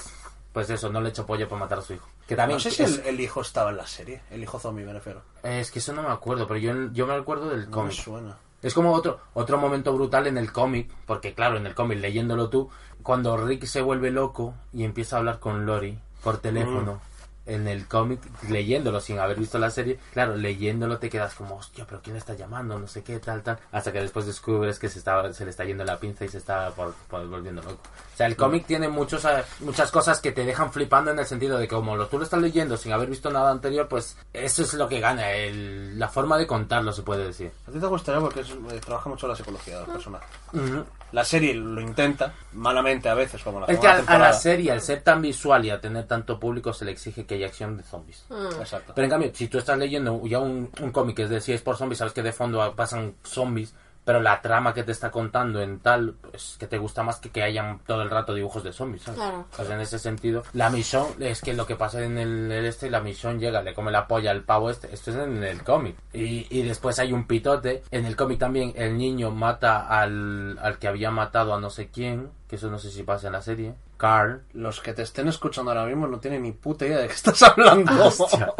Pues 0.53 0.71
eso, 0.71 0.91
no 0.91 1.01
le 1.03 1.11
echó 1.11 1.25
pollo 1.27 1.47
por 1.49 1.59
matar 1.59 1.79
a 1.79 1.83
su 1.83 1.93
hijo. 1.95 2.09
Que 2.27 2.35
también 2.37 2.57
no 2.57 2.61
sé 2.61 2.71
si 2.71 2.83
es- 2.83 2.99
el, 2.99 3.07
el 3.07 3.21
hijo 3.21 3.41
estaba 3.41 3.71
en 3.71 3.77
la 3.77 3.87
serie. 3.87 4.21
El 4.31 4.43
hijo 4.43 4.59
zombie, 4.59 4.85
me 4.85 4.93
refiero. 4.93 5.23
Es 5.43 5.71
que 5.71 5.79
eso 5.79 5.93
no 5.93 6.03
me 6.03 6.09
acuerdo, 6.11 6.47
pero 6.49 6.59
yo, 6.59 6.73
yo 6.93 7.07
me 7.07 7.15
acuerdo 7.15 7.49
del 7.51 7.61
No 7.63 7.67
me 7.67 7.73
cómic. 7.73 7.93
suena. 7.93 8.37
Es 8.63 8.75
como 8.75 8.93
otro, 8.93 9.21
otro 9.35 9.59
momento 9.59 9.93
brutal 9.95 10.27
en 10.27 10.39
el 10.39 10.51
cómic, 10.51 10.91
porque 11.07 11.35
claro, 11.35 11.57
en 11.57 11.67
el 11.67 11.75
cómic, 11.75 12.01
leyéndolo 12.01 12.49
tú, 12.49 12.69
cuando 13.03 13.37
Rick 13.37 13.65
se 13.67 13.81
vuelve 13.81 14.11
loco 14.11 14.55
y 14.73 14.83
empieza 14.83 15.17
a 15.17 15.19
hablar 15.21 15.39
con 15.39 15.67
Lori 15.67 15.99
por 16.25 16.39
teléfono, 16.39 16.95
Mm. 16.95 17.16
En 17.47 17.69
el 17.69 17.87
cómic, 17.87 18.21
leyéndolo 18.49 19.01
sin 19.01 19.19
haber 19.19 19.39
visto 19.39 19.59
la 19.59 19.71
serie, 19.71 19.99
claro, 20.13 20.37
leyéndolo 20.37 20.99
te 20.99 21.09
quedas 21.09 21.35
como, 21.35 21.57
hostia, 21.57 21.85
pero 21.89 22.01
¿quién 22.03 22.15
le 22.15 22.19
está 22.19 22.35
llamando? 22.35 22.79
No 22.79 22.87
sé 22.87 23.03
qué, 23.03 23.19
tal, 23.19 23.43
tal, 23.43 23.59
hasta 23.73 23.93
que 23.93 24.01
después 24.01 24.27
descubres 24.27 24.79
que 24.79 24.89
se, 24.89 24.99
estaba, 24.99 25.33
se 25.33 25.45
le 25.45 25.51
está 25.51 25.65
yendo 25.65 25.85
la 25.85 25.99
pinza 25.99 26.25
y 26.25 26.29
se 26.29 26.39
está 26.39 26.71
por- 26.71 26.95
por 27.09 27.27
volviendo 27.29 27.63
loco. 27.63 27.81
O 28.15 28.17
sea, 28.17 28.27
el 28.27 28.37
cómic 28.37 28.67
tiene 28.67 28.89
muchos, 28.89 29.25
eh, 29.25 29.45
muchas 29.61 29.91
cosas 29.91 30.21
que 30.21 30.33
te 30.33 30.45
dejan 30.45 30.73
flipando 30.73 31.11
en 31.11 31.19
el 31.19 31.27
sentido 31.27 31.59
de 31.59 31.69
que 31.69 31.75
como 31.75 31.97
lo, 31.97 32.07
tú 32.09 32.19
lo 32.19 32.25
estás 32.25 32.41
leyendo 32.41 32.77
sin 32.77 32.93
haber 32.93 33.09
visto 33.09 33.31
nada 33.31 33.51
anterior, 33.51 33.87
pues 33.89 34.17
eso 34.33 34.63
es 34.63 34.75
lo 34.75 34.89
que 34.89 35.01
gana, 35.01 35.31
el- 35.33 35.99
la 35.99 36.09
forma 36.09 36.37
de 36.39 36.47
contarlo 36.47 36.93
se 36.93 37.03
puede 37.03 37.27
decir. 37.27 37.53
A 37.69 37.71
ti 37.71 37.79
te 37.79 37.87
gustaría 37.87 38.21
porque 38.21 38.41
es- 38.41 38.51
eh, 38.51 38.81
trabaja 38.85 39.09
mucho 39.09 39.29
la 39.29 39.37
psicología 39.37 39.75
de 39.75 39.81
los 39.81 39.91
personajes. 39.91 40.29
Ujú. 40.53 40.85
La 41.13 41.25
serie 41.25 41.55
lo 41.55 41.81
intenta, 41.81 42.33
malamente 42.53 43.09
a 43.09 43.15
veces, 43.15 43.43
como 43.43 43.61
la 43.61 43.67
Es 43.67 43.79
que 43.79 43.87
a, 43.87 43.99
a 43.99 44.19
la 44.19 44.33
serie, 44.33 44.73
al 44.73 44.81
ser 44.81 45.03
tan 45.03 45.23
visual 45.23 45.65
y 45.65 45.71
a 45.71 45.81
tener 45.81 46.07
tanto 46.07 46.39
público, 46.39 46.73
se 46.73 46.85
le 46.85 46.91
exige 46.91 47.25
que 47.25 47.37
haya 47.37 47.47
acción 47.47 47.77
de 47.77 47.85
zombies. 47.85 48.27
Exacto. 48.59 48.93
Pero 48.95 49.05
en 49.05 49.11
cambio, 49.11 49.31
si 49.33 49.49
tú 49.49 49.59
estás 49.59 49.79
leyendo 49.79 50.27
ya 50.27 50.41
un, 50.41 50.71
un 50.81 50.91
cómic 50.91 51.17
que 51.17 51.23
es 51.23 51.31
de 51.31 51.41
si 51.41 51.53
es 51.53 51.63
por 51.63 51.77
zombies, 51.77 51.99
sabes 51.99 52.13
que 52.13 52.23
de 52.23 52.33
fondo 52.33 52.75
pasan 52.75 53.15
zombies, 53.23 53.75
pero 54.07 54.21
la 54.21 54.41
trama 54.41 54.73
que 54.73 54.85
te 54.85 54.93
está 54.93 55.11
contando 55.11 55.61
en 55.61 55.81
tal, 55.81 56.15
pues 56.31 56.57
que 56.61 56.69
te 56.69 56.79
gusta 56.79 57.03
más 57.03 57.19
que 57.19 57.31
que 57.31 57.43
hayan 57.43 57.81
todo 57.81 58.03
el 58.03 58.09
rato 58.09 58.35
dibujos 58.35 58.63
de 58.63 58.73
zombies, 58.73 59.03
¿sabes? 59.03 59.19
Claro. 59.19 59.47
Pues 59.55 59.69
en 59.69 59.81
ese 59.81 59.99
sentido, 59.99 60.45
la 60.53 60.71
misión 60.71 61.09
es 61.19 61.41
que 61.41 61.55
lo 61.55 61.67
que 61.67 61.75
pasa 61.75 62.01
en 62.01 62.17
el, 62.17 62.53
el 62.53 62.65
este, 62.67 62.89
la 62.89 63.01
misión 63.01 63.41
llega, 63.41 63.63
le 63.63 63.75
come 63.75 63.91
la 63.91 64.07
polla 64.07 64.31
al 64.31 64.45
pavo 64.45 64.71
este, 64.71 64.95
esto 64.95 65.11
es 65.11 65.17
en 65.17 65.43
el 65.43 65.65
cómic. 65.65 65.97
Y, 66.13 66.47
y 66.57 66.63
después 66.63 67.01
hay 67.01 67.13
un 67.13 67.27
pitote, 67.27 67.83
en 67.91 68.07
el 68.07 68.15
cómic 68.15 68.39
también 68.39 68.73
el 68.77 68.97
niño 68.97 69.33
mata 69.33 69.89
al, 69.89 70.57
al 70.63 70.79
que 70.79 70.87
había 70.87 71.11
matado 71.11 71.53
a 71.53 71.61
no 71.61 71.69
sé 71.69 71.89
quién, 71.89 72.31
que 72.49 72.57
eso 72.57 72.71
no 72.71 72.79
sé 72.79 72.93
si 72.93 73.03
pasa 73.03 73.27
en 73.27 73.33
la 73.33 73.43
serie, 73.43 73.75
Carl. 73.97 74.43
Los 74.53 74.81
que 74.81 74.93
te 74.93 75.03
estén 75.03 75.29
escuchando 75.29 75.71
ahora 75.71 75.87
mismo 75.87 76.07
no 76.07 76.19
tienen 76.19 76.43
ni 76.43 76.53
puta 76.53 76.87
idea 76.87 76.99
de 76.99 77.07
qué 77.09 77.15
estás 77.15 77.43
hablando. 77.43 78.07
Hostia, 78.07 78.53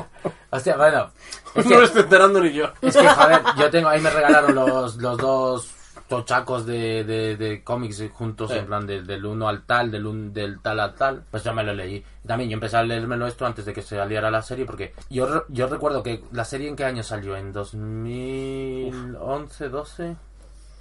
Hostia, 0.51 0.77
bueno, 0.77 1.11
es 1.55 1.67
no 1.67 1.79
me 1.79 1.85
estoy 1.85 2.03
enterando 2.03 2.41
ni 2.41 2.53
yo. 2.53 2.67
Es 2.83 2.97
que, 2.97 3.09
joder, 3.09 3.43
yo 3.59 3.71
tengo, 3.71 3.89
ahí 3.89 4.01
me 4.01 4.11
regalaron 4.11 4.55
los, 4.55 4.97
los 4.97 5.17
dos 5.19 5.73
tochacos 6.09 6.65
de, 6.67 7.03
de, 7.03 7.37
de 7.37 7.65
cómics 7.65 8.01
juntos, 8.13 8.51
Sí. 8.53 8.59
en 8.59 8.67
plan 8.67 8.87
del, 8.87 9.05
del 9.07 9.27
uno 9.27 9.49
al 9.49 9.63
tal, 9.67 9.91
del, 9.91 10.07
un, 10.07 10.33
del 10.33 10.61
tal 10.61 10.79
al 10.79 10.95
tal, 10.95 11.25
pues 11.31 11.43
yo 11.43 11.53
me 11.53 11.65
lo 11.65 11.75
leí. 11.75 12.05
También 12.25 12.49
yo 12.49 12.55
empecé 12.55 12.77
a 12.77 12.85
leérmelo 12.85 13.27
esto 13.27 13.45
antes 13.45 13.65
de 13.65 13.73
que 13.73 13.83
se 13.83 13.97
saliera 13.97 14.31
la 14.31 14.41
serie, 14.43 14.65
porque 14.65 14.95
yo, 15.11 15.45
yo 15.49 15.67
recuerdo 15.67 16.05
que 16.05 16.23
la 16.31 16.45
serie 16.45 16.69
en 16.69 16.77
qué 16.77 16.85
año 16.85 17.03
salió, 17.03 17.37
en 17.37 17.53
2011, 17.53 19.69
12... 19.69 20.17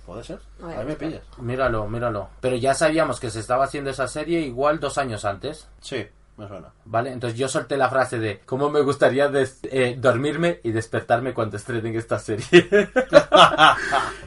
¿Puede 0.05 0.23
ser? 0.23 0.39
A 0.63 0.79
Ahí 0.79 0.85
me 0.85 0.95
pillas. 0.95 1.21
Míralo, 1.39 1.87
míralo. 1.87 2.29
Pero 2.41 2.55
ya 2.57 2.73
sabíamos 2.73 3.19
que 3.19 3.29
se 3.31 3.39
estaba 3.39 3.65
haciendo 3.65 3.89
esa 3.89 4.07
serie 4.07 4.39
igual 4.41 4.79
dos 4.79 4.97
años 4.99 5.25
antes. 5.25 5.67
Sí, 5.81 6.05
me 6.37 6.47
suena. 6.47 6.67
¿Vale? 6.85 7.11
Entonces 7.11 7.39
yo 7.39 7.47
solté 7.47 7.75
la 7.77 7.89
frase 7.89 8.19
de 8.19 8.39
cómo 8.45 8.69
me 8.69 8.81
gustaría 8.81 9.29
des- 9.29 9.59
eh, 9.63 9.95
dormirme 9.97 10.59
y 10.63 10.71
despertarme 10.71 11.33
cuando 11.33 11.57
estrenen 11.57 11.95
esta 11.95 12.19
serie. 12.19 12.45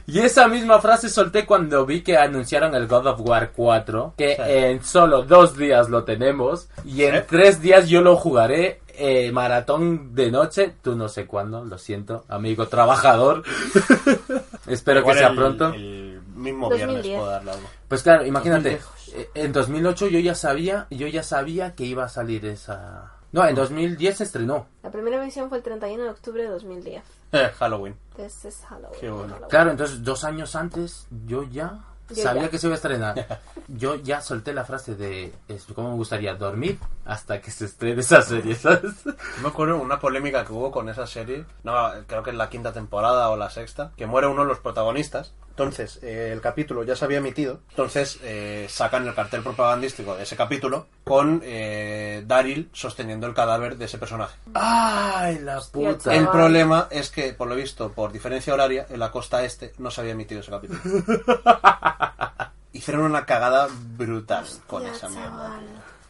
y 0.07 0.19
esa 0.21 0.49
misma 0.49 0.81
frase 0.81 1.09
solté 1.09 1.47
cuando 1.47 1.85
vi 1.87 2.03
que 2.03 2.17
anunciaron 2.17 2.75
el 2.75 2.89
God 2.89 3.07
of 3.07 3.21
War 3.21 3.53
4, 3.55 4.15
que 4.17 4.35
Sí. 4.37 4.43
en 4.47 4.83
solo 4.83 5.23
dos 5.23 5.57
días 5.57 5.89
lo 5.91 6.05
tenemos 6.05 6.69
y 6.85 7.05
en 7.05 7.17
Sí. 7.19 7.23
tres 7.29 7.61
días 7.63 7.89
yo 7.89 8.01
lo 8.03 8.17
jugaré. 8.17 8.81
eh, 9.01 9.31
maratón 9.31 10.13
de 10.17 10.29
noche, 10.33 10.75
tú 10.83 10.97
no 10.97 11.09
sé 11.09 11.25
cuándo, 11.25 11.65
lo 11.65 11.79
siento, 11.79 12.25
amigo 12.29 12.67
trabajador. 12.67 13.45
Espero 14.69 15.01
Igual 15.01 15.15
que 15.15 15.19
sea 15.21 15.29
el- 15.31 15.37
pronto. 15.37 15.73
El 15.75 16.21
mismo 16.35 16.69
2010. 16.69 17.03
viernes 17.03 17.19
puedo 17.21 17.31
darle 17.31 17.51
algo. 17.53 17.69
Pues 17.89 18.03
claro, 18.03 18.27
imagínate, 18.27 18.71
2010. 18.79 19.19
eh, 19.19 19.31
en 19.35 19.53
2008 19.53 20.07
yo 20.09 20.19
ya 20.21 20.35
sabía, 20.35 20.87
yo 20.91 21.07
ya 21.07 21.23
sabía 21.23 21.75
que 21.75 21.85
iba 21.85 22.05
a 22.05 22.09
salir 22.09 22.45
esa... 22.47 23.13
No, 23.33 23.47
en 23.47 23.55
2010 23.55 24.17
se 24.17 24.25
estrenó. 24.25 24.67
La 24.83 24.91
primera 24.91 25.21
emisión 25.23 25.49
fue 25.51 25.59
el 25.59 25.65
31 25.65 26.03
de 26.05 26.11
octubre 26.11 26.43
de 26.43 26.49
2010. 26.49 27.03
Eh, 27.33 27.51
Halloween. 27.59 27.95
This 28.17 28.45
is 28.47 28.63
Halloween. 28.69 29.01
Qué 29.01 29.11
bueno. 29.11 29.25
Halloween. 29.35 29.51
Claro, 29.51 29.71
entonces 29.71 30.03
dos 30.03 30.25
años 30.25 30.57
antes 30.57 31.07
yo 31.27 31.43
ya 31.43 31.81
Yo 32.11 32.23
sabía 32.23 32.43
ya. 32.43 32.51
que 32.51 32.59
se 32.59 32.67
iba 32.67 32.75
a 32.75 32.77
estrenar. 32.77 33.41
Yo 33.69 33.97
ya 33.97 34.21
solté 34.21 34.53
la 34.53 34.65
frase 34.65 34.95
de 34.95 35.33
es, 35.49 35.67
cómo 35.75 35.91
me 35.91 35.97
gustaría 35.97 36.35
dormir 36.35 36.79
hasta 37.05 37.41
que 37.41 37.51
se 37.51 37.67
estrene 37.67 38.01
esa 38.01 38.23
serie, 38.23 38.55
¿sabes? 38.57 38.95
Me 39.43 39.49
acuerdo 39.49 39.77
una 39.77 40.01
polémica 40.01 40.45
que 40.45 40.53
hubo 40.53 40.71
con 40.71 40.89
esa 40.89 41.07
serie, 41.07 41.45
no, 41.65 41.75
creo 42.07 42.23
que 42.23 42.31
es 42.31 42.37
la 42.37 42.49
quinta 42.49 42.73
temporada 42.73 43.31
o 43.31 43.37
la 43.37 43.51
sexta, 43.51 43.93
que 43.97 44.07
muere 44.07 44.27
uno 44.27 44.43
de 44.43 44.49
los 44.49 44.59
protagonistas. 44.61 45.35
Entonces, 45.59 45.99
eh, 46.03 46.31
el 46.33 46.41
capítulo 46.41 46.85
ya 46.85 46.95
se 46.95 47.05
había 47.05 47.19
emitido. 47.19 47.63
Entonces, 47.71 48.21
eh, 48.23 48.67
sacan 48.69 49.09
el 49.09 49.13
cartel 49.13 49.43
propagandístico 49.43 50.15
de 50.15 50.23
ese 50.23 50.37
capítulo 50.37 50.87
con 51.03 51.43
eh, 51.45 52.23
Daryl 52.25 52.71
sosteniendo 52.73 53.27
el 53.27 53.35
cadáver 53.35 53.77
de 53.77 53.87
ese 53.87 53.99
personaje. 53.99 54.37
¡Ay, 54.55 55.41
la 55.41 55.61
puta! 55.61 56.15
El 56.15 56.29
problema 56.29 56.87
es 56.93 57.11
que, 57.11 57.33
por 57.33 57.49
lo 57.49 57.57
visto, 57.57 57.91
por 57.91 58.13
diferencia 58.13 58.55
horaria, 58.55 58.87
en 58.89 59.01
la 59.01 59.11
costa 59.11 59.43
este 59.43 59.73
no 59.79 59.91
se 59.91 60.01
había 60.01 60.13
emitido 60.13 60.43
ese 60.43 60.53
capítulo. 60.53 60.79
Hicieron 62.73 63.03
una 63.03 63.27
cagada 63.27 63.67
brutal 63.97 64.47
con 64.69 64.87
esa 64.87 65.09
mierda. 65.09 65.59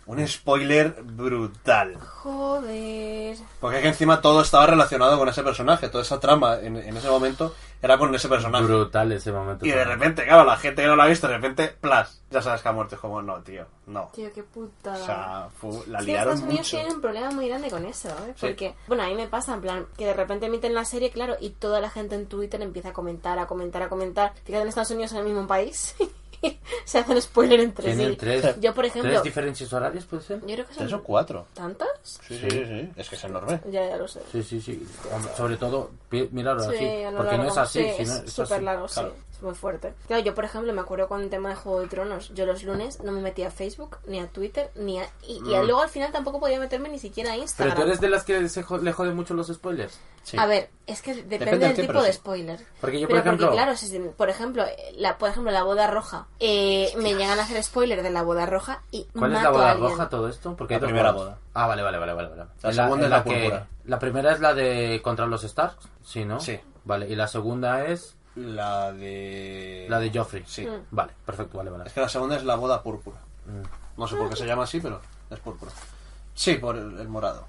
Un 0.08 0.26
spoiler 0.26 0.96
brutal. 1.02 1.96
Joder. 2.00 3.36
Porque 3.60 3.76
es 3.76 3.82
que 3.82 3.88
encima 3.88 4.20
todo 4.22 4.40
estaba 4.40 4.66
relacionado 4.66 5.18
con 5.18 5.28
ese 5.28 5.42
personaje. 5.42 5.88
Toda 5.90 6.02
esa 6.02 6.18
trama 6.18 6.56
en, 6.60 6.76
en 6.78 6.96
ese 6.96 7.10
momento 7.10 7.54
era 7.82 7.98
con 7.98 8.14
ese 8.14 8.26
personaje. 8.26 8.64
Brutal 8.64 9.12
ese 9.12 9.32
momento. 9.32 9.66
Y 9.66 9.70
de 9.70 9.84
repente, 9.84 10.24
claro, 10.24 10.44
la 10.44 10.56
gente 10.56 10.80
que 10.80 10.88
no 10.88 10.96
lo 10.96 11.02
ha 11.02 11.06
visto, 11.08 11.28
de 11.28 11.34
repente, 11.34 11.68
plas, 11.78 12.22
ya 12.30 12.40
sabes 12.40 12.62
que 12.62 12.68
ha 12.68 12.72
muerto. 12.72 12.94
Es 12.94 13.00
como, 13.02 13.20
no, 13.20 13.42
tío, 13.42 13.66
no. 13.86 14.10
Tío, 14.14 14.32
qué 14.32 14.42
putada. 14.42 14.96
O 15.02 15.04
sea, 15.06 15.48
fu- 15.54 15.84
la 15.88 15.98
Es 15.98 16.06
que 16.06 16.12
liaron 16.12 16.32
Estados 16.34 16.50
Unidos 16.52 16.70
tienen 16.70 16.94
un 16.94 17.00
problema 17.02 17.30
muy 17.30 17.46
grande 17.48 17.70
con 17.70 17.84
eso, 17.84 18.08
¿eh? 18.08 18.32
Sí. 18.36 18.46
Porque, 18.46 18.74
bueno, 18.86 19.02
a 19.02 19.06
mí 19.08 19.14
me 19.14 19.28
pasa, 19.28 19.52
en 19.52 19.60
plan, 19.60 19.86
que 19.98 20.06
de 20.06 20.14
repente 20.14 20.46
emiten 20.46 20.74
la 20.74 20.86
serie, 20.86 21.10
claro, 21.10 21.36
y 21.38 21.50
toda 21.50 21.80
la 21.82 21.90
gente 21.90 22.14
en 22.14 22.26
Twitter 22.26 22.62
empieza 22.62 22.88
a 22.88 22.92
comentar, 22.94 23.38
a 23.38 23.46
comentar, 23.46 23.82
a 23.82 23.88
comentar. 23.90 24.32
Fíjate, 24.44 24.62
en 24.62 24.68
Estados 24.68 24.90
Unidos, 24.90 25.12
en 25.12 25.18
el 25.18 25.24
mismo 25.24 25.46
país, 25.46 25.94
se 26.84 26.98
hacen 26.98 27.20
spoiler 27.22 27.60
entre 27.60 27.84
Tienen 27.86 28.10
sí. 28.12 28.16
tres, 28.16 28.60
Yo, 28.60 28.74
por 28.74 28.84
ejemplo, 28.84 29.10
tres 29.10 29.22
diferencias 29.22 29.72
horarias, 29.72 30.04
¿puede 30.04 30.22
ser? 30.22 30.40
yo 30.40 30.46
creo 30.54 30.66
que 30.66 30.74
son... 30.74 30.82
¿Tres 30.86 30.92
o 30.92 31.02
cuatro? 31.02 31.46
¿Tantas? 31.54 31.88
Sí, 32.02 32.38
sí, 32.38 32.48
sí. 32.50 32.90
Es 32.96 33.08
que 33.08 33.16
es 33.16 33.24
enorme. 33.24 33.60
Ya, 33.70 33.88
ya 33.88 33.96
lo 33.96 34.06
sé. 34.08 34.20
Sí, 34.32 34.42
sí, 34.42 34.60
sí. 34.60 34.86
Sobre 35.36 35.56
todo, 35.56 35.90
míralo 36.30 36.62
Sí, 36.70 36.76
así. 36.76 37.16
Porque 37.16 37.36
no 37.36 37.44
largo. 37.44 37.52
es 37.52 37.58
así. 37.58 37.82
Sí, 37.82 38.04
sino 38.04 38.16
es 38.24 38.32
súper 38.32 38.62
largo, 38.62 38.86
claro. 38.86 39.14
sí. 39.14 39.24
Muy 39.40 39.54
fuerte. 39.54 39.94
Claro, 40.08 40.22
yo, 40.24 40.34
por 40.34 40.44
ejemplo, 40.44 40.72
me 40.72 40.80
acuerdo 40.80 41.06
con 41.08 41.20
el 41.22 41.30
tema 41.30 41.50
de 41.50 41.54
Juego 41.54 41.80
de 41.80 41.86
Tronos. 41.86 42.34
Yo 42.34 42.44
los 42.44 42.64
lunes 42.64 43.00
no 43.04 43.12
me 43.12 43.20
metía 43.20 43.48
a 43.48 43.50
Facebook, 43.50 43.98
ni 44.06 44.18
a 44.18 44.26
Twitter, 44.26 44.70
ni 44.74 44.98
a... 44.98 45.04
Y, 45.22 45.36
y 45.36 45.40
luego 45.40 45.80
al 45.82 45.88
final 45.88 46.10
tampoco 46.10 46.40
podía 46.40 46.58
meterme 46.58 46.88
ni 46.88 46.98
siquiera 46.98 47.30
a 47.30 47.32
Pero 47.34 47.42
Instagram. 47.42 47.76
tú 47.76 47.82
eres 47.82 48.00
de 48.00 48.08
las 48.08 48.24
que 48.24 48.48
se 48.48 48.62
jo- 48.64 48.78
le 48.78 48.92
joden 48.92 49.14
mucho 49.14 49.34
los 49.34 49.46
spoilers. 49.46 49.98
Sí. 50.24 50.36
A 50.38 50.46
ver, 50.46 50.70
es 50.86 51.00
que 51.02 51.14
depende, 51.14 51.38
Depende 51.38 51.66
del 51.68 51.86
tipo 51.86 52.02
de 52.02 52.12
sí. 52.12 52.18
spoiler. 52.18 52.60
Porque 52.80 53.00
yo, 53.00 53.06
Pero 53.08 53.20
por 53.20 53.26
ejemplo- 53.26 53.46
porque, 53.46 53.62
claro, 53.62 53.76
si, 53.76 53.98
por 53.98 54.28
ejemplo, 54.28 54.64
la, 54.96 55.16
por 55.18 55.30
ejemplo, 55.30 55.52
la 55.52 55.62
boda 55.62 55.86
roja, 55.86 56.26
eh, 56.40 56.92
me 56.96 57.14
llegan 57.14 57.38
a 57.38 57.44
hacer 57.44 57.62
spoiler 57.62 58.02
de 58.02 58.10
la 58.10 58.22
boda 58.22 58.44
roja 58.44 58.82
y 58.90 59.04
¿Cuál 59.16 59.34
es 59.36 59.42
la 59.42 59.50
boda 59.50 59.74
roja, 59.74 60.08
todo 60.08 60.28
esto? 60.28 60.56
Porque 60.56 60.74
La 60.74 60.80
primera 60.80 61.12
bodas. 61.12 61.26
boda. 61.28 61.38
Ah, 61.54 61.66
vale, 61.68 61.82
vale, 61.82 61.98
vale, 61.98 62.12
vale. 62.12 62.28
vale. 62.28 62.44
La 62.62 62.72
segunda 62.72 63.04
es 63.04 63.10
la 63.10 63.24
que- 63.24 63.30
púrpura. 63.30 63.66
La 63.84 63.98
primera 63.98 64.32
es 64.32 64.40
la 64.40 64.52
de 64.52 65.00
contra 65.02 65.24
los 65.26 65.42
Starks, 65.42 65.88
sí, 66.02 66.24
¿no? 66.26 66.40
Sí. 66.40 66.60
Vale, 66.84 67.08
y 67.08 67.14
la 67.16 67.26
segunda 67.26 67.86
es 67.86 68.16
La 68.38 68.92
de... 68.92 69.86
la 69.88 69.98
de 69.98 70.10
Joffrey. 70.10 70.44
Sí. 70.46 70.66
Mm. 70.66 70.86
Vale, 70.90 71.12
perfecto, 71.24 71.58
vale, 71.58 71.70
vale. 71.70 71.84
Es 71.86 71.92
que 71.92 72.00
la 72.00 72.08
segunda 72.08 72.36
es 72.36 72.44
la 72.44 72.56
boda 72.56 72.82
púrpura. 72.82 73.18
Mm. 73.46 74.00
No 74.00 74.06
sé 74.06 74.16
por 74.16 74.28
qué 74.30 74.36
se 74.36 74.46
llama 74.46 74.64
así, 74.64 74.80
pero 74.80 75.00
es 75.30 75.38
púrpura. 75.40 75.72
Sí, 76.34 76.54
por 76.54 76.76
el, 76.76 76.98
el 77.00 77.08
morado. 77.08 77.46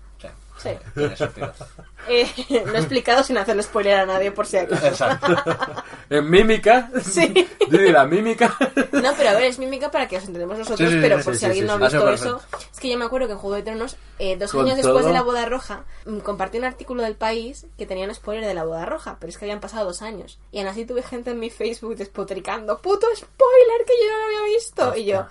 Sí. 0.61 0.69
Sí. 0.69 0.77
Tiene 0.95 1.15
sentido. 1.17 1.53
Eh, 2.07 2.25
lo 2.65 2.73
he 2.73 2.77
explicado 2.77 3.21
sin 3.23 3.37
hacerle 3.37 3.61
spoiler 3.61 3.99
a 3.99 4.05
nadie 4.05 4.31
por 4.31 4.47
si 4.47 4.55
acaso. 4.57 4.87
Exacto. 4.87 5.35
En 6.09 6.27
mímica. 6.27 6.89
Sí. 7.03 7.47
Dile 7.69 7.91
la 7.91 8.05
mímica. 8.05 8.55
No, 8.93 9.13
pero 9.15 9.29
a 9.29 9.33
ver, 9.33 9.43
es 9.43 9.59
mímica 9.59 9.91
para 9.91 10.07
que 10.07 10.17
os 10.17 10.23
entendemos 10.23 10.57
nosotros, 10.57 10.89
Sí, 10.89 10.95
sí, 10.95 11.01
pero 11.01 11.17
sí, 11.19 11.23
por 11.25 11.33
sí, 11.33 11.39
si 11.39 11.39
sí, 11.39 11.45
alguien 11.45 11.65
sí, 11.65 11.71
no 11.71 11.77
sí. 11.77 11.83
ha 11.83 11.87
Ha 11.87 11.89
sido 11.89 12.09
visto 12.09 12.25
eso, 12.27 12.37
perfecto. 12.39 12.67
es 12.73 12.79
que 12.79 12.89
yo 12.89 12.97
me 12.97 13.05
acuerdo 13.05 13.27
que 13.27 13.33
en 13.33 13.39
Juego 13.39 13.55
de 13.57 13.63
Tronos, 13.63 13.97
eh, 14.17 14.37
dos 14.37 14.51
Con 14.51 14.61
años 14.65 14.77
después 14.77 14.99
todo. 14.99 15.07
de 15.07 15.13
la 15.13 15.21
boda 15.21 15.45
roja, 15.45 15.83
mm, 16.05 16.19
compartí 16.19 16.57
un 16.57 16.63
artículo 16.63 17.03
del 17.03 17.15
país 17.15 17.67
que 17.77 17.85
tenía 17.85 18.05
un 18.07 18.15
spoiler 18.15 18.45
de 18.47 18.53
la 18.55 18.63
boda 18.63 18.85
roja, 18.85 19.17
pero 19.19 19.29
es 19.29 19.37
que 19.37 19.45
habían 19.45 19.59
pasado 19.59 19.85
dos 19.85 20.01
años. 20.01 20.39
Y 20.51 20.59
aún 20.59 20.69
así 20.69 20.85
tuve 20.85 21.03
gente 21.03 21.31
en 21.31 21.39
mi 21.39 21.49
Facebook 21.51 21.95
despotricando, 21.97 22.81
puto 22.81 23.05
spoiler 23.15 23.85
que 23.85 23.93
yo 24.01 24.11
no 24.11 24.19
lo 24.19 24.25
había 24.25 24.55
visto. 24.57 24.95
Y 24.95 25.05
yo, 25.05 25.27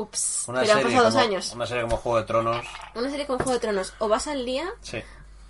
ups, 0.00 0.44
Una 0.48 0.60
pero 0.62 0.72
han 0.74 0.82
pasado 0.82 1.04
dos 1.04 1.16
años. 1.16 1.52
Una 1.54 1.66
serie 1.66 1.82
como 1.84 1.96
Juego 1.98 2.18
de 2.18 2.24
Tronos. 2.24 2.66
Una 2.94 3.10
serie 3.10 3.26
como 3.26 3.38
Juego 3.38 3.52
de 3.52 3.58
Tronos, 3.60 3.94
o 3.98 4.08
vas 4.08 4.26
al 4.26 4.44
día 4.44 4.70
Sí. 4.80 5.02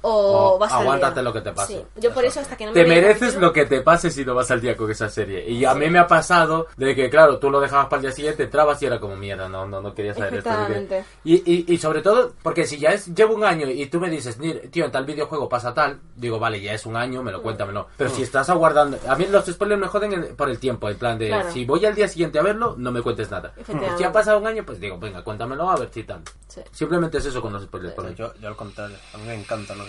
O 0.02 0.54
O 0.54 0.58
vas 0.58 0.72
al 0.72 0.78
día. 0.78 0.84
aguántate 0.92 1.22
lo 1.22 1.32
que 1.32 1.40
te 1.40 1.52
pase. 1.52 1.74
Sí, 1.78 1.84
yo 2.00 2.12
por 2.14 2.24
eso 2.24 2.40
hasta 2.40 2.56
que 2.56 2.66
no 2.66 2.72
me 2.72 2.80
Te 2.82 2.86
mereces 2.88 3.36
lo 3.36 3.52
que 3.52 3.66
te 3.66 3.80
pase 3.80 4.10
si 4.10 4.24
no 4.24 4.34
vas 4.34 4.50
al 4.50 4.60
día 4.60 4.76
con 4.76 4.90
esa 4.90 5.08
serie. 5.08 5.48
Y 5.48 5.64
a 5.64 5.74
mí 5.74 5.88
me 5.90 5.98
ha 5.98 6.06
pasado 6.06 6.66
de 6.76 6.94
que, 6.94 7.10
claro, 7.10 7.38
tú 7.38 7.50
lo 7.50 7.60
dejabas 7.60 7.86
para 7.86 7.98
el 8.00 8.02
día 8.06 8.12
siguiente, 8.12 8.44
entrabas 8.44 8.80
y 8.82 8.86
era 8.86 8.98
como 9.00 9.16
mierda, 9.16 9.48
no, 9.48 9.66
no, 9.66 9.80
no 9.80 9.94
quería 9.94 10.14
saber 10.14 10.34
esto. 10.36 10.50
que-. 10.68 11.04
Y, 11.24 11.34
y, 11.52 11.64
y 11.74 11.78
sobre 11.78 12.02
todo, 12.02 12.32
porque 12.42 12.66
si 12.66 12.78
ya 12.78 12.90
es, 12.90 13.06
llevo 13.14 13.34
un 13.34 13.44
año 13.44 13.68
y 13.68 13.86
tú 13.86 14.00
me 14.00 14.08
dices, 14.10 14.38
"Nir, 14.38 14.70
tío, 14.70 14.84
en 14.84 14.90
tal 14.92 15.04
videojuego 15.04 15.48
pasa 15.48 15.72
tal, 15.74 16.00
digo, 16.16 16.38
vale, 16.38 16.60
ya 16.60 16.72
es 16.74 16.86
un 16.86 16.96
año, 16.96 17.22
me 17.22 17.32
lo 17.32 17.42
cuéntamelo. 17.42 17.88
Pero 17.96 18.10
si 18.10 18.22
estás 18.22 18.48
aguardando, 18.50 18.98
a 19.08 19.14
mí 19.16 19.26
los 19.30 19.44
spoilers 19.46 19.80
me 19.80 19.86
joden 19.88 20.12
en- 20.12 20.36
por 20.36 20.48
el 20.50 20.58
tiempo, 20.58 20.88
en 20.88 20.96
plan 20.98 21.18
de, 21.18 21.28
Claro. 21.28 21.52
si 21.52 21.64
voy 21.64 21.84
al 21.86 21.94
día 21.94 22.08
siguiente 22.08 22.38
a 22.38 22.42
verlo, 22.42 22.74
no 22.78 22.90
me 22.92 23.02
cuentes 23.02 23.30
nada. 23.30 23.52
Si 23.96 24.04
ha 24.04 24.12
pasado 24.12 24.38
un 24.38 24.46
año, 24.46 24.64
pues 24.64 24.80
digo, 24.80 24.98
venga, 24.98 25.22
cuéntamelo 25.22 25.68
a 25.70 25.76
ver 25.76 25.90
si 25.92 26.04
tal. 26.04 26.20
Sí. 26.48 26.60
Simplemente 26.72 27.18
es 27.18 27.26
eso 27.26 27.40
con 27.40 27.52
los 27.52 27.62
spoilers. 27.62 27.94
por. 27.94 28.14
Yo, 28.14 28.32
yo 28.40 28.48
al 28.48 28.56
contrario. 28.56 28.96
A 29.14 29.18
mí 29.18 29.24
me 29.26 29.34
encantan 29.34 29.78
los 29.78 29.88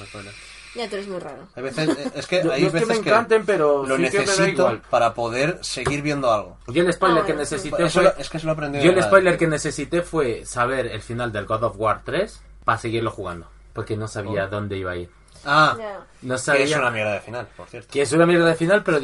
Ya 0.74 0.88
tú 0.88 0.96
eres 0.96 1.08
muy 1.10 1.20
raro. 1.20 1.48
Hay 1.54 1.64
veces, 1.64 1.90
eh, 1.90 2.12
es 2.16 2.28
que 2.28 2.44
Yo- 2.44 2.52
hay 2.54 2.64
es 2.66 2.72
que 2.74 2.86
me 2.86 2.96
encanten, 2.96 3.46
pero 3.46 3.86
lo 3.86 3.98
sí 3.98 4.04
que 4.04 4.20
me 4.20 4.26
da 4.26 4.32
necesito 4.32 4.62
igual. 4.62 4.82
para 4.90 5.14
poder 5.14 5.60
seguir 5.62 6.02
viendo 6.02 6.32
algo. 6.32 6.58
Yo 6.68 6.84
el 6.84 6.94
spoiler 6.94 7.24
Ah, 7.24 7.26
que 7.26 7.34
bueno, 7.34 7.46
sí. 7.46 7.56
necesité 7.56 7.84
Eso 7.84 7.94
fue... 8.00 8.04
lo- 8.04 8.16
es 8.18 8.30
que 8.30 8.40
se 8.40 8.46
lo 8.46 8.52
aprendí. 8.54 8.82
Yo 8.82 8.92
el 8.92 9.04
spoiler 9.04 9.38
que 9.38 9.48
necesité 9.48 10.02
fue 10.02 10.46
saber 10.46 10.88
el 10.88 11.02
final 11.02 11.32
del 11.34 11.46
God 11.46 11.64
of 11.64 11.74
War 11.78 12.02
3 12.06 12.42
para 12.64 12.78
seguirlo 12.78 13.12
jugando. 13.12 13.48
Porque 13.74 13.98
no 13.98 14.08
sabía 14.08 14.48
dónde 14.48 14.78
iba 14.78 14.92
a 14.92 14.96
ir. 14.96 15.10
Ah. 15.46 15.78
No 16.22 16.36
que 16.36 16.40
sabía... 16.40 16.64
es 16.66 16.76
una 16.76 16.92
mierda 16.92 17.14
de 17.14 17.20
final, 17.22 17.48
por 17.58 17.68
cierto. 17.68 17.90
Que 17.92 18.02
es 18.02 18.12
una 18.14 18.26
mierda 18.26 18.46
de 18.46 18.56
final, 18.56 18.84
pero 18.84 19.00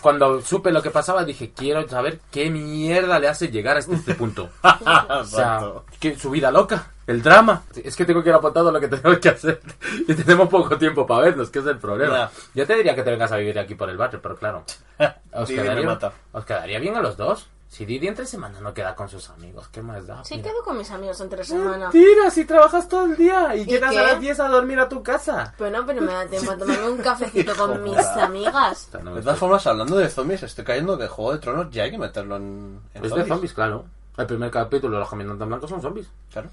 cuando 0.00 0.40
supe 0.40 0.70
lo 0.70 0.82
que 0.82 0.90
pasaba 0.90 1.24
dije, 1.24 1.52
quiero 1.54 1.88
saber 1.88 2.20
qué 2.30 2.50
mierda 2.50 3.18
le 3.18 3.28
hace 3.28 3.48
llegar 3.48 3.76
hasta 3.76 3.94
este 3.94 4.14
punto. 4.14 4.50
o 4.62 5.24
sea, 5.24 5.56
Exacto. 5.56 5.84
que 5.98 6.16
su 6.18 6.30
vida 6.30 6.50
loca, 6.50 6.92
el 7.06 7.22
drama. 7.22 7.64
Es 7.82 7.96
que 7.96 8.04
tengo 8.04 8.22
que 8.22 8.28
ir 8.28 8.34
apuntado 8.34 8.70
lo 8.70 8.80
que 8.80 8.88
tenemos 8.88 9.18
que 9.18 9.28
hacer. 9.30 9.60
Y 10.08 10.14
tenemos 10.14 10.48
poco 10.48 10.78
tiempo 10.78 11.06
para 11.06 11.22
vernos, 11.22 11.50
que 11.50 11.58
es 11.58 11.66
el 11.66 11.78
problema. 11.78 12.30
Yo 12.54 12.66
te 12.66 12.76
diría 12.76 12.94
que 12.94 13.02
te 13.02 13.10
vengas 13.10 13.32
a 13.32 13.36
vivir 13.36 13.58
aquí 13.58 13.74
por 13.74 13.90
el 13.90 13.96
barrio, 13.96 14.20
pero 14.22 14.36
claro. 14.36 14.64
Quedaría, 15.46 15.98
os 16.32 16.44
quedaría 16.44 16.78
bien 16.78 16.96
a 16.96 17.00
los 17.00 17.16
dos. 17.16 17.48
Si 17.68 17.84
Didi 17.84 18.06
entre 18.06 18.26
semana 18.26 18.60
no 18.60 18.72
queda 18.72 18.94
con 18.94 19.08
sus 19.08 19.28
amigos, 19.28 19.68
¿qué 19.68 19.82
más 19.82 20.06
da? 20.06 20.24
Sí, 20.24 20.36
Mira. 20.36 20.50
quedo 20.50 20.62
con 20.62 20.78
mis 20.78 20.90
amigos 20.90 21.20
entre 21.20 21.44
semana. 21.44 21.90
Mentira, 21.90 22.30
si 22.30 22.44
trabajas 22.44 22.88
todo 22.88 23.04
el 23.06 23.16
día 23.16 23.54
y, 23.56 23.62
¿Y 23.62 23.64
llegas 23.66 23.92
qué? 23.92 23.98
a 23.98 24.02
las 24.02 24.20
10 24.20 24.40
a 24.40 24.48
dormir 24.48 24.78
a 24.78 24.88
tu 24.88 25.02
casa. 25.02 25.52
Pero 25.58 25.70
no, 25.70 25.84
pero 25.84 26.00
me 26.00 26.12
da 26.12 26.26
tiempo 26.30 26.52
a 26.52 26.56
tomarme 26.56 26.88
un 26.88 26.98
cafecito 26.98 27.54
con 27.56 27.82
mis 27.82 27.98
amigas. 27.98 28.88
De 28.92 29.20
todas 29.20 29.38
formas, 29.38 29.66
hablando 29.66 29.96
de 29.96 30.08
zombies, 30.08 30.42
estoy 30.44 30.64
cayendo 30.64 30.96
que 30.96 31.08
Juego 31.08 31.32
de 31.32 31.38
Tronos 31.40 31.70
ya 31.70 31.82
hay 31.82 31.90
que 31.90 31.98
meterlo 31.98 32.36
en, 32.36 32.80
en 32.94 33.04
Es 33.04 33.12
de 33.14 33.26
zombies, 33.26 33.52
claro. 33.52 33.84
El 34.16 34.26
primer 34.26 34.50
capítulo 34.50 34.94
de 34.94 35.00
los 35.00 35.10
caminantes 35.10 35.46
blancos 35.46 35.68
son 35.68 35.82
zombies. 35.82 36.06
Claro. 36.32 36.48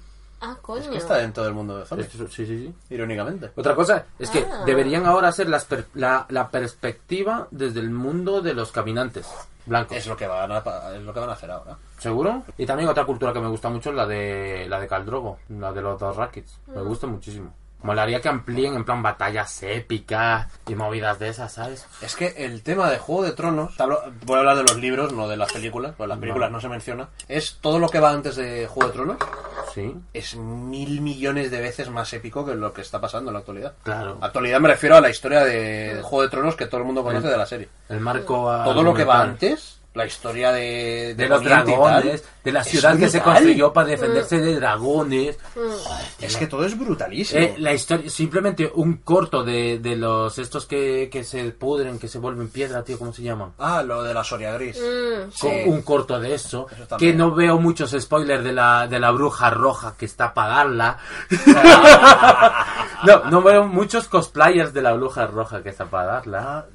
Ah, 0.46 0.56
coño. 0.60 0.82
Es 0.82 0.88
que 0.88 0.96
está 0.98 1.16
dentro 1.16 1.42
del 1.44 1.54
mundo 1.54 1.78
de 1.78 1.86
zombies, 1.86 2.10
Sí, 2.12 2.26
sí, 2.28 2.46
sí. 2.46 2.74
irónicamente. 2.90 3.50
Otra 3.56 3.74
cosa 3.74 4.04
es 4.18 4.30
que 4.30 4.40
Ah. 4.50 4.62
deberían 4.66 5.06
ahora 5.06 5.28
hacer 5.28 5.48
las 5.48 5.64
per- 5.64 5.86
la, 5.94 6.26
la 6.28 6.48
perspectiva 6.50 7.48
desde 7.50 7.80
el 7.80 7.90
mundo 7.90 8.40
de 8.42 8.54
los 8.54 8.70
caminantes 8.72 9.26
blancos. 9.66 9.96
Es 9.96 10.06
lo 10.06 10.16
que 10.16 10.26
van 10.26 10.52
a, 10.52 10.58
es 10.94 11.02
lo 11.02 11.14
que 11.14 11.20
van 11.20 11.30
a 11.30 11.32
hacer 11.32 11.50
ahora. 11.50 11.76
¿Seguro? 11.98 12.42
Y 12.58 12.66
también 12.66 12.88
otra 12.88 13.04
cultura 13.06 13.32
que 13.32 13.40
me 13.40 13.48
gusta 13.48 13.70
mucho 13.70 13.90
es 13.90 13.96
la 13.96 14.06
de 14.06 14.66
la 14.68 14.78
de 14.78 14.86
Caldrogo, 14.88 15.38
la 15.48 15.72
de 15.72 15.80
los 15.80 15.98
dos 15.98 16.14
Rackets. 16.16 16.58
Me 16.66 16.82
Mm. 16.82 16.86
gusta 16.88 17.06
muchísimo. 17.06 17.54
Molaría 17.84 18.20
que 18.20 18.28
amplíen 18.28 18.74
en 18.74 18.84
plan 18.84 19.02
batallas 19.02 19.62
épicas 19.62 20.48
y 20.66 20.74
movidas 20.74 21.18
de 21.18 21.28
esas, 21.28 21.52
¿sabes? 21.52 21.86
Es 22.00 22.16
que 22.16 22.34
el 22.38 22.62
tema 22.62 22.90
de 22.90 22.98
Juego 22.98 23.22
de 23.22 23.32
Tronos, 23.32 23.78
hablo- 23.78 24.00
voy 24.24 24.36
a 24.36 24.38
hablar 24.40 24.56
de 24.56 24.62
los 24.64 24.76
libros, 24.76 25.12
no 25.12 25.28
de 25.28 25.36
las 25.36 25.52
películas, 25.52 25.92
porque 25.96 26.08
las 26.08 26.18
películas 26.18 26.50
no 26.50 26.60
se 26.60 26.68
menciona, 26.68 27.08
es 27.28 27.58
todo 27.60 27.78
lo 27.78 27.88
que 27.88 28.00
va 28.00 28.10
antes 28.10 28.36
de 28.36 28.66
Juego 28.66 28.88
de 28.88 28.94
Tronos, 28.94 29.16
Sí, 29.74 29.94
es 30.12 30.36
mil 30.36 31.00
millones 31.00 31.50
de 31.50 31.60
veces 31.60 31.90
más 31.90 32.12
épico 32.12 32.46
que 32.46 32.54
lo 32.54 32.72
que 32.72 32.80
está 32.80 33.00
pasando 33.00 33.30
en 33.30 33.34
la 33.34 33.40
actualidad. 33.40 33.74
claro. 33.82 34.18
Actualidad 34.20 34.60
me 34.60 34.68
refiero 34.68 34.96
a 34.96 35.00
la 35.00 35.10
historia 35.10 35.44
de 35.44 36.00
Juego 36.02 36.22
de 36.22 36.28
Tronos 36.28 36.54
que 36.56 36.66
todo 36.66 36.78
el 36.80 36.86
mundo 36.86 37.02
conoce 37.02 37.26
de 37.28 37.36
la 37.36 37.44
serie. 37.46 37.68
El 37.88 38.00
marco 38.00 38.50
Todo 38.64 38.82
lo 38.82 38.94
que 38.94 39.04
va 39.04 39.20
antes, 39.20 39.80
la 39.94 40.06
historia 40.06 40.50
de, 40.52 41.14
de 41.16 41.28
los 41.28 41.42
dragones, 41.42 42.24
de 42.42 42.52
la 42.52 42.64
ciudad 42.64 42.98
que 42.98 43.08
se 43.08 43.20
construyó 43.22 43.72
para 43.72 43.88
defenderse 43.88 44.38
de 44.40 44.56
dragones. 44.56 45.38
Es 46.20 46.36
que 46.36 46.46
todo 46.48 46.64
es 46.66 46.76
brutalísimo. 46.76 47.40
Eh, 47.40 47.54
la 47.58 47.72
historia, 47.72 48.10
simplemente 48.10 48.70
un 48.74 48.98
corto 48.98 49.44
de, 49.44 49.78
de 49.78 49.94
los 49.94 50.36
estos 50.38 50.66
que, 50.66 51.08
que 51.12 51.22
se 51.22 51.44
pudren, 51.52 51.98
que 52.00 52.08
se 52.08 52.18
vuelven 52.18 52.48
piedra, 52.48 52.82
tío, 52.82 52.98
¿cómo 52.98 53.12
se 53.12 53.22
llaman? 53.22 53.52
Ah, 53.58 53.82
lo 53.84 54.02
de 54.02 54.12
la 54.12 54.24
Soria 54.24 54.52
Gris. 54.54 54.76
Mm, 54.78 55.30
Sí. 55.30 55.48
Un 55.66 55.82
corto 55.82 56.18
de 56.18 56.34
eso, 56.34 56.66
que 56.98 57.12
no 57.14 57.32
veo 57.32 57.58
muchos 57.58 57.94
spoilers 57.98 58.42
de 58.42 58.52
la, 58.52 58.88
de 58.88 58.98
la 58.98 59.12
bruja 59.12 59.48
roja 59.50 59.94
que 59.96 60.06
está 60.06 60.34
para 60.34 60.54
darla. 60.56 60.98
no, 63.04 63.24
no 63.30 63.42
veo 63.42 63.64
muchos 63.66 64.08
cosplayers 64.08 64.72
de 64.72 64.82
la 64.82 64.92
bruja 64.94 65.26
roja 65.26 65.62
que 65.62 65.70
está 65.70 65.86
para 65.86 66.06
darla. 66.14 66.40
Ah, 66.44 66.66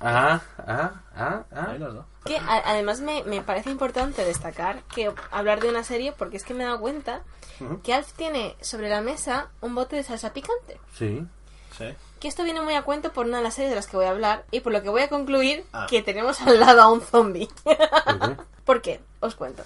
Ah, 0.00 0.40
ah, 0.58 0.92
ah, 1.16 1.42
ah. 1.54 1.66
Ahí 1.70 1.78
las 1.78 1.94
dos. 1.94 2.04
Que 2.24 2.36
a- 2.38 2.62
además 2.66 3.00
me, 3.00 3.24
me 3.24 3.42
parece 3.42 3.70
importante 3.70 4.24
destacar 4.24 4.82
que 4.94 5.12
hablar 5.30 5.60
de 5.60 5.68
una 5.68 5.82
serie 5.84 6.12
porque 6.12 6.36
es 6.36 6.44
que 6.44 6.54
me 6.54 6.64
he 6.64 6.66
dado 6.66 6.80
cuenta 6.80 7.22
que 7.82 7.92
Alf 7.92 8.12
tiene 8.12 8.54
sobre 8.60 8.88
la 8.88 9.00
mesa 9.00 9.48
un 9.60 9.74
bote 9.74 9.96
de 9.96 10.04
salsa 10.04 10.32
picante. 10.32 10.80
Sí. 10.94 11.26
Sí. 11.76 11.86
Que 12.20 12.28
esto 12.28 12.44
viene 12.44 12.60
muy 12.60 12.74
a 12.74 12.82
cuento 12.82 13.12
por 13.12 13.26
una 13.26 13.38
de 13.38 13.42
las 13.44 13.54
series 13.54 13.70
de 13.70 13.76
las 13.76 13.86
que 13.88 13.96
voy 13.96 14.06
a 14.06 14.10
hablar 14.10 14.44
y 14.52 14.60
por 14.60 14.72
lo 14.72 14.82
que 14.82 14.88
voy 14.90 15.02
a 15.02 15.08
concluir 15.08 15.64
Ah. 15.72 15.86
que 15.90 16.02
tenemos 16.02 16.40
al 16.42 16.60
lado 16.60 16.82
a 16.82 16.92
un 16.92 17.00
zombie. 17.00 17.48
¿Por 17.64 17.76
qué? 17.76 18.36
¿Por 18.64 18.82
qué? 18.82 19.00
Os 19.20 19.34
cuento. 19.34 19.62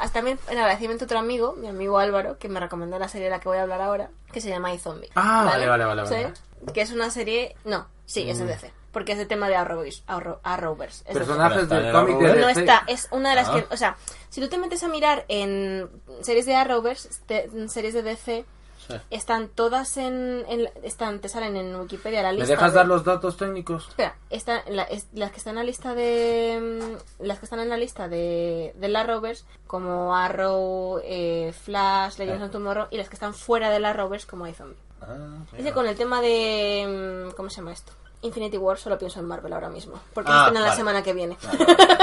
Hasta 0.00 0.14
también 0.14 0.38
en 0.48 0.58
agradecimiento 0.58 1.04
a 1.04 1.06
otro 1.06 1.18
amigo, 1.18 1.54
mi 1.54 1.68
amigo 1.68 1.98
Álvaro, 1.98 2.38
que 2.38 2.48
me 2.48 2.58
recomendó 2.60 2.98
la 2.98 3.08
serie 3.08 3.26
de 3.26 3.30
la 3.30 3.40
que 3.40 3.48
voy 3.48 3.58
a 3.58 3.62
hablar 3.62 3.80
ahora, 3.80 4.10
que 4.32 4.40
se 4.40 4.48
llama 4.48 4.72
iZombie. 4.74 5.10
Ah, 5.14 5.44
vale, 5.46 5.66
vale, 5.68 5.84
vale, 5.84 6.06
¿Sí? 6.06 6.14
vale. 6.14 6.32
Que 6.74 6.80
es 6.82 6.90
una 6.92 7.10
serie... 7.10 7.56
No, 7.64 7.86
sí, 8.04 8.28
es 8.28 8.38
de 8.38 8.46
DC. 8.46 8.72
Porque 8.96 9.12
es 9.12 9.18
de 9.18 9.26
tema 9.26 9.46
de 9.50 9.56
Arrowverse. 9.56 10.02
Arrow, 10.06 10.38
Arrowverse. 10.42 11.04
Es 11.06 11.12
de 11.12 11.20
Personajes 11.20 11.68
del 11.68 11.84
el 11.84 11.92
cómic 11.92 12.16
de 12.16 12.40
no 12.40 12.48
está, 12.48 12.82
es 12.86 13.08
una 13.10 13.28
de 13.28 13.36
las 13.36 13.48
Ah. 13.50 13.52
que, 13.68 13.74
o 13.74 13.76
sea, 13.76 13.98
si 14.30 14.40
tú 14.40 14.48
te 14.48 14.56
metes 14.56 14.82
a 14.84 14.88
mirar 14.88 15.26
en 15.28 15.86
series 16.22 16.46
de 16.46 16.54
Arrowverse, 16.54 17.10
te- 17.26 17.44
en 17.44 17.68
series 17.68 17.92
de 17.92 18.02
DC, 18.02 18.46
Sí. 18.88 18.94
están 19.10 19.48
todas 19.48 19.98
en, 19.98 20.46
en- 20.48 20.70
están, 20.82 21.18
te 21.20 21.28
salen 21.28 21.56
en 21.56 21.76
Wikipedia 21.76 22.22
la 22.22 22.30
¿Me 22.30 22.36
lista. 22.38 22.52
dejas 22.54 22.72
de- 22.72 22.76
dar 22.78 22.86
los 22.86 23.04
datos 23.04 23.36
técnicos? 23.36 23.86
Espera, 23.88 24.16
está, 24.30 24.62
la- 24.66 24.84
es- 24.84 25.08
las 25.12 25.30
que 25.30 25.36
están 25.36 25.50
en 25.52 25.58
la 25.58 25.64
lista 25.64 25.94
de 25.94 26.80
mm, 27.20 27.22
las 27.26 27.38
que 27.38 27.44
están 27.44 27.60
en 27.60 27.68
la 27.68 27.76
lista 27.76 28.08
de 28.08 28.72
del 28.76 28.96
Arrowverse 28.96 29.44
como 29.66 30.16
Arrow, 30.16 31.00
eh, 31.04 31.52
Flash, 31.52 32.16
Legends 32.16 32.44
of 32.44 32.50
Tomorrow 32.50 32.86
y 32.90 32.96
las 32.96 33.10
que 33.10 33.16
están 33.16 33.34
fuera 33.34 33.68
del 33.68 33.84
Arrowverse 33.84 34.26
como 34.26 34.46
iZombie. 34.46 34.78
Ah. 35.02 35.16
Dice 35.54 35.72
con 35.74 35.86
el 35.86 35.96
tema 35.96 36.22
de 36.22 37.26
mm, 37.28 37.34
¿cómo 37.36 37.50
se 37.50 37.56
llama 37.56 37.72
esto? 37.74 37.92
Infinity 38.22 38.56
War 38.56 38.78
solo 38.78 38.98
pienso 38.98 39.20
en 39.20 39.26
Marvel 39.26 39.52
ahora 39.52 39.68
mismo, 39.68 40.00
porque 40.14 40.30
Ah, 40.32 40.34
se 40.34 40.38
estrena 40.46 40.60
la 40.60 40.66
vale. 40.66 40.76
semana 40.76 41.02
que 41.02 41.12
viene. 41.12 41.36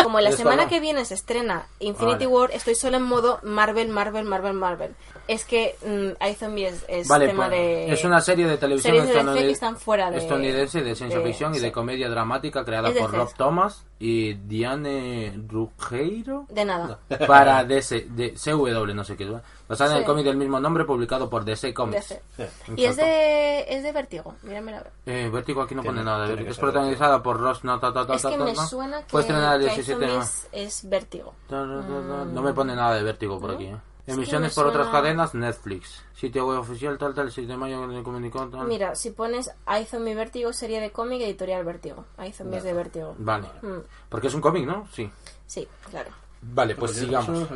Como 0.03 0.19
la 0.19 0.29
¿Eres 0.29 0.37
semana 0.39 0.67
que 0.69 0.79
viene 0.79 1.03
se 1.05 1.15
estrena 1.15 1.67
Infinity 1.79 2.25
vale. 2.25 2.27
War, 2.27 2.51
estoy 2.51 2.75
solo 2.75 2.97
en 2.97 3.03
modo 3.03 3.39
Marvel, 3.43 3.89
Marvel, 3.89 4.23
Marvel, 4.25 4.53
Marvel. 4.53 4.95
Es 5.25 5.45
que 5.45 5.75
mm, 5.85 6.21
iZombie 6.31 6.67
es, 6.67 6.83
es 6.89 7.07
Vale, 7.07 7.27
tema 7.27 7.47
pues, 7.47 7.57
de 7.57 7.93
es 7.93 8.03
una 8.03 8.19
serie 8.19 8.45
de 8.45 8.57
televisión 8.57 8.93
series 8.95 9.07
de 9.07 9.13
DC 9.13 9.21
estadounid- 9.25 9.39
que 9.45 9.51
están 9.51 9.77
fuera 9.77 10.11
de 10.11 10.17
estadounidense 10.17 10.81
de 10.81 10.95
ciencia 10.95 11.19
de- 11.19 11.25
ficción 11.25 11.53
y 11.53 11.59
sí. 11.59 11.61
de 11.61 11.71
comedia 11.71 12.09
dramática 12.09 12.65
creada 12.65 12.91
por. 12.91 13.11
Rob 13.13 13.33
Thomas 13.37 13.85
y 13.99 14.33
Diane 14.33 15.33
Ruggiero 15.47 16.45
de 16.49 16.65
nada. 16.65 16.99
para 17.27 17.63
DC, 17.63 18.07
de 18.09 18.33
CW, 18.33 18.93
no 18.93 19.03
sé 19.05 19.15
qué. 19.15 19.31
Basada 19.69 19.91
en 19.91 19.97
el 19.97 20.03
Sí. 20.03 20.07
cómic 20.07 20.25
del 20.25 20.35
mismo 20.35 20.59
nombre 20.59 20.83
publicado 20.83 21.29
por 21.29 21.45
DC 21.45 21.73
Comics. 21.73 22.09
DC. 22.09 22.21
Sí. 22.65 22.73
Y 22.75 22.83
es 22.85 22.97
de, 22.97 23.61
es 23.69 23.81
de 23.83 23.91
Vértigo, 23.93 24.35
míramela 24.43 24.79
a 24.79 24.83
ver. 24.83 24.91
Eh, 25.05 25.29
Vértigo 25.31 25.61
aquí 25.61 25.73
no 25.73 25.81
Tiene- 25.83 26.01
pone 26.01 26.05
nada 26.05 26.29
Es 26.49 26.57
protagonizada 26.59 27.23
por 27.23 27.39
Ross 27.39 27.63
no, 27.63 27.79
ta, 27.79 27.93
ta, 27.93 28.05
ta, 28.05 28.15
Es 28.15 28.25
que 28.25 28.37
ta, 28.37 28.43
me 28.43 28.53
¿no? 28.53 28.67
suena 28.67 29.01
que, 29.07 29.15
el 29.17 29.25
que 29.25 29.57
17 29.59 29.99
de 29.99 30.05
iZombie 30.05 30.17
marzo. 30.17 30.47
es, 30.51 30.81
es 30.83 30.89
Vértigo. 30.89 31.33
Ta, 31.47 31.61
ta, 31.65 31.79
ta, 31.81 31.87
ta. 31.87 32.25
No 32.25 32.41
me 32.41 32.51
pone 32.53 32.75
nada 32.75 32.95
de 32.95 33.03
Vértigo 33.03 33.39
por 33.39 33.51
aquí. 33.51 33.67
eh. 33.67 33.77
Emisiones 34.05 34.53
por 34.53 34.67
otras 34.67 34.89
cadenas, 34.89 35.33
Netflix. 35.33 36.03
Sitio 36.13 36.45
web 36.47 36.59
oficial, 36.59 36.97
tal, 36.97 37.13
tal, 37.13 37.31
7 37.31 37.47
de 37.47 37.57
mayo 37.57 37.87
que 37.89 38.03
comunicó. 38.03 38.47
tal. 38.49 38.67
Mira, 38.67 38.95
si 38.95 39.11
pones 39.11 39.49
iZombie 39.81 40.13
Vértigo, 40.15 40.51
serie 40.51 40.81
de 40.81 40.91
cómic, 40.91 41.21
editorial 41.21 41.63
Vértigo. 41.63 42.05
iZombie 42.25 42.57
es 42.57 42.63
de 42.63 42.73
Vértigo. 42.73 43.15
Vale. 43.17 43.47
Mm, 43.61 43.79
Porque 44.09 44.27
es 44.27 44.33
un 44.33 44.41
cómic, 44.41 44.65
¿no? 44.65 44.87
Sí. 44.91 45.09
sí, 45.45 45.67
claro. 45.89 46.09
Vale, 46.41 46.75
pues 46.75 46.91
sigamos. 46.91 47.47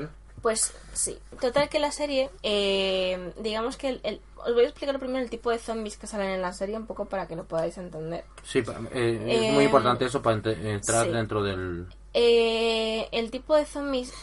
Pues 0.41 0.73
sí. 0.93 1.17
Total 1.41 1.67
que 1.67 1.79
la 1.79 1.91
serie, 1.91 2.29
eh, 2.43 3.33
digamos 3.41 3.75
que 3.75 3.89
el, 3.89 3.99
el- 4.03 4.21
os 4.37 4.53
voy 4.53 4.63
a 4.63 4.67
explicar 4.67 4.97
primero 4.99 5.19
el 5.23 5.29
tipo 5.29 5.49
de 5.49 5.57
zombies 5.59 5.97
que 5.97 6.07
salen 6.07 6.29
en 6.29 6.41
la 6.41 6.53
serie 6.53 6.77
un 6.77 6.85
poco 6.85 7.05
para 7.05 7.27
que 7.27 7.35
lo 7.35 7.43
podáis 7.43 7.77
entender. 7.77 8.23
Sí, 8.43 8.59
eh, 8.59 9.23
es 9.27 9.43
Eh, 9.43 9.51
muy 9.53 9.65
importante 9.65 10.05
eso 10.05 10.21
para 10.21 10.37
ent- 10.37 10.63
entrar 10.65 11.05
sí. 11.07 11.11
dentro 11.11 11.43
del... 11.43 11.87
Eh, 12.13 13.09
el 13.11 13.31
tipo 13.31 13.55
de 13.55 13.65
zombies 13.65 14.13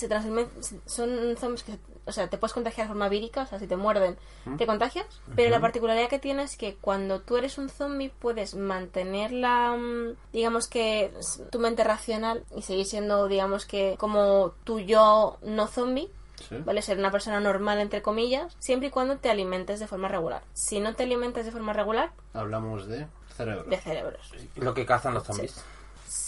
se 0.00 0.08
transforman, 0.08 0.48
son 0.86 1.36
zombies 1.38 1.62
que, 1.62 1.78
o 2.06 2.12
sea, 2.12 2.28
te 2.28 2.38
puedes 2.38 2.52
contagiar 2.54 2.86
de 2.86 2.92
forma 2.92 3.08
vírica, 3.08 3.42
o 3.42 3.46
sea, 3.46 3.58
si 3.58 3.66
te 3.66 3.76
muerden, 3.76 4.16
te 4.58 4.66
contagias, 4.66 5.06
pero 5.36 5.50
la 5.50 5.60
particularidad 5.60 6.08
que 6.08 6.18
tiene 6.18 6.42
es 6.42 6.56
que 6.56 6.74
cuando 6.76 7.20
tú 7.20 7.36
eres 7.36 7.58
un 7.58 7.68
zombie 7.68 8.10
puedes 8.18 8.54
mantener 8.54 9.30
la, 9.32 9.76
mm, 9.76 10.16
digamos 10.32 10.66
que, 10.66 11.12
tu 11.50 11.58
mente 11.60 11.84
racional 11.84 12.44
y 12.56 12.62
seguir 12.62 12.86
siendo, 12.86 13.28
digamos 13.28 13.66
que, 13.66 13.96
como 13.98 14.52
tu 14.64 14.80
yo 14.80 15.38
no 15.42 15.66
zombie, 15.66 16.10
Sí. 16.48 16.56
¿vale? 16.64 16.80
Ser 16.80 16.96
una 16.98 17.10
persona 17.10 17.38
normal, 17.38 17.80
entre 17.80 18.00
comillas, 18.00 18.56
siempre 18.60 18.88
y 18.88 18.90
cuando 18.90 19.18
te 19.18 19.28
alimentes 19.30 19.78
de 19.78 19.86
forma 19.86 20.08
regular. 20.08 20.42
Si 20.54 20.80
no 20.80 20.94
te 20.94 21.02
alimentas 21.02 21.44
de 21.44 21.50
forma 21.52 21.74
regular, 21.74 22.12
Hablamos 22.32 22.86
de 22.88 23.06
cerebro. 23.36 23.64
de 23.64 23.76
cerebros. 23.76 24.32
Lo 24.56 24.72
que 24.72 24.86
cazan 24.86 25.12
los 25.12 25.24
zombies. 25.24 25.62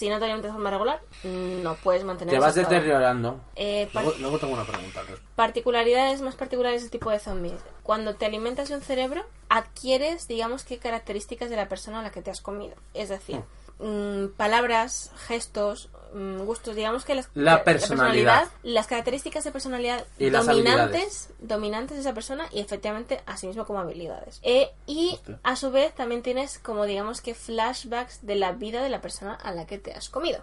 Si 0.02 0.08
no 0.08 0.18
te 0.18 0.24
alimentas 0.24 0.48
de 0.50 0.54
forma 0.54 0.68
regular, 0.68 1.00
no 1.22 1.76
puedes 1.76 2.02
mantener 2.02 2.34
Te 2.34 2.40
vas 2.40 2.56
deteriorando. 2.56 3.40
Eh, 3.54 3.88
Luego, 3.94 4.14
luego 4.18 4.38
tengo 4.40 4.54
una 4.54 4.64
pregunta. 4.64 5.00
particularidades 5.36 6.20
más 6.22 6.34
particulares 6.34 6.82
del 6.82 6.90
tipo 6.90 7.08
de 7.08 7.20
zombies. 7.20 7.60
Cuando 7.84 8.16
te 8.16 8.26
alimentas 8.26 8.68
de 8.68 8.74
un 8.74 8.80
cerebro, 8.80 9.24
adquieres, 9.48 10.26
digamos, 10.26 10.64
qué 10.64 10.78
características 10.78 11.50
de 11.50 11.56
la 11.56 11.68
persona 11.68 12.00
a 12.00 12.02
la 12.02 12.10
que 12.10 12.20
te 12.20 12.32
has 12.32 12.40
comido. 12.40 12.74
Es 12.94 13.10
decir, 13.10 13.42
mm, 13.78 14.34
palabras, 14.36 15.12
gestos, 15.28 15.88
mm, 15.92 16.01
gustos, 16.44 16.74
digamos 16.76 17.04
que 17.04 17.14
las- 17.14 17.28
La 17.34 17.64
personalidad. 17.64 18.48
las 18.62 18.86
características 18.86 19.44
de 19.44 19.50
personalidad 19.52 20.04
Y 20.18 20.30
dominantes, 20.30 21.30
dominantes 21.38 21.96
de 21.96 22.00
esa 22.02 22.14
persona 22.14 22.46
y 22.52 22.60
efectivamente 22.60 23.20
asimismo 23.26 23.64
como 23.66 23.80
habilidades. 23.80 24.38
Eh, 24.42 24.70
y 24.86 25.12
Hostia. 25.14 25.40
a 25.42 25.56
su 25.56 25.70
vez 25.70 25.94
también 25.94 26.22
tienes 26.22 26.58
como 26.58 26.84
digamos 26.84 27.20
que 27.20 27.34
flashbacks 27.34 28.24
de 28.26 28.34
la 28.36 28.52
vida 28.52 28.82
de 28.82 28.88
la 28.88 29.00
persona 29.00 29.34
a 29.34 29.52
la 29.52 29.66
que 29.66 29.78
te 29.78 29.92
has 29.92 30.08
comido. 30.08 30.42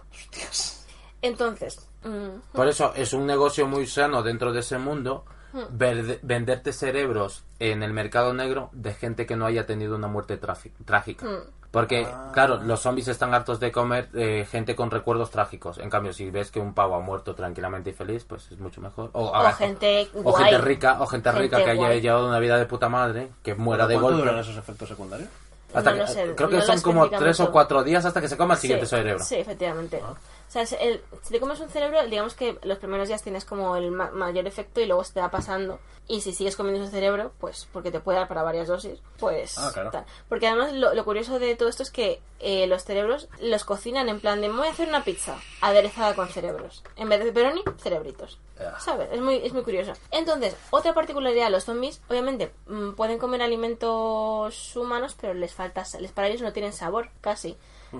Entonces, 1.22 1.86
mm, 2.02 2.52
Por 2.52 2.68
eso 2.68 2.94
es 2.94 3.12
un 3.12 3.26
negocio 3.26 3.66
muy 3.66 3.86
sano 3.86 4.22
dentro 4.22 4.52
de 4.52 4.60
ese 4.60 4.78
mundo 4.78 5.24
Hmm. 5.52 5.64
verde- 5.70 6.20
venderte 6.22 6.72
cerebros 6.72 7.42
en 7.58 7.82
el 7.82 7.92
mercado 7.92 8.32
negro 8.32 8.70
de 8.72 8.94
gente 8.94 9.26
que 9.26 9.34
no 9.36 9.46
haya 9.46 9.66
tenido 9.66 9.96
una 9.96 10.06
muerte 10.06 10.36
trágica. 10.38 11.26
Hmm. 11.26 11.42
Porque, 11.70 12.04
Ah. 12.04 12.30
claro, 12.32 12.56
los 12.56 12.80
zombies 12.80 13.06
están 13.06 13.32
hartos 13.32 13.60
de 13.60 13.70
comer 13.70 14.08
eh, 14.14 14.44
gente 14.50 14.74
con 14.74 14.90
recuerdos 14.90 15.30
trágicos. 15.30 15.78
En 15.78 15.88
cambio, 15.88 16.12
si 16.12 16.28
ves 16.30 16.50
que 16.50 16.58
un 16.58 16.74
pavo 16.74 16.96
ha 16.96 17.00
muerto 17.00 17.34
tranquilamente 17.34 17.90
y 17.90 17.92
feliz, 17.92 18.24
pues 18.24 18.50
es 18.50 18.58
mucho 18.58 18.80
mejor. 18.80 19.10
O, 19.12 19.26
o 19.30 19.52
gente 19.52 20.08
o 20.14 20.22
guay. 20.22 20.44
gente 20.46 20.58
rica, 20.58 20.96
o 21.00 21.06
gente, 21.06 21.30
rica 21.30 21.62
que 21.62 21.70
haya 21.70 21.94
llevado 21.94 22.26
una 22.26 22.40
vida 22.40 22.58
de 22.58 22.66
puta 22.66 22.88
madre, 22.88 23.28
que 23.44 23.54
muera 23.54 23.86
de 23.86 23.94
¿Cuánto 23.94 24.08
golpe. 24.08 24.22
duran 24.22 24.38
esos 24.40 24.56
efectos 24.56 24.88
secundarios? 24.88 25.28
Hasta 25.72 25.90
No 25.90 25.96
que- 25.96 26.02
lo 26.02 26.08
sé, 26.08 26.34
creo 26.34 26.48
que 26.48 26.56
no 26.56 26.62
son 26.62 26.80
como 26.80 27.08
tres 27.08 27.38
o 27.38 27.52
cuatro 27.52 27.84
días 27.84 28.04
hasta 28.04 28.20
que 28.20 28.26
se 28.28 28.36
coma 28.36 28.54
el 28.54 28.60
siguiente 28.60 28.86
sí, 28.86 28.90
cerebro. 28.90 29.22
Sí, 29.22 29.36
efectivamente. 29.36 30.00
Ah. 30.04 30.14
O 30.50 30.52
sea, 30.52 30.62
el- 30.80 31.00
si 31.22 31.32
te 31.32 31.38
comes 31.38 31.60
un 31.60 31.68
cerebro, 31.68 32.04
digamos 32.08 32.34
que 32.34 32.58
los 32.64 32.78
primeros 32.78 33.06
días 33.06 33.22
tienes 33.22 33.44
como 33.44 33.76
el 33.76 33.92
ma- 33.92 34.10
mayor 34.10 34.48
efecto 34.48 34.80
y 34.80 34.86
luego 34.86 35.04
se 35.04 35.12
te 35.14 35.20
va 35.20 35.30
pasando. 35.30 35.78
Y 36.08 36.22
si 36.22 36.32
sigues 36.32 36.56
comiendo 36.56 36.82
ese 36.82 36.90
cerebro, 36.90 37.30
pues 37.38 37.68
porque 37.72 37.92
te 37.92 38.00
puede 38.00 38.18
dar 38.18 38.26
para 38.26 38.42
varias 38.42 38.66
dosis, 38.66 38.98
pues 39.20 39.56
Ah, 39.58 39.70
claro. 39.72 39.92
tal. 39.92 40.04
Porque 40.28 40.48
además 40.48 40.72
lo, 40.72 40.92
lo 40.92 41.04
curioso 41.04 41.38
de 41.38 41.54
todo 41.54 41.68
esto 41.68 41.84
es 41.84 41.92
que 41.92 42.20
eh, 42.40 42.66
los 42.66 42.82
cerebros 42.82 43.28
los 43.40 43.62
cocinan 43.64 44.08
en 44.08 44.18
plan 44.18 44.40
de 44.40 44.48
voy 44.48 44.66
a 44.66 44.70
hacer 44.72 44.88
una 44.88 45.04
pizza 45.04 45.38
aderezada 45.60 46.16
con 46.16 46.28
cerebros. 46.28 46.82
En 46.96 47.08
vez 47.08 47.20
de 47.20 47.26
pepperoni, 47.26 47.62
cerebritos. 47.78 48.40
¿Sabes? 48.80 49.08
Es 49.12 49.20
muy, 49.20 49.36
es 49.36 49.52
muy 49.52 49.62
curioso. 49.62 49.92
Entonces, 50.10 50.56
otra 50.70 50.92
particularidad 50.94 51.44
de 51.44 51.50
los 51.50 51.64
zombies, 51.64 52.02
obviamente, 52.10 52.52
mm, 52.66 52.90
pueden 52.92 53.18
comer 53.18 53.40
alimentos 53.40 54.76
humanos, 54.76 55.16
pero 55.20 55.32
les 55.34 55.54
falta, 55.54 55.84
les 56.00 56.12
para 56.12 56.28
ellos 56.28 56.42
no 56.42 56.52
tienen 56.52 56.72
sabor, 56.72 57.08
casi. 57.20 57.56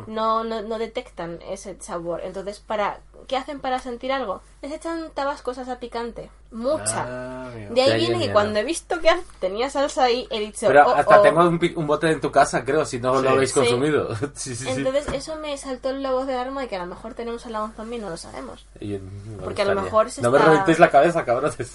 No, 0.06 0.44
no, 0.44 0.62
no 0.62 0.78
detectan 0.78 1.40
ese 1.42 1.76
sabor. 1.80 2.20
Entonces, 2.24 2.60
para 2.60 3.00
¿qué 3.26 3.36
hacen 3.36 3.60
para 3.60 3.78
sentir 3.78 4.12
algo? 4.12 4.40
Les 4.62 4.72
echan 4.72 5.10
tabasco, 5.14 5.54
salsa 5.54 5.78
picante. 5.78 6.30
Mucha. 6.52 7.04
Ah, 7.08 7.50
de 7.70 7.80
ahí 7.82 8.00
viene 8.00 8.18
que 8.26 8.32
cuando 8.32 8.58
he 8.58 8.64
visto 8.64 9.00
que 9.00 9.08
tenía 9.38 9.70
salsa 9.70 10.04
ahí, 10.04 10.26
he 10.30 10.40
dicho... 10.40 10.66
Pero 10.66 10.84
"Oh, 10.88 10.94
hasta 10.96 11.20
oh". 11.20 11.22
tengo 11.22 11.40
un, 11.48 11.58
pi- 11.60 11.72
un 11.76 11.86
bote 11.86 12.10
en 12.10 12.20
tu 12.20 12.32
casa, 12.32 12.64
creo, 12.64 12.84
si 12.84 12.98
no 12.98 13.16
Sí. 13.18 13.22
lo 13.24 13.30
habéis 13.30 13.52
consumido. 13.52 14.14
sí, 14.34 14.56
sí, 14.56 14.64
sí. 14.64 14.68
Entonces, 14.68 15.06
eso 15.14 15.36
me 15.36 15.56
saltó 15.56 15.92
la 15.92 16.10
voz 16.10 16.26
de 16.26 16.34
alarma 16.34 16.62
de 16.62 16.68
que 16.68 16.74
a 16.76 16.80
lo 16.80 16.86
mejor 16.86 17.14
tenemos 17.14 17.46
al 17.46 17.52
lado 17.52 17.66
un 17.66 17.72
zombie 17.74 17.98
y 17.98 18.00
no 18.00 18.10
lo 18.10 18.16
sabemos. 18.16 18.66
Y, 18.80 18.98
me 18.98 19.42
Porque 19.44 19.62
a 19.62 19.64
lo 19.66 19.80
mejor 19.80 20.10
se 20.10 20.20
No 20.22 20.30
me 20.32 20.38
está- 20.38 20.50
reventéis 20.50 20.78
la 20.80 20.90
cabeza, 20.90 21.24
cabrones. 21.24 21.56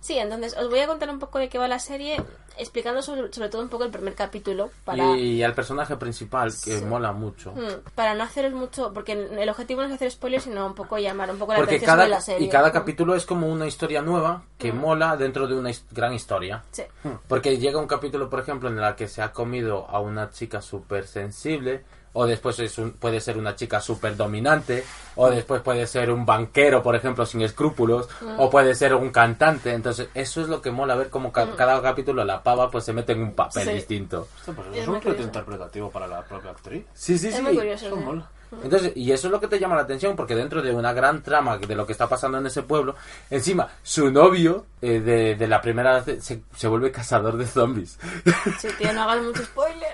Sí, 0.00 0.18
entonces 0.18 0.56
os 0.56 0.68
voy 0.68 0.80
a 0.80 0.88
contar 0.88 1.08
un 1.10 1.20
poco 1.20 1.38
de 1.38 1.48
qué 1.48 1.58
va 1.58 1.68
la 1.68 1.78
serie, 1.78 2.20
explicando 2.58 3.02
sobre, 3.02 3.32
sobre 3.32 3.48
todo 3.48 3.62
un 3.62 3.68
poco 3.68 3.84
el 3.84 3.90
primer 3.92 4.14
capítulo 4.16 4.70
para, 4.84 5.16
Y 5.16 5.44
al 5.44 5.54
personaje 5.54 5.96
principal, 5.96 6.48
que 6.50 6.78
Sí. 6.80 6.84
mola 6.84 7.12
mucho. 7.12 7.52
Mm, 7.52 7.88
para 7.94 8.14
no 8.14 8.24
haceros 8.24 8.52
mucho, 8.52 8.92
porque 8.92 9.12
el 9.12 9.48
objetivo 9.48 9.71
no 9.80 9.86
es 9.88 9.92
hacer 9.92 10.10
spoilers, 10.10 10.44
sino 10.44 10.66
un 10.66 10.74
poco 10.74 10.98
llamar 10.98 11.30
un 11.30 11.38
poco 11.38 11.52
la 11.52 11.58
Porque 11.58 11.76
atención 11.76 11.86
cada, 11.90 12.02
sobre 12.04 12.10
la 12.14 12.20
serie. 12.20 12.46
y 12.46 12.50
cada 12.50 12.68
Mm. 12.68 12.72
capítulo 12.72 13.14
es 13.14 13.24
como 13.26 13.48
una 13.48 13.66
historia 13.66 14.02
nueva 14.02 14.42
que 14.58 14.72
mola 14.72 15.16
dentro 15.16 15.46
de 15.46 15.54
una 15.58 15.70
gran 15.90 16.12
historia. 16.12 16.62
Sí. 16.70 16.82
Porque 17.28 17.58
llega 17.58 17.78
un 17.78 17.86
capítulo, 17.86 18.28
por 18.30 18.40
ejemplo, 18.40 18.68
en 18.68 18.78
el 18.78 18.94
que 18.94 19.08
se 19.08 19.22
ha 19.22 19.32
comido 19.32 19.86
a 19.88 20.00
una 20.00 20.30
chica 20.30 20.60
súper 20.62 21.06
sensible, 21.06 21.84
o 22.14 22.26
después 22.26 22.58
es 22.58 22.76
un- 22.76 22.92
puede 22.92 23.20
ser 23.22 23.38
una 23.38 23.56
chica 23.56 23.80
súper 23.80 24.18
dominante, 24.18 24.84
o 25.16 25.30
después 25.30 25.62
puede 25.62 25.86
ser 25.86 26.10
un 26.10 26.26
banquero, 26.26 26.82
por 26.82 26.94
ejemplo, 26.94 27.24
sin 27.24 27.40
escrúpulos, 27.40 28.06
o 28.36 28.50
puede 28.50 28.74
ser 28.74 28.94
un 28.94 29.08
cantante. 29.08 29.72
Entonces, 29.72 30.08
eso 30.12 30.42
es 30.42 30.48
lo 30.48 30.60
que 30.60 30.70
mola, 30.70 30.94
ver 30.94 31.08
cómo 31.08 31.32
ca- 31.32 31.56
cada 31.56 31.80
capítulo 31.80 32.22
la 32.22 32.42
pava 32.42 32.70
pues 32.70 32.84
se 32.84 32.92
mete 32.92 33.12
en 33.12 33.22
un 33.22 33.32
papel 33.32 33.64
Sí. 33.66 33.72
distinto. 33.72 34.28
Pues, 34.44 34.58
Es 34.74 34.82
es 34.82 34.88
un 34.88 35.00
reto 35.00 35.22
interpretativo 35.22 35.90
para 35.90 36.06
la 36.06 36.22
propia 36.22 36.50
actriz. 36.50 36.84
Sí, 36.92 37.16
sí, 37.16 37.28
Es 37.28 37.36
sí. 37.36 37.40
muy 37.42 37.54
curioso. 37.56 37.86
Eso 37.86 37.96
sí. 37.96 38.02
mola. 38.02 38.30
Entonces, 38.62 38.92
y 38.96 39.10
eso 39.12 39.28
es 39.28 39.32
lo 39.32 39.40
que 39.40 39.48
te 39.48 39.58
llama 39.58 39.76
la 39.76 39.82
atención, 39.82 40.14
porque 40.16 40.34
dentro 40.34 40.60
de 40.62 40.74
una 40.74 40.92
gran 40.92 41.22
trama 41.22 41.58
de 41.58 41.74
lo 41.74 41.86
que 41.86 41.92
está 41.92 42.08
pasando 42.08 42.38
en 42.38 42.46
ese 42.46 42.62
pueblo, 42.62 42.94
encima, 43.30 43.68
su 43.82 44.10
novio 44.10 44.66
eh, 44.82 45.00
de, 45.00 45.34
de 45.36 45.46
la 45.48 45.60
primera 45.60 46.02
se, 46.04 46.20
se 46.54 46.68
vuelve 46.68 46.90
cazador 46.92 47.36
de 47.36 47.46
zombies. 47.46 47.98
Sí, 48.58 48.68
tío, 48.78 48.92
no 48.92 49.02
hagas 49.02 49.22
mucho 49.22 49.42
spoiler. 49.44 49.88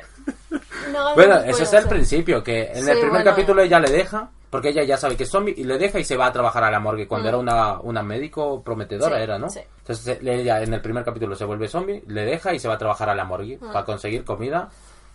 No 0.92 0.98
hagas 1.00 1.14
bueno, 1.14 1.34
mucho 1.36 1.50
ese 1.50 1.62
es 1.64 1.72
el 1.74 1.82
sí. 1.84 1.88
principio, 1.88 2.42
que 2.42 2.64
en 2.72 2.84
Sí, 2.84 2.90
el 2.90 2.96
primer 2.98 3.10
bueno. 3.10 3.24
capítulo 3.30 3.62
ella 3.62 3.78
le 3.80 3.90
deja, 3.90 4.30
porque 4.50 4.70
ella 4.70 4.82
ya 4.84 4.96
sabe 4.96 5.16
que 5.16 5.22
es 5.24 5.30
zombie, 5.30 5.54
y 5.56 5.64
le 5.64 5.78
deja 5.78 5.98
y 6.00 6.04
se 6.04 6.16
va 6.16 6.26
a 6.26 6.32
trabajar 6.32 6.64
a 6.64 6.70
la 6.70 6.80
morgue, 6.80 7.06
cuando 7.06 7.28
era 7.28 7.38
una, 7.38 7.78
una 7.80 8.02
médico 8.02 8.62
prometedora, 8.62 9.16
Mm. 9.16 9.18
Sí, 9.18 9.22
era, 9.22 9.38
¿no? 9.38 9.46
Entonces 9.78 10.18
ella 10.22 10.62
en 10.62 10.74
el 10.74 10.80
primer 10.80 11.04
capítulo 11.04 11.34
se 11.36 11.44
vuelve 11.44 11.68
zombie, 11.68 12.02
le 12.06 12.24
deja 12.24 12.52
y 12.54 12.58
se 12.58 12.68
va 12.68 12.74
a 12.74 12.78
trabajar 12.78 13.08
a 13.08 13.14
la 13.14 13.24
morgue 13.24 13.58
Mm. 13.60 13.72
para 13.72 13.84
conseguir 13.84 14.24
comida 14.24 14.68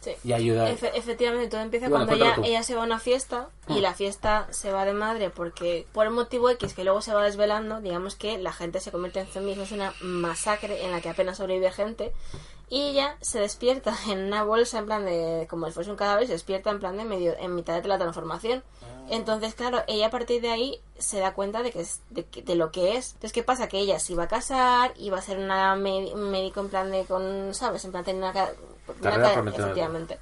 Sí. 0.04 0.12
y 0.24 0.34
ayudar. 0.34 0.68
Efe- 0.70 0.92
efectivamente, 0.94 1.48
todo 1.50 1.62
empieza 1.62 1.88
Bueno, 1.90 2.06
cuando 2.06 2.26
ella, 2.26 2.36
ella 2.44 2.64
se 2.64 2.76
va 2.76 2.82
a 2.82 2.86
una 2.86 3.00
fiesta 3.00 3.50
y 3.70 3.80
la 3.80 3.94
fiesta 3.94 4.48
se 4.52 4.72
va 4.72 4.84
de 4.86 4.94
madre 4.94 5.30
porque 5.30 5.88
por 5.94 6.08
un 6.08 6.14
motivo 6.16 6.50
X 6.50 6.74
que 6.74 6.84
luego 6.84 7.02
se 7.02 7.14
va 7.14 7.24
desvelando, 7.24 7.80
digamos 7.82 8.16
que 8.16 8.38
la 8.38 8.52
gente 8.52 8.80
se 8.82 8.92
convierte 8.92 9.22
en 9.22 9.28
zombies, 9.28 9.58
es 9.58 9.72
una 9.72 9.94
masacre 10.02 10.84
en 10.84 10.92
la 10.92 11.00
que 11.02 11.10
apenas 11.10 11.38
sobrevive 11.38 11.72
gente 11.72 12.12
y 12.70 12.82
ella 12.90 13.16
se 13.22 13.40
despierta 13.40 13.94
en 14.10 14.20
una 14.26 14.44
bolsa 14.44 14.80
en 14.80 14.86
plan 14.88 15.06
de 15.06 15.48
como 15.50 15.68
si 15.68 15.72
fuese 15.74 15.92
un 15.92 15.98
cadáver, 15.98 16.28
se 16.28 16.34
despierta 16.34 16.70
en 16.72 16.80
plan 16.80 16.98
de 16.98 17.06
medio 17.06 17.36
en 17.40 17.56
mitad 17.56 17.82
de 17.82 17.88
la 17.88 17.98
transformación. 17.98 18.64
Entonces, 19.10 19.54
claro, 19.54 19.84
ella 19.88 20.08
a 20.08 20.10
partir 20.10 20.42
de 20.42 20.50
ahí 20.50 20.80
se 20.98 21.20
da 21.20 21.34
cuenta 21.34 21.62
de 21.62 21.72
que 21.72 21.82
es 21.82 22.00
de, 22.10 22.24
de 22.24 22.56
lo 22.56 22.72
que 22.72 22.96
es. 22.96 23.08
Entonces, 23.10 23.34
¿qué 23.34 23.44
pasa? 23.44 23.68
Que 23.68 23.80
ella 23.80 24.00
se 24.00 24.14
iba 24.14 24.24
a 24.24 24.28
casar, 24.30 24.94
iba 24.98 25.18
a 25.18 25.22
ser 25.22 25.40
una 25.40 25.76
médico 25.76 26.62
en 26.62 26.70
plan 26.70 26.90
de 26.90 27.04
con, 27.04 27.54
¿sabes? 27.54 27.84
En 27.84 27.92
plan 27.92 28.06
tener 28.06 28.24
una, 28.24 28.32
ca- 28.32 28.54
una 28.54 28.73
Carrera 29.02 29.34
efectivamente. 29.34 30.20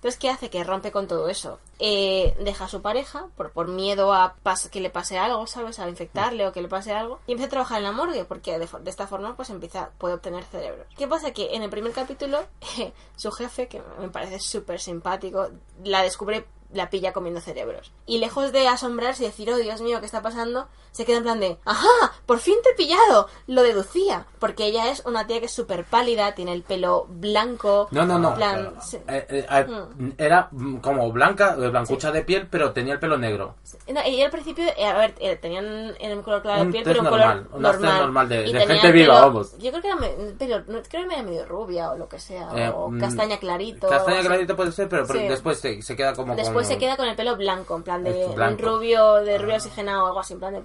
Entonces, 0.00 0.18
¿qué 0.18 0.30
hace? 0.30 0.48
Que 0.48 0.64
rompe 0.64 0.92
con 0.92 1.06
todo 1.06 1.28
eso. 1.28 1.58
Eh, 1.78 2.34
deja 2.40 2.64
a 2.64 2.68
su 2.68 2.80
pareja 2.80 3.26
por, 3.36 3.50
por 3.50 3.68
miedo 3.68 4.14
a 4.14 4.34
que 4.72 4.80
le 4.80 4.88
pase 4.88 5.18
algo, 5.18 5.46
¿sabes? 5.46 5.78
A 5.78 5.90
infectarle 5.90 6.46
o 6.48 6.52
que 6.52 6.62
le 6.62 6.68
pase 6.68 6.94
algo. 6.94 7.20
Y 7.26 7.32
empieza 7.32 7.48
a 7.48 7.50
trabajar 7.50 7.78
en 7.78 7.84
la 7.84 7.92
morgue 7.92 8.24
porque 8.24 8.58
de, 8.58 8.66
de 8.66 8.90
esta 8.90 9.06
forma 9.06 9.36
pues 9.36 9.50
empieza, 9.50 9.90
puede 9.98 10.14
obtener 10.14 10.44
cerebros. 10.44 10.86
¿Qué 10.96 11.06
pasa? 11.06 11.32
Que 11.32 11.54
en 11.54 11.62
el 11.62 11.68
primer 11.68 11.92
capítulo 11.92 12.42
su 13.16 13.30
jefe, 13.30 13.68
que 13.68 13.82
me 14.00 14.08
parece 14.08 14.40
súper 14.40 14.80
simpático, 14.80 15.50
la 15.84 16.02
descubre, 16.02 16.46
la 16.72 16.90
pilla 16.90 17.12
comiendo 17.12 17.40
cerebros. 17.40 17.92
Y 18.06 18.18
lejos 18.18 18.52
de 18.52 18.68
asombrarse 18.68 19.24
y 19.24 19.26
decir, 19.26 19.50
oh 19.50 19.56
Dios 19.56 19.80
mío, 19.80 20.00
¿qué 20.00 20.06
está 20.06 20.22
pasando? 20.22 20.68
Se 20.92 21.04
queda 21.04 21.18
en 21.18 21.22
plan 21.22 21.38
de, 21.40 21.56
¡ajá! 21.64 21.86
¡Por 22.26 22.38
fin 22.40 22.56
te 22.64 22.70
he 22.70 22.74
pillado! 22.74 23.28
Lo 23.46 23.62
deducía. 23.62 24.26
Porque 24.40 24.66
ella 24.66 24.90
es 24.90 25.04
una 25.06 25.26
tía 25.26 25.38
que 25.38 25.46
es 25.46 25.52
súper 25.52 25.84
pálida, 25.84 26.34
tiene 26.34 26.52
el 26.52 26.62
pelo 26.62 27.06
blanco. 27.08 27.88
No, 27.92 28.04
no, 28.04 28.18
no. 28.18 28.34
plan, 28.34 28.74
sí. 28.82 28.96
Eh, 29.08 29.26
eh, 29.28 29.46
eh, 29.48 30.12
Era 30.18 30.48
mm, 30.50 30.76
como 30.78 31.10
blanca, 31.12 31.54
blancucha 31.56 32.10
de 32.10 32.22
piel, 32.22 32.48
pero 32.50 32.72
tenía 32.72 32.94
el 32.94 32.98
pelo 32.98 33.16
negro. 33.18 33.54
No, 33.88 34.00
y 34.08 34.20
al 34.22 34.30
principio, 34.30 34.64
a 34.84 34.92
ver, 34.94 35.14
tenían 35.40 35.94
el 36.00 36.22
color 36.22 36.42
claro 36.42 36.60
de 36.60 36.66
Un 36.66 36.72
piel, 36.72 36.84
pero 36.84 37.00
un 37.00 37.04
normal, 37.04 37.46
color 37.46 37.58
una 37.60 37.70
tez 37.70 37.80
normal. 37.80 38.00
normal 38.00 38.28
de- 38.28 38.66
gente 38.66 38.92
viva, 38.92 39.14
pelo- 39.14 39.20
vamos. 39.26 39.58
Yo 39.58 39.70
creo 39.70 39.82
que 39.82 39.88
era, 39.88 39.96
me- 39.96 40.14
pero 40.38 40.58
no, 40.66 40.82
creo 40.88 41.08
que 41.08 41.14
era 41.14 41.22
medio 41.22 41.46
rubia 41.46 41.90
o 41.92 41.96
lo 41.98 42.08
que 42.08 42.18
sea, 42.18 42.48
o 42.74 42.90
mm, 42.90 42.98
castaña 43.00 43.38
clarito. 43.38 43.88
Castaña 43.88 44.16
o 44.16 44.20
así. 44.20 44.28
clarita 44.28 44.56
puede 44.56 44.72
ser, 44.72 44.88
pero, 44.88 45.06
pero 45.06 45.20
Sí. 45.20 45.28
después 45.28 45.58
se, 45.60 45.82
se 45.82 45.94
queda 45.96 46.14
como 46.14 46.34
Después 46.34 46.59
después 46.60 46.68
se 46.68 46.78
queda 46.78 46.96
con 46.96 47.08
el 47.08 47.16
pelo 47.16 47.36
blanco, 47.36 47.76
en 47.76 47.82
plan 47.82 48.04
de 48.04 48.26
blanco. 48.28 48.62
rubio, 48.62 49.14
de 49.16 49.38
rubio 49.38 49.56
oxigenado 49.56 50.04
o 50.04 50.06
algo 50.08 50.20
así, 50.20 50.34
en 50.34 50.38
plan 50.38 50.54
de 50.54 50.62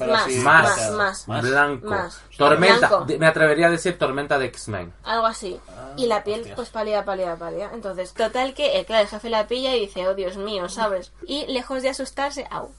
Más, 0.00 0.28
más, 0.36 0.90
más, 0.92 1.28
Más. 1.28 1.42
blanco. 1.42 1.86
Más. 1.86 2.20
Tormenta. 2.40 2.88
Blanco. 2.88 3.06
Me 3.18 3.26
atrevería 3.26 3.66
a 3.66 3.70
decir 3.70 3.98
tormenta 3.98 4.38
de 4.38 4.46
X-Men. 4.46 4.92
Algo 5.04 5.26
así. 5.26 5.60
y 5.96 6.06
la 6.06 6.24
piel, 6.24 6.40
hostias. 6.40 6.56
pues 6.56 6.68
pálida, 6.70 7.04
pálida, 7.04 7.36
pálida. 7.36 7.70
Entonces, 7.72 8.12
total 8.14 8.54
que, 8.54 8.78
eh, 8.78 8.84
claro, 8.84 9.02
el 9.02 9.08
jefe 9.08 9.28
la 9.30 9.46
pilla 9.46 9.74
y 9.76 9.80
dice, 9.80 10.06
oh 10.08 10.14
Dios 10.14 10.36
mío, 10.36 10.68
¿sabes? 10.68 11.12
Y 11.26 11.46
lejos 11.46 11.82
de 11.82 11.90
asustarse, 11.90 12.46
au. 12.50 12.70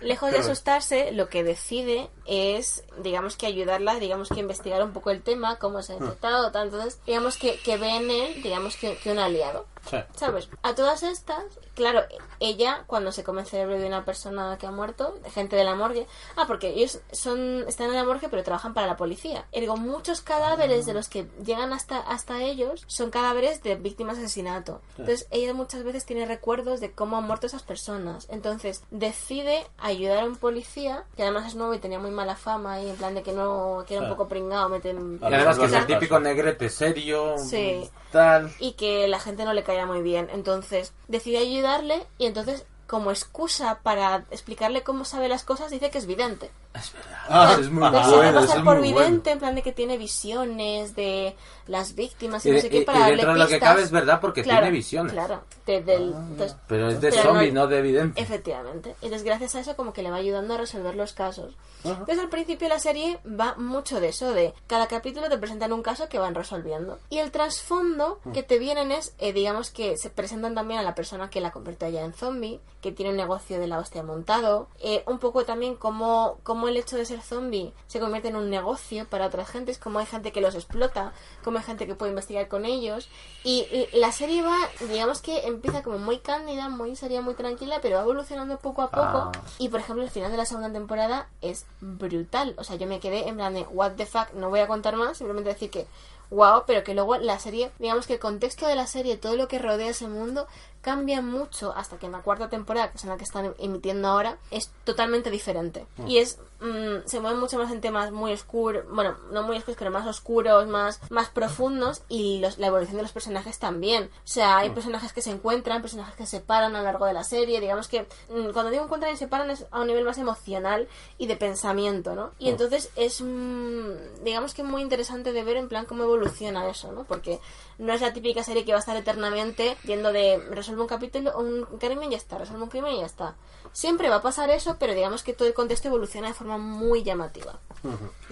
Lejos 0.00 0.30
de 0.30 0.38
asustarse, 0.38 1.12
lo 1.12 1.28
que 1.28 1.44
decide 1.44 2.08
es, 2.26 2.84
digamos 3.02 3.36
que 3.36 3.46
ayudarla, 3.46 3.96
digamos 3.96 4.28
que 4.28 4.40
investigar 4.40 4.82
un 4.82 4.92
poco 4.92 5.10
el 5.10 5.22
tema, 5.22 5.56
cómo 5.56 5.82
se 5.82 5.92
ha 5.92 5.96
infectado, 5.96 6.50
tal. 6.52 6.66
Entonces, 6.68 7.00
digamos 7.06 7.36
que, 7.36 7.58
que 7.58 7.76
ve 7.76 7.96
en 7.96 8.10
él, 8.10 8.42
digamos 8.42 8.76
que, 8.76 8.96
que 8.96 9.12
un 9.12 9.18
aliado. 9.18 9.66
Sí. 9.88 9.96
¿Sabes? 10.16 10.48
A 10.62 10.74
todas 10.74 11.02
estas, 11.02 11.44
claro, 11.74 12.02
ella, 12.40 12.84
cuando 12.86 13.12
se 13.12 13.24
come 13.24 13.42
el 13.42 13.46
cerebro 13.46 13.78
de 13.78 13.86
una 13.86 14.04
persona 14.04 14.56
que 14.58 14.66
ha 14.66 14.70
muerto, 14.70 15.18
de 15.22 15.30
gente 15.30 15.56
de 15.56 15.64
la 15.64 15.74
morgue, 15.74 16.06
ah, 16.36 16.44
porque 16.46 16.68
ellos 16.68 17.00
son, 17.12 17.64
están 17.66 17.88
en 17.88 17.94
la 17.94 18.04
morgue 18.04 18.28
pero 18.28 18.42
trabajan 18.42 18.74
para 18.74 18.86
la 18.86 18.96
policía. 18.96 19.07
Ergo, 19.52 19.76
muchos 19.76 20.20
cadáveres 20.20 20.86
de 20.86 20.94
los 20.94 21.08
que 21.08 21.26
llegan 21.44 21.72
hasta, 21.72 21.98
hasta 21.98 22.42
ellos 22.42 22.84
son 22.86 23.10
cadáveres 23.10 23.62
de 23.62 23.74
víctimas 23.76 24.16
de 24.18 24.24
asesinato. 24.24 24.80
Entonces, 24.98 25.26
ella 25.30 25.54
muchas 25.54 25.82
veces 25.84 26.04
tiene 26.04 26.26
recuerdos 26.26 26.80
de 26.80 26.92
cómo 26.92 27.16
han 27.16 27.24
muerto 27.24 27.46
esas 27.46 27.62
personas. 27.62 28.26
Entonces, 28.30 28.82
decide 28.90 29.66
ayudar 29.78 30.18
a 30.20 30.24
un 30.26 30.36
policía, 30.36 31.04
que 31.16 31.22
además 31.22 31.46
es 31.46 31.54
nuevo 31.54 31.74
y 31.74 31.78
tenía 31.78 31.98
muy 31.98 32.10
mala 32.10 32.36
fama, 32.36 32.80
y 32.80 32.88
en 32.88 32.96
plan 32.96 33.14
de 33.14 33.22
que 33.22 33.32
no, 33.32 33.84
que 33.86 33.94
era 33.94 34.02
un 34.04 34.08
Ah. 34.10 34.14
poco 34.14 34.28
pringado, 34.28 34.68
meten... 34.68 35.18
Y 35.22 35.24
además 35.24 35.58
que 35.58 35.64
es 35.66 35.72
el 35.72 35.86
típico 35.86 36.18
negrete 36.20 36.68
serio. 36.68 37.36
Sí. 37.38 37.88
Tal. 38.12 38.50
y 38.58 38.72
que 38.72 39.06
la 39.06 39.20
gente 39.20 39.44
no 39.44 39.52
le 39.52 39.62
caía 39.64 39.84
muy 39.84 40.00
bien. 40.00 40.28
Entonces 40.32 40.94
decide 41.08 41.38
ayudarle 41.38 42.06
y 42.16 42.24
entonces 42.24 42.64
como 42.86 43.10
excusa 43.10 43.80
para 43.82 44.24
explicarle 44.30 44.82
cómo 44.82 45.04
sabe 45.04 45.28
las 45.28 45.44
cosas 45.44 45.70
dice 45.70 45.90
que 45.90 45.98
es 45.98 46.06
vidente. 46.06 46.50
Es 46.74 46.92
verdad. 46.92 47.18
Ah, 47.30 47.56
es 47.60 47.70
muy 47.70 47.80
bueno. 47.80 47.92
pasar 48.40 48.58
es 48.58 48.62
por 48.64 48.78
muy 48.78 48.88
vidente 48.92 49.08
bueno. 49.18 49.30
en 49.32 49.38
plan 49.38 49.54
de 49.56 49.62
que 49.62 49.72
tiene 49.72 49.98
visiones 49.98 50.94
de 50.94 51.34
las 51.66 51.94
víctimas 51.94 52.44
y, 52.46 52.50
Y, 52.50 52.52
no 52.52 52.60
sé 52.60 52.66
y- 52.68 52.70
qué 52.70 52.78
y 52.78 52.84
para 52.84 53.00
darle 53.00 53.16
dentro 53.16 53.32
de 53.32 53.38
lo 53.38 53.46
que 53.46 53.54
pistas. 53.54 53.68
cabe 53.68 53.82
es 53.82 53.90
verdad 53.90 54.20
porque 54.20 54.42
Claro, 54.42 54.60
tiene 54.60 54.76
visiones. 54.76 55.12
Claro, 55.12 55.42
de- 55.66 55.82
del- 55.82 56.14
entonces, 56.14 56.56
Pero 56.68 56.88
es 56.88 57.00
de 57.00 57.10
Pero 57.10 57.22
zombie, 57.22 57.52
no- 57.52 57.62
no, 57.62 57.66
de 57.66 57.78
evidente. 57.78 58.20
Efectivamente. 58.20 58.94
Y 59.02 59.06
entonces 59.06 59.24
gracias 59.24 59.54
a 59.56 59.60
eso 59.60 59.76
como 59.76 59.92
que 59.92 60.02
le 60.02 60.10
va 60.10 60.16
ayudando 60.16 60.54
a 60.54 60.56
resolver 60.58 60.94
los 60.94 61.12
casos. 61.14 61.54
Entonces 61.84 62.18
al 62.18 62.28
principio 62.28 62.68
la 62.68 62.78
serie 62.80 63.18
va 63.24 63.54
mucho 63.56 64.00
de 64.00 64.08
eso, 64.08 64.32
de 64.32 64.52
cada 64.66 64.88
capítulo 64.88 65.28
te 65.28 65.38
presentan 65.38 65.72
un 65.72 65.82
caso 65.82 66.08
que 66.08 66.18
van 66.18 66.34
resolviendo. 66.34 66.98
Y 67.08 67.18
el 67.18 67.30
trasfondo 67.30 68.18
que 68.34 68.42
te 68.42 68.58
vienen 68.58 68.90
es, 68.92 69.14
eh, 69.18 69.32
digamos 69.32 69.70
que 69.70 69.96
se 69.96 70.10
presentan 70.10 70.54
también 70.54 70.80
a 70.80 70.82
la 70.82 70.94
persona 70.94 71.30
que 71.30 71.40
la 71.40 71.50
convirtió 71.52 71.88
ya 71.88 72.02
en 72.04 72.14
zombie, 72.14 72.60
que 72.80 72.90
tiene 72.92 73.10
un 73.12 73.16
negocio 73.16 73.60
de 73.60 73.66
la 73.68 73.78
hostia 73.78 74.02
montado. 74.02 74.68
Eh, 74.80 75.02
un 75.06 75.18
poco 75.18 75.44
también 75.44 75.76
como, 75.76 76.38
como 76.58 76.66
el 76.66 76.76
hecho 76.76 76.96
de 76.96 77.04
ser 77.04 77.22
zombie 77.22 77.72
se 77.86 78.00
convierte 78.00 78.30
en 78.30 78.34
un 78.34 78.50
negocio 78.50 79.06
para 79.08 79.26
otras 79.26 79.48
gentes, 79.48 79.78
como 79.78 80.00
hay 80.00 80.06
gente 80.06 80.32
que 80.32 80.40
los 80.40 80.56
explota, 80.56 81.12
como 81.44 81.58
hay 81.58 81.62
gente 81.62 81.86
que 81.86 81.94
puede 81.94 82.10
investigar 82.10 82.48
con 82.48 82.64
ellos. 82.64 83.08
Y, 83.44 83.60
y 83.70 83.96
la 83.96 84.10
serie 84.10 84.42
va, 84.42 84.56
digamos 84.88 85.22
que 85.22 85.46
empieza 85.46 85.84
como 85.84 85.98
muy 85.98 86.18
cándida, 86.18 86.68
muy 86.68 86.96
seria, 86.96 87.20
muy 87.20 87.34
tranquila, 87.34 87.78
pero 87.80 87.98
va 87.98 88.02
evolucionando 88.02 88.58
poco 88.58 88.82
a 88.82 88.90
poco. 88.90 89.02
Ah. 89.06 89.32
Y 89.58 89.68
por 89.68 89.78
ejemplo, 89.78 90.02
el 90.02 90.10
final 90.10 90.32
de 90.32 90.36
la 90.36 90.46
segunda 90.46 90.72
temporada 90.72 91.28
es 91.42 91.64
brutal. 91.80 92.56
O 92.58 92.64
sea, 92.64 92.74
yo 92.74 92.88
me 92.88 92.98
quedé 92.98 93.28
en 93.28 93.36
plan 93.36 93.54
de, 93.54 93.62
what 93.62 93.92
the 93.92 94.04
fuck, 94.04 94.32
no 94.32 94.50
voy 94.50 94.58
a 94.58 94.66
contar 94.66 94.96
más, 94.96 95.18
simplemente 95.18 95.50
decir 95.50 95.70
que, 95.70 95.86
wow, 96.30 96.64
pero 96.66 96.82
que 96.82 96.92
luego 96.92 97.18
la 97.18 97.38
serie, 97.38 97.70
digamos 97.78 98.08
que 98.08 98.14
el 98.14 98.18
contexto 98.18 98.66
de 98.66 98.74
la 98.74 98.88
serie, 98.88 99.16
todo 99.16 99.36
lo 99.36 99.46
que 99.46 99.60
rodea 99.60 99.90
ese 99.90 100.08
mundo, 100.08 100.48
cambia 100.88 101.20
mucho 101.20 101.74
hasta 101.76 101.98
que 101.98 102.06
en 102.06 102.12
la 102.12 102.22
cuarta 102.22 102.48
temporada, 102.48 102.90
que 102.90 102.96
es 102.96 103.04
en 103.04 103.10
la 103.10 103.18
que 103.18 103.24
están 103.24 103.54
emitiendo 103.58 104.08
ahora, 104.08 104.38
es 104.50 104.70
totalmente 104.84 105.30
diferente. 105.30 105.86
Y 106.06 106.16
es, 106.16 106.38
mm, 106.60 107.06
se 107.06 107.20
mueve 107.20 107.38
mucho 107.38 107.58
más 107.58 107.70
en 107.70 107.82
temas 107.82 108.10
muy 108.10 108.32
oscuros, 108.32 108.84
bueno, 108.90 109.16
no 109.30 109.42
muy 109.42 109.58
oscuros, 109.58 109.76
pero 109.78 109.90
más 109.90 110.06
oscuros, 110.06 110.66
más, 110.66 110.98
más 111.10 111.28
profundos, 111.28 112.02
y 112.08 112.38
los- 112.40 112.56
la 112.56 112.68
evolución 112.68 112.96
de 112.96 113.02
los 113.02 113.12
personajes 113.12 113.58
también. 113.58 114.04
O 114.04 114.26
sea, 114.26 114.56
hay 114.58 114.70
personajes 114.70 115.12
que 115.12 115.20
se 115.20 115.30
encuentran, 115.30 115.82
personajes 115.82 116.14
que 116.16 116.24
se 116.24 116.38
separan 116.38 116.74
a 116.74 116.78
lo 116.78 116.84
largo 116.84 117.04
de 117.04 117.12
la 117.12 117.24
serie, 117.24 117.60
digamos 117.60 117.86
que 117.88 118.06
mm, 118.30 118.50
cuando 118.54 118.70
digo 118.70 118.84
encuentran 118.84 119.12
y 119.12 119.16
se 119.16 119.24
separan 119.26 119.50
es 119.50 119.66
a 119.70 119.80
un 119.80 119.88
nivel 119.88 120.04
más 120.06 120.16
emocional 120.18 120.88
y 121.18 121.26
de 121.26 121.36
pensamiento, 121.36 122.14
¿no? 122.14 122.30
Y 122.38 122.48
entonces 122.48 122.90
es, 122.96 123.20
mm, 123.20 124.24
digamos 124.24 124.54
que 124.54 124.62
muy 124.62 124.80
interesante 124.82 125.32
de 125.32 125.44
ver 125.44 125.56
en 125.58 125.68
plan 125.68 125.84
cómo 125.84 126.04
evoluciona 126.04 126.68
eso, 126.70 126.92
¿no? 126.92 127.04
Porque 127.04 127.40
no 127.78 127.92
es 127.92 128.00
la 128.00 128.12
típica 128.12 128.42
serie 128.42 128.64
que 128.64 128.72
va 128.72 128.78
a 128.78 128.80
estar 128.80 128.96
eternamente 128.96 129.76
viendo 129.84 130.12
de 130.12 130.42
resuelve 130.50 130.82
un 130.82 130.88
capítulo, 130.88 131.38
un 131.38 131.64
crimen 131.78 132.08
y 132.08 132.12
ya 132.12 132.16
está, 132.18 132.38
resuelve 132.38 132.64
un 132.64 132.68
crimen 132.70 132.94
y 132.94 133.00
ya 133.00 133.06
está. 133.06 133.36
Siempre 133.72 134.08
va 134.08 134.16
a 134.16 134.22
pasar 134.22 134.50
eso, 134.50 134.76
pero 134.80 134.94
digamos 134.94 135.22
que 135.22 135.34
todo 135.34 135.46
el 135.46 135.54
contexto 135.54 135.88
evoluciona 135.88 136.28
de 136.28 136.34
forma 136.34 136.58
muy 136.58 137.02
llamativa. 137.02 137.58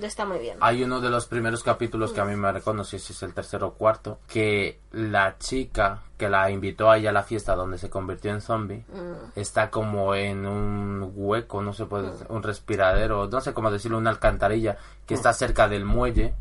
Está 0.00 0.24
muy 0.24 0.38
bien. 0.38 0.58
Hay 0.60 0.82
uno 0.82 1.00
de 1.00 1.10
los 1.10 1.26
primeros 1.26 1.62
capítulos 1.62 2.12
que 2.12 2.20
a 2.20 2.24
mí 2.24 2.34
me 2.34 2.50
recuerdo, 2.50 2.78
no 2.78 2.84
sé 2.84 2.98
si 2.98 3.12
es 3.12 3.22
el 3.22 3.34
tercero 3.34 3.68
o 3.68 3.72
cuarto, 3.74 4.18
que 4.26 4.80
la 4.92 5.38
chica 5.38 6.02
que 6.16 6.28
la 6.30 6.50
invitó 6.50 6.90
a 6.90 6.96
ella 6.96 7.10
a 7.10 7.12
la 7.12 7.22
fiesta 7.22 7.54
donde 7.54 7.76
se 7.78 7.90
convirtió 7.90 8.30
en 8.30 8.40
zombie 8.40 8.84
Mm. 8.88 9.38
está 9.38 9.70
como 9.70 10.14
en 10.14 10.46
un 10.46 11.12
hueco, 11.14 11.60
no 11.62 11.74
se 11.74 11.84
puede, 11.84 12.10
un 12.30 12.42
respiradero, 12.42 13.28
no 13.28 13.40
sé 13.40 13.52
cómo 13.52 13.70
decirlo, 13.70 13.98
una 13.98 14.10
alcantarilla 14.10 14.78
que 15.06 15.14
está 15.14 15.32
cerca 15.34 15.68
del 15.68 15.84
muelle 15.84 16.34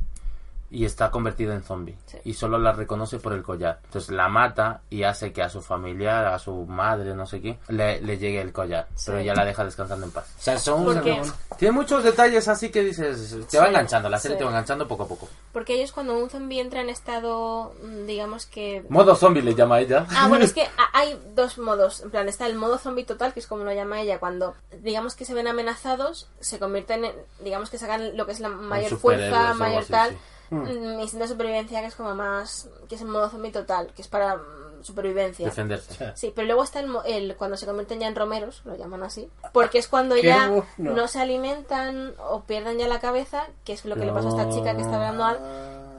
y 0.71 0.85
está 0.85 1.11
convertida 1.11 1.53
en 1.53 1.63
zombie 1.63 1.95
Sí. 2.05 2.17
y 2.25 2.33
solo 2.33 2.57
la 2.57 2.71
reconoce 2.73 3.19
por 3.19 3.33
el 3.33 3.43
collar. 3.43 3.79
Entonces 3.85 4.09
la 4.11 4.27
mata 4.29 4.81
y 4.89 5.03
hace 5.03 5.31
que 5.31 5.41
a 5.43 5.49
su 5.49 5.61
familiar, 5.61 6.25
a 6.25 6.39
su 6.39 6.65
madre, 6.65 7.13
no 7.15 7.25
sé 7.25 7.39
qué, 7.41 7.59
le, 7.69 8.01
le 8.01 8.17
llegue 8.17 8.41
el 8.41 8.51
collar, 8.51 8.87
pero 9.05 9.21
ya 9.21 9.33
la 9.35 9.45
deja 9.45 9.63
descansando 9.63 10.05
en 10.05 10.11
paz. 10.11 10.25
O 10.39 10.41
sea, 10.41 10.57
son 10.57 10.83
¿Por 10.83 11.01
qué? 11.03 11.21
tiene 11.57 11.71
muchos 11.71 12.03
detalles 12.03 12.47
así 12.47 12.69
que 12.69 12.81
dices, 12.81 13.29
te 13.49 13.57
va 13.57 13.65
Sí, 13.65 13.69
enganchando, 13.69 14.09
la 14.09 14.17
serie 14.19 14.35
sí. 14.35 14.39
te 14.39 14.43
va 14.43 14.49
enganchando 14.51 14.87
poco 14.87 15.03
a 15.03 15.07
poco. 15.07 15.29
Porque 15.53 15.75
ellos 15.75 15.91
cuando 15.91 16.17
un 16.17 16.29
zombie 16.29 16.59
entra 16.59 16.81
en 16.81 16.89
estado, 16.89 17.73
mm, 17.83 18.05
digamos 18.05 18.45
que... 18.45 18.83
Modo 18.89 19.15
zombie 19.15 19.41
le 19.43 19.55
llama 19.55 19.79
ella. 19.79 20.05
Ah, 20.09 20.27
bueno, 20.27 20.43
es 20.45 20.53
que 20.53 20.63
ha- 20.77 20.89
hay 20.99 21.19
dos 21.35 21.57
modos. 21.57 22.01
En 22.01 22.11
plan, 22.11 22.27
está 22.27 22.45
el 22.47 22.55
modo 22.55 22.77
zombie 22.77 23.05
total, 23.05 23.33
que 23.33 23.39
es 23.39 23.47
como 23.47 23.63
lo 23.63 23.71
llama 23.73 24.01
ella, 24.01 24.19
cuando 24.19 24.55
digamos 24.81 25.15
que 25.15 25.25
se 25.25 25.33
ven 25.33 25.47
amenazados, 25.47 26.27
se 26.39 26.59
convierten 26.59 27.05
en, 27.05 27.13
digamos 27.39 27.69
que 27.69 27.77
sacan 27.77 28.17
lo 28.17 28.25
que 28.25 28.31
es 28.33 28.39
la 28.39 28.49
mayor 28.49 28.97
fuerza, 28.97 29.53
mayor 29.53 29.83
así, 29.83 29.91
tal. 29.91 30.17
Sí. 30.49 30.55
Mm, 30.55 30.99
Instinto 30.99 31.23
de 31.26 31.31
supervivencia, 31.31 31.81
que 31.81 31.88
es 31.88 31.95
como 31.95 32.13
más, 32.15 32.69
que 32.88 32.95
es 32.95 33.01
el 33.01 33.07
modo 33.07 33.30
zombie 33.30 33.51
total, 33.51 33.91
que 33.95 34.01
es 34.01 34.07
para 34.07 34.35
mm, 34.38 34.84
supervivencia. 34.84 35.45
defenderse. 35.45 36.13
Sí, 36.15 36.31
pero 36.35 36.45
luego 36.47 36.63
está 36.63 36.80
el, 36.80 36.88
mo- 36.88 37.03
el 37.03 37.35
cuando 37.35 37.57
se 37.57 37.65
convierten 37.65 37.99
ya 37.99 38.07
en 38.07 38.15
romeros, 38.15 38.61
lo 38.65 38.76
llaman 38.76 39.03
así, 39.03 39.30
porque 39.53 39.80
es 39.80 39.88
cuando 39.88 40.15
ya 40.17 40.51
no 40.77 41.07
se 41.07 41.19
alimentan 41.19 42.13
o 42.19 42.41
pierden 42.43 42.77
ya 42.77 42.88
la 42.88 42.99
cabeza, 42.99 43.47
que 43.63 43.73
es 43.73 43.85
lo 43.85 43.95
que 43.95 44.05
le 44.05 44.11
pasó 44.11 44.27
a 44.27 44.31
esta 44.41 44.49
chica 44.49 44.76
que 44.76 44.81
está 44.81 44.95
hablando 44.95 45.23
al, 45.23 45.39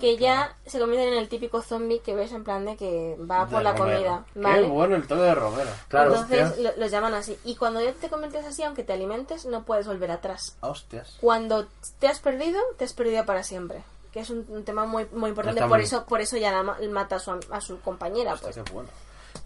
que 0.01 0.18
ya 0.18 0.55
se 0.66 0.78
convierten 0.78 1.14
en 1.14 1.18
el 1.18 1.28
típico 1.31 1.62
zombie 1.62 2.01
que 2.01 2.14
ves 2.14 2.31
en 2.32 2.44
plan 2.44 2.66
de 2.66 2.77
que 2.77 3.16
va 3.18 3.47
por 3.47 3.59
De 3.59 3.64
la 3.64 3.73
Romero. 3.73 4.24
comida, 4.35 4.55
Qué 4.55 4.62
bueno 4.62 4.94
el 4.97 5.06
toque 5.06 5.23
de 5.23 5.35
Romero. 5.35 5.70
Claro. 5.89 6.10
Entonces 6.14 6.51
Hostia. 6.51 6.62
lo- 6.70 6.77
los 6.77 6.90
llaman 6.90 7.14
así. 7.14 7.39
Y 7.47 7.56
cuando 7.56 7.81
ya 7.81 7.93
te 7.93 8.10
conviertes 8.10 8.44
así, 8.44 8.62
aunque 8.62 8.85
te 8.85 8.93
alimentes, 8.93 9.47
no 9.47 9.62
puedes 9.64 9.86
volver 9.86 10.10
atrás. 10.10 10.55
Hostias. 10.60 11.16
Cuando 11.20 11.66
te 11.98 12.09
has 12.09 12.18
perdido, 12.20 12.60
te 12.77 12.85
has 12.85 12.93
perdido 12.93 13.24
para 13.24 13.43
siempre. 13.43 13.82
Que 14.16 14.22
es 14.22 14.30
un, 14.30 14.47
un 14.48 14.64
tema 14.64 14.86
muy, 14.86 15.06
muy 15.12 15.28
importante. 15.28 15.60
Por 15.66 15.78
eso, 15.78 16.06
por 16.06 16.22
eso 16.22 16.38
ya 16.38 16.51
la 16.51 16.62
ma- 16.62 16.78
mata 16.90 17.16
a 17.16 17.18
su, 17.18 17.38
a 17.51 17.60
su 17.60 17.78
compañera. 17.80 18.32
Hostia, 18.32 18.48
Pues. 18.51 18.64
qué 18.64 18.72
bueno. 18.72 18.88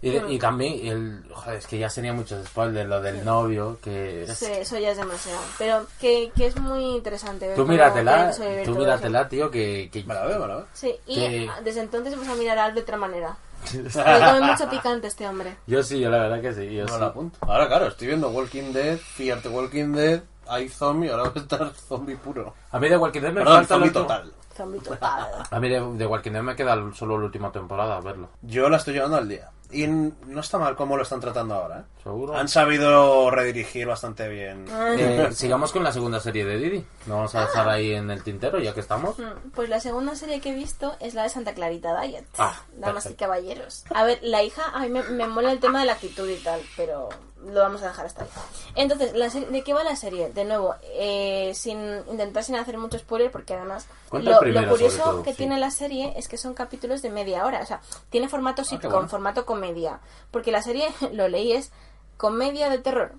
Y, 0.01 0.11
de- 0.11 0.33
y 0.33 0.39
también, 0.39 0.87
el, 0.87 1.25
joder, 1.33 1.57
es 1.57 1.67
que 1.67 1.77
ya 1.77 1.89
sería 1.89 2.13
muchos 2.13 2.47
spoilers, 2.47 2.87
lo 2.87 3.01
del 3.01 3.25
novio, 3.25 3.77
que... 3.83 4.23
es- 4.23 4.37
Sí, 4.37 4.45
eso 4.49 4.77
ya 4.79 4.91
es 4.91 4.97
demasiado. 4.97 5.41
Pero 5.57 5.85
que, 5.99 6.31
que 6.37 6.45
es 6.47 6.55
muy 6.55 6.85
interesante. 6.95 7.47
ver 7.49 7.57
Tú 7.57 7.65
míratela, 7.67 8.31
tú 8.63 8.75
míratela, 8.75 9.27
tío, 9.27 9.51
que... 9.51 9.89
que 9.91 10.05
Me 10.05 10.13
la 10.13 10.25
veo, 10.25 10.39
me 10.39 10.47
la 10.47 10.55
veo. 10.55 10.63
eso. 10.63 10.69
Sí, 10.73 10.95
y 11.05 11.15
que- 11.15 11.49
ah, 11.51 11.59
desde 11.61 11.81
entonces 11.81 12.13
vamos 12.15 12.29
a 12.29 12.35
mirar 12.35 12.57
a 12.57 12.63
Al 12.63 12.73
de 12.73 12.79
otra 12.79 12.95
manera. 12.95 13.35
Porque 13.73 13.89
come 13.91 14.39
mucho 14.39 14.69
picante 14.69 15.07
este 15.07 15.27
hombre. 15.27 15.57
Yo 15.67 15.83
sí, 15.83 15.99
yo 15.99 16.09
la 16.09 16.19
verdad 16.19 16.39
que 16.41 16.53
sí, 16.53 16.73
yo 16.73 16.85
Me 16.85 16.91
sí. 16.93 16.97
la 16.97 17.07
apunto. 17.07 17.37
Ahora, 17.41 17.67
claro, 17.67 17.87
estoy 17.87 18.07
viendo 18.07 18.29
Walking 18.29 18.71
Dead, 18.71 18.97
the 19.17 19.49
Walking 19.49 19.91
Dead, 19.91 20.21
hay 20.47 20.69
zombie, 20.69 21.09
ahora 21.11 21.23
va 21.23 21.33
a 21.35 21.39
estar 21.39 21.71
zombie 21.89 22.15
puro. 22.15 22.55
A 22.71 22.79
mí 22.79 22.87
de 22.87 22.95
Walking 22.95 23.19
Dead 23.19 23.33
me 23.33 23.41
Perdón, 23.41 23.65
falta 23.67 23.75
el 23.75 23.91
zombie 23.91 23.99
último- 23.99 24.40
total. 24.79 25.27
A 25.51 25.59
mí 25.59 25.69
de, 25.69 25.79
de 25.97 26.05
Walking 26.05 26.31
Dead 26.31 26.43
me 26.43 26.55
queda 26.55 26.75
solo 26.93 27.17
la 27.17 27.25
última 27.25 27.51
temporada 27.51 27.97
a 27.97 28.01
verlo. 28.01 28.29
Yo 28.41 28.69
la 28.69 28.77
estoy 28.77 28.93
llevando 28.95 29.17
al 29.17 29.27
día. 29.27 29.49
Y 29.73 29.87
no 29.87 30.41
está 30.41 30.57
mal 30.57 30.75
cómo 30.75 30.97
lo 30.97 31.03
están 31.03 31.21
tratando 31.21 31.55
ahora, 31.55 31.79
¿eh? 31.79 31.83
¿Seguro? 32.03 32.35
Han 32.35 32.49
sabido 32.49 33.31
redirigir 33.31 33.87
bastante 33.87 34.27
bien. 34.27 34.65
Eh, 34.69 35.29
sigamos 35.31 35.71
con 35.71 35.81
la 35.81 35.93
segunda 35.93 36.19
serie 36.19 36.43
de 36.43 36.57
Didi. 36.57 36.85
No 37.05 37.15
vamos 37.15 37.33
a 37.35 37.41
dejar 37.41 37.69
ahí 37.69 37.93
en 37.93 38.11
el 38.11 38.21
tintero 38.21 38.59
ya 38.59 38.73
que 38.73 38.81
estamos. 38.81 39.17
Mm, 39.17 39.51
Pues 39.55 39.69
la 39.69 39.79
segunda 39.79 40.13
serie 40.15 40.41
que 40.41 40.49
he 40.49 40.55
visto 40.55 40.97
es 40.99 41.13
la 41.13 41.23
de 41.23 41.29
Santa 41.29 41.53
Clarita 41.53 42.01
Diet. 42.01 42.25
Ah, 42.37 42.61
Damas 42.75 43.05
y 43.09 43.13
caballeros. 43.13 43.85
A 43.95 44.03
ver, 44.03 44.19
la 44.23 44.43
hija, 44.43 44.63
a 44.73 44.79
mí 44.81 44.89
me, 44.89 45.03
me 45.03 45.27
mola 45.27 45.53
el 45.53 45.61
tema 45.61 45.79
de 45.79 45.85
la 45.85 45.93
actitud 45.93 46.27
y 46.29 46.35
tal, 46.43 46.59
pero 46.75 47.07
lo 47.45 47.59
vamos 47.61 47.81
a 47.81 47.87
dejar 47.87 48.05
hasta 48.05 48.23
ahí. 48.23 48.29
Entonces, 48.75 49.13
la 49.13 49.29
serie- 49.29 49.49
¿de 49.49 49.63
qué 49.63 49.73
va 49.73 49.83
la 49.83 49.95
serie? 49.95 50.29
De 50.31 50.45
nuevo, 50.45 50.75
eh, 50.83 51.51
sin 51.55 51.79
intentar 52.09 52.43
sin 52.43 52.55
hacer 52.55 52.77
mucho 52.77 52.97
spoiler, 52.99 53.31
porque 53.31 53.53
además 53.55 53.87
lo, 54.11 54.19
lo 54.41 54.69
curioso 54.69 55.03
todo, 55.03 55.23
que 55.23 55.31
sí. 55.31 55.37
tiene 55.37 55.59
la 55.59 55.71
serie 55.71 56.13
es 56.17 56.27
que 56.27 56.37
son 56.37 56.53
capítulos 56.53 57.01
de 57.01 57.09
media 57.09 57.45
hora. 57.45 57.61
O 57.61 57.65
sea, 57.65 57.81
tiene 58.09 58.29
formato 58.29 58.63
sitcom, 58.63 58.91
bueno. 58.91 59.07
formato 59.09 59.45
comedia. 59.45 59.99
Porque 60.31 60.51
la 60.51 60.61
serie, 60.61 60.87
lo 61.13 61.27
leí, 61.27 61.51
es 61.53 61.71
comedia 62.17 62.69
de 62.69 62.77
terror. 62.79 63.13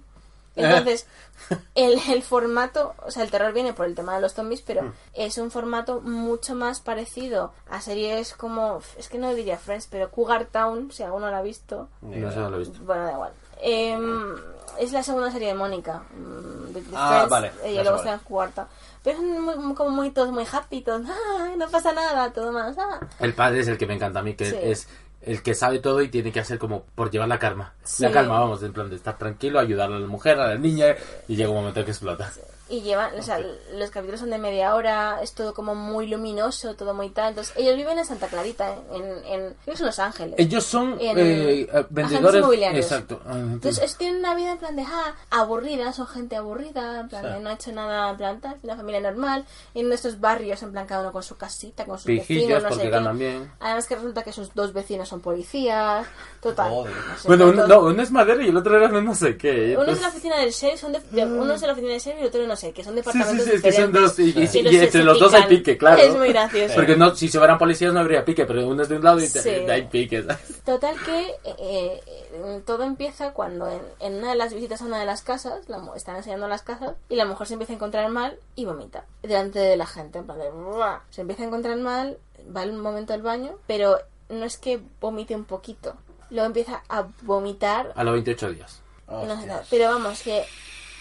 Entonces, 0.55 1.07
el, 1.75 1.99
el 2.11 2.23
formato, 2.23 2.95
o 3.07 3.11
sea, 3.11 3.23
el 3.23 3.31
terror 3.31 3.55
viene 3.55 3.73
por 3.73 3.87
el 3.87 3.95
tema 3.95 4.15
de 4.15 4.21
los 4.21 4.35
zombies, 4.35 4.61
pero 4.61 4.93
es 5.15 5.39
un 5.39 5.51
formato 5.51 6.03
mucho 6.03 6.55
más 6.55 6.81
parecido 6.81 7.55
a 7.71 7.81
series 7.81 8.35
como, 8.35 8.83
es 8.99 9.09
que 9.09 9.17
no 9.17 9.35
diría 9.35 9.57
Friends, 9.57 9.87
pero 9.91 10.11
Cougar 10.11 10.45
Town, 10.45 10.93
si 10.93 11.03
alguno 11.05 11.31
la 11.31 11.39
ha 11.39 11.43
visto. 11.43 11.89
No 12.03 12.31
sé, 12.31 12.37
no 12.39 12.51
lo 12.51 12.57
he 12.57 12.59
visto. 12.61 12.79
Bueno, 12.85 13.05
da 13.05 13.13
igual. 13.13 13.33
Em, 13.63 14.35
es 14.79 14.93
la 14.93 15.03
segunda 15.03 15.31
serie 15.31 15.49
de 15.49 15.55
Mónica. 15.55 16.03
mm, 16.17 16.73
de, 16.73 16.81
de 16.83 16.87
Ah, 16.95 17.09
Friends, 17.09 17.31
vale, 17.31 17.53
Ella 17.65 17.75
ya 17.77 17.83
luego 17.83 17.99
está 17.99 18.13
en 18.15 18.19
cuarta. 18.21 18.69
Pero 19.05 19.19
es 19.19 19.25
muy- 19.25 19.75
como 19.75 19.91
muy 19.91 20.11
todos 20.11 20.31
muy 20.33 20.45
happy, 20.51 20.81
todos, 20.83 21.03
"Ay, 21.41 21.57
no 21.57 21.69
pasa 21.69 21.93
nada, 21.93 22.33
todo 22.33 22.51
más. 22.53 22.77
ah". 22.79 23.01
El 23.21 23.35
padre 23.35 23.61
es 23.61 23.69
el 23.69 23.79
que 23.79 23.87
me 23.87 23.95
encanta 23.95 24.21
a 24.21 24.23
mí, 24.23 24.35
que 24.35 24.47
Sí. 24.47 24.57
es 24.61 24.89
el 25.23 25.43
que 25.43 25.55
sabe 25.55 25.79
todo 25.79 26.01
y 26.03 26.09
tiene 26.09 26.33
que 26.33 26.41
hacer 26.41 26.59
como 26.59 26.83
por 26.97 27.11
llevar 27.11 27.29
la 27.29 27.39
calma. 27.39 27.73
Sí. 27.85 28.03
La 28.03 28.11
calma, 28.11 28.41
vamos, 28.41 28.63
en 28.63 28.73
plan 28.73 28.89
de 28.91 28.97
estar 28.97 29.17
tranquilo, 29.19 29.61
ayudar 29.61 29.93
a 29.93 29.99
la 29.99 30.07
mujer, 30.07 30.41
a 30.41 30.49
la 30.49 30.57
niña, 30.57 30.97
y 31.29 31.37
llega 31.37 31.51
un 31.51 31.57
momento 31.57 31.85
que 31.85 31.91
explota. 31.93 32.33
Y 32.73 32.81
llevan, 32.81 33.19
o 33.19 33.23
sea, 33.23 33.39
los 33.75 33.91
capítulos 33.91 34.21
son 34.21 34.31
de 34.31 34.39
media 34.39 34.75
hora, 34.75 35.19
es 35.23 35.35
todo 35.35 35.53
como 35.53 35.75
muy 35.75 36.07
luminoso, 36.07 36.75
todo 36.75 36.95
muy 36.95 37.11
tal. 37.11 37.29
Entonces, 37.29 37.53
ellos 37.59 37.77
viven 37.77 37.99
en 37.99 38.07
Santa 38.07 38.29
Clarita, 38.29 38.71
¿eh? 38.73 38.79
en, 39.27 39.55
en, 39.67 39.79
Los 39.79 39.99
Ángeles. 39.99 40.37
Ellos 40.39 40.65
son 40.65 40.97
En 40.99 41.19
eh, 41.19 41.69
vendedores. 41.91 42.41
inmobiliarios. 42.41 42.87
Exacto. 42.87 43.21
Ah, 43.27 43.35
Entonces, 43.37 43.85
es- 43.85 43.97
tienen 43.99 44.21
una 44.21 44.35
vida 44.35 44.53
en 44.53 44.59
plan 44.59 44.75
de, 44.75 44.85
ah, 44.89 45.15
aburrida, 45.29 45.93
son 45.93 46.07
gente 46.07 46.35
aburrida, 46.35 47.01
en 47.01 47.09
plan 47.11 47.23
de, 47.25 47.33
Sí. 47.35 47.39
no 47.43 47.51
ha 47.51 47.53
hecho 47.53 47.73
nada, 47.73 48.11
en 48.11 48.17
plan 48.17 48.41
tal, 48.41 48.57
una 48.63 48.75
familia 48.77 49.01
normal, 49.03 49.45
en 49.75 49.89
nuestros 49.89 50.19
barrios, 50.19 50.63
en 50.63 50.73
plan 50.73 50.87
cada 50.87 51.03
uno 51.03 51.13
con 51.13 51.23
su 51.23 51.37
casita, 51.37 51.85
con 51.85 51.99
sus 51.99 52.07
Pijillos, 52.07 52.49
vecinos, 52.49 52.63
no 52.63 52.71
sé 52.71 52.91
qué. 52.91 53.19
bien. 53.19 53.53
Además 53.61 53.87
que 53.87 53.97
resulta 53.97 54.23
que 54.23 54.33
sus 54.33 54.55
dos 54.55 54.73
vecinos 54.73 55.11
son 55.11 55.21
policías, 55.21 56.07
total. 56.41 56.71
No 56.73 56.85
sé, 57.19 57.29
Bueno, 57.29 57.47
uno, 57.51 57.67
no, 57.67 57.81
uno 57.81 58.03
es 58.03 58.11
madera 58.11 58.43
y 58.43 58.49
el 58.49 58.57
otro 58.57 58.77
era 58.79 58.89
no 58.89 59.15
sé 59.15 59.37
qué. 59.37 59.77
Uno 59.79 59.91
es 59.91 59.97
de 59.99 60.03
la 60.03 60.09
oficina 60.09 60.39
del 60.39 60.51
sheriff, 60.53 60.81
son 60.81 60.93
de, 60.93 61.01
de- 61.11 61.27
uno 61.27 61.53
es 61.53 61.61
de 61.61 61.67
la 61.67 61.73
oficina 61.75 61.93
del 61.93 62.01
sheriff 62.01 62.19
y 62.21 62.23
el 62.23 62.29
otro 62.29 62.47
no 62.47 62.57
sé, 62.57 62.62
que 62.71 62.85
son 62.85 62.95
Sí, 62.95 63.01
sí, 63.01 63.07
departamentos 63.07 63.45
sí, 63.47 63.51
es 63.55 63.63
que 63.63 63.73
son 63.73 63.87
diferentes. 63.93 64.17
dos. 64.17 64.19
Y, 64.19 64.23
y- 64.39 64.43
y 64.45 64.47
se- 64.79 64.85
entre 64.85 65.03
los 65.03 65.19
dos 65.19 65.35
hay 65.35 65.43
pique, 65.45 65.77
claro. 65.77 66.01
Es 66.01 66.15
muy 66.17 66.29
gracioso. 66.29 66.75
Porque 66.77 66.95
no, 66.97 67.17
si 67.17 67.29
se 67.29 67.39
fueran 67.39 67.59
policías 67.59 67.93
no 67.93 67.99
habría 68.01 68.25
pique, 68.25 68.45
pero 68.47 68.69
uno 68.69 68.83
es 68.83 68.89
de 68.89 68.97
un 68.97 69.03
lado 69.05 69.19
y 69.19 69.29
te- 69.29 69.43
Sí. 69.43 69.49
hay 69.49 69.83
pique. 69.87 70.25
Total 70.65 70.95
que 71.05 71.21
eh, 71.45 72.01
eh, 72.07 72.63
todo 72.65 72.85
empieza 72.85 73.33
cuando 73.33 73.69
en, 73.69 73.81
en 74.01 74.15
una 74.19 74.31
de 74.31 74.37
las 74.37 74.55
visitas 74.55 74.81
a 74.83 74.85
una 74.85 75.01
de 75.01 75.07
las 75.07 75.23
casas, 75.23 75.69
la, 75.69 75.83
están 75.97 76.17
enseñando 76.17 76.47
las 76.47 76.63
casas, 76.63 76.95
y 77.09 77.17
la 77.17 77.25
mujer 77.25 77.47
se 77.49 77.55
empieza 77.55 77.73
a 77.73 77.77
encontrar 77.77 78.09
mal 78.11 78.39
y 78.55 78.65
vomita 78.65 79.05
delante 79.23 79.59
de 79.59 79.77
la 79.77 79.87
gente. 79.87 80.19
En 80.21 80.27
plan 80.27 80.39
de, 80.39 80.51
se 81.11 81.23
empieza 81.23 81.43
a 81.43 81.47
encontrar 81.47 81.77
mal, 81.79 82.19
va 82.57 82.63
un 82.63 82.79
momento 82.79 83.13
al 83.13 83.23
baño, 83.23 83.53
pero 83.67 83.99
no 84.29 84.45
es 84.45 84.57
que 84.59 84.81
vomite 85.01 85.35
un 85.35 85.45
poquito, 85.45 85.95
luego 86.31 86.47
empieza 86.47 86.83
a 86.89 87.07
vomitar 87.23 87.93
A 87.97 88.05
los 88.05 88.15
28 88.15 88.51
días. 88.53 88.81
y 89.09 89.27
no 89.27 89.41
sé. 89.41 89.49
Pero 89.69 89.91
vamos, 89.91 90.23
que 90.23 90.43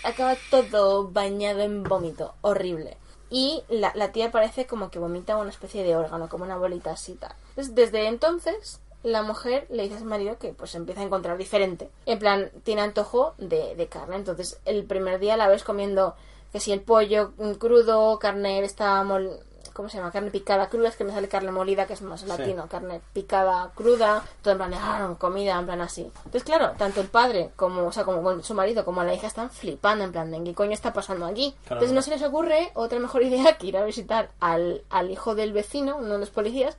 acaba 0.03 0.35
todo 0.49 1.09
bañado 1.09 1.61
en 1.61 1.83
vómito, 1.83 2.33
horrible. 2.41 2.97
Y 3.29 3.63
la, 3.69 3.91
la 3.95 4.11
tía 4.11 4.31
parece 4.31 4.67
como 4.67 4.91
que 4.91 4.99
vomita 4.99 5.37
una 5.37 5.49
especie 5.49 5.83
de 5.83 5.95
órgano, 5.95 6.27
como 6.27 6.43
una 6.43 6.57
bolita 6.57 6.91
así. 6.91 7.13
Entonces, 7.13 7.75
desde 7.75 8.07
entonces, 8.07 8.81
la 9.03 9.23
mujer 9.23 9.67
le 9.69 9.83
dice 9.83 9.95
a 9.95 9.99
su 9.99 10.05
marido 10.05 10.37
que 10.37 10.53
pues 10.53 10.75
empieza 10.75 11.01
a 11.01 11.05
encontrar 11.05 11.37
diferente. 11.37 11.89
En 12.05 12.19
plan, 12.19 12.51
tiene 12.63 12.81
antojo 12.81 13.33
de, 13.37 13.75
de 13.75 13.87
carne. 13.87 14.17
Entonces, 14.17 14.59
el 14.65 14.83
primer 14.83 15.19
día 15.19 15.37
la 15.37 15.47
ves 15.47 15.63
comiendo 15.63 16.15
que 16.51 16.59
si 16.59 16.71
el 16.71 16.81
pollo 16.81 17.31
crudo, 17.59 18.19
carne 18.19 18.63
está 18.63 19.03
mol... 19.03 19.39
¿Cómo 19.73 19.89
se 19.89 19.97
llama? 19.97 20.11
Carne 20.11 20.31
picada 20.31 20.69
cruda, 20.69 20.89
es 20.89 20.95
que 20.95 21.03
me 21.03 21.11
sale 21.11 21.27
carne 21.27 21.51
molida, 21.51 21.87
que 21.87 21.93
es 21.93 22.01
más 22.01 22.23
latino. 22.23 22.67
Carne 22.69 23.01
picada 23.13 23.71
cruda, 23.75 24.23
todo 24.41 24.51
en 24.53 24.57
plan 24.57 24.71
de 24.71 24.77
"Ah, 24.79 25.15
comida, 25.17 25.57
en 25.59 25.65
plan 25.65 25.81
así. 25.81 26.01
Entonces, 26.25 26.43
claro, 26.43 26.71
tanto 26.77 27.01
el 27.01 27.07
padre 27.07 27.51
como, 27.55 27.85
o 27.87 27.91
sea, 27.91 28.03
como 28.03 28.41
su 28.43 28.53
marido 28.53 28.83
como 28.85 29.03
la 29.03 29.13
hija 29.13 29.27
están 29.27 29.49
flipando, 29.49 30.03
en 30.03 30.11
plan 30.11 30.29
de 30.31 30.43
¿qué 30.43 30.53
coño 30.53 30.71
está 30.73 30.93
pasando? 30.93 31.25
Claro. 31.65 31.81
Entonces 31.81 31.91
no 31.93 32.01
se 32.01 32.11
les 32.11 32.21
ocurre 32.23 32.71
otra 32.73 32.99
mejor 32.99 33.23
idea 33.23 33.57
que 33.57 33.67
ir 33.67 33.77
a 33.77 33.83
visitar 33.85 34.29
al, 34.39 34.83
al 34.89 35.09
hijo 35.11 35.35
del 35.35 35.53
vecino, 35.53 35.97
uno 35.97 36.13
de 36.13 36.19
los 36.19 36.29
policías, 36.29 36.77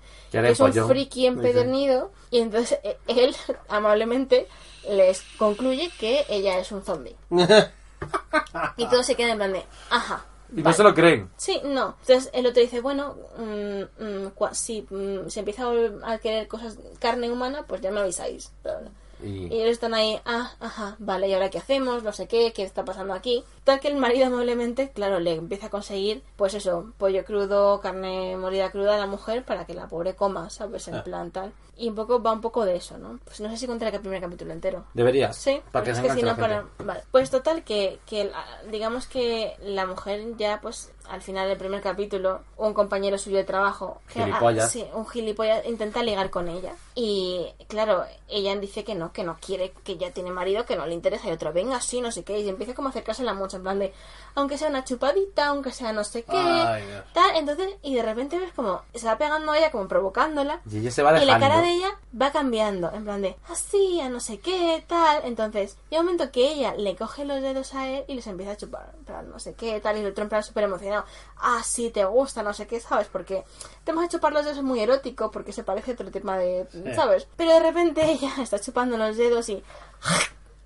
Que 0.48 0.52
es 0.52 0.60
un 0.60 0.66
friki 0.88 1.26
empedernido, 1.26 2.10
y 2.30 2.38
entonces 2.40 2.78
eh, 2.82 2.98
él 3.08 3.34
amablemente 3.68 4.48
les 4.88 5.22
concluye 5.38 5.90
que 5.98 6.24
ella 6.28 6.58
es 6.58 6.72
un 6.72 6.82
zombie. 6.82 7.16
y 8.76 8.86
todos 8.86 9.06
se 9.06 9.14
quedan 9.14 9.30
en 9.32 9.36
plan 9.38 9.52
de, 9.52 9.64
ajá. 9.90 10.24
Y 10.52 10.56
no 10.58 10.64
vale". 10.64 10.76
se 10.76 10.82
lo 10.82 10.94
creen. 10.94 11.30
Sí, 11.36 11.60
no. 11.64 11.96
Entonces 12.00 12.30
el 12.32 12.46
otro 12.46 12.62
dice, 12.62 12.80
bueno, 12.80 13.16
mm, 13.38 14.04
mm, 14.04 14.30
si 14.52 14.86
mm, 14.88 15.28
se 15.28 15.40
empieza 15.40 15.64
a, 15.64 16.12
a 16.14 16.18
querer 16.18 16.48
cosas, 16.48 16.78
carne 16.98 17.30
humana, 17.30 17.64
pues 17.66 17.80
ya 17.80 17.90
me 17.90 18.00
avisáis. 18.00 18.52
Bla. 18.62 18.82
Y, 19.22 19.46
Y 19.46 19.60
ellos 19.60 19.70
están 19.72 19.94
ahí, 19.94 20.20
ah, 20.24 20.52
ajá, 20.60 20.96
vale, 20.98 21.28
¿y 21.28 21.32
ahora 21.34 21.50
qué 21.50 21.58
hacemos? 21.58 22.02
No 22.02 22.12
sé 22.12 22.26
qué, 22.28 22.52
¿qué 22.52 22.62
está 22.62 22.84
pasando 22.84 23.14
aquí? 23.14 23.44
Tal 23.64 23.80
que 23.80 23.88
el 23.88 23.96
marido 23.96 24.26
amablemente, 24.26 24.90
claro, 24.90 25.20
le 25.20 25.34
empieza 25.34 25.66
a 25.66 25.70
conseguir, 25.70 26.22
pues 26.36 26.54
eso, 26.54 26.92
pollo 26.98 27.24
crudo, 27.24 27.80
carne 27.80 28.36
molida 28.36 28.70
cruda 28.70 28.96
a 28.96 28.98
la 28.98 29.06
mujer 29.06 29.44
para 29.44 29.64
que 29.66 29.74
la 29.74 29.86
pobre 29.88 30.14
coma, 30.14 30.50
¿sabes? 30.50 30.88
En 30.88 30.96
Ah. 30.96 31.04
plan 31.04 31.30
tal. 31.30 31.52
Y 31.76 31.88
un 31.88 31.94
poco 31.94 32.22
va 32.22 32.32
un 32.32 32.40
poco 32.40 32.64
de 32.64 32.76
eso, 32.76 32.98
¿no? 32.98 33.18
Pues 33.24 33.40
no 33.40 33.48
sé 33.48 33.56
si 33.56 33.66
contaré 33.66 33.94
el 33.96 34.00
primer 34.02 34.20
capítulo 34.20 34.52
entero. 34.52 34.84
Deberías. 34.94 35.36
Sí, 35.36 35.60
Para 35.72 35.84
que 35.84 35.94
se 35.94 36.00
es 36.06 36.12
que 36.12 36.20
si 36.20 36.22
no 36.24 36.36
para... 36.36 36.66
Vale. 36.78 37.00
Pues 37.10 37.30
total 37.30 37.64
que, 37.64 37.98
que 38.06 38.30
digamos 38.70 39.06
que 39.06 39.56
la 39.62 39.86
mujer 39.86 40.36
ya 40.36 40.60
pues 40.60 40.92
al 41.08 41.22
final 41.22 41.48
del 41.48 41.58
primer 41.58 41.80
capítulo 41.80 42.42
un 42.58 42.74
compañero 42.74 43.18
suyo 43.18 43.38
de 43.38 43.44
trabajo 43.44 44.00
que- 44.12 44.20
ah, 44.20 44.26
Gilipollas. 44.26 44.70
sí, 44.70 44.84
un 44.94 45.06
gilipollas 45.06 45.64
intenta 45.66 46.02
ligar 46.02 46.30
con 46.30 46.48
ella 46.48 46.74
y 46.94 47.46
claro 47.68 48.04
ella 48.28 48.54
dice 48.56 48.84
que 48.84 48.94
no 48.94 49.11
que 49.12 49.24
no 49.24 49.36
quiere 49.40 49.72
que 49.84 49.96
ya 49.96 50.10
tiene 50.10 50.30
marido 50.30 50.64
que 50.64 50.76
no 50.76 50.86
le 50.86 50.94
interesa 50.94 51.28
y 51.28 51.32
otro 51.32 51.52
venga 51.52 51.80
sí 51.80 52.00
no 52.00 52.10
sé 52.10 52.24
qué 52.24 52.40
y 52.40 52.48
empieza 52.48 52.74
como 52.74 52.88
a 52.88 52.90
acercársela 52.90 53.34
mucho 53.34 53.56
en 53.58 53.62
plan 53.62 53.78
de 53.78 53.92
aunque 54.34 54.58
sea 54.58 54.68
una 54.68 54.84
chupadita 54.84 55.46
aunque 55.46 55.70
sea 55.70 55.92
no 55.92 56.04
sé 56.04 56.24
qué 56.24 56.36
Ay, 56.36 56.84
tal 57.12 57.36
entonces 57.36 57.74
y 57.82 57.94
de 57.94 58.02
repente 58.02 58.38
ves 58.38 58.52
como 58.54 58.82
se 58.94 59.06
va 59.06 59.18
pegando 59.18 59.52
a 59.52 59.58
ella 59.58 59.70
como 59.70 59.88
provocándola 59.88 60.60
Y 60.70 60.78
ella 60.78 60.90
se 60.90 61.02
va 61.02 61.12
y 61.22 61.26
la 61.26 61.38
cara 61.38 61.60
de 61.60 61.70
ella 61.70 61.98
va 62.20 62.30
cambiando, 62.30 62.90
en 62.92 63.04
plan 63.04 63.22
de 63.22 63.36
así, 63.48 64.00
a 64.00 64.08
no 64.08 64.20
sé 64.20 64.38
qué, 64.38 64.84
tal. 64.86 65.22
Entonces, 65.24 65.76
llega 65.90 66.00
un 66.00 66.06
momento 66.06 66.30
que 66.30 66.52
ella 66.52 66.74
le 66.74 66.96
coge 66.96 67.24
los 67.24 67.40
dedos 67.40 67.74
a 67.74 67.88
él 67.88 68.04
y 68.08 68.14
les 68.14 68.26
empieza 68.26 68.52
a 68.52 68.56
chupar, 68.56 68.92
en 68.98 69.04
plan, 69.04 69.30
no 69.30 69.38
sé 69.38 69.54
qué, 69.54 69.80
tal. 69.80 69.96
Y 69.96 70.00
el 70.00 70.06
otro 70.06 70.24
en 70.24 70.28
plan 70.28 70.42
súper 70.42 70.64
emocionado, 70.64 71.04
ah, 71.38 71.62
sí, 71.64 71.90
te 71.90 72.04
gusta, 72.04 72.42
no 72.42 72.52
sé 72.52 72.66
qué, 72.66 72.80
¿sabes? 72.80 73.08
Porque 73.08 73.44
te 73.84 73.90
hemos 73.90 74.04
hecho 74.04 74.18
chupar 74.18 74.32
los 74.32 74.44
dedos 74.44 74.58
es 74.58 74.64
muy 74.64 74.80
erótico, 74.80 75.30
porque 75.30 75.52
se 75.52 75.64
parece 75.64 75.92
a 75.92 75.94
otro 75.94 76.10
tema 76.10 76.38
de, 76.38 76.66
¿sabes? 76.94 77.26
Pero 77.36 77.52
de 77.52 77.60
repente 77.60 78.04
ella 78.04 78.32
está 78.42 78.58
chupando 78.58 78.96
los 79.08 79.16
dedos 79.16 79.48
y 79.48 79.62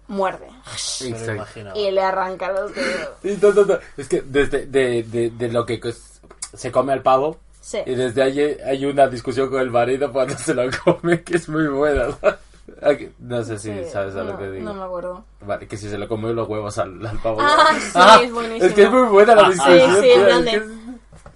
muerde. 0.09 0.49
Lo. 1.01 1.77
Y 1.77 1.91
le 1.91 2.01
arranca 2.03 2.53
los 2.53 2.75
dedos. 2.75 3.09
Sí, 3.23 3.39
no, 3.43 3.53
no, 3.53 3.65
no. 3.65 3.79
Es 3.97 4.09
que 4.09 4.23
desde 4.23 4.67
de, 4.67 5.03
de, 5.03 5.31
de 5.31 5.49
lo 5.49 5.67
que 5.67 5.81
se 6.57 6.71
come 6.73 6.93
al 6.93 7.03
pavo. 7.03 7.39
Sí. 7.61 7.79
Y 7.85 7.95
desde 7.97 8.23
ahí 8.23 8.41
hay 8.65 8.85
una 8.85 9.09
discusión 9.09 9.51
con 9.51 9.61
el 9.61 9.71
marido 9.71 10.13
cuando 10.13 10.37
se 10.39 10.55
lo 10.55 10.63
come 10.85 11.23
que 11.23 11.37
es 11.37 11.49
muy 11.49 11.67
buena. 11.69 12.07
No 13.21 13.45
sé 13.45 13.61
si 13.61 13.73
Sí, 13.73 13.85
sabes 13.93 14.17
a 14.17 14.25
lo 14.25 14.33
no, 14.33 14.39
que 14.39 14.51
digo. 14.51 14.65
No 14.65 14.75
me 14.75 14.83
acuerdo. 14.83 15.25
Vale, 15.43 15.69
que 15.69 15.77
si 15.77 15.89
se 15.89 15.97
le 15.97 16.09
come 16.09 16.33
los 16.33 16.49
huevos 16.49 16.77
al, 16.79 17.05
al 17.07 17.17
pavo. 17.21 17.39
Ah, 17.41 17.69
sí, 18.19 18.25
es 18.25 18.33
buenísimo. 18.33 18.67
Es 18.67 18.73
que 18.75 18.83
es 18.83 18.91
muy 18.91 19.09
buena 19.09 19.37
la 19.37 19.49
discusión. 19.49 19.95
sí, 19.95 20.01
tío, 20.03 20.29
en 20.29 20.49
es 20.49 20.51
que 20.51 20.57
es- 20.57 20.65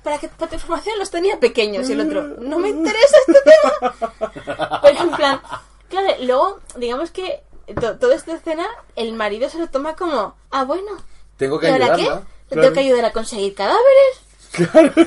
para 0.02 0.18
que 0.18 0.28
para 0.28 0.48
tu 0.48 0.54
información 0.56 0.98
los 0.98 1.08
tenía 1.10 1.38
pequeños 1.38 1.88
y 1.88 1.92
el 1.92 2.00
otro 2.00 2.22
no 2.40 2.58
me 2.58 2.70
interesa 2.70 3.16
este 3.28 3.38
tema 3.44 4.80
pero 4.82 5.00
en 5.02 5.10
plan 5.12 5.40
claro 6.02 6.24
luego 6.24 6.60
digamos 6.76 7.10
que 7.10 7.42
to- 7.80 7.98
toda 7.98 8.14
esta 8.14 8.34
escena 8.34 8.66
el 8.96 9.12
marido 9.12 9.48
se 9.48 9.58
lo 9.58 9.68
toma 9.68 9.94
como 9.96 10.34
ah 10.50 10.64
bueno 10.64 10.92
Tengo 12.48 12.70
¿y 12.70 12.72
que 12.74 12.80
ayudar 12.80 13.04
a 13.06 13.12
conseguir 13.12 13.54
cadáveres? 13.54 14.20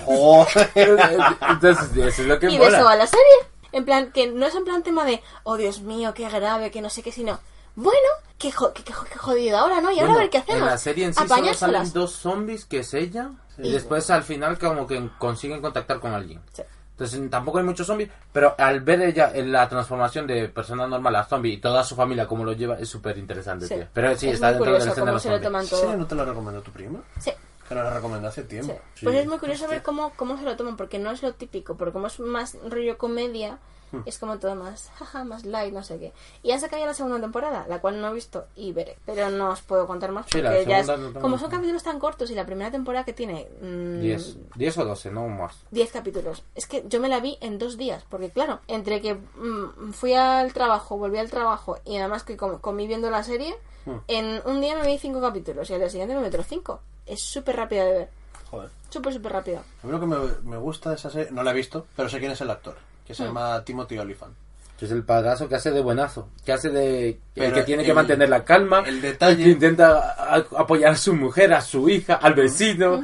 Joder. 0.05 0.65
Entonces, 1.49 1.89
eso 1.97 2.21
es 2.21 2.27
lo 2.27 2.39
que 2.39 2.49
y 2.49 2.57
de 2.57 2.65
eso 2.67 2.85
va 2.85 2.95
la 2.95 3.07
serie 3.07 3.23
en 3.71 3.85
plan 3.85 4.11
que 4.11 4.27
no 4.27 4.45
es 4.45 4.55
en 4.55 4.63
plan 4.65 4.83
tema 4.83 5.03
de 5.05 5.21
oh 5.43 5.57
Dios 5.57 5.81
mío 5.81 6.13
qué 6.13 6.29
grave 6.29 6.71
que 6.71 6.81
no 6.81 6.89
sé 6.89 7.01
qué 7.03 7.11
sino 7.11 7.39
bueno 7.75 7.97
qué, 8.37 8.51
jo- 8.51 8.71
qué, 8.73 8.83
qué 8.83 8.93
jo- 8.93 9.05
qué 9.11 9.17
jodido 9.17 9.57
ahora 9.57 9.81
no 9.81 9.91
y 9.91 9.95
ahora 9.99 10.13
Bueno, 10.13 10.15
a 10.15 10.21
ver 10.21 10.29
qué 10.29 10.37
hacemos 10.39 10.61
En 10.61 10.65
la 10.67 10.77
serie 10.77 11.05
en 11.05 11.13
sí 11.13 11.19
solo 11.27 11.53
salen 11.55 11.93
dos 11.93 12.11
zombies, 12.13 12.65
que 12.65 12.79
es 12.79 12.93
ella, 12.93 13.31
y 13.57 13.71
después 13.71 14.09
al 14.09 14.23
final 14.23 14.59
como 14.59 14.85
que 14.87 15.09
consiguen 15.17 15.61
contactar 15.61 15.99
con 15.99 16.13
alguien. 16.13 16.41
Sí. 16.53 16.61
Entonces 16.93 17.29
tampoco 17.29 17.57
hay 17.57 17.63
muchos 17.63 17.87
zombies, 17.87 18.09
pero 18.31 18.53
al 18.57 18.81
ver 18.81 19.01
ella 19.01 19.31
en 19.33 19.51
la 19.51 19.67
transformación 19.67 20.27
de 20.27 20.47
persona 20.47 20.85
normal 20.87 21.15
a 21.15 21.23
zombie 21.23 21.53
y 21.53 21.57
toda 21.57 21.83
su 21.83 21.95
familia 21.95 22.27
como 22.27 22.45
lo 22.45 22.53
lleva, 22.53 22.77
es 22.79 22.87
súper 22.87 23.17
interesante, 23.17 23.67
Sí. 23.67 23.75
tío. 23.75 23.87
Pero 23.93 24.15
sí, 24.15 24.27
Es 24.27 24.35
está 24.35 24.49
dentro 24.51 24.65
de 24.65 24.71
la 24.73 24.77
curioso 24.79 24.89
escena 24.89 24.93
de 24.93 24.99
cómo 25.01 25.13
los 25.13 25.21
se 25.23 25.29
lo 25.29 25.33
zombies. 25.33 25.47
toman 25.47 25.63
¿En 25.63 25.69
todo 25.69 25.79
serio 25.81 25.97
no 25.97 26.05
te 26.07 26.15
lo 26.15 26.25
recomendó 26.25 26.61
tu 26.61 26.71
prima? 26.71 26.99
sí 27.19 27.31
Que 27.67 27.75
nos 27.75 27.83
la 27.85 27.93
recomendé 27.95 28.27
hace 28.27 28.43
tiempo. 28.43 28.79
Sí. 28.93 29.05
Pues 29.05 29.15
es 29.17 29.25
muy 29.27 29.39
curioso 29.39 29.67
ver 29.67 29.81
cómo, 29.81 30.11
cómo 30.15 30.37
se 30.37 30.43
lo 30.43 30.55
toman, 30.55 30.77
porque 30.77 30.99
no 30.99 31.09
es 31.11 31.23
lo 31.23 31.33
típico, 31.33 31.75
porque 31.77 31.93
como 31.93 32.07
es 32.07 32.19
más 32.19 32.57
rollo 32.69 32.97
comedia, 32.97 33.57
Hmm. 33.93 34.01
es 34.07 34.17
como 34.17 34.39
todo 34.39 34.55
más, 34.55 34.89
jaja, 34.97 35.23
más 35.23 35.45
light, 35.45 35.73
no 35.73 35.83
sé 35.83 35.99
qué. 35.99 36.11
Y 36.41 36.47
ya 36.49 36.59
se 36.59 36.67
caído 36.67 36.87
la 36.87 36.93
segunda 36.95 37.21
temporada, 37.21 37.65
la 37.69 37.79
cual 37.79 38.01
no 38.01 38.09
he 38.09 38.13
visto 38.13 38.45
y 38.55 38.71
veré, 38.71 38.97
pero 39.05 39.29
no 39.29 39.51
os 39.51 39.61
puedo 39.61 39.85
contar 39.87 40.11
más, 40.11 40.25
Sí, 40.31 40.41
porque 40.41 40.65
ya 40.67 40.79
es, 40.79 40.89
como 41.21 41.37
son 41.37 41.51
capítulos 41.51 41.83
tan 41.83 41.99
cortos 41.99 42.31
y 42.31 42.35
la 42.35 42.45
primera 42.45 42.71
temporada 42.71 43.05
que 43.05 43.13
tiene 43.13 43.47
mm, 43.61 44.01
10. 44.01 44.37
10 44.55 44.77
o 44.79 44.85
12, 44.85 45.11
no 45.11 45.27
más. 45.27 45.55
10 45.71 45.91
capítulos. 45.91 46.43
Es 46.55 46.65
que 46.65 46.83
yo 46.89 46.99
me 46.99 47.07
la 47.07 47.19
vi 47.19 47.37
en 47.39 47.59
dos 47.59 47.77
días, 47.77 48.03
porque 48.09 48.31
claro, 48.31 48.59
entre 48.67 48.99
que 48.99 49.13
mm, 49.13 49.91
fui 49.91 50.13
al 50.15 50.51
trabajo, 50.53 50.97
volví 50.97 51.19
al 51.19 51.29
trabajo 51.29 51.77
y 51.85 51.97
además 51.97 52.23
que 52.23 52.35
com- 52.35 52.59
comí 52.59 52.87
viendo 52.87 53.09
la 53.11 53.23
serie, 53.23 53.55
Hmm. 53.85 53.97
en 54.07 54.41
un 54.45 54.61
día 54.61 54.77
me 54.77 54.87
vi 54.87 54.97
cinco 54.97 55.19
capítulos 55.19 55.69
y 55.69 55.73
al 55.73 55.79
día 55.81 55.89
siguiente 55.89 56.15
me 56.15 56.21
meto 56.21 56.41
cinco. 56.41 56.79
Es 57.05 57.21
súper 57.21 57.57
rápida 57.57 57.83
de 57.83 57.91
ver. 57.91 58.09
Joder. 58.49 58.69
Súper, 58.89 59.13
súper 59.13 59.33
rápida. 59.33 59.59
A 59.83 59.85
mí 59.85 59.91
lo 59.91 59.99
que 59.99 60.05
me, 60.05 60.15
me 60.43 60.55
gusta 60.57 60.91
de 60.91 60.95
esa 60.95 61.09
serie, 61.09 61.31
no 61.31 61.43
la 61.43 61.51
he 61.51 61.53
visto, 61.53 61.85
pero 61.95 62.07
sé 62.07 62.19
quién 62.19 62.31
es 62.31 62.39
el 62.39 62.49
actor, 62.49 62.75
que 63.05 63.13
se 63.13 63.23
llama 63.25 63.63
Timothy 63.63 63.97
Olyphant. 63.97 64.33
Que 64.77 64.85
es 64.85 64.91
el 64.91 65.03
padrazo 65.03 65.47
que 65.47 65.55
hace 65.55 65.69
de 65.71 65.81
buenazo. 65.81 66.29
Que 66.43 66.51
hace 66.51 66.69
de. 66.69 67.09
el 67.09 67.19
Pero 67.35 67.55
que 67.55 67.63
tiene 67.63 67.83
que 67.83 67.89
el- 67.91 67.95
mantener 67.95 68.27
la 68.27 68.43
calma. 68.43 68.83
el 68.85 69.01
detalle- 69.01 69.43
que 69.43 69.49
intenta 69.51 70.13
a- 70.17 70.43
apoyar 70.57 70.93
a 70.93 70.97
su 70.97 71.13
mujer, 71.13 71.53
a 71.53 71.61
su 71.61 71.87
hija, 71.89 72.15
al 72.15 72.33
vecino. 72.33 73.01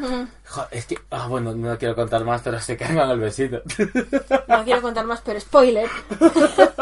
Es 0.72 0.86
que. 0.88 0.98
Ah, 1.12 1.28
bueno, 1.28 1.54
no 1.56 1.78
quiero 1.78 1.96
contar 1.96 2.26
más, 2.26 2.42
pero 2.42 2.60
se 2.60 2.76
cargan 2.76 3.10
al 3.10 3.20
vecino. 3.20 3.60
No 4.48 4.64
quiero 4.66 4.82
contar 4.82 5.06
más, 5.06 5.22
pero 5.22 5.40
spoiler. 5.40 5.88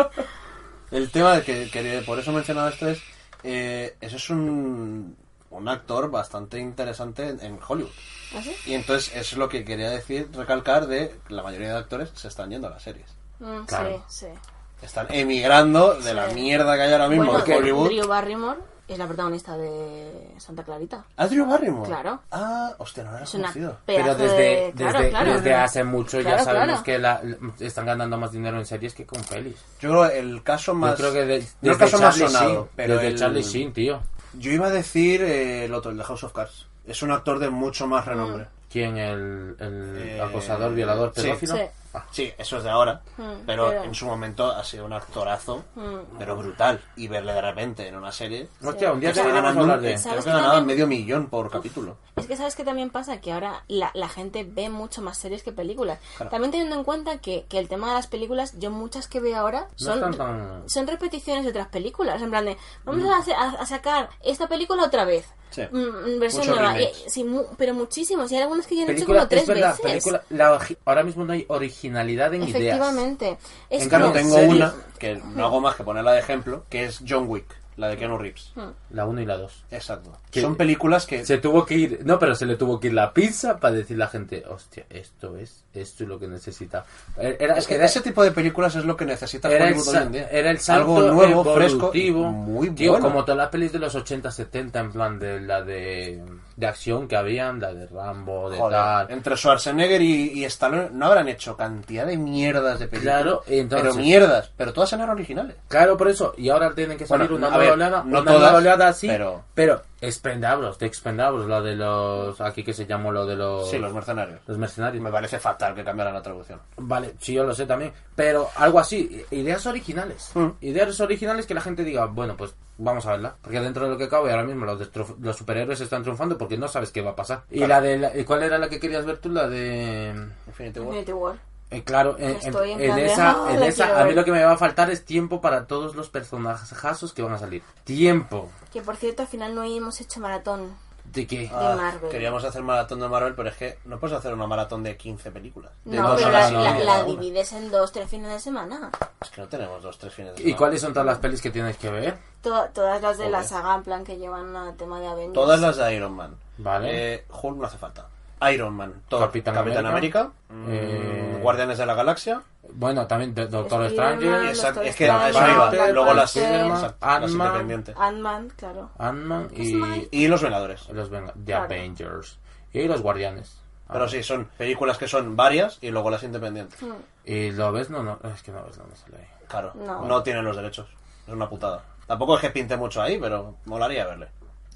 El 0.92 1.10
tema 1.12 1.34
de 1.36 1.44
que, 1.44 1.70
que 1.70 2.02
por 2.06 2.18
eso 2.18 2.32
he 2.32 2.36
mencionado 2.36 2.70
esto 2.70 2.88
es, 2.88 3.02
eh, 3.44 3.96
ese 4.00 4.16
es 4.16 4.30
un, 4.30 5.18
un 5.50 5.68
actor 5.68 6.10
bastante 6.10 6.60
interesante 6.60 7.28
en, 7.28 7.42
en 7.42 7.60
Hollywood. 7.68 7.92
¿Así? 8.36 8.56
Y 8.66 8.74
entonces 8.74 9.10
eso 9.16 9.36
es 9.36 9.38
lo 9.38 9.48
que 9.50 9.64
quería 9.64 9.90
decir, 9.90 10.30
recalcar 10.34 10.88
de 10.88 11.16
que 11.28 11.34
la 11.34 11.44
mayoría 11.44 11.72
de 11.74 11.78
actores 11.78 12.10
se 12.16 12.28
están 12.28 12.50
yendo 12.50 12.68
a 12.68 12.72
las 12.72 12.84
series. 12.84 13.08
Mm, 13.40 13.66
Claro. 13.66 14.04
Sí, 14.08 14.26
sí. 14.26 14.34
Están 14.82 15.08
emigrando 15.10 15.96
de 15.96 16.14
la 16.14 16.28
mierda 16.28 16.76
que 16.76 16.82
hay 16.84 16.92
ahora 16.92 17.08
mismo 17.08 17.32
Bueno, 17.32 17.46
en 17.46 17.52
Hollywood. 17.54 17.88
Drew 17.90 18.08
Barrymore 18.08 18.60
es 18.88 18.98
la 18.98 19.08
protagonista 19.08 19.58
de 19.58 20.34
Santa 20.38 20.64
Clarita. 20.64 21.04
¿Ah, 21.18 21.28
Drew 21.28 21.46
Barrymore? 21.48 21.88
Claro. 21.90 22.22
Ah, 22.32 22.74
hostia, 22.78 23.04
no 23.04 23.12
lo 23.12 23.18
era 23.18 23.26
conocido. 23.26 23.78
Pero 23.86 24.14
desde, 24.16 24.38
de... 24.38 24.74
Claro, 24.76 24.98
desde, 25.00 25.10
claro. 25.10 25.34
desde 25.34 25.54
hace 25.56 25.84
mucho 25.84 26.20
Claro, 26.20 26.38
ya 26.38 26.44
sabemos 26.44 26.82
claro. 26.82 26.84
que 26.84 27.00
la, 27.00 27.22
están 27.60 27.86
ganando 27.88 28.18
más 28.18 28.32
dinero 28.32 28.58
en 28.60 28.66
series 28.68 28.94
que 28.94 29.06
con 29.06 29.22
pelis. 29.24 29.58
Yo 29.80 29.90
creo 29.90 30.10
que 30.10 30.20
el 30.20 30.44
caso 30.44 30.74
más... 30.76 30.92
Yo 30.92 31.10
creo 31.12 31.14
que 31.14 31.26
de- 31.26 31.48
no 31.62 31.72
el 31.72 31.78
caso 31.78 31.98
más 32.00 32.16
sonado, 32.16 32.50
Sheen, 32.50 32.66
pero 32.76 32.94
desde 32.96 33.08
el- 33.08 33.18
Charlie 33.18 33.42
Sheen, 33.44 33.74
tío. 33.74 34.02
Yo 34.34 34.52
iba 34.52 34.68
a 34.68 34.72
decir 34.72 35.24
eh, 35.24 35.66
el 35.66 35.74
otro, 35.74 35.90
el 35.90 35.98
de 35.98 36.04
House 36.04 36.24
of 36.24 36.34
Cards. 36.34 36.67
Es 36.88 37.02
un 37.04 37.12
actor 37.12 37.38
de 37.40 37.50
mucho 37.50 37.86
más 37.88 38.06
renombre. 38.06 38.48
¿Quién? 38.72 38.98
¿El, 38.98 39.56
el 39.60 39.96
Eh, 39.98 40.22
acosador, 40.22 40.74
violador, 40.74 41.12
sí. 41.16 41.22
pedófilo? 41.22 41.56
Sí. 41.56 41.62
Sí, 42.12 42.32
eso 42.38 42.58
es 42.58 42.64
de 42.64 42.70
ahora. 42.70 43.02
Mm, 43.18 43.24
pero, 43.46 43.68
pero- 43.70 43.84
en 43.84 43.96
su 43.96 44.06
momento 44.06 44.52
ha 44.52 44.64
sido 44.64 44.86
un 44.86 44.94
actorazo, 44.94 45.64
Mm. 45.76 46.18
pero 46.20 46.36
brutal. 46.36 46.82
Y 46.96 47.08
verle 47.08 47.34
de 47.34 47.42
repente 47.42 47.88
en 47.88 47.96
una 47.96 48.12
serie... 48.12 48.48
Hostia, 48.64 48.92
un 48.92 49.00
día 49.00 49.10
Está 49.10 49.22
deberíamos 49.22 49.54
ganando, 49.56 49.74
hablar 49.74 49.82
de... 49.82 49.88
creo 49.90 49.98
¿Sabes 50.00 50.26
que 50.26 50.32
ganaba 50.32 50.54
también? 50.56 50.78
medio 50.78 50.88
millón 50.88 51.28
por 51.28 51.50
capítulo. 51.50 51.98
Es 52.16 52.26
que 52.26 52.36
sabes 52.36 52.56
que 52.56 52.64
también 52.64 52.90
pasa 52.90 53.22
que 53.22 53.32
ahora 53.32 53.64
la, 53.68 53.92
la 53.94 54.10
gente 54.10 54.44
ve 54.44 54.70
mucho 54.70 55.02
más 55.02 55.18
series 55.18 55.44
que 55.44 55.52
películas. 55.52 56.00
Claro. 56.18 56.32
También 56.32 56.52
teniendo 56.52 56.76
en 56.76 56.84
cuenta 56.84 57.20
que, 57.20 57.46
que 57.48 57.60
el 57.60 57.68
tema 57.68 57.90
de 57.90 57.94
las 57.94 58.08
películas, 58.08 58.54
yo 58.60 58.72
muchas 58.72 59.08
que 59.08 59.20
veo 59.20 59.38
ahora 59.38 59.62
No 59.62 59.68
son, 59.78 59.94
están 59.96 60.18
tan- 60.18 60.70
son 60.70 60.88
repeticiones 60.88 61.44
de 61.44 61.52
otras 61.52 61.68
películas. 61.68 62.22
En 62.22 62.30
plan 62.30 62.46
de, 62.46 62.58
vamos 62.86 63.10
a, 63.14 63.18
hacer- 63.20 63.36
a- 63.36 63.62
a 63.62 63.66
sacar 63.66 64.10
esta 64.24 64.48
película 64.48 64.84
otra 64.84 65.06
vez. 65.06 65.28
Sí. 65.50 65.62
Mm, 65.72 66.20
versión 66.20 66.46
Muchos 66.48 66.62
nueva. 66.62 66.82
Y- 66.82 66.90
sí, 67.08 67.24
mu- 67.24 67.46
pero 67.58 67.74
muchísimos. 67.74 68.30
Y 68.32 68.36
hay 68.36 68.42
algunas 68.42 68.68
que 68.68 68.76
ya 68.76 68.82
han 68.84 68.90
hecho 68.90 68.96
Película, 69.06 69.20
como 69.20 69.30
tres 69.30 69.42
es 69.44 69.48
verdad, 69.48 69.70
veces. 69.78 69.86
película, 69.86 70.24
la 70.30 70.60
ahora 70.86 71.04
mismo 71.04 71.24
no 71.24 71.32
hay 71.34 71.46
originalidad 71.88 72.34
en 72.34 72.44
ideas. 72.44 72.56
Efectivamente. 72.56 73.38
En 73.70 73.90
cambio, 73.90 74.12
tengo 74.12 74.36
serie- 74.36 74.56
una 74.56 74.74
que 75.00 75.22
no 75.36 75.46
hago 75.46 75.62
más 75.62 75.76
que 75.76 75.84
ponerla 75.84 76.12
de 76.14 76.20
ejemplo, 76.20 76.66
que 76.70 76.86
es 76.86 77.02
John 77.08 77.26
Wick, 77.28 77.46
la 77.78 77.88
de 77.90 77.98
Keanu 77.98 78.18
Reeves. 78.18 78.52
La 78.90 79.06
1 79.06 79.22
y 79.22 79.26
la 79.26 79.38
2. 79.38 79.64
Exacto. 79.72 80.12
Que- 80.32 80.42
Son 80.42 80.56
películas 80.56 81.06
que... 81.06 81.24
Se 81.26 81.38
tuvo 81.38 81.64
que 81.66 81.76
ir, 81.76 82.02
no, 82.04 82.18
pero 82.18 82.34
se 82.36 82.46
le 82.48 82.56
tuvo 82.56 82.80
que 82.80 82.88
ir 82.88 82.94
la 82.94 83.14
pizza 83.14 83.58
para 83.60 83.76
decir 83.76 83.96
a 83.98 84.00
la 84.00 84.08
gente, 84.08 84.44
hostia, 84.50 84.86
esto 84.90 85.38
es, 85.38 85.64
esto 85.74 86.04
es 86.04 86.10
lo 86.10 86.20
que 86.20 86.28
necesita. 86.28 86.86
Era, 87.18 87.56
Es 87.58 87.68
que 87.68 87.76
era- 87.76 87.86
ese 87.86 88.02
tipo 88.02 88.24
de 88.24 88.32
películas 88.32 88.76
es 88.76 88.84
lo 88.86 88.98
que 88.98 89.06
necesita 89.06 89.48
era 89.52 89.66
el, 89.68 89.74
Hollywood 89.76 89.86
sa- 89.94 90.00
hoy 90.00 90.06
en 90.08 90.12
día. 90.12 90.28
era 90.32 90.50
el 90.52 90.60
salto 90.60 90.98
Algo 90.98 91.12
nuevo, 91.14 91.56
fresco, 91.56 91.92
muy 91.94 92.72
Tío, 92.72 92.92
bueno. 92.94 93.06
como 93.08 93.24
todas 93.24 93.38
las 93.38 93.50
pelis 93.50 93.72
de 93.72 93.80
los 93.80 93.94
80, 93.94 94.32
70, 94.32 94.80
en 94.80 94.92
plan 94.92 95.20
de 95.20 95.40
la 95.42 95.62
de, 95.62 96.24
de 96.58 96.68
acción 96.68 97.08
que 97.08 97.16
habían, 97.16 97.60
la 97.62 97.72
de 97.74 97.86
Rambo, 97.88 98.50
de 98.50 98.58
Joder, 98.58 98.78
tal. 98.80 99.12
entre 99.12 99.38
Schwarzenegger 99.38 100.02
y, 100.02 100.40
y 100.40 100.44
Stallone 100.46 100.90
no 100.92 101.06
habrán 101.06 101.30
hecho 101.30 101.56
cantidad 101.56 102.06
de 102.06 102.18
mierdas 102.18 102.80
de 102.80 102.88
películas. 102.88 103.22
Claro, 103.22 103.44
entonces- 103.48 103.90
pero 103.92 104.04
mierdas, 104.04 104.52
pero 104.58 104.74
todas 104.74 104.92
eran 104.92 105.10
originales. 105.12 105.56
Claro, 105.68 105.96
por 105.96 106.08
eso. 106.10 106.34
Y 106.36 106.50
ahora 106.50 106.74
tienen 106.74 106.98
que 106.98 107.06
salir 107.06 107.30
Bueno, 107.30 107.48
una 107.48 107.56
nueva 107.56 107.74
oleada. 107.74 108.04
no 108.04 108.20
una 108.22 108.26
todas, 108.32 108.42
nueva 108.42 108.58
oleada 108.58 108.88
así. 108.90 109.08
pero- 109.08 109.44
Pero, 109.54 109.82
Expendables, 110.02 110.78
de 110.80 110.86
Expendables, 110.88 111.48
la 111.48 111.62
de 111.62 111.76
los. 111.76 112.40
Aquí 112.42 112.64
que 112.64 112.74
se 112.74 112.86
llamó 112.86 113.12
lo 113.12 113.26
de 113.26 113.36
los. 113.36 113.70
Sí, 113.70 113.78
los 113.80 113.94
mercenarios. 113.94 114.40
los 114.48 114.58
mercenarios. 114.58 115.04
Me 115.04 115.12
parece 115.12 115.40
fatal 115.40 115.74
que 115.76 115.84
cambiaran 115.84 116.14
la 116.14 116.22
traducción. 116.22 116.60
Vale, 116.78 117.14
sí, 117.20 117.34
yo 117.34 117.44
lo 117.44 117.54
sé 117.56 117.66
también. 117.66 117.94
Pero 118.16 118.48
algo 118.58 118.80
así, 118.80 119.24
ideas 119.32 119.66
originales. 119.66 120.32
Mm. 120.34 120.48
Ideas 120.62 121.00
originales 121.00 121.46
que 121.46 121.54
la 121.54 121.62
gente 121.62 121.84
diga, 121.84 122.06
bueno, 122.06 122.36
pues 122.38 122.54
vamos 122.78 123.06
a 123.06 123.12
verla. 123.12 123.36
Porque 123.42 123.60
dentro 123.60 123.86
de 123.86 123.92
lo 123.92 123.98
que 123.98 124.10
cabe, 124.10 124.32
ahora 124.32 124.44
mismo 124.44 124.66
los, 124.66 124.80
destro- 124.80 125.16
los 125.20 125.36
superhéroes 125.36 125.82
están 125.82 126.04
triunfando 126.04 126.38
porque 126.38 126.58
no 126.58 126.68
sabes 126.68 126.92
qué 126.92 127.02
va 127.02 127.12
a 127.12 127.16
pasar. 127.16 127.44
Y 127.52 127.66
la 127.66 127.82
de. 127.82 127.98
la- 127.98 128.18
¿y 128.18 128.24
¿Cuál 128.24 128.44
era 128.44 128.58
la 128.58 128.70
que 128.70 128.80
querías 128.80 129.06
ver 129.06 129.18
tú? 129.18 129.30
La 129.30 129.48
de. 129.48 130.14
Infinity 130.48 130.80
War. 130.80 130.88
Infinity 130.90 131.12
War. 131.14 131.36
Eh, 131.70 131.84
claro, 131.84 132.16
en, 132.18 132.38
en- 132.42 132.80
en 132.82 132.98
esa, 133.00 133.32
"Ah, 133.32 133.54
en 133.54 133.62
esa 133.64 134.00
a 134.00 134.04
mí 134.04 134.08
ver". 134.10 134.16
lo 134.16 134.24
que 134.24 134.32
me 134.32 134.42
va 134.42 134.54
a 134.54 134.58
faltar 134.58 134.90
es 134.90 135.04
tiempo 135.04 135.42
para 135.42 135.68
todos 135.68 135.96
los 135.98 136.08
personajazos 136.10 137.12
que 137.14 137.22
van 137.22 137.34
a 137.34 137.38
salir. 137.40 137.62
Tiempo. 137.84 138.50
Que 138.72 138.82
por 138.82 138.96
cierto, 138.96 139.24
al 139.24 139.28
final 139.28 139.54
no 139.54 139.64
hemos 139.64 140.00
hecho 140.00 140.22
maratón. 140.22 140.70
¿De 141.12 141.26
qué? 141.26 141.50
Ah, 141.54 141.74
Marvel. 141.76 142.12
Queríamos 142.12 142.44
hacer 142.44 142.62
maratón 142.62 143.00
de 143.00 143.08
Marvel, 143.08 143.34
pero 143.34 143.50
es 143.50 143.56
que 143.56 143.80
no 143.86 144.00
puedes 144.00 144.16
hacer 144.18 144.34
una 144.34 144.46
maratón 144.46 144.84
de 144.84 144.96
15 144.98 145.32
películas. 145.32 145.72
De 145.86 145.98
No, 145.98 146.10
dos 146.10 146.18
pero 146.18 146.30
horas 146.30 146.52
la, 146.52 146.60
y 146.60 146.84
la- 146.84 146.98
la 146.98 147.04
divides 147.06 147.54
en 147.54 147.72
dos, 147.72 147.92
tres 147.92 148.10
fines 148.10 148.30
de 148.32 148.40
semana. 148.40 148.92
Es 149.22 149.30
que 149.30 149.42
no 149.42 149.48
tenemos 149.48 149.82
dos, 149.82 149.98
tres 149.98 150.14
fines 150.14 150.34
de 150.36 150.42
¿Y 150.42 150.44
semana. 150.44 150.58
cuáles 150.58 150.82
son 150.82 150.94
todas 150.94 151.06
las 151.06 151.18
pelis 151.20 151.42
que 151.42 151.50
tienes 151.50 151.78
que 151.78 151.90
ver? 151.90 152.18
To- 152.42 152.68
todas 152.74 153.02
las 153.02 153.18
de 153.18 153.30
la 153.30 153.38
Joder. 153.40 153.50
saga, 153.50 153.76
en 153.76 153.84
plan, 153.84 154.04
que 154.04 154.18
llevan 154.18 154.56
a 154.56 154.74
tema 154.76 155.00
de 155.00 155.08
Avengers. 155.08 155.34
Todas 155.34 155.60
las 155.60 155.78
de 155.78 155.96
Iron 155.96 156.14
Man. 156.14 156.36
Vale. 156.58 157.14
Eh, 157.16 157.26
Hulk 157.42 157.58
no 157.58 157.66
hace 157.68 157.78
falta. 157.78 158.06
Iron 158.52 158.74
Man, 158.76 158.94
Thor, 159.10 159.22
Capitán 159.22 159.56
Capitán, 159.56 159.86
América, 159.86 160.32
América, 160.50 160.72
eh, 160.72 161.36
mm, 161.38 161.42
Guardianes 161.42 161.78
de 161.78 161.86
la 161.86 161.94
Galaxia. 161.96 162.42
Bueno, 162.74 163.08
también 163.08 163.34
de- 163.34 163.48
Doctor 163.48 163.84
Doctor 163.84 163.86
es 163.86 164.96
que 164.96 165.06
eso 165.06 165.28
Strange, 165.30 165.76
iba. 165.78 165.88
Luego 165.92 166.14
las, 166.14 166.36
independientes. 166.36 167.96
Ant-Man, 167.98 168.52
claro. 168.56 168.90
Ant-Man 168.98 169.50
y. 169.56 170.08
Y 170.12 170.28
los 170.28 170.42
Vengadores. 170.42 170.88
los 170.90 171.10
The 171.10 171.24
Claro. 171.46 171.64
Avengers. 171.66 172.38
Y 172.74 172.84
los 172.88 173.02
Guardianes. 173.02 173.62
Ah, 173.88 173.94
Pero 173.94 174.10
sí, 174.10 174.22
son 174.22 174.46
películas 174.58 174.98
que 174.98 175.08
son 175.08 175.36
varias 175.38 175.78
y 175.82 175.90
luego 175.92 176.10
las 176.10 176.22
independientes. 176.24 176.78
¿Y 177.24 177.52
lo 177.52 177.72
ves? 177.72 177.90
No, 177.90 178.04
no, 178.04 178.20
es 178.34 178.44
que 178.44 178.52
no 178.52 178.64
ves, 178.66 178.78
no 178.78 178.84
me 178.86 178.96
sale 178.96 179.18
ahí. 179.18 179.28
Claro, 179.48 179.72
No. 179.76 180.06
no. 180.06 180.22
tienen 180.24 180.44
los 180.44 180.56
derechos. 180.58 180.88
Es 181.26 181.34
una 181.34 181.50
putada. 181.50 181.82
Tampoco 182.06 182.36
es 182.36 182.42
que 182.42 182.50
pinte 182.50 182.76
mucho 182.76 183.02
ahí, 183.02 183.18
pero 183.18 183.56
molaría 183.66 184.06
verle. 184.06 184.28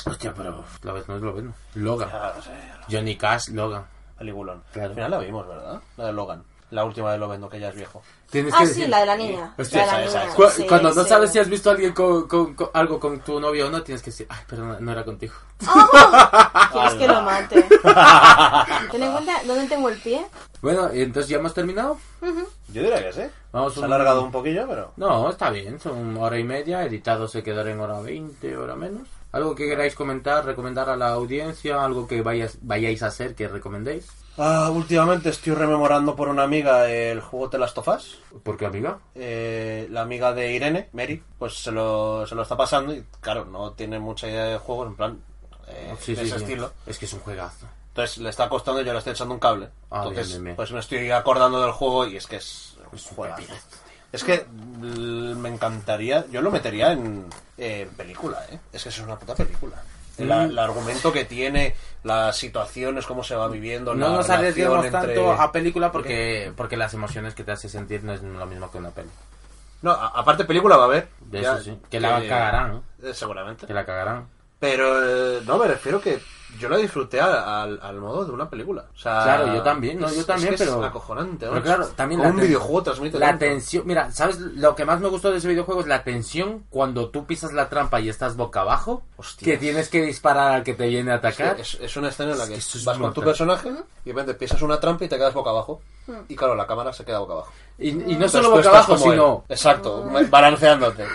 Hostia, 0.05 0.33
pero 0.35 0.63
lo 0.83 0.93
ves, 0.93 1.07
no 1.07 1.15
es 1.17 1.21
lo 1.21 1.33
ves. 1.33 1.45
Logan. 1.75 2.09
Ah, 2.11 2.33
no 2.35 2.41
sé, 2.41 2.51
Johnny 2.89 3.15
Cash, 3.17 3.49
Logan. 3.49 3.85
peliculón. 4.17 4.63
Claro. 4.71 4.89
Al 4.89 4.95
final 4.95 5.11
la 5.11 5.17
vimos, 5.19 5.47
¿verdad? 5.47 5.81
La 5.97 6.05
de 6.05 6.13
Logan. 6.13 6.43
La 6.71 6.85
última 6.85 7.11
de 7.11 7.17
Logan, 7.17 7.49
que 7.49 7.59
ya 7.59 7.67
es 7.67 7.75
viejo. 7.75 8.01
Tienes 8.29 8.53
Ah, 8.53 8.59
que 8.59 8.67
sí, 8.67 8.73
decir- 8.81 8.89
la 8.89 8.99
de 9.01 9.05
la 9.05 9.17
niña. 9.17 9.53
Hostia, 9.57 9.85
la 9.85 9.97
de 9.97 10.03
la 10.03 10.05
esa, 10.07 10.19
niña. 10.19 10.27
esa. 10.31 10.35
Cu- 10.37 10.49
sí, 10.55 10.65
Cuando 10.65 10.93
no 10.93 11.03
sí. 11.03 11.09
sabes 11.09 11.31
si 11.31 11.39
has 11.39 11.49
visto 11.49 11.69
a 11.69 11.73
alguien 11.73 11.91
con, 11.91 12.29
con- 12.29 12.53
con 12.55 12.69
algo 12.73 12.97
con 12.97 13.19
tu 13.19 13.41
novio 13.41 13.67
o 13.67 13.69
no, 13.69 13.83
tienes 13.83 14.01
que 14.01 14.09
decir, 14.11 14.25
ay, 14.29 14.39
pero 14.47 14.63
no, 14.65 14.79
no 14.79 14.91
era 14.93 15.03
contigo. 15.03 15.33
¿Quieres 16.71 16.93
que 16.93 17.07
lo 17.09 17.21
mate? 17.23 17.61
Ten 18.91 19.03
en 19.03 19.11
cuenta 19.11 19.33
dónde 19.45 19.67
tengo 19.67 19.89
el 19.89 19.97
pie. 19.99 20.25
Bueno, 20.61 20.89
entonces 20.93 21.29
ya 21.29 21.37
hemos 21.39 21.53
terminado. 21.53 21.97
Yo 22.21 22.81
diría 22.83 23.03
que 23.03 23.11
sí. 23.13 23.23
Vamos 23.51 23.73
Se 23.73 23.79
un- 23.79 23.83
ha 23.83 23.87
alargado 23.87 24.23
un 24.23 24.31
poquillo, 24.31 24.65
pero... 24.67 24.93
No, 24.95 25.29
está 25.29 25.49
bien, 25.49 25.77
son 25.79 26.15
hora 26.15 26.37
y 26.39 26.43
media, 26.45 26.85
editado 26.85 27.27
se 27.27 27.43
quedará 27.43 27.69
en 27.71 27.81
hora 27.81 27.99
20, 27.99 28.55
hora 28.55 28.75
menos. 28.75 29.09
¿Algo 29.31 29.55
que 29.55 29.67
queráis 29.67 29.95
comentar, 29.95 30.45
recomendar 30.45 30.89
a 30.89 30.95
la 30.97 31.09
audiencia? 31.09 31.83
¿Algo 31.83 32.07
que 32.07 32.21
vayas, 32.21 32.57
vayáis 32.61 33.01
a 33.03 33.07
hacer 33.07 33.33
que 33.35 33.47
recomendéis? 33.47 34.07
Ah, 34.37 34.69
últimamente 34.73 35.29
estoy 35.29 35.53
rememorando 35.53 36.15
por 36.15 36.27
una 36.29 36.43
amiga 36.43 36.89
el 36.89 37.19
juego 37.21 37.47
de 37.49 37.57
las 37.57 37.73
tofas. 37.73 38.15
¿Por 38.43 38.57
qué, 38.57 38.65
amiga? 38.65 38.99
Eh, 39.15 39.87
la 39.89 40.01
amiga 40.01 40.33
de 40.33 40.51
Irene, 40.53 40.89
Mary, 40.93 41.21
pues 41.37 41.55
se 41.55 41.71
lo, 41.71 42.25
se 42.27 42.35
lo 42.35 42.41
está 42.41 42.55
pasando 42.57 42.93
y 42.93 43.03
claro, 43.19 43.45
no 43.45 43.71
tiene 43.73 43.99
mucha 43.99 44.27
idea 44.27 44.45
de 44.45 44.57
juegos, 44.57 44.87
en 44.87 44.95
plan, 44.95 45.21
eh, 45.67 45.93
Sí, 45.99 46.15
de 46.15 46.21
sí, 46.21 46.27
ese 46.27 46.37
sí. 46.37 46.43
estilo. 46.43 46.71
Es 46.85 46.97
que 46.97 47.05
es 47.05 47.13
un 47.13 47.19
juegazo. 47.19 47.67
Entonces 47.89 48.17
le 48.19 48.29
está 48.29 48.47
costando 48.47 48.81
y 48.81 48.85
yo 48.85 48.93
le 48.93 48.99
estoy 48.99 49.11
echando 49.13 49.33
un 49.33 49.39
cable. 49.39 49.69
Ah, 49.89 49.97
Entonces, 49.99 50.27
bien, 50.29 50.37
bien, 50.39 50.43
bien. 50.45 50.55
pues 50.55 50.71
me 50.71 50.79
estoy 50.79 51.11
acordando 51.11 51.61
del 51.61 51.71
juego 51.71 52.07
y 52.07 52.15
es 52.15 52.25
que 52.25 52.37
es 52.37 52.77
un 52.89 52.97
Es 52.97 53.07
un 53.11 53.15
juegazo. 53.17 53.53
Es 54.13 54.23
que 54.23 54.45
mm, 54.49 55.37
me 55.37 55.49
encantaría, 55.49 56.25
yo 56.31 56.41
lo 56.41 56.51
metería 56.51 56.93
en 56.93 57.25
eh, 57.61 57.87
película, 57.95 58.43
¿eh? 58.51 58.59
Es 58.73 58.83
que 58.83 58.89
eso 58.89 59.01
es 59.01 59.07
una 59.07 59.17
puta 59.17 59.35
película. 59.35 59.75
La- 60.17 60.43
el 60.43 60.59
argumento 60.59 61.11
que 61.11 61.25
tiene, 61.25 61.73
las 62.03 62.35
situaciones, 62.37 63.05
cómo 63.07 63.23
se 63.23 63.33
va 63.35 63.47
viviendo. 63.47 63.95
No 63.95 64.09
la 64.09 64.15
nos 64.17 64.29
arriesguemos 64.29 64.85
entre- 64.85 65.15
tanto 65.15 65.31
a 65.31 65.51
película 65.51 65.91
porque, 65.91 66.51
porque 66.57 66.75
las 66.77 66.93
emociones 66.93 67.33
que 67.33 67.43
te 67.43 67.51
hace 67.53 67.69
sentir 67.69 68.03
no 68.03 68.13
es 68.13 68.21
lo 68.21 68.45
mismo 68.45 68.69
que 68.69 68.77
una 68.77 68.89
peli. 68.91 69.09
No, 69.81 69.91
a- 69.91 70.07
aparte 70.09 70.45
película 70.45 70.75
va 70.77 70.83
a 70.83 70.85
haber. 70.87 71.07
De 71.21 71.39
eso 71.41 71.59
sí. 71.61 71.79
Que 71.89 71.99
la 71.99 72.19
cagarán, 72.27 72.83
eh, 73.01 73.13
seguramente. 73.13 73.65
Que 73.65 73.73
la 73.73 73.85
cagarán. 73.85 74.27
Pero 74.59 75.37
eh, 75.37 75.41
no, 75.45 75.57
me 75.57 75.67
refiero 75.67 75.99
que 76.01 76.19
yo 76.59 76.69
la 76.69 76.77
disfruté 76.77 77.19
al, 77.19 77.33
al- 77.33 77.79
al 77.81 77.95
modo 77.99 78.25
de 78.25 78.31
una 78.31 78.49
película. 78.49 78.85
O 78.95 78.97
sea, 78.99 79.23
Claro, 79.23 79.53
yo 79.55 79.61
también, 79.63 79.99
no, 79.99 80.07
es- 80.07 80.15
yo 80.15 80.21
es 80.21 80.27
también, 80.27 80.53
es 80.53 80.59
pero- 80.61 80.83
acojonante. 80.83 81.47
Pero 81.47 81.61
claro, 81.63 81.87
también 81.95 82.19
Como 82.19 82.29
la 82.29 82.33
un 82.35 82.39
ten- 82.39 82.47
videojuego 82.47 82.83
transmite 82.83 83.19
La 83.19 83.27
tanto. 83.27 83.45
tensión, 83.45 83.83
mira, 83.87 84.11
¿sabes? 84.11 84.39
Lo 84.39 84.75
que 84.75 84.85
más 84.85 84.99
me 84.99 85.07
gustó 85.09 85.31
de 85.31 85.37
ese 85.37 85.47
videojuego 85.47 85.81
es 85.81 85.87
la 85.87 86.03
tensión 86.03 86.63
cuando 86.69 87.09
tú 87.09 87.25
pisas 87.25 87.53
la 87.53 87.69
trampa 87.69 87.99
y 87.99 88.09
estás 88.09 88.35
boca 88.35 88.61
abajo, 88.61 89.03
Hostias. 89.17 89.51
que 89.51 89.57
tienes 89.57 89.89
que 89.89 90.01
disparar 90.03 90.51
al 90.53 90.63
que 90.63 90.73
te 90.73 90.87
viene 90.87 91.11
a 91.11 91.15
atacar. 91.15 91.59
Es, 91.59 91.75
es 91.81 91.95
una 91.97 92.09
escena 92.09 92.33
en 92.33 92.37
la 92.37 92.43
Es 92.45 92.67
que, 92.73 92.79
vas 92.85 92.97
con 92.97 93.13
tu 93.13 93.21
personaje 93.21 93.69
y 93.69 94.09
de 94.09 94.13
repente 94.13 94.33
pisas 94.35 94.61
una 94.61 94.79
trampa 94.79 95.05
y 95.05 95.07
te 95.07 95.17
quedas 95.17 95.33
boca 95.33 95.49
abajo. 95.51 95.81
Y 96.27 96.35
claro, 96.35 96.55
la 96.55 96.65
cámara 96.67 96.91
se 96.91 97.05
queda 97.05 97.19
boca 97.19 97.33
abajo. 97.33 97.51
Y, 97.77 97.89
y 97.89 97.93
no 97.93 98.01
Entonces 98.03 98.31
solo 98.31 98.49
tú 98.49 98.55
boca 98.57 98.69
abajo, 98.69 98.93
como 98.95 99.05
él. 99.05 99.11
sino... 99.11 99.43
Exacto, 99.49 100.03
balanceándote. 100.29 101.05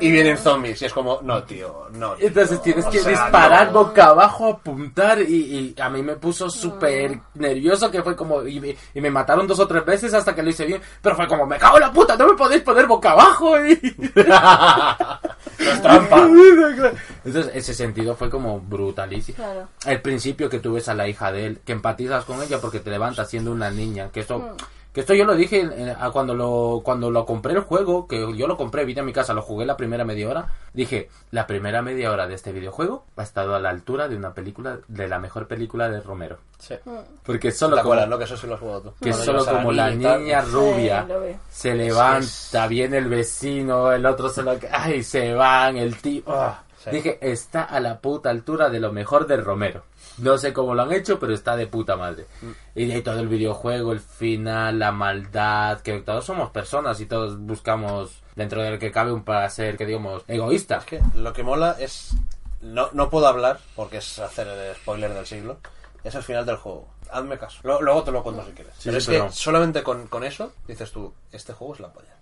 Y 0.00 0.10
vienen 0.10 0.36
zombies 0.38 0.80
y 0.82 0.84
es 0.86 0.92
como, 0.92 1.20
no, 1.22 1.42
tío, 1.44 1.86
no. 1.92 2.14
tío. 2.14 2.26
Entonces 2.28 2.60
tienes 2.62 2.84
que 2.86 2.98
sea, 3.00 3.10
disparar 3.10 3.68
no. 3.72 3.84
boca 3.84 4.06
abajo, 4.08 4.48
apuntar 4.48 5.20
y, 5.22 5.74
y 5.76 5.80
a 5.80 5.88
mí 5.88 6.02
me 6.02 6.16
puso 6.16 6.48
súper 6.50 7.18
nervioso 7.34 7.90
que 7.90 8.02
fue 8.02 8.14
como... 8.16 8.46
Y, 8.46 8.60
me- 8.60 8.76
y 8.94 9.00
me 9.00 9.10
mataron 9.10 9.46
dos 9.46 9.58
o 9.60 9.66
tres 9.66 9.84
veces 9.84 10.12
hasta 10.14 10.34
que 10.34 10.42
lo 10.42 10.50
hice 10.50 10.64
bien, 10.66 10.80
pero 11.00 11.16
fue 11.16 11.26
como, 11.28 11.46
me 11.46 11.58
cago 11.58 11.76
en 11.76 11.82
la 11.82 11.92
puta, 11.92 12.16
no 12.16 12.26
me 12.28 12.34
podéis 12.34 12.62
poner 12.62 12.86
boca 12.86 13.12
abajo. 13.12 13.54
Y... 13.64 13.74
Es 15.58 15.80
trampa. 15.82 16.28
Entonces 17.24 17.52
ese 17.54 17.74
sentido 17.74 18.14
fue 18.16 18.28
como 18.30 18.60
brutalísimo. 18.60 19.36
Claro. 19.36 19.68
El 19.86 20.00
principio 20.02 20.48
que 20.50 20.58
tú 20.58 20.74
ves 20.74 20.88
a 20.88 20.94
la 20.94 21.08
hija 21.08 21.30
de 21.32 21.46
él, 21.46 21.60
que 21.64 21.72
empatizas 21.72 22.24
con 22.24 22.42
ella 22.42 22.60
porque 22.60 22.80
te 22.80 22.90
levantas 22.90 23.28
siendo 23.30 23.52
una 23.52 23.70
niña, 23.70 24.10
que 24.12 24.20
esto... 24.20 24.38
Mm. 24.38 24.56
Que 24.94 25.00
esto 25.00 25.12
yo 25.12 25.24
lo 25.24 25.34
dije 25.34 25.60
eh, 25.60 25.96
a 25.98 26.12
cuando 26.12 26.34
lo 26.36 26.80
cuando 26.84 27.10
lo 27.10 27.26
compré 27.26 27.52
el 27.52 27.60
juego, 27.60 28.06
que 28.06 28.32
yo 28.36 28.46
lo 28.46 28.56
compré, 28.56 28.84
vine 28.84 29.00
a 29.00 29.04
mi 29.04 29.12
casa, 29.12 29.34
lo 29.34 29.42
jugué 29.42 29.66
la 29.66 29.76
primera 29.76 30.04
media 30.04 30.28
hora, 30.28 30.46
dije, 30.72 31.10
la 31.32 31.48
primera 31.48 31.82
media 31.82 32.12
hora 32.12 32.28
de 32.28 32.34
este 32.34 32.52
videojuego 32.52 33.04
ha 33.16 33.24
estado 33.24 33.56
a 33.56 33.60
la 33.60 33.70
altura 33.70 34.06
de 34.06 34.16
una 34.16 34.32
película, 34.34 34.78
de 34.86 35.08
la 35.08 35.18
mejor 35.18 35.48
película 35.48 35.88
de 35.88 36.00
Romero. 36.00 36.38
Sí. 36.60 36.76
Porque 37.24 37.48
¿Te 37.48 37.56
solo 37.56 37.72
como, 37.72 37.80
acuerdas, 37.80 38.08
no? 38.08 38.18
Que 38.18 38.24
eso 38.24 38.36
sí 38.36 38.46
lo 38.46 38.54
has 38.54 38.60
jugado 38.60 38.82
tú. 38.82 38.94
que 39.02 39.10
Cuando 39.10 39.24
solo 39.24 39.44
como 39.44 39.72
la 39.72 39.90
niña 39.90 40.42
rubia 40.42 41.04
Sí, 41.08 41.38
se 41.50 41.74
levanta, 41.74 42.68
viene 42.68 42.98
el 42.98 43.08
vecino, 43.08 43.90
el 43.90 44.06
otro 44.06 44.28
se 44.28 44.44
lo... 44.44 44.56
¡Ay! 44.70 45.02
Se 45.02 45.34
van, 45.34 45.76
el 45.76 45.96
tío... 45.96 46.22
ah. 46.28 46.60
Sí. 46.84 46.90
Dije, 46.90 47.18
está 47.20 47.62
a 47.62 47.80
la 47.80 47.98
puta 47.98 48.28
altura 48.28 48.68
de 48.68 48.78
lo 48.78 48.92
mejor 48.92 49.26
de 49.26 49.38
Romero. 49.38 49.84
No 50.18 50.38
sé 50.38 50.52
cómo 50.52 50.74
lo 50.74 50.82
han 50.82 50.92
hecho, 50.92 51.18
pero 51.18 51.34
está 51.34 51.56
de 51.56 51.66
puta 51.66 51.96
madre. 51.96 52.26
Mm. 52.42 52.50
Y 52.76 52.86
de 52.86 52.94
ahí 52.94 53.02
todo 53.02 53.18
el 53.20 53.28
videojuego, 53.28 53.92
el 53.92 54.00
final, 54.00 54.78
la 54.78 54.92
maldad, 54.92 55.80
que 55.80 55.98
todos 56.00 56.24
somos 56.24 56.50
personas 56.50 57.00
y 57.00 57.06
todos 57.06 57.38
buscamos 57.38 58.22
dentro 58.36 58.62
del 58.62 58.78
que 58.78 58.92
cabe 58.92 59.12
un 59.12 59.24
placer, 59.24 59.76
que 59.76 59.86
digamos, 59.86 60.22
egoísta. 60.28 60.76
Es 60.78 60.84
que 60.84 61.00
lo 61.14 61.32
que 61.32 61.42
mola 61.42 61.76
es. 61.78 62.10
No, 62.60 62.88
no 62.92 63.10
puedo 63.10 63.26
hablar 63.26 63.58
porque 63.76 63.98
es 63.98 64.18
hacer 64.20 64.46
el 64.48 64.74
spoiler 64.76 65.12
del 65.12 65.26
siglo. 65.26 65.58
Es 66.02 66.14
el 66.14 66.22
final 66.22 66.46
del 66.46 66.56
juego. 66.56 66.88
Hazme 67.10 67.36
caso. 67.38 67.58
Lo- 67.62 67.80
luego 67.82 68.02
te 68.04 68.10
lo 68.12 68.22
cuento 68.22 68.44
si 68.44 68.52
quieres. 68.52 68.74
Sí, 68.78 68.82
pero 68.86 68.98
es 68.98 69.06
pero- 69.06 69.26
que 69.26 69.32
solamente 69.32 69.82
con, 69.82 70.06
con 70.06 70.24
eso 70.24 70.52
dices 70.66 70.90
tú, 70.92 71.12
este 71.32 71.52
juego 71.52 71.74
es 71.74 71.80
la 71.80 71.92
polla. 71.92 72.14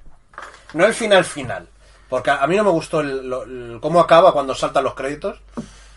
No 0.74 0.84
el 0.86 0.94
final 0.94 1.24
final. 1.24 1.68
Porque 2.08 2.30
a, 2.30 2.42
a 2.42 2.46
mí 2.46 2.56
no 2.56 2.64
me 2.64 2.70
gustó 2.70 3.00
el, 3.00 3.28
lo- 3.28 3.44
el- 3.44 3.78
cómo 3.80 4.00
acaba 4.00 4.32
cuando 4.32 4.54
saltan 4.54 4.84
los 4.84 4.94
créditos. 4.94 5.38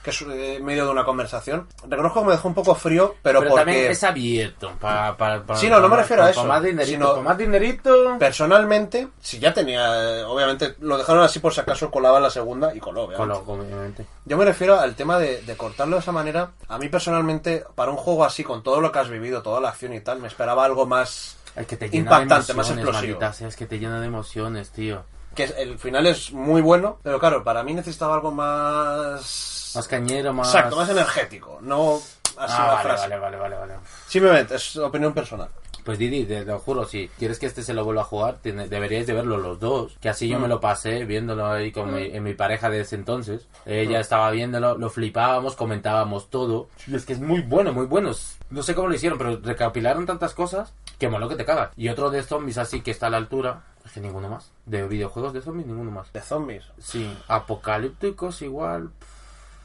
Que 0.06 0.12
es 0.12 0.22
eh, 0.22 0.60
medio 0.62 0.86
de 0.86 0.92
una 0.92 1.04
conversación. 1.04 1.68
Reconozco 1.90 2.20
que 2.22 2.26
me 2.28 2.32
dejó 2.34 2.48
un 2.48 2.54
poco 2.54 2.76
frío, 2.76 3.16
pero, 3.24 3.40
Pero, 3.40 3.50
porque. 3.50 3.66
también 3.66 3.92
es 3.92 4.04
abierto. 4.04 4.72
pa- 4.80 5.18
pa- 5.18 5.42
pa- 5.44 5.56
Sí, 5.58 5.68
no, 5.68 5.80
no 5.80 5.88
me 5.90 5.96
pa- 5.96 6.02
refiero 6.04 6.22
a 6.24 6.30
eso, 6.30 6.46
más 6.46 6.62
dinerito, 6.62 7.22
más 7.24 7.36
dinerito. 7.36 8.16
Personalmente, 8.20 9.08
si 9.20 9.40
ya 9.40 9.52
tenía. 9.52 10.20
eh, 10.20 10.24
Obviamente, 10.26 10.76
lo 10.82 10.96
dejaron 11.00 11.24
así 11.24 11.40
por 11.40 11.54
si 11.56 11.62
acaso 11.62 11.90
colaba 11.90 12.20
la 12.20 12.30
segunda 12.30 12.76
y 12.76 12.80
coló, 12.80 13.06
obviamente. 13.06 13.34
Colo- 13.44 13.44
obviamente. 13.64 14.06
Yo 14.26 14.38
me 14.38 14.46
refiero 14.46 14.80
al 14.80 14.94
tema 14.96 15.18
de, 15.18 15.42
de 15.42 15.58
cortarlo 15.58 15.96
de 15.96 16.02
esa 16.02 16.12
manera. 16.12 16.52
A 16.68 16.78
mí 16.78 16.88
personalmente, 16.88 17.64
para 17.74 17.90
un 17.90 17.98
juego 17.98 18.24
así, 18.26 18.44
con 18.44 18.62
todo 18.62 18.80
lo 18.82 18.92
que 18.92 19.00
has 19.00 19.10
vivido, 19.10 19.42
toda 19.42 19.60
la 19.60 19.70
acción 19.70 19.92
y 19.94 20.02
tal, 20.02 20.20
me 20.20 20.28
esperaba 20.28 20.64
algo 20.66 20.86
más 20.86 21.36
Es 21.56 21.66
que 21.66 21.78
te 21.78 21.90
llena 21.90 22.04
impactante, 22.04 22.54
de 22.54 22.58
más 22.58 22.70
explosivo. 22.70 23.20
maldita 23.20 23.48
es 23.48 23.56
que 23.56 23.66
te 23.66 23.80
llena 23.80 24.00
de 24.00 24.06
emociones, 24.06 24.70
tío. 24.70 25.04
Que 25.34 25.44
el 25.44 25.78
final 25.80 26.06
es 26.08 26.32
muy 26.32 26.62
bueno, 26.62 27.00
pero 27.04 27.20
claro, 27.20 27.44
para 27.44 27.62
mí 27.64 27.74
necesitaba 27.74 28.14
algo 28.16 28.32
más... 28.32 29.65
Más 29.76 29.88
cañero, 29.88 30.34
más... 30.34 30.48
Exacto, 30.54 30.76
más 30.78 30.90
energético, 30.90 31.60
no 31.62 31.96
así 31.96 32.56
Ah, 32.58 32.64
una 32.64 32.74
vale, 32.74 32.84
frase. 32.84 33.08
vale, 33.10 33.20
vale, 33.20 33.38
vale, 33.38 33.56
vale. 33.58 33.74
Simplemente, 34.08 34.56
es 34.56 34.76
opinión 34.78 35.14
personal. 35.14 35.50
Pues 35.86 36.00
Didi, 36.00 36.26
te 36.26 36.44
lo 36.44 36.58
juro, 36.58 36.84
si 36.86 37.10
quieres 37.20 37.38
que 37.38 37.46
este 37.46 37.62
se 37.62 37.76
lo 37.76 37.86
vuelva 37.86 38.02
a 38.02 38.06
jugar, 38.06 38.38
tiene- 38.42 38.68
deberíais 38.68 39.06
de 39.06 39.14
verlo 39.14 39.38
los 39.38 39.60
dos. 39.60 39.96
Que 40.02 40.10
así 40.10 40.28
yo 40.28 40.40
Mm. 40.40 40.42
me 40.42 40.48
lo 40.48 40.60
pasé 40.60 41.06
viéndolo 41.06 41.46
ahí 41.46 41.72
con 41.72 41.94
mi, 41.94 42.06
en 42.08 42.24
mi 42.24 42.34
pareja 42.34 42.72
de 42.72 42.82
ese 42.82 42.96
entonces. 42.96 43.46
Ella 43.68 44.00
estaba 44.00 44.32
viéndolo, 44.32 44.80
lo 44.80 44.90
flipábamos, 44.90 45.56
comentábamos 45.56 46.32
todo. 46.32 46.70
Y 46.88 46.96
es 46.96 47.06
que 47.06 47.14
es 47.14 47.20
muy 47.20 47.42
bueno, 47.42 47.72
muy 47.72 47.86
bueno. 47.86 48.10
No 48.50 48.64
sé 48.64 48.74
cómo 48.74 48.88
lo 48.88 48.96
hicieron, 48.96 49.20
pero 49.20 49.40
recapilaron 49.44 50.08
tantas 50.08 50.34
cosas 50.34 50.74
que 50.98 51.08
moló 51.08 51.30
que 51.30 51.36
te 51.36 51.46
cagas. 51.46 51.70
Y 51.78 51.88
otro 51.90 52.10
de 52.10 52.24
zombies 52.24 52.58
así 52.58 52.82
que 52.82 52.90
está 52.90 53.06
a 53.06 53.10
la 53.12 53.18
altura, 53.18 53.62
es 53.86 53.92
que 53.92 54.00
ninguno 54.00 54.28
más. 54.28 54.52
De 54.66 54.88
videojuegos 54.88 55.34
de 55.34 55.42
zombies, 55.42 55.68
ninguno 55.68 55.92
más. 55.92 56.12
De 56.14 56.22
zombies. 56.22 56.64
Sí, 56.80 57.16
apocalípticos 57.28 58.42
igual. 58.42 58.90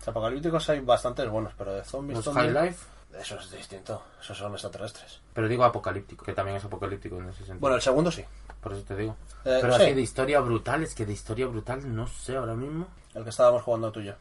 Apocalípticos 0.07 0.69
hay 0.71 0.81
bastantes 0.81 1.29
buenos, 1.29 1.53
pero 1.57 1.75
de 1.75 1.85
zombies... 1.85 2.17
Los 2.19 2.27
zombies- 2.27 2.53
High 2.55 2.67
Life. 2.69 2.87
Eso 3.19 3.37
es 3.41 3.51
distinto, 3.51 4.03
esos 4.21 4.39
son 4.39 4.53
extraterrestres. 4.53 5.21
Pero 5.35 5.49
digo 5.49 5.65
apocalíptico, 5.65 6.25
que 6.25 6.33
también 6.33 6.57
es 6.59 6.65
apocalíptico 6.65 7.17
en 7.19 7.29
ese 7.31 7.39
sentido. 7.39 7.59
Bueno, 7.59 7.75
el 7.77 7.83
segundo 7.83 8.11
sí. 8.11 8.25
Por 8.61 8.73
eso 8.73 8.83
te 8.83 8.95
digo. 8.95 9.17
Eh, 9.45 9.59
Pero 9.61 9.75
sí. 9.77 9.83
así 9.83 9.95
de 9.95 10.01
historia 10.01 10.39
brutal, 10.41 10.85
es 10.85 10.95
que 10.95 11.05
de 11.05 11.13
historia 11.13 11.47
brutal 11.49 11.93
no 11.95 12.07
sé 12.07 12.37
ahora 12.37 12.55
mismo. 12.55 12.87
El 13.15 13.25
que 13.25 13.31
estábamos 13.31 13.63
jugando 13.63 13.91
tú 13.91 13.99
y 14.01 14.05
yo. 14.07 14.13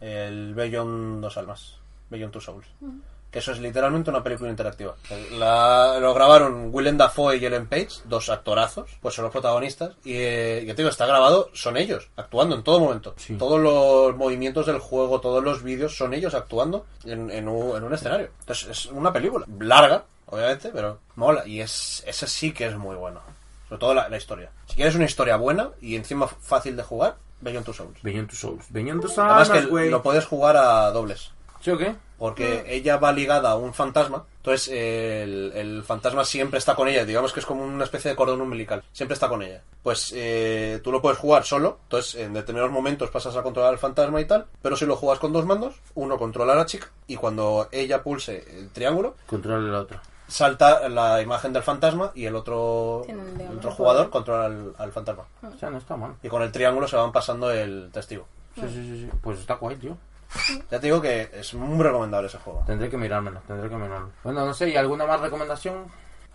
El 0.00 0.54
Beyond 0.54 1.20
Dos 1.22 1.36
Almas. 1.38 1.78
Beyond 2.08 2.32
Two 2.32 2.40
Souls. 2.40 2.66
Eso 3.38 3.52
es 3.52 3.58
literalmente 3.58 4.10
una 4.10 4.22
película 4.22 4.50
interactiva. 4.50 4.94
La- 5.32 5.98
lo 6.00 6.14
grabaron 6.14 6.70
Willem 6.72 6.96
Dafoe 6.96 7.36
y 7.36 7.44
Ellen 7.44 7.66
Page, 7.66 7.88
dos 8.04 8.28
actorazos, 8.28 8.90
pues 9.00 9.14
son 9.14 9.24
los 9.24 9.32
protagonistas. 9.32 9.92
Y 10.04 10.14
eh, 10.14 10.64
ya 10.66 10.74
te 10.74 10.82
digo, 10.82 10.90
está 10.90 11.06
grabado, 11.06 11.50
son 11.52 11.76
ellos, 11.76 12.08
actuando 12.16 12.54
en 12.56 12.62
todo 12.62 12.80
momento. 12.80 13.14
Sí. 13.16 13.36
Todos 13.36 13.60
los 13.60 14.16
movimientos 14.16 14.66
del 14.66 14.78
juego, 14.78 15.20
todos 15.20 15.42
los 15.42 15.62
vídeos, 15.62 15.96
son 15.96 16.14
ellos 16.14 16.34
actuando 16.34 16.86
en, 17.04 17.30
en 17.30 17.48
un, 17.48 17.76
en 17.76 17.84
un 17.84 17.94
escenario. 17.94 18.30
Entonces 18.40 18.68
es 18.68 18.86
una 18.86 19.12
película 19.12 19.46
larga, 19.58 20.04
obviamente, 20.26 20.70
pero 20.72 20.98
mola. 21.16 21.46
Y 21.46 21.60
es 21.60 22.02
ese 22.06 22.26
sí 22.26 22.52
que 22.52 22.66
es 22.66 22.76
muy 22.76 22.96
bueno. 22.96 23.20
Sobre 23.68 23.80
todo 23.80 23.94
la, 23.94 24.08
la 24.08 24.16
historia. 24.16 24.50
Si 24.66 24.76
quieres 24.76 24.94
una 24.94 25.06
historia 25.06 25.36
buena 25.36 25.70
y 25.80 25.96
encima 25.96 26.28
fácil 26.28 26.76
de 26.76 26.82
jugar, 26.84 27.16
Beyond 27.40 27.66
Two 27.66 27.74
Souls. 27.74 27.98
Beyond 28.02 28.28
Two 28.30 28.36
Souls. 28.36 28.64
Beyond 28.70 29.00
Two 29.02 29.10
Además 29.16 29.48
Souls, 29.48 29.60
que 29.62 29.66
güey. 29.66 29.90
lo 29.90 30.02
puedes 30.02 30.24
jugar 30.24 30.56
a 30.56 30.90
dobles. 30.90 31.32
¿Sí 31.60 31.70
o 31.70 31.78
qué? 31.78 31.94
Porque 32.18 32.64
ella 32.68 32.96
va 32.96 33.12
ligada 33.12 33.50
a 33.50 33.56
un 33.56 33.74
fantasma. 33.74 34.24
Entonces 34.38 34.68
el, 34.68 35.52
el 35.54 35.82
fantasma 35.82 36.24
siempre 36.24 36.58
está 36.58 36.74
con 36.74 36.88
ella. 36.88 37.04
Digamos 37.04 37.32
que 37.32 37.40
es 37.40 37.46
como 37.46 37.62
una 37.62 37.84
especie 37.84 38.10
de 38.10 38.16
cordón 38.16 38.40
umbilical. 38.40 38.82
Siempre 38.92 39.12
está 39.14 39.28
con 39.28 39.42
ella. 39.42 39.60
Pues 39.82 40.12
eh, 40.16 40.80
tú 40.82 40.90
lo 40.92 41.02
puedes 41.02 41.18
jugar 41.18 41.44
solo. 41.44 41.78
Entonces 41.82 42.14
en 42.22 42.32
determinados 42.32 42.72
momentos 42.72 43.10
pasas 43.10 43.36
a 43.36 43.42
controlar 43.42 43.72
al 43.72 43.78
fantasma 43.78 44.18
y 44.20 44.24
tal. 44.24 44.46
Pero 44.62 44.76
si 44.76 44.86
lo 44.86 44.96
juegas 44.96 45.18
con 45.18 45.32
dos 45.34 45.44
mandos, 45.44 45.74
uno 45.94 46.16
controla 46.16 46.54
a 46.54 46.56
la 46.56 46.64
chica. 46.66 46.88
Y 47.06 47.16
cuando 47.16 47.68
ella 47.70 48.02
pulse 48.02 48.44
el 48.58 48.70
triángulo, 48.70 49.14
Controla 49.26 49.58
el 49.68 49.74
otro. 49.74 50.00
salta 50.26 50.88
la 50.88 51.20
imagen 51.20 51.52
del 51.52 51.62
fantasma 51.64 52.12
y 52.14 52.24
el 52.24 52.34
otro, 52.34 53.04
el 53.08 53.58
otro 53.58 53.72
jugador 53.72 54.08
controla 54.08 54.46
al, 54.46 54.72
al 54.78 54.90
fantasma. 54.92 55.24
O 55.42 55.58
sea, 55.58 55.68
no 55.68 55.76
está 55.76 55.96
mal. 55.96 56.14
Y 56.22 56.28
con 56.28 56.40
el 56.40 56.50
triángulo 56.50 56.88
se 56.88 56.96
van 56.96 57.12
pasando 57.12 57.50
el 57.50 57.90
testigo. 57.92 58.26
Sí, 58.54 58.62
sí, 58.62 58.68
sí, 58.74 59.00
sí. 59.02 59.10
Pues 59.20 59.38
está 59.40 59.54
guay, 59.56 59.76
tío. 59.76 59.98
Ya 60.70 60.78
te 60.80 60.86
digo 60.86 61.00
que 61.00 61.30
es 61.32 61.54
muy 61.54 61.82
recomendable 61.82 62.28
ese 62.28 62.38
juego. 62.38 62.62
Tendré 62.66 62.88
que 62.90 62.96
mirármelo, 62.96 63.40
tendré 63.46 63.68
que 63.68 63.76
mirarlo. 63.76 64.10
Bueno, 64.24 64.44
no 64.46 64.54
sé, 64.54 64.68
¿y 64.68 64.76
alguna 64.76 65.06
más 65.06 65.20
recomendación? 65.20 65.84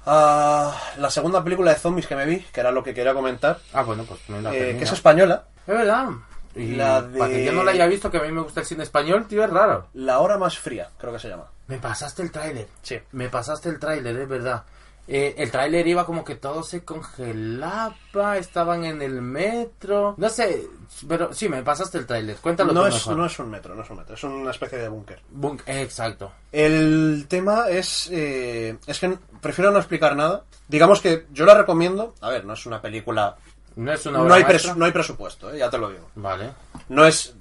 Ah, 0.05 0.75
la 0.97 1.09
segunda 1.11 1.43
película 1.43 1.71
de 1.73 1.79
zombies 1.79 2.07
que 2.07 2.15
me 2.15 2.25
vi, 2.25 2.39
que 2.39 2.59
era 2.59 2.71
lo 2.71 2.83
que 2.83 2.93
quería 2.93 3.13
comentar, 3.13 3.59
Ah, 3.73 3.83
bueno, 3.83 4.03
pues 4.03 4.19
me 4.29 4.41
la 4.41 4.53
eh, 4.53 4.75
que 4.77 4.83
es 4.85 4.91
española, 4.91 5.43
Es 5.67 5.73
verdad. 5.77 6.07
Y 6.55 6.75
La 6.75 7.01
de- 7.01 7.17
para 7.19 7.31
que 7.31 7.45
yo 7.45 7.51
no 7.53 7.63
la 7.63 7.71
haya 7.71 7.85
visto, 7.85 8.09
que 8.11 8.17
a 8.17 8.21
mí 8.23 8.31
me 8.31 8.41
gusta 8.41 8.59
el 8.61 8.65
cine 8.65 8.83
español, 8.83 9.25
tío, 9.27 9.43
es 9.43 9.49
raro. 9.49 9.87
La 9.93 10.19
Hora 10.19 10.37
Más 10.37 10.57
Fría, 10.57 10.89
creo 10.97 11.13
que 11.13 11.19
se 11.19 11.29
llama. 11.29 11.45
Me 11.67 11.77
pasaste 11.77 12.23
el 12.23 12.31
tráiler. 12.31 12.67
Sí. 12.81 12.99
Me 13.13 13.29
pasaste 13.29 13.69
el 13.69 13.79
tráiler, 13.79 14.17
es 14.17 14.27
verdad. 14.27 14.63
Eh, 15.07 15.35
el 15.37 15.51
tráiler 15.51 15.85
iba 15.87 16.05
como 16.05 16.23
que 16.23 16.35
todo 16.35 16.63
se 16.63 16.83
congelaba, 16.85 18.37
estaban 18.37 18.85
en 18.85 19.01
el 19.01 19.21
metro. 19.21 20.13
No 20.17 20.29
sé, 20.29 20.67
pero 21.07 21.33
sí, 21.33 21.49
me 21.49 21.63
pasaste 21.63 21.97
el 21.97 22.05
tráiler. 22.05 22.37
Cuéntalo 22.37 22.71
No 22.71 22.81
tú 22.81 22.87
es, 22.87 22.93
mejor. 22.95 23.17
no 23.17 23.25
es 23.25 23.39
un 23.39 23.49
metro, 23.49 23.75
no 23.75 23.83
es 23.83 23.89
un 23.89 23.97
metro, 23.97 24.15
es 24.15 24.23
una 24.23 24.51
especie 24.51 24.77
de 24.77 24.87
búnker. 24.89 25.21
Exacto. 25.65 26.31
El 26.51 27.25
tema 27.27 27.67
es... 27.69 28.09
eh, 28.11 28.77
es 28.87 28.99
que 28.99 29.17
prefiero 29.41 29.71
no 29.71 29.79
explicar 29.79 30.15
nada. 30.15 30.43
Digamos 30.67 31.01
que 31.01 31.25
yo 31.31 31.45
la 31.45 31.55
recomiendo. 31.55 32.13
A 32.21 32.29
ver, 32.29 32.45
no 32.45 32.53
es 32.53 32.65
una 32.65 32.81
película... 32.81 33.35
No 33.75 33.91
es 33.93 34.05
una 34.05 34.19
hay, 34.35 34.43
no 34.75 34.85
hay 34.85 34.91
presupuesto, 34.91 35.53
eh, 35.53 35.59
ya 35.59 35.69
te 35.69 35.77
lo 35.77 35.89
digo. 35.89 36.09
Vale. 36.15 36.51
No 36.89 37.05
es 37.05 37.33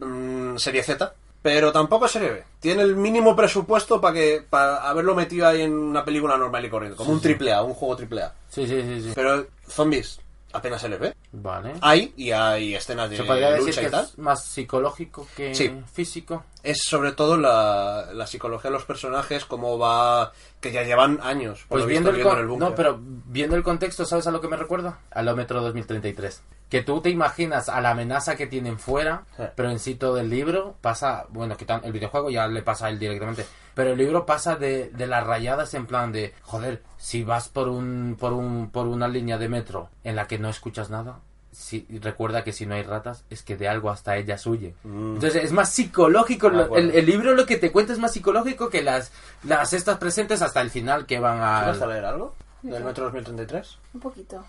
mm, 0.00 0.56
serie 0.56 0.82
Z, 0.82 1.12
pero 1.48 1.72
tampoco 1.72 2.04
es 2.06 2.12
serie 2.12 2.30
B. 2.30 2.44
Tiene 2.60 2.82
el 2.82 2.94
mínimo 2.94 3.34
presupuesto 3.34 4.00
para 4.02 4.12
que 4.14 4.44
para 4.48 4.88
haberlo 4.88 5.14
metido 5.14 5.48
ahí 5.48 5.62
en 5.62 5.72
una 5.72 6.04
película 6.04 6.36
normal 6.36 6.62
y 6.64 6.68
corriente, 6.68 6.96
como 6.96 7.10
un 7.12 7.20
triple 7.22 7.52
A, 7.54 7.62
un 7.62 7.72
juego 7.72 7.96
triple 7.96 8.22
A. 8.22 8.34
Sí, 8.50 8.66
sí, 8.66 8.82
sí, 8.82 9.00
sí. 9.00 9.12
Pero 9.14 9.46
zombies 9.66 10.20
apenas 10.52 10.80
se 10.80 10.88
les 10.88 10.98
ve. 11.00 11.14
Vale. 11.32 11.74
Hay 11.80 12.12
y 12.16 12.32
hay 12.32 12.74
escenas 12.74 13.08
de 13.10 13.16
Se 13.18 13.24
podría 13.24 13.50
decir 13.52 13.66
lucha 13.66 13.80
que 13.80 13.86
y 13.86 13.90
tal. 13.90 14.04
es 14.04 14.18
más 14.18 14.44
psicológico 14.44 15.26
que 15.36 15.54
Sí. 15.54 15.72
físico. 15.92 16.44
Es 16.62 16.78
sobre 16.84 17.12
todo 17.12 17.36
la, 17.36 18.08
la 18.12 18.26
psicología 18.26 18.70
de 18.70 18.76
los 18.76 18.84
personajes, 18.84 19.44
cómo 19.46 19.78
va... 19.78 20.32
que 20.60 20.70
ya 20.72 20.82
llevan 20.82 21.18
años. 21.22 21.60
por 21.60 21.78
Pues 21.78 21.82
lo 21.84 21.88
viendo 21.88 22.12
visto, 22.12 22.32
el, 22.32 22.40
el 22.50 22.58
no, 22.58 22.74
pero 22.74 22.98
viendo 23.00 23.56
el 23.56 23.62
contexto, 23.62 24.04
¿sabes 24.04 24.26
a 24.26 24.30
lo 24.30 24.40
que 24.40 24.48
me 24.48 24.56
recuerda? 24.56 24.98
Al 25.10 25.34
Metro 25.36 25.60
2033. 25.62 26.42
Que 26.68 26.82
tú 26.82 27.00
te 27.00 27.08
imaginas 27.10 27.68
a 27.68 27.80
la 27.80 27.90
amenaza 27.90 28.36
que 28.36 28.46
tienen 28.46 28.78
fuera, 28.78 29.24
Sí. 29.36 29.44
pero 29.56 29.70
en 29.70 29.78
sí 29.78 29.94
todo 29.94 30.18
el 30.18 30.28
libro 30.28 30.76
pasa, 30.80 31.24
bueno, 31.30 31.56
que 31.56 31.66
el 31.84 31.92
videojuego 31.92 32.28
ya 32.30 32.46
le 32.48 32.62
pasa 32.62 32.86
a 32.86 32.90
él 32.90 32.98
directamente, 32.98 33.46
pero 33.74 33.92
el 33.92 33.98
libro 33.98 34.26
pasa 34.26 34.56
de, 34.56 34.90
de 34.90 35.06
las 35.06 35.26
rayadas 35.26 35.72
en 35.74 35.86
plan 35.86 36.12
de, 36.12 36.34
joder, 36.42 36.82
si 36.98 37.22
vas 37.24 37.48
por 37.48 37.68
un, 37.68 38.16
por 38.18 38.32
un, 38.32 38.70
por 38.70 38.86
una 38.86 39.08
línea 39.08 39.38
de 39.38 39.48
metro 39.48 39.88
en 40.04 40.16
la 40.16 40.26
que 40.26 40.38
no 40.38 40.48
escuchas 40.50 40.90
nada, 40.90 41.20
si, 41.52 41.86
recuerda 42.02 42.44
que 42.44 42.52
si 42.52 42.66
no 42.66 42.74
hay 42.74 42.82
ratas, 42.82 43.24
es 43.30 43.42
que 43.42 43.56
de 43.56 43.66
algo 43.68 43.90
hasta 43.90 44.16
ellas 44.16 44.46
huyen. 44.46 44.74
Entonces 44.84 45.36
es 45.42 45.52
más 45.52 45.70
psicológico, 45.70 46.48
el 46.76 47.06
libro 47.06 47.34
lo 47.34 47.46
que 47.46 47.56
te 47.56 47.72
cuenta 47.72 47.92
es 47.94 47.98
más 47.98 48.12
psicológico 48.12 48.68
que 48.68 48.82
las, 48.82 49.10
las 49.42 49.72
estas 49.72 49.96
presentes 49.98 50.42
hasta 50.42 50.60
el 50.60 50.70
final 50.70 51.06
que 51.06 51.18
van 51.18 51.40
a... 51.40 51.62
¿Vas 51.66 51.80
a 51.80 51.86
leer 51.86 52.04
algo? 52.04 52.34
¿Del 52.62 52.84
Metro 52.84 53.04
2033? 53.04 53.78
Un 53.94 54.00
poquito. 54.00 54.44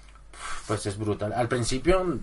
Pues 0.68 0.86
es 0.86 0.98
brutal. 0.98 1.34
Al 1.34 1.48
principio. 1.48 2.20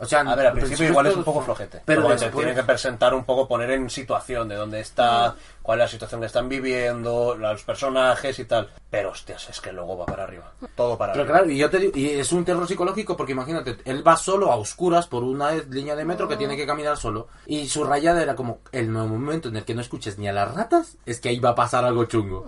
O 0.00 0.06
sea, 0.06 0.20
A 0.20 0.34
ver, 0.34 0.46
al 0.46 0.52
principio 0.54 0.86
igual 0.88 1.06
es 1.08 1.16
un 1.16 1.24
poco 1.24 1.42
flojete. 1.42 1.82
Pero 1.84 2.02
te 2.06 2.12
después- 2.14 2.32
tienen 2.34 2.54
que 2.54 2.62
presentar 2.62 3.12
un 3.14 3.24
poco, 3.24 3.46
poner 3.46 3.70
en 3.72 3.90
situación 3.90 4.48
de 4.48 4.54
dónde 4.56 4.80
está, 4.80 5.34
cuál 5.62 5.78
es 5.80 5.84
la 5.84 5.88
situación 5.88 6.20
que 6.22 6.26
están 6.26 6.48
viviendo, 6.48 7.34
los 7.36 7.62
personajes 7.64 8.38
y 8.38 8.44
tal. 8.46 8.70
Pero 8.90 9.10
hostias, 9.10 9.48
es 9.50 9.60
que 9.60 9.72
luego 9.72 9.98
va 9.98 10.06
para 10.06 10.24
arriba. 10.24 10.52
Todo 10.74 10.96
para 10.96 11.12
Pero 11.12 11.24
arriba. 11.24 11.38
claro, 11.38 11.52
y 11.52 11.58
yo 11.58 11.68
te 11.70 11.78
digo, 11.78 11.92
y 11.94 12.08
es 12.08 12.32
un 12.32 12.44
terror 12.44 12.66
psicológico 12.66 13.16
porque 13.16 13.32
imagínate, 13.32 13.76
él 13.84 14.06
va 14.06 14.16
solo 14.16 14.50
a 14.50 14.56
oscuras 14.56 15.06
por 15.06 15.22
una 15.22 15.52
línea 15.52 15.94
de 15.94 16.04
metro 16.04 16.26
que 16.26 16.36
tiene 16.36 16.56
que 16.56 16.66
caminar 16.66 16.96
solo. 16.96 17.28
Y 17.46 17.68
su 17.68 17.84
rayada 17.84 18.22
era 18.22 18.34
como 18.34 18.60
el 18.72 18.90
nuevo 18.90 19.08
momento 19.08 19.48
en 19.50 19.56
el 19.56 19.64
que 19.64 19.74
no 19.74 19.80
escuches 19.82 20.18
ni 20.18 20.26
a 20.28 20.32
las 20.32 20.52
ratas, 20.54 20.96
es 21.06 21.20
que 21.20 21.28
ahí 21.28 21.38
va 21.38 21.50
a 21.50 21.54
pasar 21.54 21.84
algo 21.84 22.06
chungo. 22.06 22.46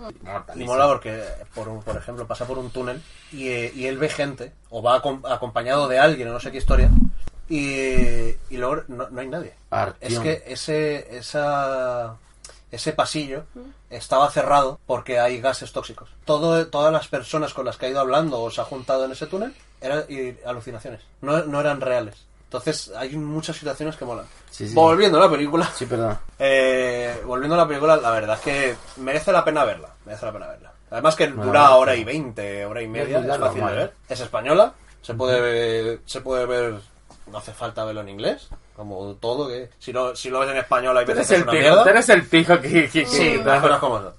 Y 0.55 0.63
mola 0.63 0.87
porque, 0.87 1.23
por, 1.53 1.67
un- 1.69 1.83
por 1.83 1.95
ejemplo, 1.97 2.25
pasa 2.27 2.45
por 2.45 2.57
un 2.57 2.71
túnel 2.71 3.01
y, 3.31 3.47
eh, 3.49 3.71
y 3.75 3.85
él 3.85 3.97
ve 3.99 4.09
gente, 4.09 4.53
o 4.71 4.81
va 4.81 5.01
acom- 5.01 5.21
acompañado 5.31 5.87
de 5.87 5.99
alguien, 5.99 6.27
o 6.29 6.33
no 6.33 6.39
sé 6.39 6.51
qué 6.51 6.57
historia, 6.57 6.89
y, 7.49 7.95
y 8.49 8.57
luego 8.57 8.83
no, 8.87 9.09
no 9.09 9.21
hay 9.21 9.27
nadie. 9.27 9.53
Artión. 9.69 10.11
Es 10.11 10.19
que 10.19 10.43
ese, 10.47 11.17
esa, 11.17 12.15
ese 12.71 12.93
pasillo 12.93 13.43
estaba 13.89 14.29
cerrado 14.31 14.79
porque 14.85 15.19
hay 15.19 15.39
gases 15.41 15.71
tóxicos. 15.71 16.09
Todo, 16.25 16.67
todas 16.67 16.91
las 16.91 17.07
personas 17.07 17.53
con 17.53 17.65
las 17.65 17.77
que 17.77 17.87
ha 17.87 17.89
ido 17.89 17.99
hablando 17.99 18.41
o 18.41 18.51
se 18.51 18.61
ha 18.61 18.65
juntado 18.65 19.05
en 19.05 19.11
ese 19.11 19.27
túnel 19.27 19.53
eran 19.81 20.05
alucinaciones, 20.45 21.01
no, 21.21 21.43
no 21.43 21.59
eran 21.59 21.81
reales. 21.81 22.25
Entonces 22.45 22.91
hay 22.95 23.15
muchas 23.15 23.57
situaciones 23.57 23.95
que 23.95 24.05
molan. 24.05 24.25
Sí, 24.51 24.67
sí. 24.67 24.75
Volviendo 24.75 25.17
a 25.17 25.21
la 25.25 25.31
película, 25.31 25.67
Sí, 25.73 25.87
perdón. 25.87 26.17
eh, 26.39 27.21
volviendo 27.25 27.55
a 27.55 27.57
la 27.57 27.67
película, 27.67 27.97
la 27.97 28.11
verdad 28.11 28.35
es 28.37 28.41
que 28.41 28.75
merece 28.97 29.31
la 29.31 29.43
pena 29.43 29.65
verla. 29.65 29.89
Merece 30.05 30.27
la 30.27 30.33
pena 30.33 30.47
verla. 30.47 30.71
Además 30.91 31.15
que 31.15 31.27
dura 31.27 31.71
hora 31.71 31.95
y 31.95 32.03
veinte, 32.03 32.63
hora 32.63 32.79
y 32.83 32.87
media, 32.87 33.17
es 33.17 33.37
fácil 33.39 33.65
de 33.65 33.73
ver. 33.73 33.93
Es 34.07 34.19
española, 34.19 34.73
se 35.01 35.15
puede 35.15 35.99
se 36.05 36.21
puede 36.21 36.45
ver, 36.45 36.75
no 37.31 37.37
hace 37.37 37.53
falta 37.53 37.83
verlo 37.85 38.01
en 38.01 38.09
inglés, 38.09 38.49
como 38.75 39.13
todo, 39.15 39.47
que 39.47 39.69
si 39.79 39.91
lo, 39.93 40.15
si 40.15 40.29
lo 40.29 40.39
ves 40.39 40.49
en 40.51 40.57
español 40.57 40.97
hay 40.97 41.05
veces 41.05 41.27
que 41.27 41.33
es 41.35 41.39
el 41.39 41.43
una 41.43 41.51
pijo, 41.51 41.63
mierda. 41.63 41.83
tú 41.83 41.89
eres 41.89 42.09
el 42.09 42.25
pijo 42.27 42.59
que... 42.61 42.89
que- 42.89 43.05
Sí, 43.05 43.37
las 43.43 43.61
cosas 43.61 43.79
como 43.79 43.99
son. 44.01 44.13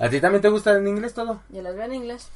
¿A 0.00 0.08
ti 0.08 0.20
también 0.20 0.42
te 0.42 0.48
gusta 0.48 0.72
en 0.76 0.88
inglés 0.88 1.14
todo? 1.14 1.40
Yo 1.50 1.62
las 1.62 1.74
veo 1.74 1.84
en 1.84 1.94
inglés. 1.94 2.28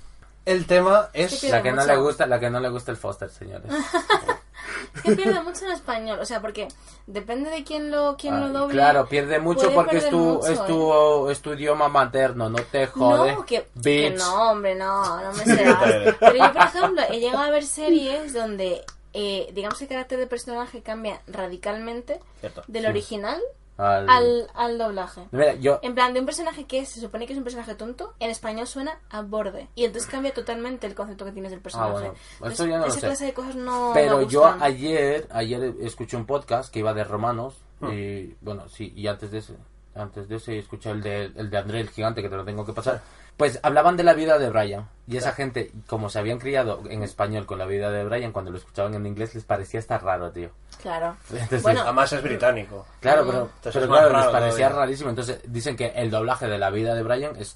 El 0.46 0.66
tema 0.66 1.09
es... 1.12 1.42
La 1.44 1.62
que 1.62 1.72
no 1.72 1.84
le 1.84 1.96
gusta, 1.96 2.26
la 2.26 2.38
que 2.40 2.48
no 2.50 2.60
le 2.60 2.68
gusta 2.68 2.90
el 2.92 2.96
Foster, 2.96 3.28
señores. 3.30 3.70
Es 4.94 5.02
que 5.02 5.12
pierde 5.16 5.40
mucho 5.43 5.65
en 5.66 5.73
español. 5.73 6.19
O 6.20 6.24
sea, 6.27 6.40
porque 6.40 6.69
depende 7.06 7.51
de 7.51 7.65
quién 7.65 7.90
lo, 7.90 8.16
quién 8.16 8.35
Ah, 8.35 8.40
lo 8.40 8.48
doble. 8.60 8.74
claro, 8.74 9.06
pierde 9.06 9.39
mucho 9.39 9.73
porque 9.73 9.98
es 9.98 10.09
tu, 10.10 10.19
mucho, 10.19 10.47
es 10.47 10.59
¿eh? 10.59 10.62
tu, 10.66 11.28
es 11.31 11.40
tu 11.40 11.52
idioma 11.55 11.89
materno, 11.89 12.48
no 12.51 12.59
te 12.70 12.86
jode. 12.86 13.32
No, 13.32 13.44
que, 13.47 13.66
que 13.82 14.10
no, 14.10 14.51
hombre, 14.51 14.74
no, 14.74 15.20
no 15.23 15.32
me 15.32 15.44
serás. 15.44 16.15
Pero 16.20 16.35
yo, 16.36 16.52
por 16.52 16.62
ejemplo, 16.62 17.02
he 17.10 17.20
llegado 17.20 17.44
a 17.44 17.51
ver 17.51 17.65
series 17.65 18.32
donde, 18.32 18.85
eh, 19.12 19.51
digamos, 19.55 19.81
el 19.82 19.89
carácter 19.89 20.19
del 20.19 20.28
personaje 20.28 20.82
cambia 20.82 21.20
radicalmente 21.27 22.20
Cierto. 22.40 22.62
del 22.66 22.86
original 22.86 23.40
Al- 23.78 24.09
al, 24.10 24.50
al 24.55 24.76
doblaje. 24.76 25.28
Mira, 25.30 25.55
yo, 25.55 25.78
En 25.82 25.94
plan, 25.94 26.12
de 26.12 26.20
un 26.20 26.26
personaje 26.26 26.66
que 26.66 26.84
se 26.84 27.00
supone 27.00 27.26
que 27.26 27.32
es 27.32 27.38
un 27.38 27.44
personaje 27.44 27.74
tonto, 27.76 28.12
en 28.18 28.28
español 28.30 28.66
suena 28.66 28.98
a 29.09 29.22
borde. 29.22 29.68
Y 29.76 29.84
entonces 29.84 30.10
cambia 30.10 30.34
totalmente 30.34 30.86
el 30.86 30.94
concepto 30.94 31.24
que 31.24 31.32
tienes 31.32 31.52
del 31.52 31.60
personaje. 31.60 31.88
Ah, 31.90 31.92
bueno, 31.92 32.14
Entonces, 32.34 32.60
eso 32.60 32.66
ya 32.66 32.74
no 32.78 32.82
lo 32.82 32.86
esa 32.88 33.00
sé. 33.00 33.06
clase 33.06 33.24
de 33.26 33.32
cosas 33.32 33.55
no 33.56 33.92
pero 33.94 34.18
me 34.18 34.26
yo 34.26 34.44
ayer, 34.44 35.26
ayer 35.30 35.74
escuché 35.80 36.16
un 36.16 36.26
podcast 36.26 36.70
que 36.72 36.80
iba 36.80 36.92
de 36.92 37.05
romanos 37.05 37.55
y 37.80 38.34
bueno, 38.40 38.68
sí, 38.68 38.92
y 38.96 39.06
antes 39.06 39.30
de 39.30 39.38
ese, 39.38 39.55
antes 39.94 40.28
de 40.28 40.36
ese 40.36 40.59
escuché 40.59 40.90
el 40.90 41.00
de, 41.00 41.26
el 41.26 41.48
de 41.48 41.56
André 41.59 41.80
el 41.80 41.90
gigante 41.90 42.20
que 42.22 42.28
te 42.28 42.36
lo 42.36 42.44
tengo 42.44 42.66
que 42.66 42.72
pasar. 42.72 43.00
Pues 43.39 43.60
hablaban 43.62 43.97
de 43.97 44.02
la 44.02 44.15
vida 44.15 44.36
de 44.36 44.51
Brian 44.51 44.89
y 45.06 45.16
esa 45.16 45.32
gente, 45.32 45.70
como 45.86 46.10
se 46.10 46.19
habían 46.19 46.39
criado 46.40 46.82
en 46.90 47.05
español 47.05 47.47
con 47.47 47.56
la 47.59 47.66
vida 47.66 47.89
de 47.90 48.05
Brian, 48.05 48.32
cuando 48.32 48.51
lo 48.51 48.59
escuchaban 48.59 48.94
en 48.94 49.06
inglés 49.06 49.32
les 49.36 49.44
parecía 49.44 49.78
estar 49.78 50.02
raro, 50.02 50.31
tío. 50.32 50.51
Claro. 50.82 51.16
Entonces, 51.31 51.62
Bueno, 51.62 51.82
Además 51.82 52.12
es 52.12 52.23
británico. 52.23 52.85
Claro, 53.01 53.24
pero, 53.24 53.43
Entonces 53.43 53.73
pero 53.73 53.85
es 53.85 53.90
más 53.90 54.01
claro, 54.01 54.19
les 54.19 54.27
parecía 54.27 54.66
todavía. 54.66 54.78
rarísimo. 54.81 55.10
Entonces 55.10 55.40
dicen 55.47 55.77
que 55.77 55.86
el 55.94 56.10
doblaje 56.10 56.48
de 56.48 56.59
la 56.59 56.70
vida 56.70 56.94
de 56.97 57.02
Brian 57.05 57.36
es... 57.36 57.55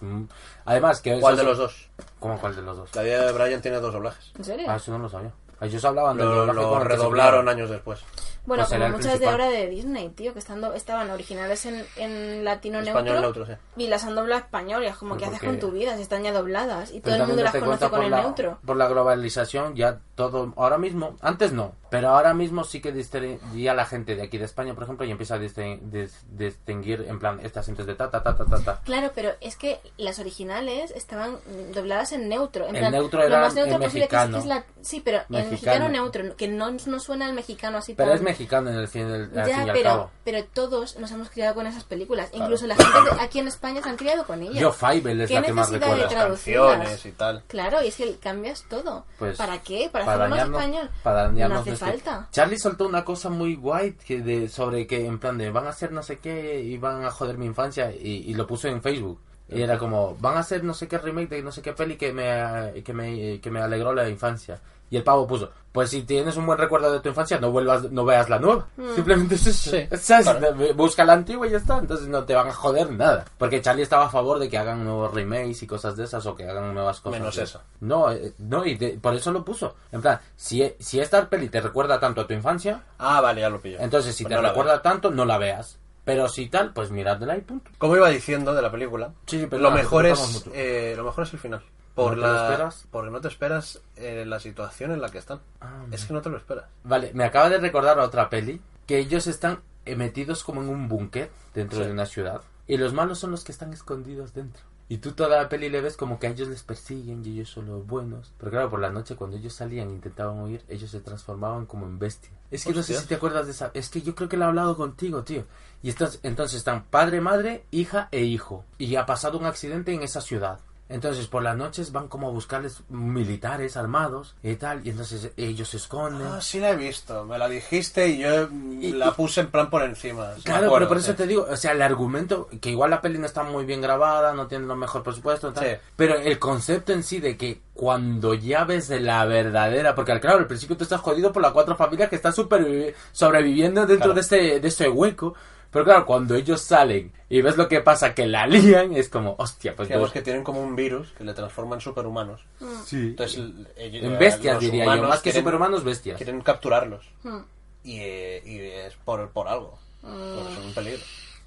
Además 0.64 1.00
que... 1.00 1.18
¿Cuál 1.20 1.36
de 1.36 1.42
los 1.44 1.58
dos? 1.58 1.90
¿Cómo 2.20 2.38
cuál 2.40 2.54
de 2.54 2.62
los 2.62 2.76
dos? 2.76 2.94
La 2.94 3.02
vida 3.02 3.26
de 3.26 3.32
Brian 3.32 3.60
tiene 3.60 3.78
dos 3.80 3.92
doblajes. 3.92 4.32
¿En 4.38 4.44
serio? 4.44 4.66
Ah, 4.70 4.76
eso 4.76 4.92
no 4.92 4.98
lo 4.98 5.08
sabía. 5.08 5.32
Ellos 5.60 5.84
hablaban 5.84 6.16
del 6.16 6.26
Lo, 6.26 6.34
doblaje 6.46 6.60
lo 6.60 6.78
redoblaron 6.84 7.48
años 7.48 7.70
después. 7.70 8.00
Bueno, 8.44 8.64
Pues 8.68 8.78
como 8.80 8.96
muchas 8.96 9.20
de 9.20 9.28
ahora 9.28 9.48
de 9.48 9.68
Disney, 9.68 10.08
tío, 10.08 10.32
que 10.32 10.40
estando, 10.40 10.72
estaban 10.74 11.10
originales 11.10 11.64
en, 11.64 11.84
en 11.96 12.44
latino 12.44 12.80
Español 12.80 13.20
neutro, 13.20 13.44
neutro, 13.44 13.46
sí. 13.46 13.52
y 13.76 13.86
las 13.86 14.02
han 14.04 14.16
doblado 14.16 14.40
a 14.42 14.44
español, 14.44 14.82
y 14.82 14.86
es 14.86 14.96
como, 14.96 15.16
¿qué 15.16 15.26
haces 15.26 15.40
con 15.40 15.60
tu 15.60 15.70
vida? 15.70 15.94
Si 15.96 16.02
están 16.02 16.24
ya 16.24 16.32
dobladas, 16.32 16.90
y 16.92 17.00
todo 17.00 17.14
el 17.14 17.26
mundo 17.26 17.42
las 17.42 17.54
conoce 17.54 17.88
con 17.88 18.02
el 18.02 18.10
la, 18.10 18.22
neutro. 18.22 18.58
Por 18.66 18.76
la 18.76 18.88
globalización 18.88 19.76
ya 19.76 20.00
todo... 20.16 20.52
Ahora 20.56 20.76
mismo, 20.78 21.16
antes 21.20 21.52
no, 21.52 21.72
pero 21.88 22.08
ahora 22.08 22.34
mismo 22.34 22.64
sí 22.64 22.80
que 22.80 22.90
distinguía 22.90 23.74
la 23.74 23.84
gente 23.86 24.16
de 24.16 24.22
aquí 24.22 24.38
de 24.38 24.44
España, 24.46 24.74
por 24.74 24.82
ejemplo, 24.84 25.06
y 25.06 25.10
empieza 25.12 25.36
a 25.36 25.38
distin- 25.38 25.80
dis- 25.90 26.22
distinguir 26.28 27.06
en 27.08 27.18
plan 27.20 27.38
estas 27.42 27.62
acentos 27.64 27.86
de 27.86 27.94
ta, 27.94 28.10
ta, 28.10 28.22
ta, 28.22 28.36
ta, 28.36 28.44
ta, 28.44 28.58
ta. 28.58 28.80
Claro, 28.84 29.12
pero 29.14 29.30
es 29.40 29.56
que 29.56 29.78
las 29.98 30.18
originales 30.18 30.90
estaban 30.90 31.36
dobladas 31.72 32.12
en 32.12 32.28
neutro. 32.28 32.66
En 32.66 32.74
El 32.76 32.80
plan, 32.80 32.92
neutro 32.92 33.20
lo 33.20 33.26
era 33.26 33.40
más 33.40 33.54
neutro 33.54 33.78
que 33.78 33.86
es- 33.86 33.92
que 33.92 33.98
es 33.98 34.02
mexicano. 34.10 34.44
la- 34.46 34.64
Sí, 34.80 35.00
pero 35.04 35.18
en 35.30 35.50
Mexicano. 35.50 35.88
neutro, 35.88 36.34
que 36.36 36.48
no, 36.48 36.70
no 36.72 36.98
suena 36.98 37.26
al 37.26 37.34
mexicano 37.34 37.78
así 37.78 37.94
Pero 37.94 38.08
tan- 38.10 38.18
mexicano 38.32 38.70
en 38.70 38.76
el 38.76 38.88
fin, 38.88 39.08
del, 39.08 39.22
al 39.38 39.48
Ya, 39.48 39.56
fin 39.58 39.66
y 39.66 39.70
al 39.70 39.72
pero, 39.76 39.88
cabo. 39.90 40.10
pero 40.24 40.44
todos 40.44 40.98
nos 40.98 41.10
hemos 41.12 41.30
criado 41.30 41.54
con 41.54 41.66
esas 41.66 41.84
películas. 41.84 42.28
Incluso 42.32 42.66
la 42.66 42.76
gente 42.76 42.92
de 43.16 43.20
aquí 43.20 43.38
en 43.38 43.48
España 43.48 43.82
se 43.82 43.88
han 43.88 43.96
criado 43.96 44.24
con 44.26 44.42
ellas. 44.42 44.54
Yo 44.56 44.72
Fievel 44.72 45.20
es 45.20 45.28
¿Qué 45.28 45.34
la 45.34 45.42
que 45.42 45.52
más 45.52 45.70
de 45.70 45.78
recuerdo. 45.78 46.08
traducirlas? 46.08 46.70
Canciones 46.76 47.06
y 47.06 47.12
tal. 47.12 47.42
Claro, 47.46 47.82
y 47.82 47.88
es 47.88 47.96
que 47.96 48.16
cambias 48.16 48.64
todo. 48.68 49.04
Pues, 49.18 49.36
¿Para 49.36 49.58
qué? 49.62 49.88
¿Para, 49.92 50.04
para 50.04 50.24
hacerlo 50.24 50.36
más 50.36 50.56
español? 50.56 50.90
para 51.02 51.22
dañarnos 51.24 51.54
no 51.56 51.60
hace 51.60 51.70
nuestro- 51.70 51.88
falta. 51.88 52.28
Charlie 52.32 52.58
soltó 52.58 52.86
una 52.86 53.04
cosa 53.04 53.28
muy 53.30 53.56
guay 53.56 53.92
que 53.92 54.20
de, 54.20 54.48
sobre 54.48 54.86
que 54.86 55.06
en 55.06 55.18
plan 55.18 55.38
de 55.38 55.50
van 55.50 55.66
a 55.66 55.70
hacer 55.70 55.92
no 55.92 56.02
sé 56.02 56.18
qué 56.18 56.60
y 56.60 56.78
van 56.78 57.04
a 57.04 57.10
joder 57.10 57.38
mi 57.38 57.46
infancia 57.46 57.90
y, 57.92 58.24
y 58.30 58.34
lo 58.34 58.46
puso 58.46 58.68
en 58.68 58.82
Facebook. 58.82 59.20
Y 59.48 59.60
era 59.60 59.76
como, 59.76 60.16
van 60.16 60.36
a 60.36 60.40
hacer 60.40 60.64
no 60.64 60.72
sé 60.72 60.88
qué 60.88 60.96
remake 60.96 61.28
de 61.28 61.42
no 61.42 61.52
sé 61.52 61.60
qué 61.60 61.74
peli 61.74 61.96
que 61.96 62.10
me, 62.12 62.82
que 62.82 62.92
me, 62.94 63.38
que 63.40 63.50
me 63.50 63.60
alegró 63.60 63.92
la 63.92 64.08
infancia. 64.08 64.58
Y 64.92 64.96
el 64.98 65.02
pavo 65.02 65.26
puso, 65.26 65.50
pues 65.72 65.88
si 65.88 66.02
tienes 66.02 66.36
un 66.36 66.44
buen 66.44 66.58
recuerdo 66.58 66.92
de 66.92 67.00
tu 67.00 67.08
infancia, 67.08 67.40
no 67.40 67.50
vuelvas, 67.50 67.90
no 67.90 68.04
veas 68.04 68.28
la 68.28 68.38
nueva. 68.38 68.66
Simplemente 68.94 69.36
es 69.36 69.46
eso. 69.46 69.70
Sí, 69.70 69.88
¿Sabes? 69.96 70.28
claro. 70.28 70.54
Busca 70.74 71.02
la 71.02 71.14
antigua 71.14 71.46
y 71.46 71.50
ya 71.50 71.56
está. 71.56 71.78
Entonces 71.78 72.08
no 72.08 72.24
te 72.24 72.34
van 72.34 72.48
a 72.48 72.52
joder 72.52 72.92
nada. 72.92 73.24
Porque 73.38 73.62
Charlie 73.62 73.82
estaba 73.84 74.04
a 74.04 74.10
favor 74.10 74.38
de 74.38 74.50
que 74.50 74.58
hagan 74.58 74.84
nuevos 74.84 75.14
remakes 75.14 75.62
y 75.62 75.66
cosas 75.66 75.96
de 75.96 76.04
esas 76.04 76.26
o 76.26 76.34
que 76.36 76.46
hagan 76.46 76.74
nuevas 76.74 77.00
cosas. 77.00 77.18
Menos 77.18 77.38
eso. 77.38 77.62
No, 77.80 78.12
eh, 78.12 78.34
no, 78.36 78.66
y 78.66 78.74
de- 78.74 78.98
por 79.00 79.14
eso 79.14 79.32
lo 79.32 79.42
puso. 79.42 79.74
En 79.92 80.02
plan, 80.02 80.20
si, 80.36 80.70
si 80.78 81.00
esta 81.00 81.26
peli 81.26 81.48
te 81.48 81.62
recuerda 81.62 81.98
tanto 81.98 82.20
a 82.20 82.26
tu 82.26 82.34
infancia, 82.34 82.82
Ah, 82.98 83.22
vale, 83.22 83.40
ya 83.40 83.48
lo 83.48 83.58
pillo. 83.58 83.78
entonces 83.80 84.14
si 84.14 84.24
Pues 84.24 84.36
te 84.36 84.42
no 84.42 84.46
recuerda 84.46 84.72
veo. 84.72 84.82
tanto, 84.82 85.10
no 85.10 85.24
la 85.24 85.38
veas. 85.38 85.78
Pero 86.04 86.28
si 86.28 86.48
tal, 86.48 86.74
pues 86.74 86.90
miradla 86.90 87.34
y 87.38 87.40
punto. 87.40 87.70
Como 87.78 87.96
iba 87.96 88.10
diciendo 88.10 88.52
de 88.52 88.60
la 88.60 88.70
película, 88.70 89.12
Sí, 89.24 89.40
sí, 89.40 89.46
pero 89.48 89.62
lo, 89.62 89.70
nada, 89.70 89.80
mejor 89.82 90.04
es, 90.04 90.44
eh, 90.52 90.92
lo 90.98 91.04
mejor 91.04 91.24
es 91.24 91.32
el 91.32 91.38
final. 91.38 91.62
Por 91.94 92.16
¿No 92.16 92.22
te 92.22 92.28
lo 92.28 92.42
esperas? 92.50 92.86
Porque 92.90 93.10
no 93.10 93.20
te 93.20 93.28
esperas 93.28 93.80
eh, 93.96 94.24
la 94.26 94.40
situación 94.40 94.92
en 94.92 95.00
la 95.00 95.10
que 95.10 95.18
están. 95.18 95.40
Ah, 95.60 95.84
es 95.90 96.04
que 96.06 96.14
no 96.14 96.22
te 96.22 96.30
lo 96.30 96.36
esperas. 96.38 96.64
Vale, 96.84 97.10
me 97.14 97.24
acaba 97.24 97.50
de 97.50 97.58
recordar 97.58 97.98
otra 97.98 98.30
peli, 98.30 98.60
que 98.86 98.98
ellos 98.98 99.26
están 99.26 99.60
eh, 99.84 99.94
metidos 99.96 100.42
como 100.44 100.62
en 100.62 100.68
un 100.68 100.88
búnker 100.88 101.30
dentro 101.54 101.78
Sí. 101.80 101.84
de 101.86 101.92
una 101.92 102.06
ciudad. 102.06 102.40
Y 102.66 102.76
los 102.78 102.94
malos 102.94 103.18
son 103.18 103.30
los 103.32 103.44
que 103.44 103.52
están 103.52 103.72
escondidos 103.72 104.32
dentro. 104.32 104.62
Y 104.88 104.98
tú 104.98 105.12
toda 105.12 105.40
la 105.42 105.48
peli 105.48 105.70
le 105.70 105.80
ves 105.80 105.96
como 105.96 106.18
que 106.18 106.26
a 106.26 106.30
ellos 106.30 106.48
les 106.48 106.62
persiguen 106.62 107.24
y 107.24 107.30
ellos 107.30 107.48
son 107.50 107.66
los 107.66 107.86
buenos. 107.86 108.32
Pero 108.38 108.50
claro, 108.50 108.70
por 108.70 108.80
la 108.80 108.90
noche 108.90 109.16
cuando 109.16 109.36
ellos 109.36 109.54
salían 109.54 109.88
e 109.88 109.92
intentaban 109.92 110.38
huir, 110.40 110.62
ellos 110.68 110.90
se 110.90 111.00
transformaban 111.00 111.64
como 111.66 111.86
en 111.86 111.98
bestias. 111.98 112.32
Es 112.50 112.64
que 112.64 112.74
no 112.74 112.82
sé 112.82 112.94
si 112.94 113.06
te 113.06 113.14
acuerdas 113.14 113.46
de 113.46 113.52
esa... 113.52 113.70
Es 113.72 113.88
que 113.88 114.02
yo 114.02 114.14
creo 114.14 114.28
que 114.28 114.36
lo 114.36 114.44
he 114.44 114.48
hablado 114.48 114.76
contigo, 114.76 115.22
tío. 115.22 115.44
Y 115.82 115.90
entonces, 115.90 116.20
entonces 116.22 116.58
están 116.58 116.84
padre, 116.84 117.22
madre, 117.22 117.64
hija 117.70 118.08
e 118.12 118.20
hijo. 118.22 118.64
Y 118.76 118.96
ha 118.96 119.06
pasado 119.06 119.38
un 119.38 119.46
accidente 119.46 119.94
en 119.94 120.02
esa 120.02 120.20
ciudad. 120.20 120.60
Entonces 120.92 121.26
por 121.26 121.42
las 121.42 121.56
noches 121.56 121.90
van 121.92 122.08
como 122.08 122.28
a 122.28 122.30
buscarles 122.30 122.82
militares 122.88 123.76
armados 123.76 124.34
y 124.42 124.54
tal. 124.56 124.86
Y 124.86 124.90
entonces 124.90 125.30
ellos 125.36 125.68
se 125.68 125.78
esconden. 125.78 126.26
Ah, 126.26 126.40
sí 126.40 126.60
la 126.60 126.70
he 126.70 126.76
visto. 126.76 127.24
Me 127.24 127.38
la 127.38 127.48
dijiste 127.48 128.08
y 128.08 128.18
yo 128.18 128.48
mm, 128.50 128.92
la 128.94 129.12
puse 129.12 129.40
en 129.40 129.48
plan 129.50 129.70
por 129.70 129.82
encima. 129.82 130.34
Sí 130.36 130.42
Claro, 130.42 130.66
acuerdo, 130.66 130.74
pero 130.78 130.88
por 130.88 130.96
eso 130.98 131.12
sí. 131.12 131.16
te 131.16 131.26
digo, 131.26 131.46
o 131.50 131.56
sea, 131.56 131.72
el 131.72 131.82
argumento, 131.82 132.48
que 132.60 132.70
igual 132.70 132.90
la 132.90 133.00
peli 133.00 133.18
no 133.18 133.26
está 133.26 133.42
muy 133.42 133.64
bien 133.64 133.80
grabada, 133.80 134.32
no 134.34 134.46
tiene 134.46 134.66
lo 134.66 134.76
mejor 134.76 135.02
presupuesto, 135.02 135.52
tal, 135.52 135.64
Sí. 135.64 135.70
pero 135.96 136.16
el 136.16 136.38
concepto 136.38 136.92
en 136.92 137.02
sí 137.02 137.20
de 137.20 137.36
que 137.36 137.60
cuando 137.74 138.34
ya 138.34 138.64
ves 138.64 138.88
de 138.88 139.00
la 139.00 139.24
verdadera, 139.24 139.94
porque 139.94 140.18
claro, 140.20 140.38
al 140.40 140.46
principio 140.46 140.76
tú 140.76 140.84
estás 140.84 141.00
jodido 141.00 141.32
por 141.32 141.42
las 141.42 141.52
cuatro 141.52 141.74
familias 141.74 142.08
que 142.10 142.16
están 142.16 142.32
supervivi- 142.34 142.94
sobreviviendo 143.12 143.80
dentro 143.86 144.12
Claro. 144.12 144.14
de 144.14 144.20
este 144.20 144.60
de 144.60 144.68
ese 144.68 144.88
hueco, 144.88 145.34
pero 145.72 145.84
claro, 145.84 146.06
cuando 146.06 146.34
ellos 146.36 146.60
salen 146.60 147.10
y 147.28 147.40
ves 147.42 147.56
lo 147.56 147.66
que 147.66 147.80
pasa, 147.80 148.14
que 148.14 148.26
la 148.26 148.46
lían, 148.46 148.92
es 148.94 149.08
como, 149.08 149.34
hostia, 149.38 149.74
pues 149.74 149.88
Digamos 149.88 150.12
que 150.12 150.22
tienen 150.22 150.44
como 150.44 150.60
un 150.62 150.76
virus 150.76 151.08
que 151.18 151.24
le 151.24 151.32
transforma 151.34 151.74
en 151.76 151.80
superhumanos. 151.80 152.42
sí. 152.84 153.08
Entonces, 153.08 153.40
ellos- 153.76 154.04
en 154.04 154.18
bestias 154.18 154.54
los 154.54 154.62
diría 154.64 154.84
yo, 154.96 155.02
más 155.02 155.18
que 155.20 155.30
quieren- 155.30 155.40
superhumanos, 155.42 155.82
bestias. 155.82 156.16
Quieren 156.18 156.40
capturarlos. 156.42 157.04
Hmm. 157.24 157.38
Y, 157.84 157.98
eh, 158.00 158.42
y 158.46 158.58
es 158.60 158.94
por, 159.04 159.28
por 159.30 159.48
algo. 159.48 159.78
Porque 160.02 160.54
son 160.54 160.66
un 160.66 160.74
peligro. 160.74 161.00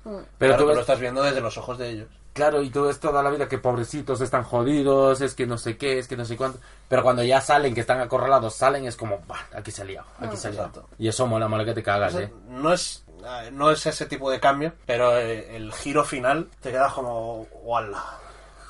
Pero 0.03 0.25
claro, 0.37 0.55
tú 0.57 0.61
tú 0.63 0.67
ves- 0.67 0.75
lo 0.75 0.81
estás 0.81 0.99
viendo 0.99 1.23
desde 1.23 1.41
los 1.41 1.57
ojos 1.57 1.77
de 1.77 1.89
ellos. 1.91 2.07
Claro, 2.33 2.61
y 2.61 2.69
todo 2.69 2.89
es 2.89 2.99
toda 2.99 3.23
la 3.23 3.29
vida 3.29 3.47
que 3.47 3.57
pobrecitos 3.57 4.19
están 4.19 4.43
jodidos, 4.43 5.21
es 5.21 5.33
que 5.35 5.47
no 5.47 5.57
sé 5.57 5.77
qué, 5.77 5.99
es 5.99 6.07
que 6.09 6.17
no 6.17 6.25
sé 6.25 6.35
cuánto. 6.35 6.59
Pero 6.89 7.01
cuando 7.01 7.23
ya 7.23 7.39
salen, 7.39 7.73
que 7.73 7.79
están 7.79 8.01
acorralados, 8.01 8.55
salen, 8.55 8.85
es 8.85 8.97
como, 8.97 9.21
bah, 9.25 9.39
aquí 9.55 9.71
se 9.71 9.83
ha 9.83 9.85
liado, 9.85 10.05
aquí 10.19 10.35
se 10.35 10.49
ha 10.49 10.51
liado. 10.51 10.67
Exacto. 10.67 10.89
Y 10.99 11.07
eso 11.07 11.25
mola, 11.27 11.47
mola 11.47 11.63
que 11.63 11.73
te 11.73 11.81
cagas, 11.81 12.13
O 12.13 12.17
sea, 12.17 12.27
eh. 12.27 12.33
no 12.49 12.73
es 12.73 13.04
eh, 13.04 13.04
no 13.51 13.71
es 13.71 13.85
ese 13.85 14.05
tipo 14.05 14.29
de 14.31 14.39
cambio, 14.39 14.73
pero 14.85 15.17
eh, 15.17 15.55
el 15.55 15.71
giro 15.73 16.03
final 16.03 16.49
te 16.61 16.71
queda 16.71 16.91
como 16.93 17.47
¡Wala! 17.63 18.03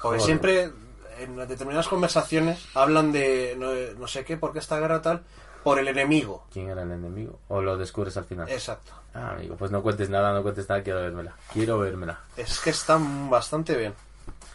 Porque 0.01 0.19
Joder. 0.19 0.21
siempre 0.21 0.71
en 1.19 1.35
determinadas 1.47 1.87
conversaciones 1.87 2.59
hablan 2.75 3.11
de 3.11 3.55
no, 3.57 3.71
no 3.99 4.07
sé 4.07 4.23
qué, 4.25 4.37
por 4.37 4.53
qué 4.53 4.59
esta 4.59 4.79
guerra 4.79 5.01
tal, 5.01 5.23
por 5.63 5.79
el 5.79 5.87
enemigo. 5.87 6.45
¿Quién 6.53 6.69
era 6.69 6.83
el 6.83 6.91
enemigo? 6.91 7.39
¿O 7.47 7.61
lo 7.61 7.75
descubres 7.77 8.15
al 8.17 8.25
final? 8.25 8.47
Exacto. 8.49 8.91
Ah, 9.13 9.31
amigo, 9.31 9.55
pues 9.55 9.71
no 9.71 9.81
cuentes 9.81 10.09
nada, 10.09 10.33
no 10.33 10.43
cuentes 10.43 10.67
nada, 10.69 10.83
quiero 10.83 11.01
vérmela. 11.01 11.33
Quiero 11.53 11.79
vérmela. 11.79 12.19
Es 12.35 12.59
que 12.59 12.69
están 12.71 13.29
bastante 13.29 13.75
bien. 13.75 13.93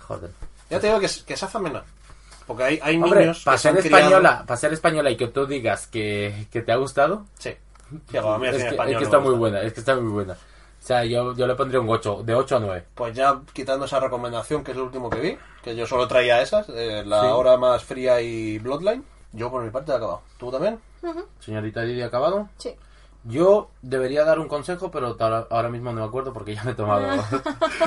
Joder. 0.06 0.30
Ya 0.68 0.78
te 0.78 0.86
digo 0.86 1.00
que, 1.00 1.06
es- 1.06 1.22
que 1.22 1.36
se 1.36 1.46
hace 1.46 1.56
amena. 1.58 1.82
Porque 2.46 2.64
hay, 2.64 2.80
hay 2.82 2.96
Hombre, 2.96 3.20
niños 3.20 3.42
para 3.44 3.56
ser 3.58 3.76
criado- 3.78 3.96
española, 4.04 4.44
para 4.46 4.56
ser 4.58 4.72
española 4.72 5.10
y 5.10 5.16
que 5.16 5.28
tú 5.28 5.46
digas 5.46 5.86
que, 5.86 6.46
que 6.52 6.60
te 6.62 6.72
ha 6.72 6.76
gustado, 6.76 7.24
Sí. 7.38 7.54
El 8.12 8.44
es, 8.54 8.62
que, 8.62 8.68
español 8.68 8.92
es 8.92 8.94
que 8.94 8.98
me 8.98 9.04
está 9.04 9.18
muy 9.18 9.34
buena, 9.34 9.62
es 9.62 9.72
que 9.72 9.80
está 9.80 9.96
muy 9.96 10.12
buena. 10.12 10.34
O 10.34 10.82
sea, 10.82 11.04
yo, 11.04 11.34
yo 11.34 11.46
le 11.46 11.54
pondría 11.54 11.80
un 11.80 11.88
8, 11.90 12.22
de 12.24 12.34
8 12.34 12.56
a 12.56 12.60
9. 12.60 12.84
Pues 12.94 13.14
ya 13.14 13.40
quitando 13.52 13.84
esa 13.84 14.00
recomendación, 14.00 14.64
que 14.64 14.70
es 14.70 14.76
lo 14.76 14.84
último 14.84 15.10
que 15.10 15.20
vi, 15.20 15.38
que 15.62 15.76
yo 15.76 15.86
solo 15.86 16.08
traía 16.08 16.40
esas, 16.40 16.68
eh, 16.70 17.02
la 17.04 17.20
Sí. 17.20 17.26
hora 17.28 17.56
más 17.58 17.84
fría 17.84 18.20
y 18.22 18.58
Bloodline, 18.58 19.04
yo 19.32 19.50
por 19.50 19.62
mi 19.62 19.70
parte 19.70 19.92
he 19.92 19.94
acabado. 19.94 20.22
¿Tú 20.38 20.50
también? 20.50 20.80
Señorita 21.38 21.82
Didi, 21.82 22.02
¿acabado? 22.02 22.48
Sí. 22.56 22.74
Yo 23.24 23.70
debería 23.82 24.24
dar 24.24 24.38
un 24.38 24.48
consejo, 24.48 24.90
pero 24.90 25.14
ahora, 25.18 25.46
ahora 25.50 25.68
mismo 25.68 25.92
no 25.92 26.00
me 26.00 26.06
acuerdo 26.06 26.32
porque 26.32 26.54
ya 26.54 26.64
me 26.64 26.70
he 26.70 26.74
tomado. 26.74 27.06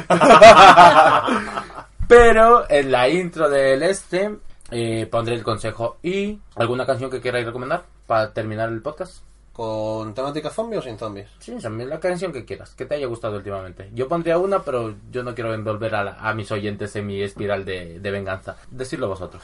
pero 2.07 2.69
en 2.69 2.91
la 2.91 3.09
intro 3.09 3.49
del 3.49 3.83
este 3.83 4.37
eh, 4.71 5.07
pondré 5.09 5.35
el 5.35 5.43
consejo 5.43 5.97
y 6.03 6.39
alguna 6.55 6.85
canción 6.85 7.09
que 7.09 7.21
queráis 7.21 7.45
recomendar 7.45 7.83
para 8.05 8.33
terminar 8.33 8.69
el 8.69 8.81
podcast. 8.81 9.23
¿Con 9.53 10.15
temática 10.15 10.49
zombie 10.49 10.79
o 10.79 10.81
sin 10.81 10.97
zombies? 10.97 11.27
Sí, 11.37 11.55
también 11.61 11.87
la 11.87 11.99
canción 11.99 12.33
que 12.33 12.43
quieras, 12.43 12.73
que 12.73 12.85
te 12.85 12.95
haya 12.95 13.05
gustado 13.05 13.35
últimamente. 13.37 13.91
Yo 13.93 14.07
pondría 14.07 14.39
una, 14.39 14.63
pero 14.63 14.95
yo 15.11 15.21
no 15.23 15.35
quiero 15.35 15.53
envolver 15.53 15.93
a, 15.93 16.03
la- 16.03 16.17
a 16.19 16.33
mis 16.33 16.51
oyentes 16.51 16.95
en 16.95 17.05
mi 17.05 17.21
espiral 17.21 17.63
de, 17.63 17.99
de 17.99 18.11
venganza. 18.11 18.55
Decidlo 18.71 19.07
vosotros. 19.09 19.43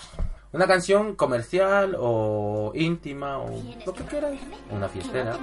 Una 0.52 0.66
canción 0.66 1.16
comercial 1.16 1.96
o 2.00 2.72
íntima 2.74 3.38
o 3.38 3.52
lo 3.86 3.94
que 3.94 4.04
queráis. 4.06 4.42
Una 4.72 4.90
fiestera. 4.90 5.38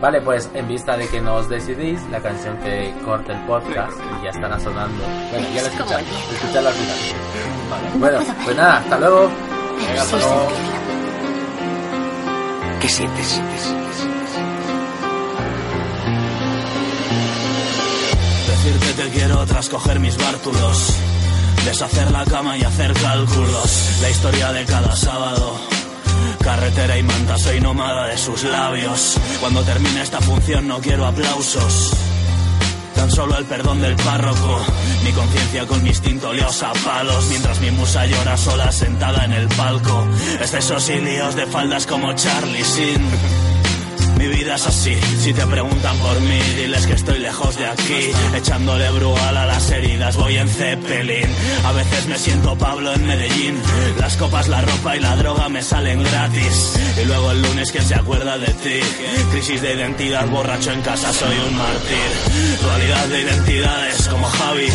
Vale, 0.00 0.20
pues 0.20 0.48
en 0.54 0.68
vista 0.68 0.96
de 0.96 1.08
que 1.08 1.20
nos 1.20 1.48
decidís, 1.48 2.00
la 2.10 2.20
canción 2.22 2.56
que 2.58 2.94
corta 3.04 3.32
el 3.36 3.44
podcast 3.48 3.98
y 4.20 4.24
ya 4.24 4.30
estará 4.30 4.60
sonando. 4.60 5.02
Bueno, 5.32 5.48
ya 5.56 5.62
la 5.62 5.68
escucháis. 5.68 6.06
Escuchadla 6.34 6.68
al 6.70 6.74
final. 6.76 6.96
Vale. 7.68 7.98
Bueno, 7.98 8.34
pues 8.44 8.56
nada, 8.56 8.76
hasta 8.78 8.98
luego. 9.00 9.28
Venga, 9.76 10.02
hasta 10.02 10.16
luego. 10.18 10.48
¿Qué 12.80 12.88
sientes? 12.88 13.40
Decirte 18.46 19.02
te 19.02 19.08
quiero 19.10 19.44
tras 19.46 19.68
coger 19.68 19.98
mis 19.98 20.16
bártulos. 20.16 20.94
Deshacer 21.64 22.10
la 22.12 22.24
cama 22.24 22.56
y 22.56 22.62
hacer 22.62 22.92
cálculos. 22.92 23.98
La 24.00 24.10
historia 24.10 24.52
de 24.52 24.64
cada 24.64 24.94
sábado. 24.94 25.58
Carretera 26.42 26.96
y 26.98 27.02
manta, 27.02 27.36
soy 27.38 27.60
nómada 27.60 28.06
de 28.06 28.16
sus 28.16 28.44
labios. 28.44 29.16
Cuando 29.40 29.62
termine 29.64 30.02
esta 30.02 30.20
función 30.20 30.68
no 30.68 30.78
quiero 30.78 31.06
aplausos. 31.06 31.92
Tan 32.98 33.12
solo 33.12 33.38
el 33.38 33.44
perdón 33.44 33.80
del 33.80 33.94
párroco. 33.94 34.60
Mi 35.04 35.12
conciencia 35.12 35.64
con 35.68 35.80
mi 35.84 35.90
instinto 35.90 36.32
leos 36.32 36.60
a 36.64 36.72
palos. 36.72 37.28
Mientras 37.28 37.60
mi 37.60 37.70
musa 37.70 38.04
llora 38.06 38.36
sola 38.36 38.72
sentada 38.72 39.24
en 39.24 39.32
el 39.34 39.46
palco. 39.46 40.04
Excesos 40.40 40.88
y 40.90 40.98
líos 40.98 41.36
de 41.36 41.46
faldas 41.46 41.86
como 41.86 42.12
Charlie 42.14 42.64
Sin. 42.64 43.47
Mi 44.18 44.26
vida 44.26 44.56
es 44.56 44.66
así, 44.66 44.96
si 45.20 45.32
te 45.32 45.46
preguntan 45.46 45.96
por 45.98 46.20
mí, 46.22 46.40
diles 46.56 46.88
que 46.88 46.94
estoy 46.94 47.20
lejos 47.20 47.56
de 47.56 47.66
aquí, 47.66 48.10
echándole 48.34 48.90
brugal 48.90 49.36
a 49.36 49.46
las 49.46 49.70
heridas, 49.70 50.16
voy 50.16 50.36
en 50.36 50.48
Zeppelin. 50.48 51.32
A 51.64 51.70
veces 51.70 52.08
me 52.08 52.18
siento 52.18 52.58
Pablo 52.58 52.92
en 52.94 53.06
Medellín, 53.06 53.62
las 54.00 54.16
copas, 54.16 54.48
la 54.48 54.60
ropa 54.60 54.96
y 54.96 55.00
la 55.00 55.14
droga 55.14 55.48
me 55.48 55.62
salen 55.62 56.02
gratis. 56.02 56.74
Y 57.00 57.04
luego 57.04 57.30
el 57.30 57.42
lunes 57.42 57.70
que 57.70 57.80
se 57.80 57.94
acuerda 57.94 58.38
de 58.38 58.52
ti, 58.54 58.80
crisis 59.30 59.62
de 59.62 59.74
identidad, 59.74 60.26
borracho 60.26 60.72
en 60.72 60.82
casa, 60.82 61.12
soy 61.12 61.36
un 61.38 61.56
mártir. 61.56 62.60
Dualidad 62.60 63.06
de 63.06 63.22
identidades 63.22 64.08
como 64.08 64.26
Javi, 64.26 64.68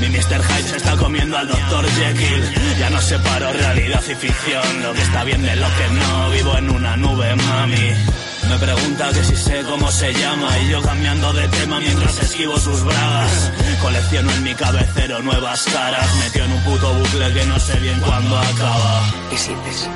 mi 0.00 0.08
Mr. 0.08 0.42
Hyde 0.42 0.68
se 0.70 0.76
está 0.78 0.96
comiendo 0.96 1.36
al 1.36 1.48
Dr. 1.48 1.86
Jekyll. 1.90 2.78
Ya 2.78 2.88
no 2.88 3.00
separo 3.02 3.52
realidad 3.52 4.02
y 4.10 4.14
ficción, 4.14 4.82
lo 4.82 4.94
que 4.94 5.02
está 5.02 5.22
bien 5.24 5.42
de 5.42 5.54
lo 5.54 5.66
que 5.66 5.88
no, 5.92 6.30
vivo 6.30 6.56
en 6.56 6.70
una 6.70 6.96
nube, 6.96 7.36
mami. 7.36 8.25
Me 8.48 8.58
pregunta 8.58 9.08
que 9.12 9.24
si 9.24 9.36
sé 9.36 9.62
cómo 9.64 9.90
se 9.90 10.12
llama 10.12 10.58
y 10.60 10.70
yo 10.70 10.80
cambiando 10.80 11.32
de 11.32 11.48
tema 11.48 11.80
mientras 11.80 12.22
esquivo 12.22 12.56
sus 12.58 12.82
bragas. 12.84 13.52
Colecciono 13.82 14.32
en 14.32 14.42
mi 14.44 14.54
cabecero 14.54 15.20
nuevas 15.22 15.64
caras, 15.64 16.08
metió 16.24 16.44
en 16.44 16.52
un 16.52 16.62
puto 16.62 16.94
bucle 16.94 17.32
que 17.32 17.44
no 17.46 17.58
sé 17.58 17.78
bien 17.80 18.00
cuándo 18.00 18.38
acaba. 18.38 19.02
¿Qué 19.30 19.36
sientes? 19.36 19.88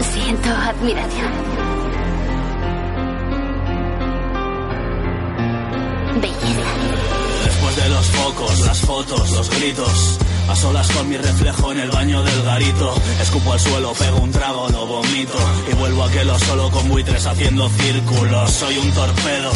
Siento 0.00 0.48
admiración. 0.48 1.32
Belleza. 6.20 6.95
De 7.76 7.88
los 7.90 8.06
focos, 8.06 8.60
las 8.60 8.80
fotos, 8.80 9.30
los 9.32 9.50
gritos. 9.50 10.18
A 10.48 10.56
solas 10.56 10.90
con 10.92 11.08
mi 11.08 11.16
reflejo 11.16 11.72
en 11.72 11.80
el 11.80 11.90
baño 11.90 12.22
del 12.22 12.42
garito. 12.42 12.94
Escupo 13.20 13.52
al 13.52 13.60
suelo, 13.60 13.92
pego 13.92 14.18
un 14.18 14.30
trago, 14.30 14.68
lo 14.70 14.86
vomito. 14.86 15.38
Y 15.70 15.74
vuelvo 15.74 16.04
a 16.04 16.08
aquello 16.08 16.38
solo 16.38 16.70
con 16.70 16.88
buitres 16.88 17.26
haciendo 17.26 17.68
círculos. 17.68 18.50
Soy 18.50 18.78
un 18.78 18.90
torpedo. 18.92 19.50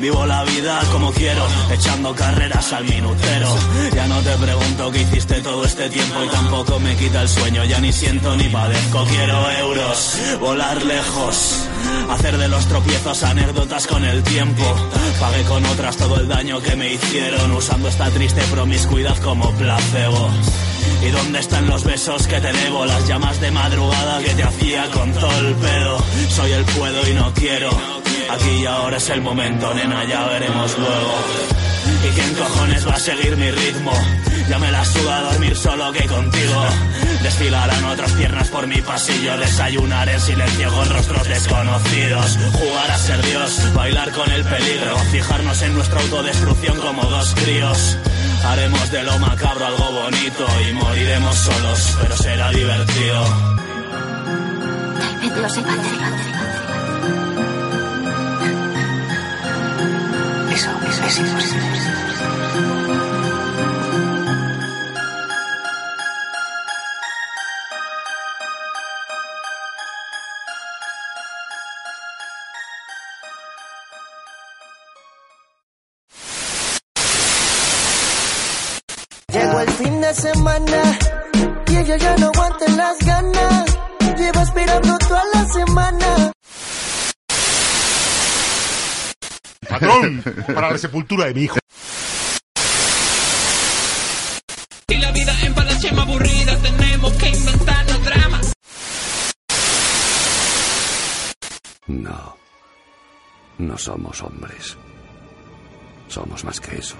Vivo 0.00 0.24
la 0.26 0.44
vida 0.44 0.80
como 0.92 1.12
quiero, 1.12 1.44
echando 1.72 2.14
carreras 2.14 2.72
al 2.72 2.84
minutero. 2.84 3.48
Ya 3.92 4.06
no 4.06 4.20
te 4.20 4.30
pregunto 4.36 4.92
qué 4.92 5.02
hiciste 5.02 5.40
todo 5.40 5.64
este 5.64 5.90
tiempo 5.90 6.22
y 6.24 6.28
tampoco 6.28 6.78
me 6.78 6.94
quita 6.94 7.22
el 7.22 7.28
sueño. 7.28 7.64
Ya 7.64 7.80
ni 7.80 7.92
siento 7.92 8.36
ni 8.36 8.48
padezco, 8.48 9.04
quiero 9.06 9.50
euros, 9.50 10.18
volar 10.40 10.80
lejos, 10.84 11.68
hacer 12.10 12.36
de 12.38 12.48
los 12.48 12.66
tropiezos 12.66 13.22
anécdotas 13.22 13.86
con 13.86 14.04
el 14.04 14.22
tiempo. 14.22 14.62
Pagué 15.20 15.42
con 15.44 15.64
otras 15.66 15.96
todo 15.96 16.20
el 16.20 16.28
daño 16.28 16.60
que 16.60 16.76
me 16.76 16.92
hicieron, 16.92 17.52
usando 17.52 17.88
esta 17.88 18.10
triste 18.10 18.42
promiscuidad 18.50 19.16
como 19.18 19.50
placebo. 19.52 20.30
¿Y 21.02 21.10
dónde 21.10 21.38
están 21.38 21.68
los 21.68 21.84
besos 21.84 22.26
que 22.26 22.40
te 22.40 22.52
debo? 22.52 22.84
Las 22.84 23.06
llamas 23.06 23.40
de 23.40 23.50
madrugada 23.50 24.20
que 24.20 24.30
te 24.30 24.42
hacía 24.42 24.90
con 24.90 25.12
todo 25.12 25.38
el 25.38 25.54
pedo. 25.54 25.98
Soy 26.30 26.52
el 26.52 26.64
puedo 26.64 27.08
y 27.08 27.14
no 27.14 27.32
quiero. 27.34 27.70
Aquí 28.30 28.62
y 28.62 28.66
ahora 28.66 28.96
es 28.96 29.08
el 29.10 29.22
momento, 29.22 29.72
nena, 29.74 30.04
ya 30.04 30.26
veremos 30.26 30.76
luego. 30.78 31.67
¿Y 32.04 32.08
quién 32.14 32.34
cojones 32.34 32.86
va 32.86 32.94
a 32.94 33.00
seguir 33.00 33.36
mi 33.36 33.50
ritmo? 33.50 33.92
Ya 34.48 34.58
me 34.58 34.70
la 34.72 34.84
suda 34.84 35.22
dormir 35.22 35.56
solo 35.56 35.92
que 35.92 36.06
contigo. 36.06 36.64
Desfilarán 37.22 37.84
otras 37.84 38.12
piernas 38.12 38.48
por 38.48 38.66
mi 38.66 38.80
pasillo 38.80 39.36
Desayunar 39.36 40.08
en 40.08 40.20
silencio 40.20 40.72
con 40.72 40.88
rostros 40.88 41.26
desconocidos 41.26 42.38
Jugar 42.52 42.90
a 42.90 42.98
ser 42.98 43.22
Dios, 43.22 43.74
bailar 43.74 44.12
con 44.12 44.30
el 44.30 44.44
peligro 44.44 44.96
Fijarnos 45.10 45.62
en 45.62 45.74
nuestra 45.74 46.00
autodestrucción 46.00 46.78
como 46.78 47.02
dos 47.04 47.34
críos 47.34 47.96
Haremos 48.44 48.90
de 48.92 49.02
lo 49.02 49.18
macabro 49.18 49.66
algo 49.66 49.92
bonito 49.92 50.46
Y 50.68 50.72
moriremos 50.74 51.34
solos, 51.36 51.98
pero 52.00 52.16
será 52.16 52.50
divertido 52.50 53.24
Tal 54.98 55.20
vez 55.20 55.36
lo 55.36 55.48
sepa. 55.48 56.57
Eso, 60.58 60.70
eso. 61.06 61.22
Llegó 79.32 79.60
el 79.60 79.70
fin 79.70 80.00
de 80.00 80.14
semana 80.14 80.98
y 81.68 81.76
ella 81.76 81.96
ya 81.98 82.16
no 82.16 82.26
aguanta 82.26 82.68
las 82.76 82.98
ganas. 83.06 83.78
Lleva 84.16 84.42
esperando 84.42 84.98
toda 84.98 85.22
la 85.34 85.44
semana. 85.46 86.32
Patrón, 89.68 90.22
para 90.54 90.72
la 90.72 90.78
sepultura 90.78 91.26
de 91.26 91.34
mi 91.34 91.42
hijo. 91.42 91.58
Si 94.88 94.96
la 94.96 95.12
vida 95.12 95.34
en 95.42 95.54
Palacio 95.54 96.00
aburrida, 96.00 96.56
tenemos 96.58 97.12
que 97.14 97.28
inventarnos 97.28 98.04
drama. 98.04 98.40
No. 101.86 102.36
No 103.58 103.76
somos 103.76 104.22
hombres. 104.22 104.76
Somos 106.08 106.44
más 106.44 106.60
que 106.60 106.76
eso. 106.76 106.96